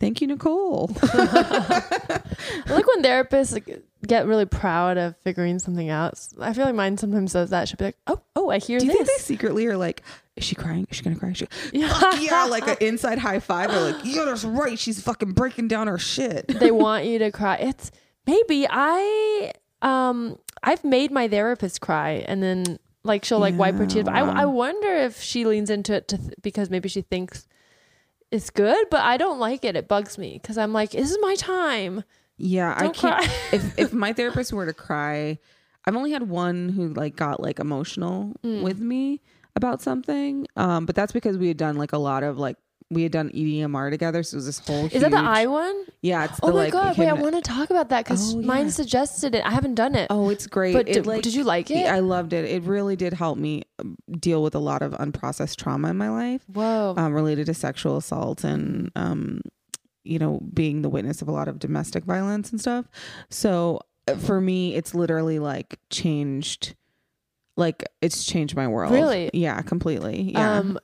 Thank 0.00 0.20
you, 0.22 0.26
Nicole. 0.26 0.90
I 1.02 2.22
like 2.68 2.86
when 2.86 3.02
therapists 3.02 3.52
like, 3.52 3.82
get 4.06 4.26
really 4.26 4.46
proud 4.46 4.96
of 4.96 5.14
figuring 5.18 5.58
something 5.58 5.88
out. 5.90 6.18
I 6.40 6.52
feel 6.54 6.64
like 6.64 6.74
mine 6.74 6.96
sometimes 6.96 7.32
does 7.34 7.50
that. 7.50 7.68
She'll 7.68 7.76
be 7.76 7.84
like, 7.86 7.98
"Oh, 8.06 8.20
oh, 8.34 8.48
I 8.50 8.58
hear 8.58 8.78
Do 8.78 8.86
you 8.86 8.92
this." 8.92 9.06
think 9.06 9.18
they 9.18 9.22
secretly 9.22 9.66
are 9.66 9.76
like, 9.76 10.02
is 10.36 10.44
she 10.44 10.54
crying? 10.54 10.86
Is 10.90 10.96
she 10.96 11.02
gonna 11.02 11.16
cry? 11.16 11.30
Is 11.30 11.36
she- 11.38 11.48
yeah. 11.72 12.14
yeah, 12.18 12.44
like 12.44 12.66
an 12.66 12.76
inside 12.80 13.18
high 13.18 13.40
five. 13.40 13.70
They're 13.70 13.92
like, 13.92 14.04
yeah, 14.04 14.24
that's 14.24 14.44
right. 14.44 14.78
She's 14.78 15.00
fucking 15.02 15.32
breaking 15.32 15.68
down 15.68 15.86
her 15.86 15.98
shit. 15.98 16.48
they 16.48 16.70
want 16.70 17.04
you 17.04 17.18
to 17.18 17.30
cry. 17.30 17.56
It's 17.56 17.90
maybe 18.26 18.66
I 18.68 19.52
um 19.82 20.38
I've 20.62 20.82
made 20.84 21.10
my 21.10 21.28
therapist 21.28 21.80
cry 21.82 22.24
and 22.26 22.42
then 22.42 22.78
like 23.02 23.24
she'll 23.24 23.38
like 23.38 23.56
wipe 23.56 23.74
her 23.76 23.86
tears. 23.86 24.04
But 24.06 24.14
I 24.14 24.20
I 24.20 24.44
wonder 24.46 24.94
if 24.94 25.20
she 25.20 25.44
leans 25.44 25.68
into 25.70 25.94
it 25.94 26.08
to 26.08 26.16
th- 26.18 26.34
because 26.42 26.70
maybe 26.70 26.88
she 26.88 27.02
thinks 27.02 27.46
it's 28.30 28.50
good, 28.50 28.86
but 28.90 29.00
I 29.00 29.16
don't 29.16 29.38
like 29.38 29.64
it. 29.64 29.76
It 29.76 29.88
bugs 29.88 30.16
me 30.18 30.38
because 30.40 30.56
I'm 30.58 30.72
like, 30.72 30.90
this 30.92 31.10
is 31.10 31.18
my 31.20 31.34
time. 31.36 32.04
Yeah, 32.36 32.74
I 32.76 32.82
Don't 32.84 32.94
can't. 32.94 33.22
cry. 33.24 33.34
if 33.52 33.78
if 33.78 33.92
my 33.92 34.12
therapist 34.12 34.52
were 34.52 34.66
to 34.66 34.72
cry, 34.72 35.38
I've 35.84 35.96
only 35.96 36.12
had 36.12 36.28
one 36.28 36.68
who 36.70 36.88
like 36.94 37.16
got 37.16 37.40
like 37.42 37.58
emotional 37.58 38.34
Mm. 38.42 38.62
with 38.62 38.78
me 38.80 39.20
about 39.56 39.82
something. 39.82 40.46
Um, 40.56 40.86
but 40.86 40.94
that's 40.94 41.12
because 41.12 41.36
we 41.36 41.48
had 41.48 41.56
done 41.56 41.76
like 41.76 41.92
a 41.92 41.98
lot 41.98 42.22
of 42.22 42.38
like 42.38 42.56
we 42.90 43.04
had 43.04 43.12
done 43.12 43.30
EDMR 43.30 43.90
together, 43.90 44.22
so 44.22 44.34
it 44.34 44.38
was 44.38 44.46
this 44.46 44.58
whole. 44.58 44.86
Is 44.86 45.00
that 45.02 45.10
the 45.12 45.18
huge- 45.18 45.28
I 45.28 45.46
one? 45.46 45.84
Yeah, 46.02 46.24
it's 46.24 46.40
the 46.40 46.46
Oh 46.46 46.48
my 46.48 46.54
like. 46.64 46.72
god! 46.72 46.98
Wait, 46.98 47.08
I 47.08 47.12
want 47.12 47.36
to 47.36 47.40
talk 47.40 47.70
about 47.70 47.88
that 47.90 48.04
because 48.04 48.34
Oh, 48.34 48.42
mine 48.42 48.64
yeah. 48.66 48.70
suggested 48.72 49.34
it. 49.34 49.44
I 49.46 49.50
haven't 49.50 49.76
done 49.76 49.94
it. 49.94 50.08
Oh, 50.10 50.28
it's 50.30 50.46
great. 50.46 50.72
but 50.74 50.88
It, 50.88 50.94
did, 50.94 51.06
like- 51.06 51.22
did 51.22 51.34
you 51.34 51.44
like 51.44 51.70
it? 51.70 51.86
I 51.86 52.00
loved 52.00 52.32
it. 52.32 52.44
It 52.46 52.64
really 52.64 52.96
did 52.96 53.12
help 53.12 53.38
me 53.38 53.62
um, 53.78 53.96
deal 54.18 54.42
with 54.42 54.54
a 54.54 54.58
lot 54.58 54.82
of 54.82 54.92
unprocessed 54.92 55.56
trauma 55.56 55.90
in 55.90 55.96
my 55.96 56.10
life. 56.10 56.42
Whoa. 56.52 56.94
um, 56.96 57.12
related 57.14 57.46
to 57.46 57.54
sexual 57.54 57.96
assault 57.96 58.42
and 58.44 58.90
um, 58.96 59.40
you 60.02 60.18
know 60.18 60.40
being 60.52 60.82
the 60.82 60.88
witness 60.88 61.22
of 61.22 61.28
a 61.28 61.32
lot 61.32 61.46
of 61.46 61.58
domestic 61.58 62.04
violence 62.04 62.50
and 62.50 62.58
stuff 62.60 62.86
so 63.28 63.80
uh, 64.08 64.14
for 64.16 64.40
me 64.40 64.74
it's 64.74 64.94
literally 64.94 65.38
like 65.38 65.78
changed 65.90 66.74
like 67.56 67.84
it's 68.00 68.24
changed 68.24 68.56
my 68.56 68.66
world 68.66 68.92
Really? 68.92 69.28
yeah 69.34 69.60
completely 69.60 70.32
yeah 70.32 70.58
Um, 70.58 70.78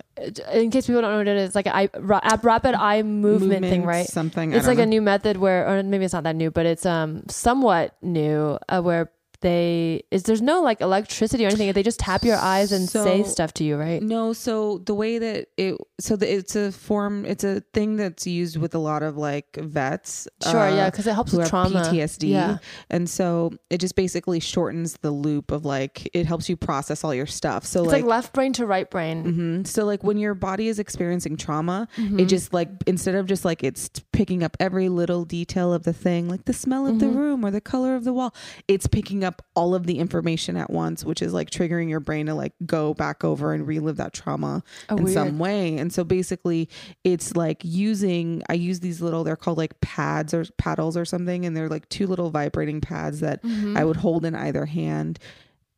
in 0.53 0.71
case 0.71 0.87
people 0.87 1.03
don't 1.03 1.11
know 1.11 1.19
what 1.19 1.29
it 1.29 1.37
is, 1.37 1.55
like 1.55 1.67
a 1.67 1.91
rapid 2.01 2.75
eye 2.75 3.03
movement, 3.03 3.65
thing, 3.67 3.85
right? 3.85 4.07
something 4.07 4.53
It's 4.53 4.67
like 4.67 4.79
a 4.79 4.87
new 4.87 5.03
method 5.03 5.37
where, 5.37 5.69
or 5.69 5.83
maybe 5.83 6.05
it's 6.05 6.15
not 6.15 6.25
that 6.25 6.37
new, 6.37 6.51
but 6.51 6.65
it's 6.67 6.87
um 6.87 7.25
somewhat 7.29 7.95
new, 8.03 8.59
uh, 8.69 8.81
where 8.81 9.11
they 9.41 10.03
is 10.11 10.25
there's 10.25 10.43
no 10.43 10.63
like 10.63 10.81
electricity 10.81 11.45
or 11.45 11.49
anything. 11.49 11.73
They 11.73 11.83
just 11.83 12.01
tap 12.01 12.25
your 12.25 12.37
eyes 12.37 12.73
and 12.73 12.89
say 12.89 13.23
stuff 13.25 13.53
to 13.55 13.65
you, 13.65 13.77
right? 13.77 14.03
No, 14.03 14.33
so 14.33 14.79
the 14.79 14.95
way 14.95 15.19
that 15.19 15.49
it, 15.57 15.77
so 16.01 16.17
the, 16.17 16.33
it's 16.33 16.57
a 16.57 16.73
form, 16.73 17.25
it's 17.25 17.45
a 17.45 17.61
thing 17.75 17.97
that's 17.97 18.27
used 18.27 18.57
with 18.57 18.75
a 18.75 18.79
lot 18.79 19.03
of 19.03 19.17
like 19.17 19.57
vets. 19.57 20.29
Sure, 20.43 20.61
uh, 20.61 20.75
yeah, 20.75 20.91
because 20.91 21.07
it 21.07 21.13
helps 21.15 21.33
with 21.33 21.49
trauma. 21.49 21.83
PTSD. 21.83 22.29
Yeah. 22.31 22.59
And 22.91 23.09
so 23.09 23.53
it 23.71 23.79
just 23.79 23.97
basically 23.97 24.41
shortens 24.41 24.97
the 25.03 25.11
loop 25.11 25.51
of 25.51 25.65
like, 25.65 26.09
it 26.15 26.27
helps 26.27 26.49
you 26.49 26.57
process 26.57 27.05
all 27.05 27.15
your 27.15 27.27
stuff. 27.27 27.65
So 27.67 27.83
It's 27.85 27.93
like, 27.93 28.03
like, 28.03 28.09
left 28.11 28.33
brain 28.33 28.53
to 28.55 28.67
right 28.67 28.91
brain. 28.91 29.25
Mhm. 29.63 29.67
So 29.67 29.85
like 29.85 30.03
when 30.05 30.19
your 30.19 30.35
body 30.35 30.69
is 30.69 30.79
experiencing 30.79 31.37
trauma, 31.37 31.89
Mm-hmm. 31.97 32.21
it 32.21 32.27
just 32.27 32.53
like 32.53 32.69
instead 32.87 33.15
of 33.15 33.27
just 33.27 33.45
like 33.45 33.63
it's 33.65 33.89
picking 34.13 34.43
up 34.43 34.57
every 34.61 34.89
little 34.89 35.25
detail 35.25 35.73
of 35.73 35.83
the 35.85 35.93
thing, 35.93 36.29
like 36.29 36.45
the 36.45 36.53
smell 36.53 36.87
of 36.87 36.99
the 37.01 37.07
Mm-hmm. 37.07 37.17
room 37.19 37.45
or 37.45 37.51
the 37.51 37.61
color 37.61 37.95
of 37.97 38.05
the 38.05 38.13
wall, 38.13 38.35
it's 38.69 38.87
picking 38.87 39.25
up 39.25 39.26
all 39.55 39.75
of 39.75 39.87
the 39.87 39.99
information 39.99 40.57
at 40.57 40.71
once, 40.71 41.05
which 41.05 41.23
is 41.23 41.33
like 41.33 41.51
triggering 41.51 41.89
your 41.89 42.01
brain 42.01 42.27
to 42.27 42.35
like 42.35 42.53
go 42.65 42.95
back 42.95 43.25
over 43.25 43.53
and 43.53 43.67
relive 43.67 43.97
that 43.97 44.13
trauma 44.13 44.63
Oh, 44.89 44.97
in 44.97 45.05
weird. 45.05 45.15
some 45.15 45.39
way. 45.39 45.77
And 45.79 45.93
so 45.93 46.05
basically 46.05 46.69
it's 47.05 47.35
like 47.37 47.61
using 47.65 48.43
I 48.49 48.55
use 48.55 48.81
these 48.81 49.01
little 49.01 49.25
they're 49.25 49.37
called 49.37 49.59
like 49.59 49.81
pads 49.81 50.33
or 50.35 50.45
paddles 50.59 50.97
or 50.97 51.05
something 51.05 51.45
and 51.47 51.57
they're 51.57 51.69
like 51.69 51.89
two 51.89 52.07
little 52.07 52.31
vibrating 52.31 52.81
pads 52.81 53.21
that 53.21 53.43
Mm-hmm. 53.43 53.77
I 53.77 53.85
would 53.85 53.97
hold 53.97 54.25
in 54.25 54.35
either 54.35 54.67
hand 54.67 55.19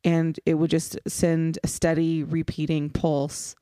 and 0.03 0.39
it 0.45 0.53
would 0.55 0.69
just 0.71 0.97
send 1.07 1.59
a 1.63 1.67
steady 1.67 2.23
repeating 2.23 2.89
pulse 2.89 3.55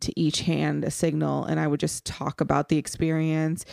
to 0.00 0.20
each 0.20 0.42
hand 0.42 0.84
a 0.84 0.90
signal 0.90 1.44
and 1.44 1.58
I 1.58 1.66
would 1.66 1.80
just 1.80 2.04
talk 2.04 2.40
about 2.40 2.68
the 2.68 2.76
experience 2.78 3.64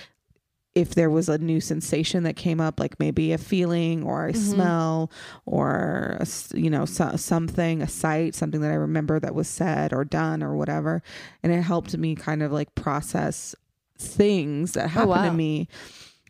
if 0.76 0.94
there 0.94 1.10
was 1.10 1.30
a 1.30 1.38
new 1.38 1.62
sensation 1.62 2.24
that 2.24 2.36
came 2.36 2.60
up 2.60 2.80
like 2.82 3.00
maybe 3.00 3.32
a 3.32 3.38
feeling 3.38 4.04
or 4.04 4.28
a 4.28 4.34
Mm-hmm. 4.34 4.52
smell 4.52 5.12
or 5.46 6.18
a 6.20 6.28
you 6.54 6.70
know 6.70 6.84
so, 6.86 7.16
something 7.16 7.82
a 7.82 7.88
sight 7.88 8.36
something 8.36 8.60
that 8.62 8.72
I 8.72 8.76
remember 8.76 9.20
that 9.20 9.34
was 9.34 9.48
said 9.48 9.94
or 9.94 10.04
done 10.04 10.44
or 10.44 10.56
whatever 10.56 11.02
and 11.42 11.54
it 11.54 11.62
helped 11.62 11.96
me 11.98 12.16
kind 12.16 12.44
of 12.44 12.52
like 12.52 12.76
process 12.76 13.56
things 13.98 14.74
that 14.74 14.90
happened 14.90 15.10
wow. 15.12 15.26
to 15.26 15.32
me 15.32 15.70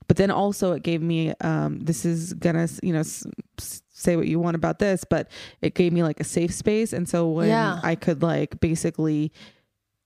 but 0.08 0.18
then 0.18 0.30
also 0.30 0.74
it 0.74 0.84
gave 0.84 1.02
me 1.02 1.34
um 1.42 1.80
this 1.80 2.06
is 2.06 2.34
gonna 2.34 2.68
you 2.84 2.94
know 2.94 3.00
s- 3.00 3.26
say 3.90 4.16
what 4.16 4.28
you 4.28 4.40
want 4.40 4.56
about 4.56 4.78
this 4.78 5.04
but 5.04 5.28
it 5.64 5.74
gave 5.74 5.92
me 5.92 6.04
like 6.04 6.20
a 6.20 6.24
safe 6.24 6.54
space 6.54 6.94
and 6.94 7.10
so 7.10 7.28
when 7.28 7.48
Yeah. 7.48 7.80
i 7.82 7.96
could 7.96 8.22
like 8.22 8.60
basically 8.60 9.32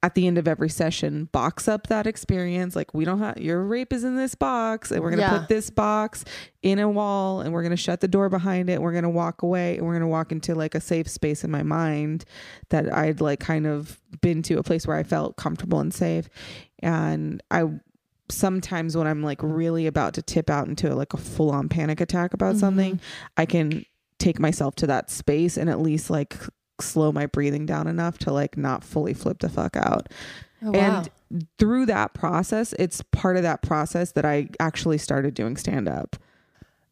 at 0.01 0.15
the 0.15 0.25
end 0.27 0.37
of 0.37 0.47
every 0.47 0.69
session 0.69 1.25
box 1.33 1.67
up 1.67 1.87
that 1.87 2.07
experience 2.07 2.73
like 2.73 2.93
we 2.93 3.03
don't 3.03 3.19
have 3.19 3.37
your 3.37 3.61
rape 3.63 3.91
is 3.91 4.05
in 4.05 4.15
this 4.15 4.33
box 4.33 4.91
and 4.91 5.01
we're 5.01 5.09
going 5.09 5.17
to 5.19 5.23
Yeah. 5.25 5.39
put 5.39 5.49
this 5.49 5.69
box 5.69 6.23
in 6.61 6.79
a 6.79 6.87
wall 6.89 7.41
and 7.41 7.51
we're 7.53 7.63
going 7.63 7.71
to 7.71 7.75
shut 7.77 7.99
the 7.99 8.07
door 8.07 8.29
behind 8.29 8.69
it 8.69 8.73
and 8.75 8.81
we're 8.83 8.93
going 8.93 9.03
to 9.03 9.09
walk 9.09 9.41
away 9.41 9.75
and 9.77 9.85
we're 9.85 9.91
going 9.93 10.01
to 10.01 10.07
walk 10.07 10.31
into 10.31 10.55
like 10.55 10.73
a 10.73 10.79
safe 10.79 11.09
space 11.09 11.43
in 11.43 11.51
my 11.51 11.63
mind 11.63 12.23
that 12.69 12.91
i'd 12.95 13.19
like 13.19 13.41
kind 13.41 13.67
of 13.67 13.99
been 14.21 14.41
to 14.43 14.55
a 14.57 14.63
place 14.63 14.87
where 14.87 14.95
i 14.95 15.03
felt 15.03 15.35
comfortable 15.35 15.81
and 15.81 15.93
safe 15.93 16.29
and 16.79 17.43
i 17.51 17.65
sometimes 18.31 18.95
when 18.95 19.07
i'm 19.07 19.23
like 19.23 19.39
really 19.41 19.87
about 19.87 20.13
to 20.13 20.21
tip 20.21 20.49
out 20.49 20.67
into 20.67 20.93
like 20.95 21.13
a 21.13 21.17
full-on 21.17 21.67
panic 21.67 21.99
attack 21.99 22.33
about 22.33 22.51
Mm-hmm. 22.51 22.59
something 22.59 22.99
i 23.37 23.45
can 23.45 23.83
take 24.17 24.39
myself 24.39 24.75
to 24.75 24.87
that 24.87 25.09
space 25.09 25.57
and 25.57 25.69
at 25.69 25.79
least 25.79 26.09
like 26.09 26.37
slow 26.81 27.11
my 27.11 27.25
breathing 27.25 27.65
down 27.65 27.87
enough 27.87 28.17
to 28.19 28.31
like 28.33 28.57
not 28.57 28.83
fully 28.83 29.13
flip 29.13 29.39
the 29.39 29.49
fuck 29.49 29.75
out 29.75 30.07
Oh, 30.61 30.71
wow. 30.71 31.03
and 31.31 31.45
through 31.57 31.85
that 31.85 32.13
process 32.13 32.73
it's 32.79 33.01
part 33.11 33.37
of 33.37 33.43
that 33.43 33.61
process 33.61 34.11
that 34.13 34.25
i 34.25 34.49
actually 34.59 34.97
started 34.97 35.33
doing 35.33 35.55
stand 35.57 35.87
up 35.87 36.15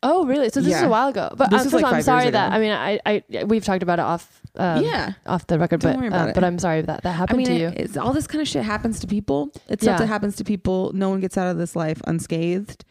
oh, 0.03 0.25
really? 0.25 0.47
So 0.49 0.61
this 0.61 0.75
is 0.75 0.83
a 0.83 0.87
while 0.87 1.09
ago. 1.09 1.33
But 1.35 1.51
um, 1.51 1.59
is 1.65 1.73
like 1.73 1.83
I'm 1.83 2.01
sorry 2.03 2.29
that. 2.29 2.53
I 2.53 2.59
mean 2.59 2.71
I, 2.71 2.99
I 3.05 3.43
we've 3.45 3.65
talked 3.65 3.81
about 3.83 3.99
it 3.99 4.03
off 4.03 4.41
um, 4.55 4.83
yeah 4.83 5.13
off 5.25 5.47
the 5.47 5.57
record, 5.59 5.81
Don't 5.81 5.93
but 5.93 5.97
worry 5.97 6.07
about 6.07 6.27
uh, 6.27 6.29
it. 6.29 6.35
but 6.35 6.43
I'm 6.43 6.59
sorry 6.59 6.81
that 6.83 7.01
that 7.03 7.09
I 7.09 7.11
happened 7.13 7.39
mean, 7.39 7.47
to 7.47 7.53
you. 7.55 7.67
it- 7.69 7.77
it's 7.79 7.97
all 7.97 8.13
this 8.13 8.27
kind 8.27 8.41
of 8.41 8.47
shit 8.47 8.63
happens 8.63 8.99
to 9.01 9.07
people. 9.07 9.51
It's 9.67 9.83
stuff 9.83 9.97
that 9.99 10.05
happens 10.07 10.35
to 10.37 10.43
people. 10.43 10.91
No 10.93 11.09
one 11.09 11.19
gets 11.19 11.35
out 11.37 11.47
of 11.47 11.57
this 11.57 11.75
life 11.75 11.99
unscathed. 12.05 12.85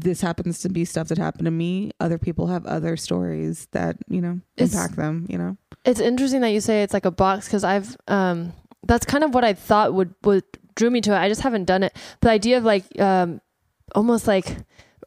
This 0.00 0.20
happens 0.20 0.58
to 0.60 0.68
be 0.68 0.84
stuff 0.84 1.06
that 1.08 1.18
happened 1.18 1.44
to 1.44 1.50
me. 1.52 1.92
Other 2.00 2.18
people 2.18 2.48
have 2.48 2.66
other 2.66 2.96
stories 2.96 3.68
that 3.72 3.96
you 4.08 4.20
know 4.20 4.40
It's- 4.56 4.72
impact 4.74 4.96
them. 4.96 5.26
You 5.28 5.38
know, 5.38 5.56
It's 5.84 6.00
interesting 6.00 6.40
that 6.40 6.50
you 6.50 6.60
say 6.60 6.82
it's 6.82 6.92
like 6.94 7.04
a 7.04 7.10
box 7.12 7.46
because 7.46 7.62
I've 7.64 7.96
um 8.08 8.52
that's 8.86 9.06
kind 9.06 9.22
of 9.24 9.32
what 9.34 9.44
I 9.44 9.54
thought 9.54 9.94
would 9.94 10.14
would 10.24 10.44
drew 10.74 10.90
me 10.90 11.00
to 11.02 11.12
it. 11.12 11.18
I 11.18 11.28
just 11.28 11.42
haven't 11.42 11.64
done 11.66 11.82
it. 11.84 11.96
The 12.22 12.30
idea 12.30 12.58
of 12.58 12.64
like 12.64 12.84
um 13.00 13.40
almost 13.94 14.26
like 14.26 14.56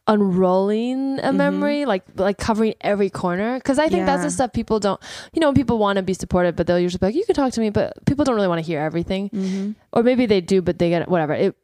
unrolling 0.08 1.18
a 1.20 1.30
Mhm. 1.32 1.36
memory 1.36 1.84
like 1.84 2.02
like 2.16 2.38
covering 2.38 2.74
every 2.80 3.10
corner 3.10 3.58
because 3.58 3.78
i 3.78 3.88
think 3.88 4.06
that's 4.06 4.22
the 4.22 4.30
stuff 4.30 4.52
people 4.52 4.78
don't 4.80 5.00
you 5.32 5.40
know 5.40 5.52
people 5.52 5.78
want 5.78 5.96
to 5.96 6.02
be 6.02 6.14
supportive 6.14 6.56
but 6.56 6.66
they'll 6.66 6.78
usually 6.78 6.98
be 6.98 7.06
like 7.06 7.14
you 7.14 7.24
can 7.24 7.34
talk 7.34 7.52
to 7.52 7.60
me 7.60 7.70
but 7.70 7.92
people 8.06 8.24
don't 8.24 8.34
really 8.34 8.48
want 8.48 8.60
to 8.62 8.66
hear 8.66 8.80
everything 8.80 9.28
mm-hmm. 9.30 9.70
or 9.92 10.02
maybe 10.02 10.26
they 10.26 10.40
do 10.40 10.60
but 10.62 10.78
they 10.78 10.88
get 10.90 11.08
whatever 11.08 11.32
it 11.34 11.54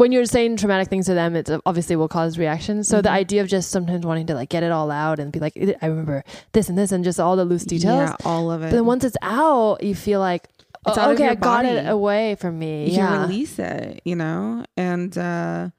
when 0.00 0.12
you're 0.12 0.24
saying 0.24 0.56
traumatic 0.56 0.88
things 0.88 1.06
to 1.06 1.14
them 1.14 1.36
it 1.36 1.48
obviously 1.66 1.94
will 1.96 2.08
cause 2.08 2.38
reactions 2.38 2.88
so 2.88 3.00
the 3.00 3.08
Mhm. 3.08 3.22
idea 3.24 3.40
of 3.42 3.48
just 3.48 3.70
sometimes 3.70 4.04
wanting 4.06 4.26
to 4.26 4.34
like 4.34 4.48
get 4.48 4.62
it 4.62 4.72
all 4.72 4.90
out 4.90 5.18
and 5.18 5.30
be 5.32 5.38
like 5.38 5.54
i 5.82 5.86
remember 5.86 6.24
this 6.52 6.68
and 6.68 6.76
this 6.78 6.92
and 6.92 7.04
just 7.04 7.20
all 7.20 7.36
the 7.36 7.44
loose 7.44 7.64
details 7.64 8.10
yeah, 8.10 8.16
all 8.24 8.50
of 8.50 8.62
it. 8.62 8.70
but 8.70 8.76
then 8.76 8.86
once 8.86 9.04
it's 9.04 9.16
out, 9.22 9.82
you 9.82 9.94
feel 9.94 10.20
like, 10.20 10.48
It's 10.86 10.98
oh, 10.98 11.12
okay, 11.12 11.28
I 11.28 11.34
got 11.36 11.64
it 11.64 11.86
away 11.88 12.34
from 12.42 12.58
me. 12.58 12.86
you 12.90 12.96
yeah. 12.96 13.06
can 13.08 13.20
release 13.22 13.58
it, 13.60 14.00
you 14.04 14.16
know? 14.16 14.64
And 14.76 15.16
uh 15.16 15.70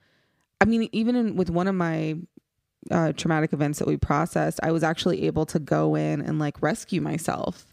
I 0.61 0.65
mean, 0.65 0.89
even 0.91 1.15
in, 1.15 1.35
with 1.35 1.49
one 1.49 1.67
of 1.67 1.75
my 1.75 2.17
uh, 2.91 3.13
traumatic 3.13 3.53
events 3.53 3.79
that 3.79 3.87
we 3.87 3.97
processed, 3.97 4.59
I 4.63 4.71
was 4.71 4.83
actually 4.83 5.23
able 5.23 5.45
to 5.47 5.59
go 5.59 5.95
in 5.95 6.21
and 6.21 6.39
like 6.39 6.61
rescue 6.61 7.01
myself. 7.01 7.65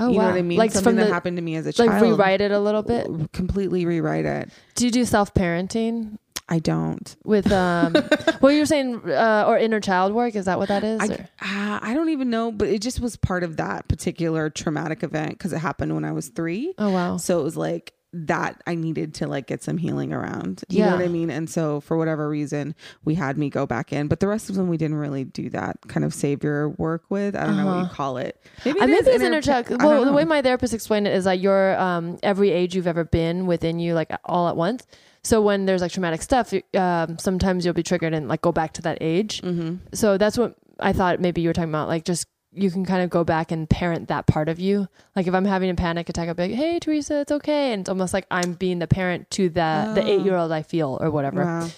Oh 0.00 0.10
you 0.10 0.16
wow. 0.16 0.24
know 0.24 0.30
what 0.30 0.38
I 0.38 0.42
mean? 0.42 0.58
Like 0.58 0.72
Something 0.72 0.90
from 0.90 0.96
that 0.96 1.06
the 1.06 1.12
happened 1.12 1.36
to 1.36 1.42
me 1.42 1.54
as 1.56 1.66
a 1.66 1.68
like 1.68 1.76
child. 1.76 1.90
Like 1.90 2.02
rewrite 2.02 2.40
it 2.40 2.50
a 2.50 2.58
little 2.58 2.82
bit. 2.82 3.06
Completely 3.32 3.86
rewrite 3.86 4.24
it. 4.24 4.50
Do 4.74 4.86
you 4.86 4.90
do 4.90 5.04
self 5.04 5.32
parenting 5.34 6.18
I 6.48 6.58
don't. 6.58 7.14
with 7.24 7.50
um? 7.52 7.94
well, 8.40 8.52
you're 8.52 8.66
saying 8.66 9.08
uh, 9.08 9.44
or 9.46 9.56
inner 9.56 9.80
child 9.80 10.12
work. 10.12 10.34
Is 10.34 10.46
that 10.46 10.58
what 10.58 10.68
that 10.68 10.82
is? 10.82 11.00
I, 11.00 11.14
uh, 11.14 11.78
I 11.80 11.94
don't 11.94 12.10
even 12.10 12.28
know, 12.28 12.50
but 12.50 12.68
it 12.68 12.82
just 12.82 13.00
was 13.00 13.16
part 13.16 13.44
of 13.44 13.56
that 13.56 13.86
particular 13.88 14.50
traumatic 14.50 15.02
event 15.02 15.30
because 15.30 15.52
it 15.52 15.58
happened 15.58 15.94
when 15.94 16.04
I 16.04 16.12
was 16.12 16.28
three. 16.28 16.74
Oh 16.76 16.90
wow. 16.90 17.16
So 17.16 17.40
it 17.40 17.44
was 17.44 17.56
like 17.56 17.94
that 18.16 18.62
I 18.66 18.76
needed 18.76 19.12
to 19.14 19.26
like 19.26 19.46
get 19.46 19.62
some 19.62 19.76
healing 19.76 20.12
around. 20.12 20.62
You 20.68 20.84
know 20.84 20.92
what 20.92 21.02
I 21.04 21.08
mean? 21.08 21.30
And 21.30 21.50
so 21.50 21.80
for 21.80 21.96
whatever 21.96 22.28
reason, 22.28 22.74
we 23.04 23.14
had 23.16 23.36
me 23.36 23.50
go 23.50 23.66
back 23.66 23.92
in, 23.92 24.06
but 24.06 24.20
the 24.20 24.28
rest 24.28 24.48
of 24.48 24.54
them 24.56 24.68
we 24.68 24.76
didn't 24.76 24.96
really 24.98 25.24
do 25.24 25.50
that 25.50 25.78
kind 25.88 26.04
of 26.04 26.14
savior 26.14 26.68
work 26.68 27.02
with. 27.08 27.34
I 27.34 27.44
don't 27.44 27.56
know 27.56 27.66
what 27.66 27.76
you 27.76 27.82
Uh-huh. 27.82 27.94
call 27.94 28.16
it. 28.18 28.40
Maybe 28.64 28.78
maybe 28.80 28.92
it's 28.92 29.08
inner 29.22 29.40
don't 29.40 29.68
Well, 29.70 30.04
the 30.04 30.12
way 30.12 30.24
my 30.24 30.42
therapist 30.42 30.72
explained 30.74 31.08
it 31.08 31.14
is 31.14 31.26
like 31.26 31.42
your 31.42 31.76
um 31.78 32.18
every 32.22 32.50
age 32.50 32.74
you've 32.76 32.86
ever 32.86 33.04
been 33.04 33.46
within 33.46 33.78
you, 33.80 33.94
like 33.94 34.10
all 34.24 34.48
at 34.48 34.56
once. 34.56 34.86
So 35.22 35.40
when 35.42 35.64
there's 35.66 35.80
like 35.80 35.90
traumatic 35.90 36.22
stuff, 36.22 36.52
um, 36.74 37.18
sometimes 37.18 37.64
you'll 37.64 37.74
be 37.74 37.82
triggered 37.82 38.12
and 38.14 38.28
like 38.28 38.42
go 38.42 38.52
back 38.52 38.72
to 38.74 38.82
that 38.82 38.98
age. 39.00 39.40
Mhm. 39.42 39.78
So 39.92 40.18
that's 40.18 40.36
what 40.38 40.54
I 40.78 40.92
thought 40.92 41.20
maybe 41.20 41.40
you 41.40 41.48
were 41.48 41.52
talking 41.54 41.70
about. 41.70 41.88
Like 41.88 42.04
just 42.04 42.26
you 42.54 42.70
can 42.70 42.84
kind 42.84 43.02
of 43.02 43.10
go 43.10 43.24
back 43.24 43.50
and 43.52 43.68
parent 43.68 44.08
that 44.08 44.26
part 44.26 44.48
of 44.48 44.58
you. 44.60 44.88
Like 45.16 45.26
if 45.26 45.34
I'm 45.34 45.44
having 45.44 45.70
a 45.70 45.74
panic 45.74 46.08
attack, 46.08 46.28
I'll 46.28 46.34
be 46.34 46.44
like, 46.48 46.52
"Hey, 46.54 46.78
Teresa, 46.78 47.20
it's 47.20 47.32
okay," 47.32 47.72
and 47.72 47.80
it's 47.80 47.88
almost 47.88 48.14
like 48.14 48.26
I'm 48.30 48.52
being 48.54 48.78
the 48.78 48.86
parent 48.86 49.30
to 49.32 49.48
the 49.48 49.92
the 49.94 50.02
Oh. 50.02 50.06
eight 50.06 50.20
year 50.24 50.36
old 50.36 50.52
I 50.52 50.62
feel 50.62 50.98
or 51.00 51.10
whatever. 51.10 51.44
Wow. 51.44 51.68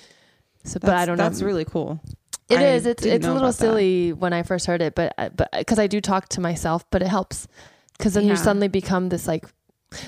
So, 0.64 0.78
but 0.80 0.90
I 0.94 1.06
don't 1.06 1.16
know. 1.16 1.24
That's 1.24 1.42
really 1.42 1.64
cool. 1.64 2.00
It 2.48 2.58
I 2.58 2.66
is. 2.74 2.86
It's 2.86 3.04
it's 3.04 3.24
a 3.24 3.28
little 3.28 3.44
about 3.48 3.54
that. 3.54 3.60
silly 3.60 4.12
when 4.12 4.32
I 4.32 4.42
first 4.42 4.66
heard 4.66 4.82
it, 4.82 4.94
but 4.94 5.14
uh, 5.18 5.30
but 5.30 5.48
because 5.52 5.78
I 5.78 5.86
do 5.86 6.00
talk 6.00 6.28
to 6.30 6.40
myself, 6.40 6.84
but 6.90 7.02
it 7.02 7.08
helps 7.08 7.48
because 7.98 8.14
then 8.14 8.26
you 8.26 8.36
suddenly 8.36 8.68
become 8.68 9.08
this 9.08 9.26
like. 9.26 9.44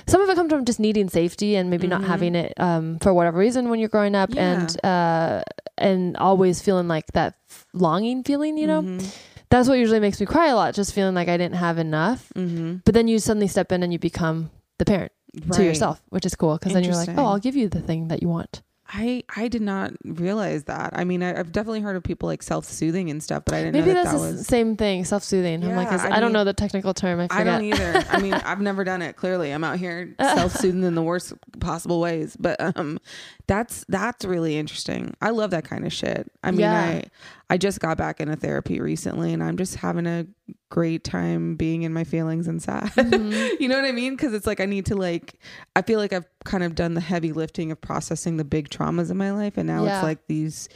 Some 0.08 0.20
of 0.20 0.28
it 0.28 0.34
comes 0.34 0.52
from 0.52 0.64
just 0.64 0.80
needing 0.80 1.08
safety 1.08 1.54
and 1.54 1.70
maybe 1.70 1.86
not 1.86 2.00
Mhm. 2.02 2.06
having 2.06 2.34
it 2.34 2.52
um, 2.58 2.98
for 2.98 3.14
whatever 3.14 3.38
reason 3.38 3.68
when 3.70 3.78
you're 3.78 3.88
growing 3.88 4.16
up, 4.16 4.30
and 4.36 4.84
uh, 4.84 5.42
and 5.78 6.16
always 6.16 6.60
feeling 6.60 6.88
like 6.88 7.06
that 7.12 7.34
longing 7.72 8.24
feeling. 8.24 8.58
You 8.58 8.66
know, 8.66 8.82
Mhm. 8.82 9.16
That's 9.50 9.68
what 9.68 9.78
usually 9.78 10.00
makes 10.00 10.20
me 10.20 10.26
cry 10.26 10.48
a 10.48 10.56
lot, 10.56 10.74
just 10.74 10.92
feeling 10.94 11.14
like 11.14 11.28
I 11.28 11.36
didn't 11.36 11.56
have 11.56 11.78
enough. 11.78 12.30
Mhm. 12.36 12.82
But 12.84 12.94
then 12.94 13.08
you 13.08 13.18
suddenly 13.18 13.48
step 13.48 13.72
in 13.72 13.82
and 13.82 13.92
you 13.92 13.98
become 13.98 14.50
the 14.78 14.84
parent 14.84 15.12
to 15.52 15.64
yourself, 15.64 16.02
which 16.10 16.26
is 16.26 16.34
cool 16.34 16.56
because 16.58 16.72
then 16.72 16.84
you're 16.84 16.94
like, 16.94 17.10
oh, 17.16 17.24
I'll 17.26 17.38
give 17.38 17.56
you 17.56 17.68
the 17.68 17.80
thing 17.80 18.08
that 18.08 18.22
you 18.22 18.28
want. 18.28 18.62
I 18.90 19.22
I 19.36 19.48
did 19.48 19.60
not 19.60 19.92
realize 20.02 20.64
that. 20.64 20.94
I 20.94 21.04
mean, 21.04 21.22
I, 21.22 21.38
I've 21.38 21.52
definitely 21.52 21.82
heard 21.82 21.94
of 21.96 22.02
people 22.02 22.26
like 22.26 22.42
self 22.42 22.64
soothing 22.64 23.10
and 23.10 23.22
stuff, 23.22 23.42
but 23.44 23.54
I 23.54 23.58
didn't 23.64 23.74
Maybe 23.74 23.88
know 23.88 23.94
that 23.96 24.04
that's 24.04 24.12
that 24.22 24.28
the 24.30 24.36
was. 24.38 24.46
same 24.46 24.78
thing, 24.78 25.04
self 25.04 25.22
soothing. 25.22 25.62
I'm 25.62 25.76
like, 25.76 25.90
Yeah, 25.90 26.06
I 26.10 26.16
I, 26.16 26.20
don't 26.20 26.32
know 26.32 26.42
the 26.44 26.54
technical 26.54 26.94
term. 26.94 27.20
I 27.20 27.26
I 27.30 27.44
don't 27.44 27.64
either. 27.64 28.02
I 28.10 28.18
mean, 28.22 28.32
I've 28.32 28.62
never 28.62 28.84
done 28.84 29.02
it. 29.02 29.16
Clearly, 29.16 29.50
I'm 29.50 29.62
out 29.62 29.76
here 29.78 30.14
self 30.18 30.52
soothing 30.56 30.84
in 30.84 30.94
the 30.94 31.02
worst 31.02 31.34
possible 31.60 32.00
ways. 32.00 32.34
But 32.40 32.56
um, 32.78 32.98
that's 33.46 33.84
that's 33.90 34.24
really 34.24 34.56
interesting. 34.56 35.14
I 35.20 35.30
love 35.30 35.50
that 35.50 35.64
kind 35.64 35.84
of 35.84 35.92
shit. 35.92 36.26
I 36.42 36.50
mean, 36.50 36.60
Yeah. 36.60 36.80
I 36.80 37.04
I 37.50 37.56
just 37.56 37.80
got 37.80 37.96
back 37.96 38.20
into 38.20 38.36
therapy 38.36 38.78
recently, 38.80 39.32
and 39.32 39.42
I'm 39.42 39.56
just 39.56 39.76
having 39.76 40.06
a 40.06 40.26
great 40.68 41.02
time 41.02 41.56
being 41.56 41.82
in 41.82 41.92
my 41.94 42.04
feelings 42.04 42.46
and 42.46 42.62
sad. 42.62 42.90
Mhm. 42.92 43.56
you 43.60 43.68
know 43.68 43.76
what 43.76 43.86
I 43.86 43.92
mean? 43.92 44.16
Because 44.16 44.34
it's 44.34 44.46
like 44.46 44.60
I 44.60 44.66
need 44.66 44.84
to 44.86 44.96
like. 44.96 45.38
I 45.74 45.80
feel 45.82 45.98
like 45.98 46.12
I've 46.12 46.26
kind 46.44 46.62
of 46.62 46.74
done 46.74 46.92
the 46.94 47.00
heavy 47.00 47.32
lifting 47.32 47.72
of 47.72 47.80
processing 47.80 48.36
the 48.36 48.44
big 48.44 48.68
traumas 48.68 49.10
in 49.10 49.16
my 49.16 49.30
life, 49.32 49.56
and 49.56 49.66
now 49.66 49.84
Yeah. 49.84 49.96
it's 49.96 50.02
like 50.02 50.26
these 50.26 50.68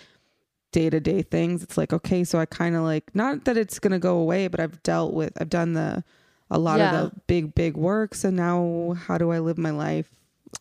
day 0.73 0.89
to 0.89 0.99
day 1.01 1.21
things. 1.21 1.63
It's 1.63 1.77
like 1.77 1.93
okay, 1.93 2.25
so 2.25 2.39
I 2.39 2.47
kind 2.47 2.75
of 2.75 2.83
like 2.83 3.15
not 3.15 3.45
that 3.45 3.59
it's 3.59 3.79
gonna 3.79 3.99
go 3.99 4.17
away, 4.17 4.49
but 4.49 4.59
I've 4.59 4.83
dealt 4.83 5.13
with. 5.13 5.33
I've 5.41 5.51
done 5.51 5.75
the 5.75 6.03
a 6.51 6.59
lot 6.59 6.79
Yeah. 6.79 7.01
of 7.03 7.11
the 7.11 7.21
big 7.27 7.55
big 7.55 7.77
work. 7.77 8.15
So 8.15 8.31
now, 8.31 8.95
how 9.07 9.19
do 9.19 9.31
I 9.31 9.41
live 9.41 9.59
my 9.59 9.71
life 9.71 10.09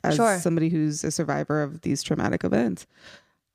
as 0.04 0.16
Sure. 0.16 0.38
somebody 0.40 0.68
who's 0.70 1.04
a 1.06 1.12
survivor 1.12 1.62
of 1.64 1.82
these 1.82 2.04
traumatic 2.04 2.44
events? 2.44 2.86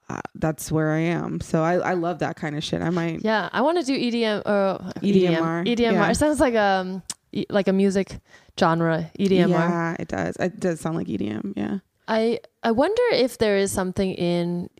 Uh, 0.08 0.20
that's 0.36 0.70
where 0.70 0.92
I 0.92 1.00
am. 1.00 1.40
So 1.40 1.62
I, 1.64 1.74
I 1.78 1.94
love 1.94 2.20
that 2.20 2.36
kind 2.36 2.56
of 2.56 2.62
shit. 2.62 2.80
I 2.80 2.90
might. 2.90 3.24
Yeah, 3.24 3.48
I 3.52 3.60
want 3.62 3.78
to 3.80 3.84
do 3.84 3.98
EDM 3.98 4.42
or 4.46 4.78
EDMR, 5.02 5.66
EDMR. 5.66 5.78
yeah. 5.92 6.10
It 6.10 6.14
sounds 6.16 6.38
like 6.38 6.54
um 6.54 7.02
e- 7.32 7.46
like 7.50 7.66
a 7.66 7.72
music 7.72 8.20
genre. 8.58 9.10
EDMR. 9.18 9.48
Yeah, 9.48 9.96
it 9.98 10.08
does. 10.08 10.36
It 10.36 10.60
does 10.60 10.80
sound 10.80 10.96
like 10.96 11.08
EDM. 11.08 11.54
Yeah. 11.56 11.78
I 12.06 12.38
I 12.62 12.70
wonder 12.70 13.02
if 13.12 13.38
there 13.38 13.56
is 13.56 13.72
something 13.72 14.12
in 14.14 14.70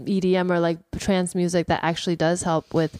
EDM 0.00 0.50
or 0.50 0.58
like 0.60 0.78
trance 0.98 1.34
music 1.34 1.66
that 1.68 1.80
actually 1.84 2.16
does 2.16 2.42
help 2.42 2.72
with. 2.74 2.90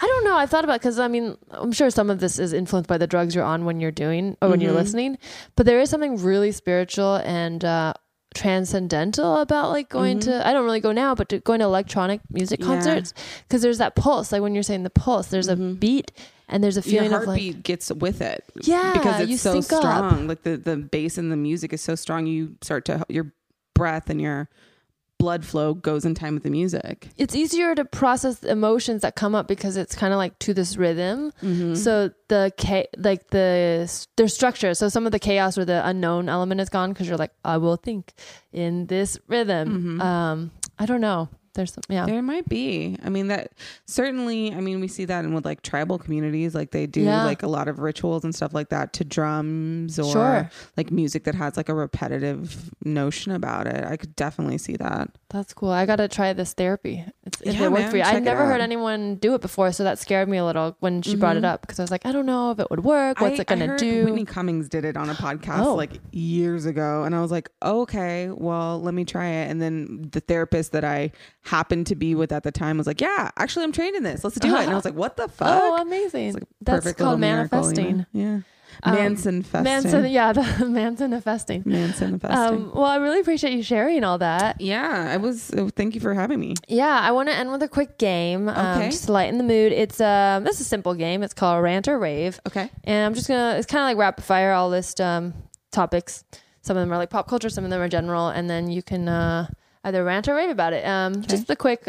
I 0.00 0.06
don't 0.06 0.24
know. 0.24 0.36
I 0.36 0.46
thought 0.46 0.64
about 0.64 0.80
because 0.80 0.98
I 0.98 1.06
mean 1.06 1.36
I'm 1.50 1.70
sure 1.70 1.90
some 1.90 2.08
of 2.10 2.18
this 2.20 2.38
is 2.38 2.52
influenced 2.54 2.88
by 2.88 2.96
the 2.98 3.06
drugs 3.06 3.34
you're 3.34 3.44
on 3.44 3.66
when 3.66 3.78
you're 3.78 3.92
doing 3.92 4.36
or 4.40 4.48
when 4.48 4.60
you're 4.62 4.72
Mhm. 4.72 4.76
listening, 4.82 5.18
but 5.54 5.66
there 5.66 5.80
is 5.80 5.90
something 5.90 6.16
really 6.16 6.50
spiritual 6.52 7.16
and. 7.24 7.62
uh 7.64 7.92
transcendental 8.34 9.36
about 9.40 9.70
like 9.70 9.88
going 9.88 10.18
Mhm. 10.18 10.24
to 10.24 10.46
I 10.46 10.52
don't 10.52 10.64
really 10.64 10.80
go 10.80 10.92
now 10.92 11.14
but 11.14 11.28
to 11.30 11.38
going 11.40 11.58
to 11.60 11.64
electronic 11.64 12.20
music 12.30 12.60
concerts 12.60 13.12
because 13.48 13.62
there's 13.62 13.78
that 13.78 13.94
pulse 13.96 14.32
like 14.32 14.40
when 14.42 14.54
you're 14.54 14.62
saying 14.62 14.82
the 14.84 14.90
pulse 14.90 15.26
there's 15.28 15.48
a 15.48 15.56
Mhm. 15.56 15.80
beat 15.80 16.12
and 16.48 16.62
there's 16.62 16.76
a 16.76 16.80
Your 16.80 17.02
feeling 17.02 17.12
of 17.12 17.24
heartbeat 17.24 17.54
like 17.56 17.62
gets 17.64 17.90
with 17.90 18.20
it. 18.20 18.44
yeah 18.62 18.92
because 18.92 19.28
it's 19.28 19.42
so 19.42 19.60
sync 19.60 19.72
up. 19.72 19.80
strong. 19.80 20.28
Like 20.28 20.42
the 20.44 20.56
the 20.56 20.76
bass 20.76 21.18
and 21.18 21.30
the 21.32 21.36
music 21.36 21.72
is 21.72 21.80
so 21.80 21.94
strong. 21.94 22.26
You 22.26 22.56
start 22.62 22.84
to 22.86 23.04
your 23.08 23.32
breath 23.74 24.10
and 24.10 24.20
your 24.20 24.48
blood 25.20 25.44
flow 25.44 25.74
goes 25.74 26.04
in 26.04 26.14
time 26.14 26.34
with 26.34 26.42
the 26.42 26.50
music. 26.50 27.08
it's 27.16 27.34
easier 27.34 27.74
to 27.74 27.84
process 27.84 28.38
the 28.40 28.50
emotions 28.50 29.02
that 29.02 29.14
come 29.14 29.34
up 29.38 29.46
because 29.46 29.76
it's 29.76 29.94
kind 29.94 30.12
of 30.14 30.18
like 30.24 30.34
to 30.40 30.54
this 30.54 30.76
rhythm. 30.76 31.32
Mm-hmm. 31.42 31.74
So 31.74 32.10
the 32.28 32.52
cha- 32.56 32.90
like 32.96 33.28
the 33.30 33.86
their 34.16 34.28
structure. 34.28 34.72
So 34.74 34.88
some 34.88 35.04
of 35.06 35.12
the 35.12 35.18
chaos 35.18 35.58
or 35.58 35.64
the 35.64 35.80
unknown 35.86 36.28
element 36.28 36.60
is 36.60 36.68
gone 36.70 36.90
because 36.92 37.06
you're 37.06 37.18
like, 37.18 37.32
I 37.44 37.58
will 37.58 37.76
think 37.76 38.14
in 38.52 38.86
this 38.86 39.18
rhythm. 39.28 39.98
Mhm. 40.00 40.02
Um, 40.02 40.50
I 40.78 40.86
don't 40.86 41.02
know. 41.02 41.28
There's 41.54 41.72
some, 41.72 41.82
yeah. 41.88 42.06
There 42.06 42.22
might 42.22 42.48
be. 42.48 42.96
I 43.04 43.08
mean 43.08 43.26
that 43.28 43.52
certainly. 43.86 44.54
I 44.54 44.60
mean 44.60 44.80
we 44.80 44.86
see 44.88 45.04
that 45.06 45.24
in 45.24 45.34
with 45.34 45.44
like 45.44 45.62
tribal 45.62 45.98
communities, 45.98 46.54
like 46.54 46.70
they 46.70 46.86
do 46.86 47.00
Yeah. 47.02 47.24
like 47.24 47.42
a 47.42 47.48
lot 47.48 47.66
of 47.66 47.80
rituals 47.80 48.22
and 48.24 48.32
stuff 48.34 48.54
like 48.54 48.68
that 48.68 48.92
to 48.94 49.04
drums 49.04 49.98
or 49.98 50.12
Sure. 50.12 50.50
like 50.76 50.90
music 50.92 51.24
that 51.24 51.34
has 51.34 51.56
like 51.56 51.68
a 51.68 51.74
repetitive 51.74 52.70
notion 52.84 53.32
about 53.32 53.66
it. 53.66 53.84
I 53.84 53.96
could 53.96 54.14
definitely 54.14 54.58
see 54.58 54.76
that. 54.76 55.10
That's 55.28 55.52
cool. 55.52 55.70
I 55.70 55.86
gotta 55.86 56.06
try 56.08 56.32
this 56.32 56.52
therapy. 56.52 57.04
It's, 57.24 57.40
if 57.42 57.54
Yeah, 57.54 57.64
it 57.64 57.70
worked 57.72 57.82
man, 57.82 57.90
for 57.90 57.96
you. 57.98 58.02
I 58.04 58.18
never 58.20 58.46
heard 58.46 58.60
anyone 58.60 59.16
do 59.16 59.34
it 59.34 59.40
before, 59.40 59.72
so 59.72 59.82
that 59.84 59.98
scared 59.98 60.28
me 60.28 60.38
a 60.38 60.44
little 60.44 60.76
when 60.80 61.02
she 61.02 61.16
brought 61.16 61.36
it 61.36 61.42
Mhm. 61.42 61.48
up 61.52 61.60
because 61.62 61.78
I 61.78 61.82
was 61.82 61.90
like, 61.90 62.06
I 62.06 62.12
don't 62.12 62.26
know 62.26 62.50
if 62.52 62.58
it 62.60 62.70
would 62.70 62.84
work. 62.84 63.20
What's 63.20 63.38
I- 63.38 63.42
it 63.42 63.46
gonna 63.48 63.64
I 63.64 63.68
heard 63.68 63.78
do? 63.80 64.04
Whitney 64.04 64.24
Cummings 64.24 64.68
did 64.68 64.84
it 64.84 64.96
on 64.96 65.10
a 65.10 65.14
podcast 65.14 65.64
Oh. 65.64 65.74
like 65.74 66.00
years 66.12 66.64
ago, 66.66 67.02
and 67.04 67.14
I 67.14 67.20
was 67.20 67.30
like, 67.30 67.50
okay, 67.64 68.30
well, 68.30 68.80
let 68.80 68.94
me 68.94 69.04
try 69.04 69.26
it. 69.26 69.50
And 69.50 69.60
then 69.60 70.08
the 70.12 70.20
therapist 70.20 70.72
that 70.72 70.84
I 70.84 71.12
happened 71.42 71.86
to 71.88 71.94
be 71.94 72.14
with 72.14 72.32
at 72.32 72.42
the 72.42 72.52
time 72.52 72.76
was 72.78 72.86
like, 72.86 73.00
yeah, 73.00 73.30
actually, 73.36 73.64
I'm 73.64 73.72
trained 73.72 73.96
in 73.96 74.02
this. 74.02 74.22
Let's 74.24 74.38
do 74.38 74.54
it. 74.54 74.60
And 74.60 74.70
I 74.70 74.74
was 74.74 74.84
like, 74.84 74.94
what 74.94 75.16
the 75.16 75.28
fuck? 75.28 75.48
oh, 75.62 75.80
amazing. 75.80 76.34
like 76.34 76.42
That's 76.60 76.84
called 76.92 76.98
little 76.98 77.18
miracle, 77.18 77.58
you 77.70 77.74
know? 77.74 77.82
manifesting. 77.82 78.06
Yeah, 78.12 78.40
Um, 78.82 78.94
Manson 78.94 79.42
festing. 79.42 79.64
Manson, 79.64 80.10
yeah, 80.12 80.32
the 80.32 80.66
Manson 80.68 81.18
festing. 81.20 81.62
Manson 81.66 82.18
festing. 82.18 82.38
Um, 82.66 82.72
well, 82.74 82.84
I 82.84 82.96
really 82.96 83.20
appreciate 83.20 83.52
you 83.54 83.62
sharing 83.62 84.04
all 84.04 84.18
that. 84.18 84.60
yeah, 84.60 85.08
I 85.12 85.16
was. 85.16 85.50
Uh, 85.52 85.70
thank 85.74 85.94
you 85.94 86.00
for 86.00 86.14
having 86.14 86.38
me. 86.40 86.54
Yeah, 86.68 87.00
I 87.00 87.10
want 87.10 87.28
to 87.30 87.34
end 87.34 87.50
with 87.50 87.62
a 87.62 87.68
quick 87.68 87.98
game, 87.98 88.48
um, 88.48 88.78
Okay. 88.78 88.90
just 88.90 89.06
to 89.06 89.12
lighten 89.12 89.38
the 89.38 89.44
mood. 89.44 89.72
It's 89.72 90.00
um, 90.00 90.44
this 90.44 90.56
is 90.56 90.62
a 90.62 90.68
simple 90.68 90.94
game. 90.94 91.22
It's 91.22 91.34
called 91.34 91.62
Rant 91.62 91.88
or 91.88 91.98
Rave, 91.98 92.38
Okay. 92.46 92.70
and 92.84 93.06
I'm 93.06 93.14
just 93.14 93.28
gonna. 93.28 93.56
It's 93.56 93.66
kind 93.66 93.82
of 93.82 93.86
like 93.86 93.96
rapid 93.96 94.24
fire. 94.24 94.52
I'll 94.52 94.68
list 94.68 95.00
um, 95.00 95.34
topics. 95.72 96.22
Some 96.62 96.76
of 96.76 96.82
them 96.82 96.92
are 96.92 96.98
like 96.98 97.10
pop 97.10 97.26
culture. 97.28 97.48
Some 97.48 97.64
of 97.64 97.70
them 97.70 97.80
are 97.80 97.88
general, 97.88 98.28
and 98.28 98.48
then 98.48 98.70
you 98.70 98.82
can 98.82 99.08
uh, 99.08 99.46
either 99.84 100.04
rant 100.04 100.28
or 100.28 100.34
rave 100.34 100.50
about 100.50 100.72
it. 100.72 100.84
Um, 100.86 101.22
Just 101.22 101.48
a 101.50 101.56
quick. 101.56 101.88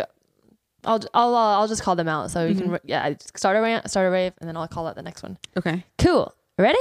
I'll 0.83 0.99
I'll 1.13 1.35
uh, 1.35 1.59
I'll 1.59 1.67
just 1.67 1.83
call 1.83 1.95
them 1.95 2.07
out. 2.07 2.31
So 2.31 2.45
you 2.45 2.55
Mm-hmm. 2.55 2.69
can 2.71 2.79
yeah 2.85 3.13
start 3.35 3.55
a 3.57 3.61
rant, 3.61 3.89
start 3.89 4.07
a 4.07 4.09
rave, 4.11 4.33
and 4.39 4.47
then 4.47 4.57
I'll 4.57 4.67
call 4.67 4.87
out 4.87 4.95
the 4.95 5.01
next 5.03 5.21
one. 5.23 5.37
Okay. 5.57 5.85
Cool. 5.99 6.33
Ready? 6.57 6.79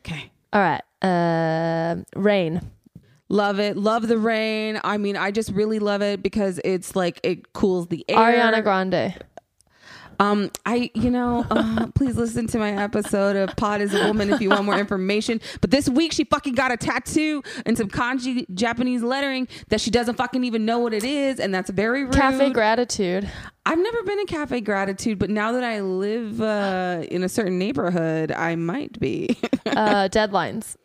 Okay. 0.00 0.30
All 0.52 0.60
right. 0.60 0.82
Uh, 1.02 2.02
rain. 2.14 2.60
Love 3.30 3.60
it. 3.60 3.76
Love 3.76 4.08
the 4.08 4.16
rain. 4.16 4.80
I 4.82 4.96
mean, 4.96 5.14
I 5.16 5.30
just 5.30 5.50
really 5.52 5.78
love 5.78 6.00
it 6.02 6.22
because 6.22 6.58
it's 6.64 6.96
like 6.96 7.20
it 7.22 7.52
cools 7.52 7.88
the 7.88 8.02
air. 8.08 8.16
Ariana 8.18 8.62
Grande. 8.62 9.14
Um, 10.20 10.50
I, 10.66 10.90
you 10.94 11.10
know, 11.10 11.46
uh, 11.50 11.86
please 11.94 12.16
listen 12.16 12.46
to 12.48 12.58
my 12.58 12.72
episode 12.72 13.36
of 13.36 13.54
Pod 13.56 13.80
is 13.80 13.94
a 13.94 14.06
Woman 14.06 14.32
if 14.32 14.40
you 14.40 14.50
want 14.50 14.64
more 14.64 14.78
information. 14.78 15.40
But 15.60 15.70
this 15.70 15.88
week 15.88 16.12
she 16.12 16.24
fucking 16.24 16.54
got 16.54 16.72
a 16.72 16.76
tattoo 16.76 17.42
and 17.64 17.78
some 17.78 17.88
kanji 17.88 18.44
Japanese 18.54 19.02
lettering 19.02 19.46
that 19.68 19.80
she 19.80 19.90
doesn't 19.90 20.16
fucking 20.16 20.42
even 20.44 20.64
know 20.64 20.78
what 20.78 20.92
it 20.92 21.04
is, 21.04 21.38
and 21.38 21.54
that's 21.54 21.70
very 21.70 22.04
rude. 22.04 22.14
Cafe 22.14 22.50
Gratitude. 22.50 23.30
I've 23.64 23.78
never 23.78 24.02
been 24.02 24.18
in 24.18 24.26
Cafe 24.26 24.60
Gratitude, 24.62 25.18
but 25.18 25.30
now 25.30 25.52
that 25.52 25.62
I 25.62 25.80
live 25.82 26.40
uh, 26.40 27.04
in 27.10 27.22
a 27.22 27.28
certain 27.28 27.58
neighborhood, 27.58 28.32
I 28.32 28.56
might 28.56 28.98
be. 28.98 29.36
Uh, 29.68 30.08
deadlines. 30.08 30.76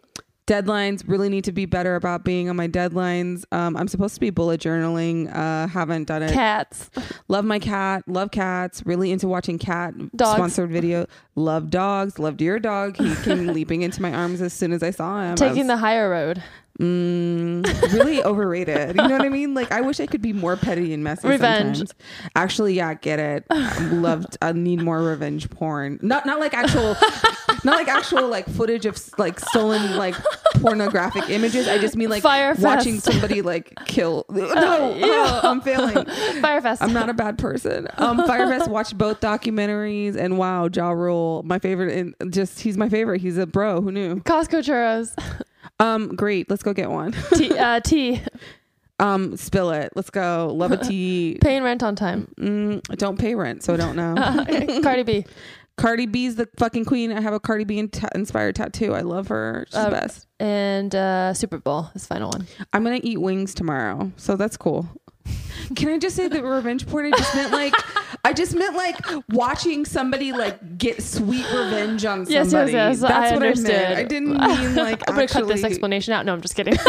Deadlines 0.47 1.03
really 1.07 1.29
need 1.29 1.43
to 1.45 1.51
be 1.51 1.65
better 1.65 1.95
about 1.95 2.23
being 2.23 2.49
on 2.49 2.55
my 2.55 2.67
deadlines. 2.67 3.45
Um, 3.51 3.77
I'm 3.77 3.87
supposed 3.87 4.13
to 4.15 4.19
be 4.19 4.29
bullet 4.29 4.59
journaling. 4.61 5.33
Uh, 5.33 5.67
haven't 5.67 6.05
done 6.05 6.23
it. 6.23 6.31
Cats. 6.31 6.89
Love 7.27 7.45
my 7.45 7.59
cat. 7.59 8.03
Love 8.07 8.31
cats. 8.31 8.83
Really 8.85 9.11
into 9.11 9.27
watching 9.27 9.57
cat 9.57 9.93
Dogs. 10.15 10.35
sponsored 10.37 10.69
video. 10.71 11.05
Love 11.35 11.69
dogs. 11.69 12.19
Loved 12.19 12.41
your 12.41 12.59
dog. 12.59 12.97
He 12.97 13.15
came 13.23 13.47
leaping 13.53 13.81
into 13.81 14.01
my 14.01 14.13
arms 14.13 14.41
as 14.41 14.53
soon 14.53 14.71
as 14.73 14.83
I 14.83 14.91
saw 14.91 15.21
him. 15.21 15.35
Taking 15.35 15.59
was- 15.59 15.67
the 15.67 15.77
higher 15.77 16.09
road. 16.09 16.43
Mm, 16.79 17.93
really 17.93 18.23
overrated. 18.23 18.89
You 18.95 19.07
know 19.07 19.09
what 19.15 19.21
I 19.21 19.29
mean? 19.29 19.53
Like 19.53 19.71
I 19.71 19.81
wish 19.81 19.99
I 19.99 20.07
could 20.07 20.21
be 20.23 20.33
more 20.33 20.55
petty 20.55 20.91
and 20.93 21.03
messy. 21.03 21.27
Revenge. 21.27 21.77
Sometimes. 21.77 21.93
Actually, 22.35 22.73
yeah, 22.73 22.95
get 22.95 23.19
it. 23.19 23.45
Loved. 23.91 24.37
I 24.41 24.53
need 24.53 24.81
more 24.81 25.01
revenge 25.01 25.49
porn. 25.51 25.99
Not 26.01 26.25
not 26.25 26.39
like 26.39 26.55
actual, 26.55 26.95
not 27.63 27.75
like 27.75 27.87
actual 27.87 28.27
like 28.27 28.49
footage 28.49 28.87
of 28.87 28.97
like 29.19 29.39
stolen 29.39 29.97
like 29.97 30.15
pornographic 30.55 31.29
images. 31.29 31.67
I 31.67 31.77
just 31.77 31.95
mean 31.95 32.09
like 32.09 32.23
Fire 32.23 32.55
watching 32.57 32.99
somebody 32.99 33.41
like 33.41 33.73
kill. 33.85 34.25
No, 34.33 34.95
ew. 34.97 35.05
uh, 35.11 35.41
I'm 35.43 35.61
failing. 35.61 36.05
Fyre 36.41 36.61
Fest. 36.61 36.81
I'm 36.81 36.93
not 36.93 37.09
a 37.09 37.13
bad 37.13 37.37
person. 37.37 37.87
Um, 37.97 38.25
Fyre 38.25 38.47
Fest 38.47 38.69
watched 38.69 38.97
both 38.97 39.19
documentaries 39.19 40.15
and 40.15 40.37
wow, 40.37 40.69
Ja 40.73 40.89
Rule, 40.91 41.43
my 41.43 41.59
favorite. 41.59 41.95
And 42.19 42.33
just 42.33 42.59
he's 42.59 42.77
my 42.77 42.89
favorite. 42.89 43.21
He's 43.21 43.37
a 43.37 43.45
bro. 43.45 43.81
Who 43.81 43.91
knew? 43.91 44.15
Costco 44.21 44.63
churros. 44.63 45.13
Um, 45.79 46.15
great. 46.15 46.49
Let's 46.49 46.63
go 46.63 46.73
get 46.73 46.89
one. 46.89 47.13
Tea. 47.35 47.51
Uh, 47.57 47.79
tea. 47.79 48.21
Um, 48.99 49.35
spill 49.37 49.71
it. 49.71 49.91
Let's 49.95 50.09
go. 50.09 50.51
Love 50.53 50.71
a 50.71 50.77
tea. 50.77 51.37
Paying 51.41 51.63
rent 51.63 51.83
on 51.83 51.95
time. 51.95 52.27
Mm, 52.39 52.81
don't 52.97 53.19
pay 53.19 53.35
rent, 53.35 53.63
so 53.63 53.73
I 53.73 53.77
don't 53.77 53.95
know. 53.95 54.13
Uh, 54.17 54.81
Cardi 54.81 55.03
B. 55.03 55.25
Cardi 55.75 56.05
B's 56.05 56.35
the 56.35 56.47
fucking 56.59 56.85
queen. 56.85 57.11
I 57.11 57.19
have 57.19 57.33
a 57.33 57.39
Cardi 57.39 57.63
B 57.63 57.79
inspired 58.13 58.55
tattoo. 58.55 58.93
I 58.93 59.01
love 59.01 59.27
her. 59.29 59.65
She's 59.67 59.75
Uh, 59.75 59.85
the 59.85 59.91
best. 59.91 60.27
And 60.39 60.93
uh, 60.93 61.33
Super 61.33 61.57
Bowl 61.57 61.89
is 61.95 62.05
final 62.05 62.29
one. 62.29 62.45
I'm 62.71 62.83
gonna 62.83 62.99
eat 63.01 63.19
wings 63.19 63.55
tomorrow, 63.55 64.11
so 64.15 64.35
that's 64.35 64.55
cool. 64.55 64.87
Can 65.75 65.89
I 65.89 65.97
just 65.97 66.15
say 66.15 66.27
that 66.27 66.43
revenge 66.43 66.87
porn? 66.87 67.05
I 67.05 67.11
just 67.17 67.35
meant 67.35 67.51
like, 67.51 67.73
I 68.25 68.33
just 68.33 68.53
meant 68.55 68.75
like 68.75 68.97
watching 69.29 69.85
somebody 69.85 70.31
like 70.33 70.77
get 70.77 71.01
sweet 71.01 71.45
revenge 71.53 72.05
on 72.05 72.25
somebody. 72.25 72.33
Yes, 72.33 72.51
yes, 72.51 72.71
yes, 72.71 72.99
That's 72.99 73.13
I 73.13 73.33
what 73.33 73.43
I 73.43 73.47
understood. 73.47 73.67
meant. 73.71 73.97
I 73.97 74.03
didn't 74.03 74.29
mean 74.37 74.75
like 74.75 75.01
I'm 75.07 75.15
gonna 75.15 75.27
cut 75.27 75.47
this 75.47 75.63
explanation 75.63 76.13
out. 76.13 76.25
No, 76.25 76.33
I'm 76.33 76.41
just 76.41 76.55
kidding. 76.55 76.77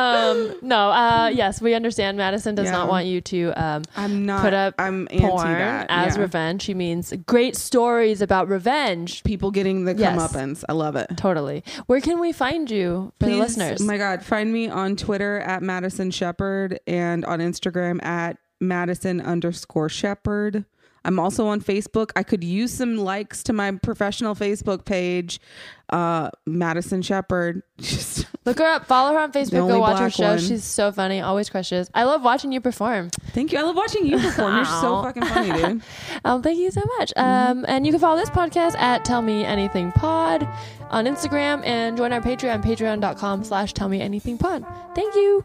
um, 0.00 0.54
no, 0.62 0.90
uh, 0.90 1.30
yes, 1.32 1.60
we 1.60 1.74
understand. 1.74 2.16
Madison 2.16 2.54
does 2.54 2.66
Yeah. 2.66 2.72
not 2.72 2.88
want 2.88 3.06
you 3.06 3.20
to 3.20 3.52
um, 3.56 3.82
I'm 3.96 4.24
not. 4.26 4.42
put 4.42 4.54
up 4.54 4.74
I'm 4.78 5.06
anti 5.10 5.26
porn 5.26 5.46
that. 5.52 5.86
as 5.88 6.16
yeah. 6.16 6.22
revenge. 6.22 6.62
She 6.62 6.74
means 6.74 7.12
great 7.26 7.56
stories 7.56 8.22
about 8.22 8.48
revenge. 8.48 9.22
People 9.24 9.50
getting 9.50 9.84
the 9.84 9.94
Yes. 9.94 10.16
comeuppance. 10.18 10.64
I 10.68 10.72
love 10.72 10.96
it. 10.96 11.08
Totally. 11.16 11.62
Where 11.86 12.00
can 12.00 12.20
we 12.20 12.32
find 12.32 12.70
you 12.70 13.12
for 13.20 13.26
the 13.26 13.32
Please, 13.32 13.40
listeners? 13.40 13.80
Oh 13.82 13.84
my 13.84 13.98
God, 13.98 14.22
find 14.24 14.52
me 14.52 14.68
on 14.68 14.96
Twitter 14.96 15.40
at 15.40 15.62
Madison 15.62 16.10
Shepard 16.10 16.80
and 16.86 17.24
on 17.24 17.40
Instagram 17.40 18.02
at 18.04 18.38
Madison 18.60 19.20
underscore 19.20 19.88
Shepard. 19.88 20.64
I'm 21.04 21.18
also 21.18 21.46
on 21.46 21.60
Facebook. 21.60 22.10
I 22.16 22.22
could 22.22 22.44
use 22.44 22.72
some 22.72 22.96
likes 22.96 23.42
to 23.44 23.52
my 23.52 23.72
professional 23.72 24.34
Facebook 24.34 24.84
page, 24.84 25.40
uh, 25.88 26.30
Madison 26.46 27.02
Shepard. 27.02 27.62
Just 27.78 28.26
Look 28.44 28.58
her 28.58 28.64
up. 28.64 28.86
Follow 28.86 29.12
her 29.12 29.18
on 29.18 29.32
Facebook. 29.32 29.68
Go 29.68 29.78
watch 29.80 29.98
her 29.98 30.10
show. 30.10 30.30
one. 30.30 30.38
She's 30.38 30.64
so 30.64 30.92
funny. 30.92 31.20
Always 31.20 31.50
crushes. 31.50 31.90
I 31.94 32.04
love 32.04 32.22
watching 32.22 32.52
you 32.52 32.60
perform. 32.60 33.10
thank 33.32 33.52
you. 33.52 33.58
I 33.58 33.62
love 33.62 33.76
watching 33.76 34.06
you 34.06 34.18
perform. 34.18 34.56
You're 34.56 34.64
so 34.64 35.02
fucking 35.02 35.24
funny, 35.24 35.52
dude. 35.52 35.82
Um, 36.24 36.42
thank 36.42 36.58
you 36.58 36.70
so 36.70 36.82
much. 36.98 37.12
Mm-hmm. 37.16 37.50
Um, 37.50 37.64
and 37.68 37.86
you 37.86 37.92
can 37.92 38.00
follow 38.00 38.18
this 38.18 38.30
podcast 38.30 38.76
at 38.76 39.04
Tell 39.04 39.22
Me 39.22 39.44
Anything 39.44 39.92
Pod 39.92 40.46
on 40.90 41.06
Instagram 41.06 41.64
and 41.64 41.96
join 41.96 42.12
our 42.12 42.20
Patreon, 42.20 42.62
patreon.com 42.62 43.44
slash 43.44 43.72
Tell 43.72 43.88
Me 43.88 44.00
Anything 44.00 44.36
Pod. 44.38 44.66
Thank 44.94 45.14
you. 45.14 45.44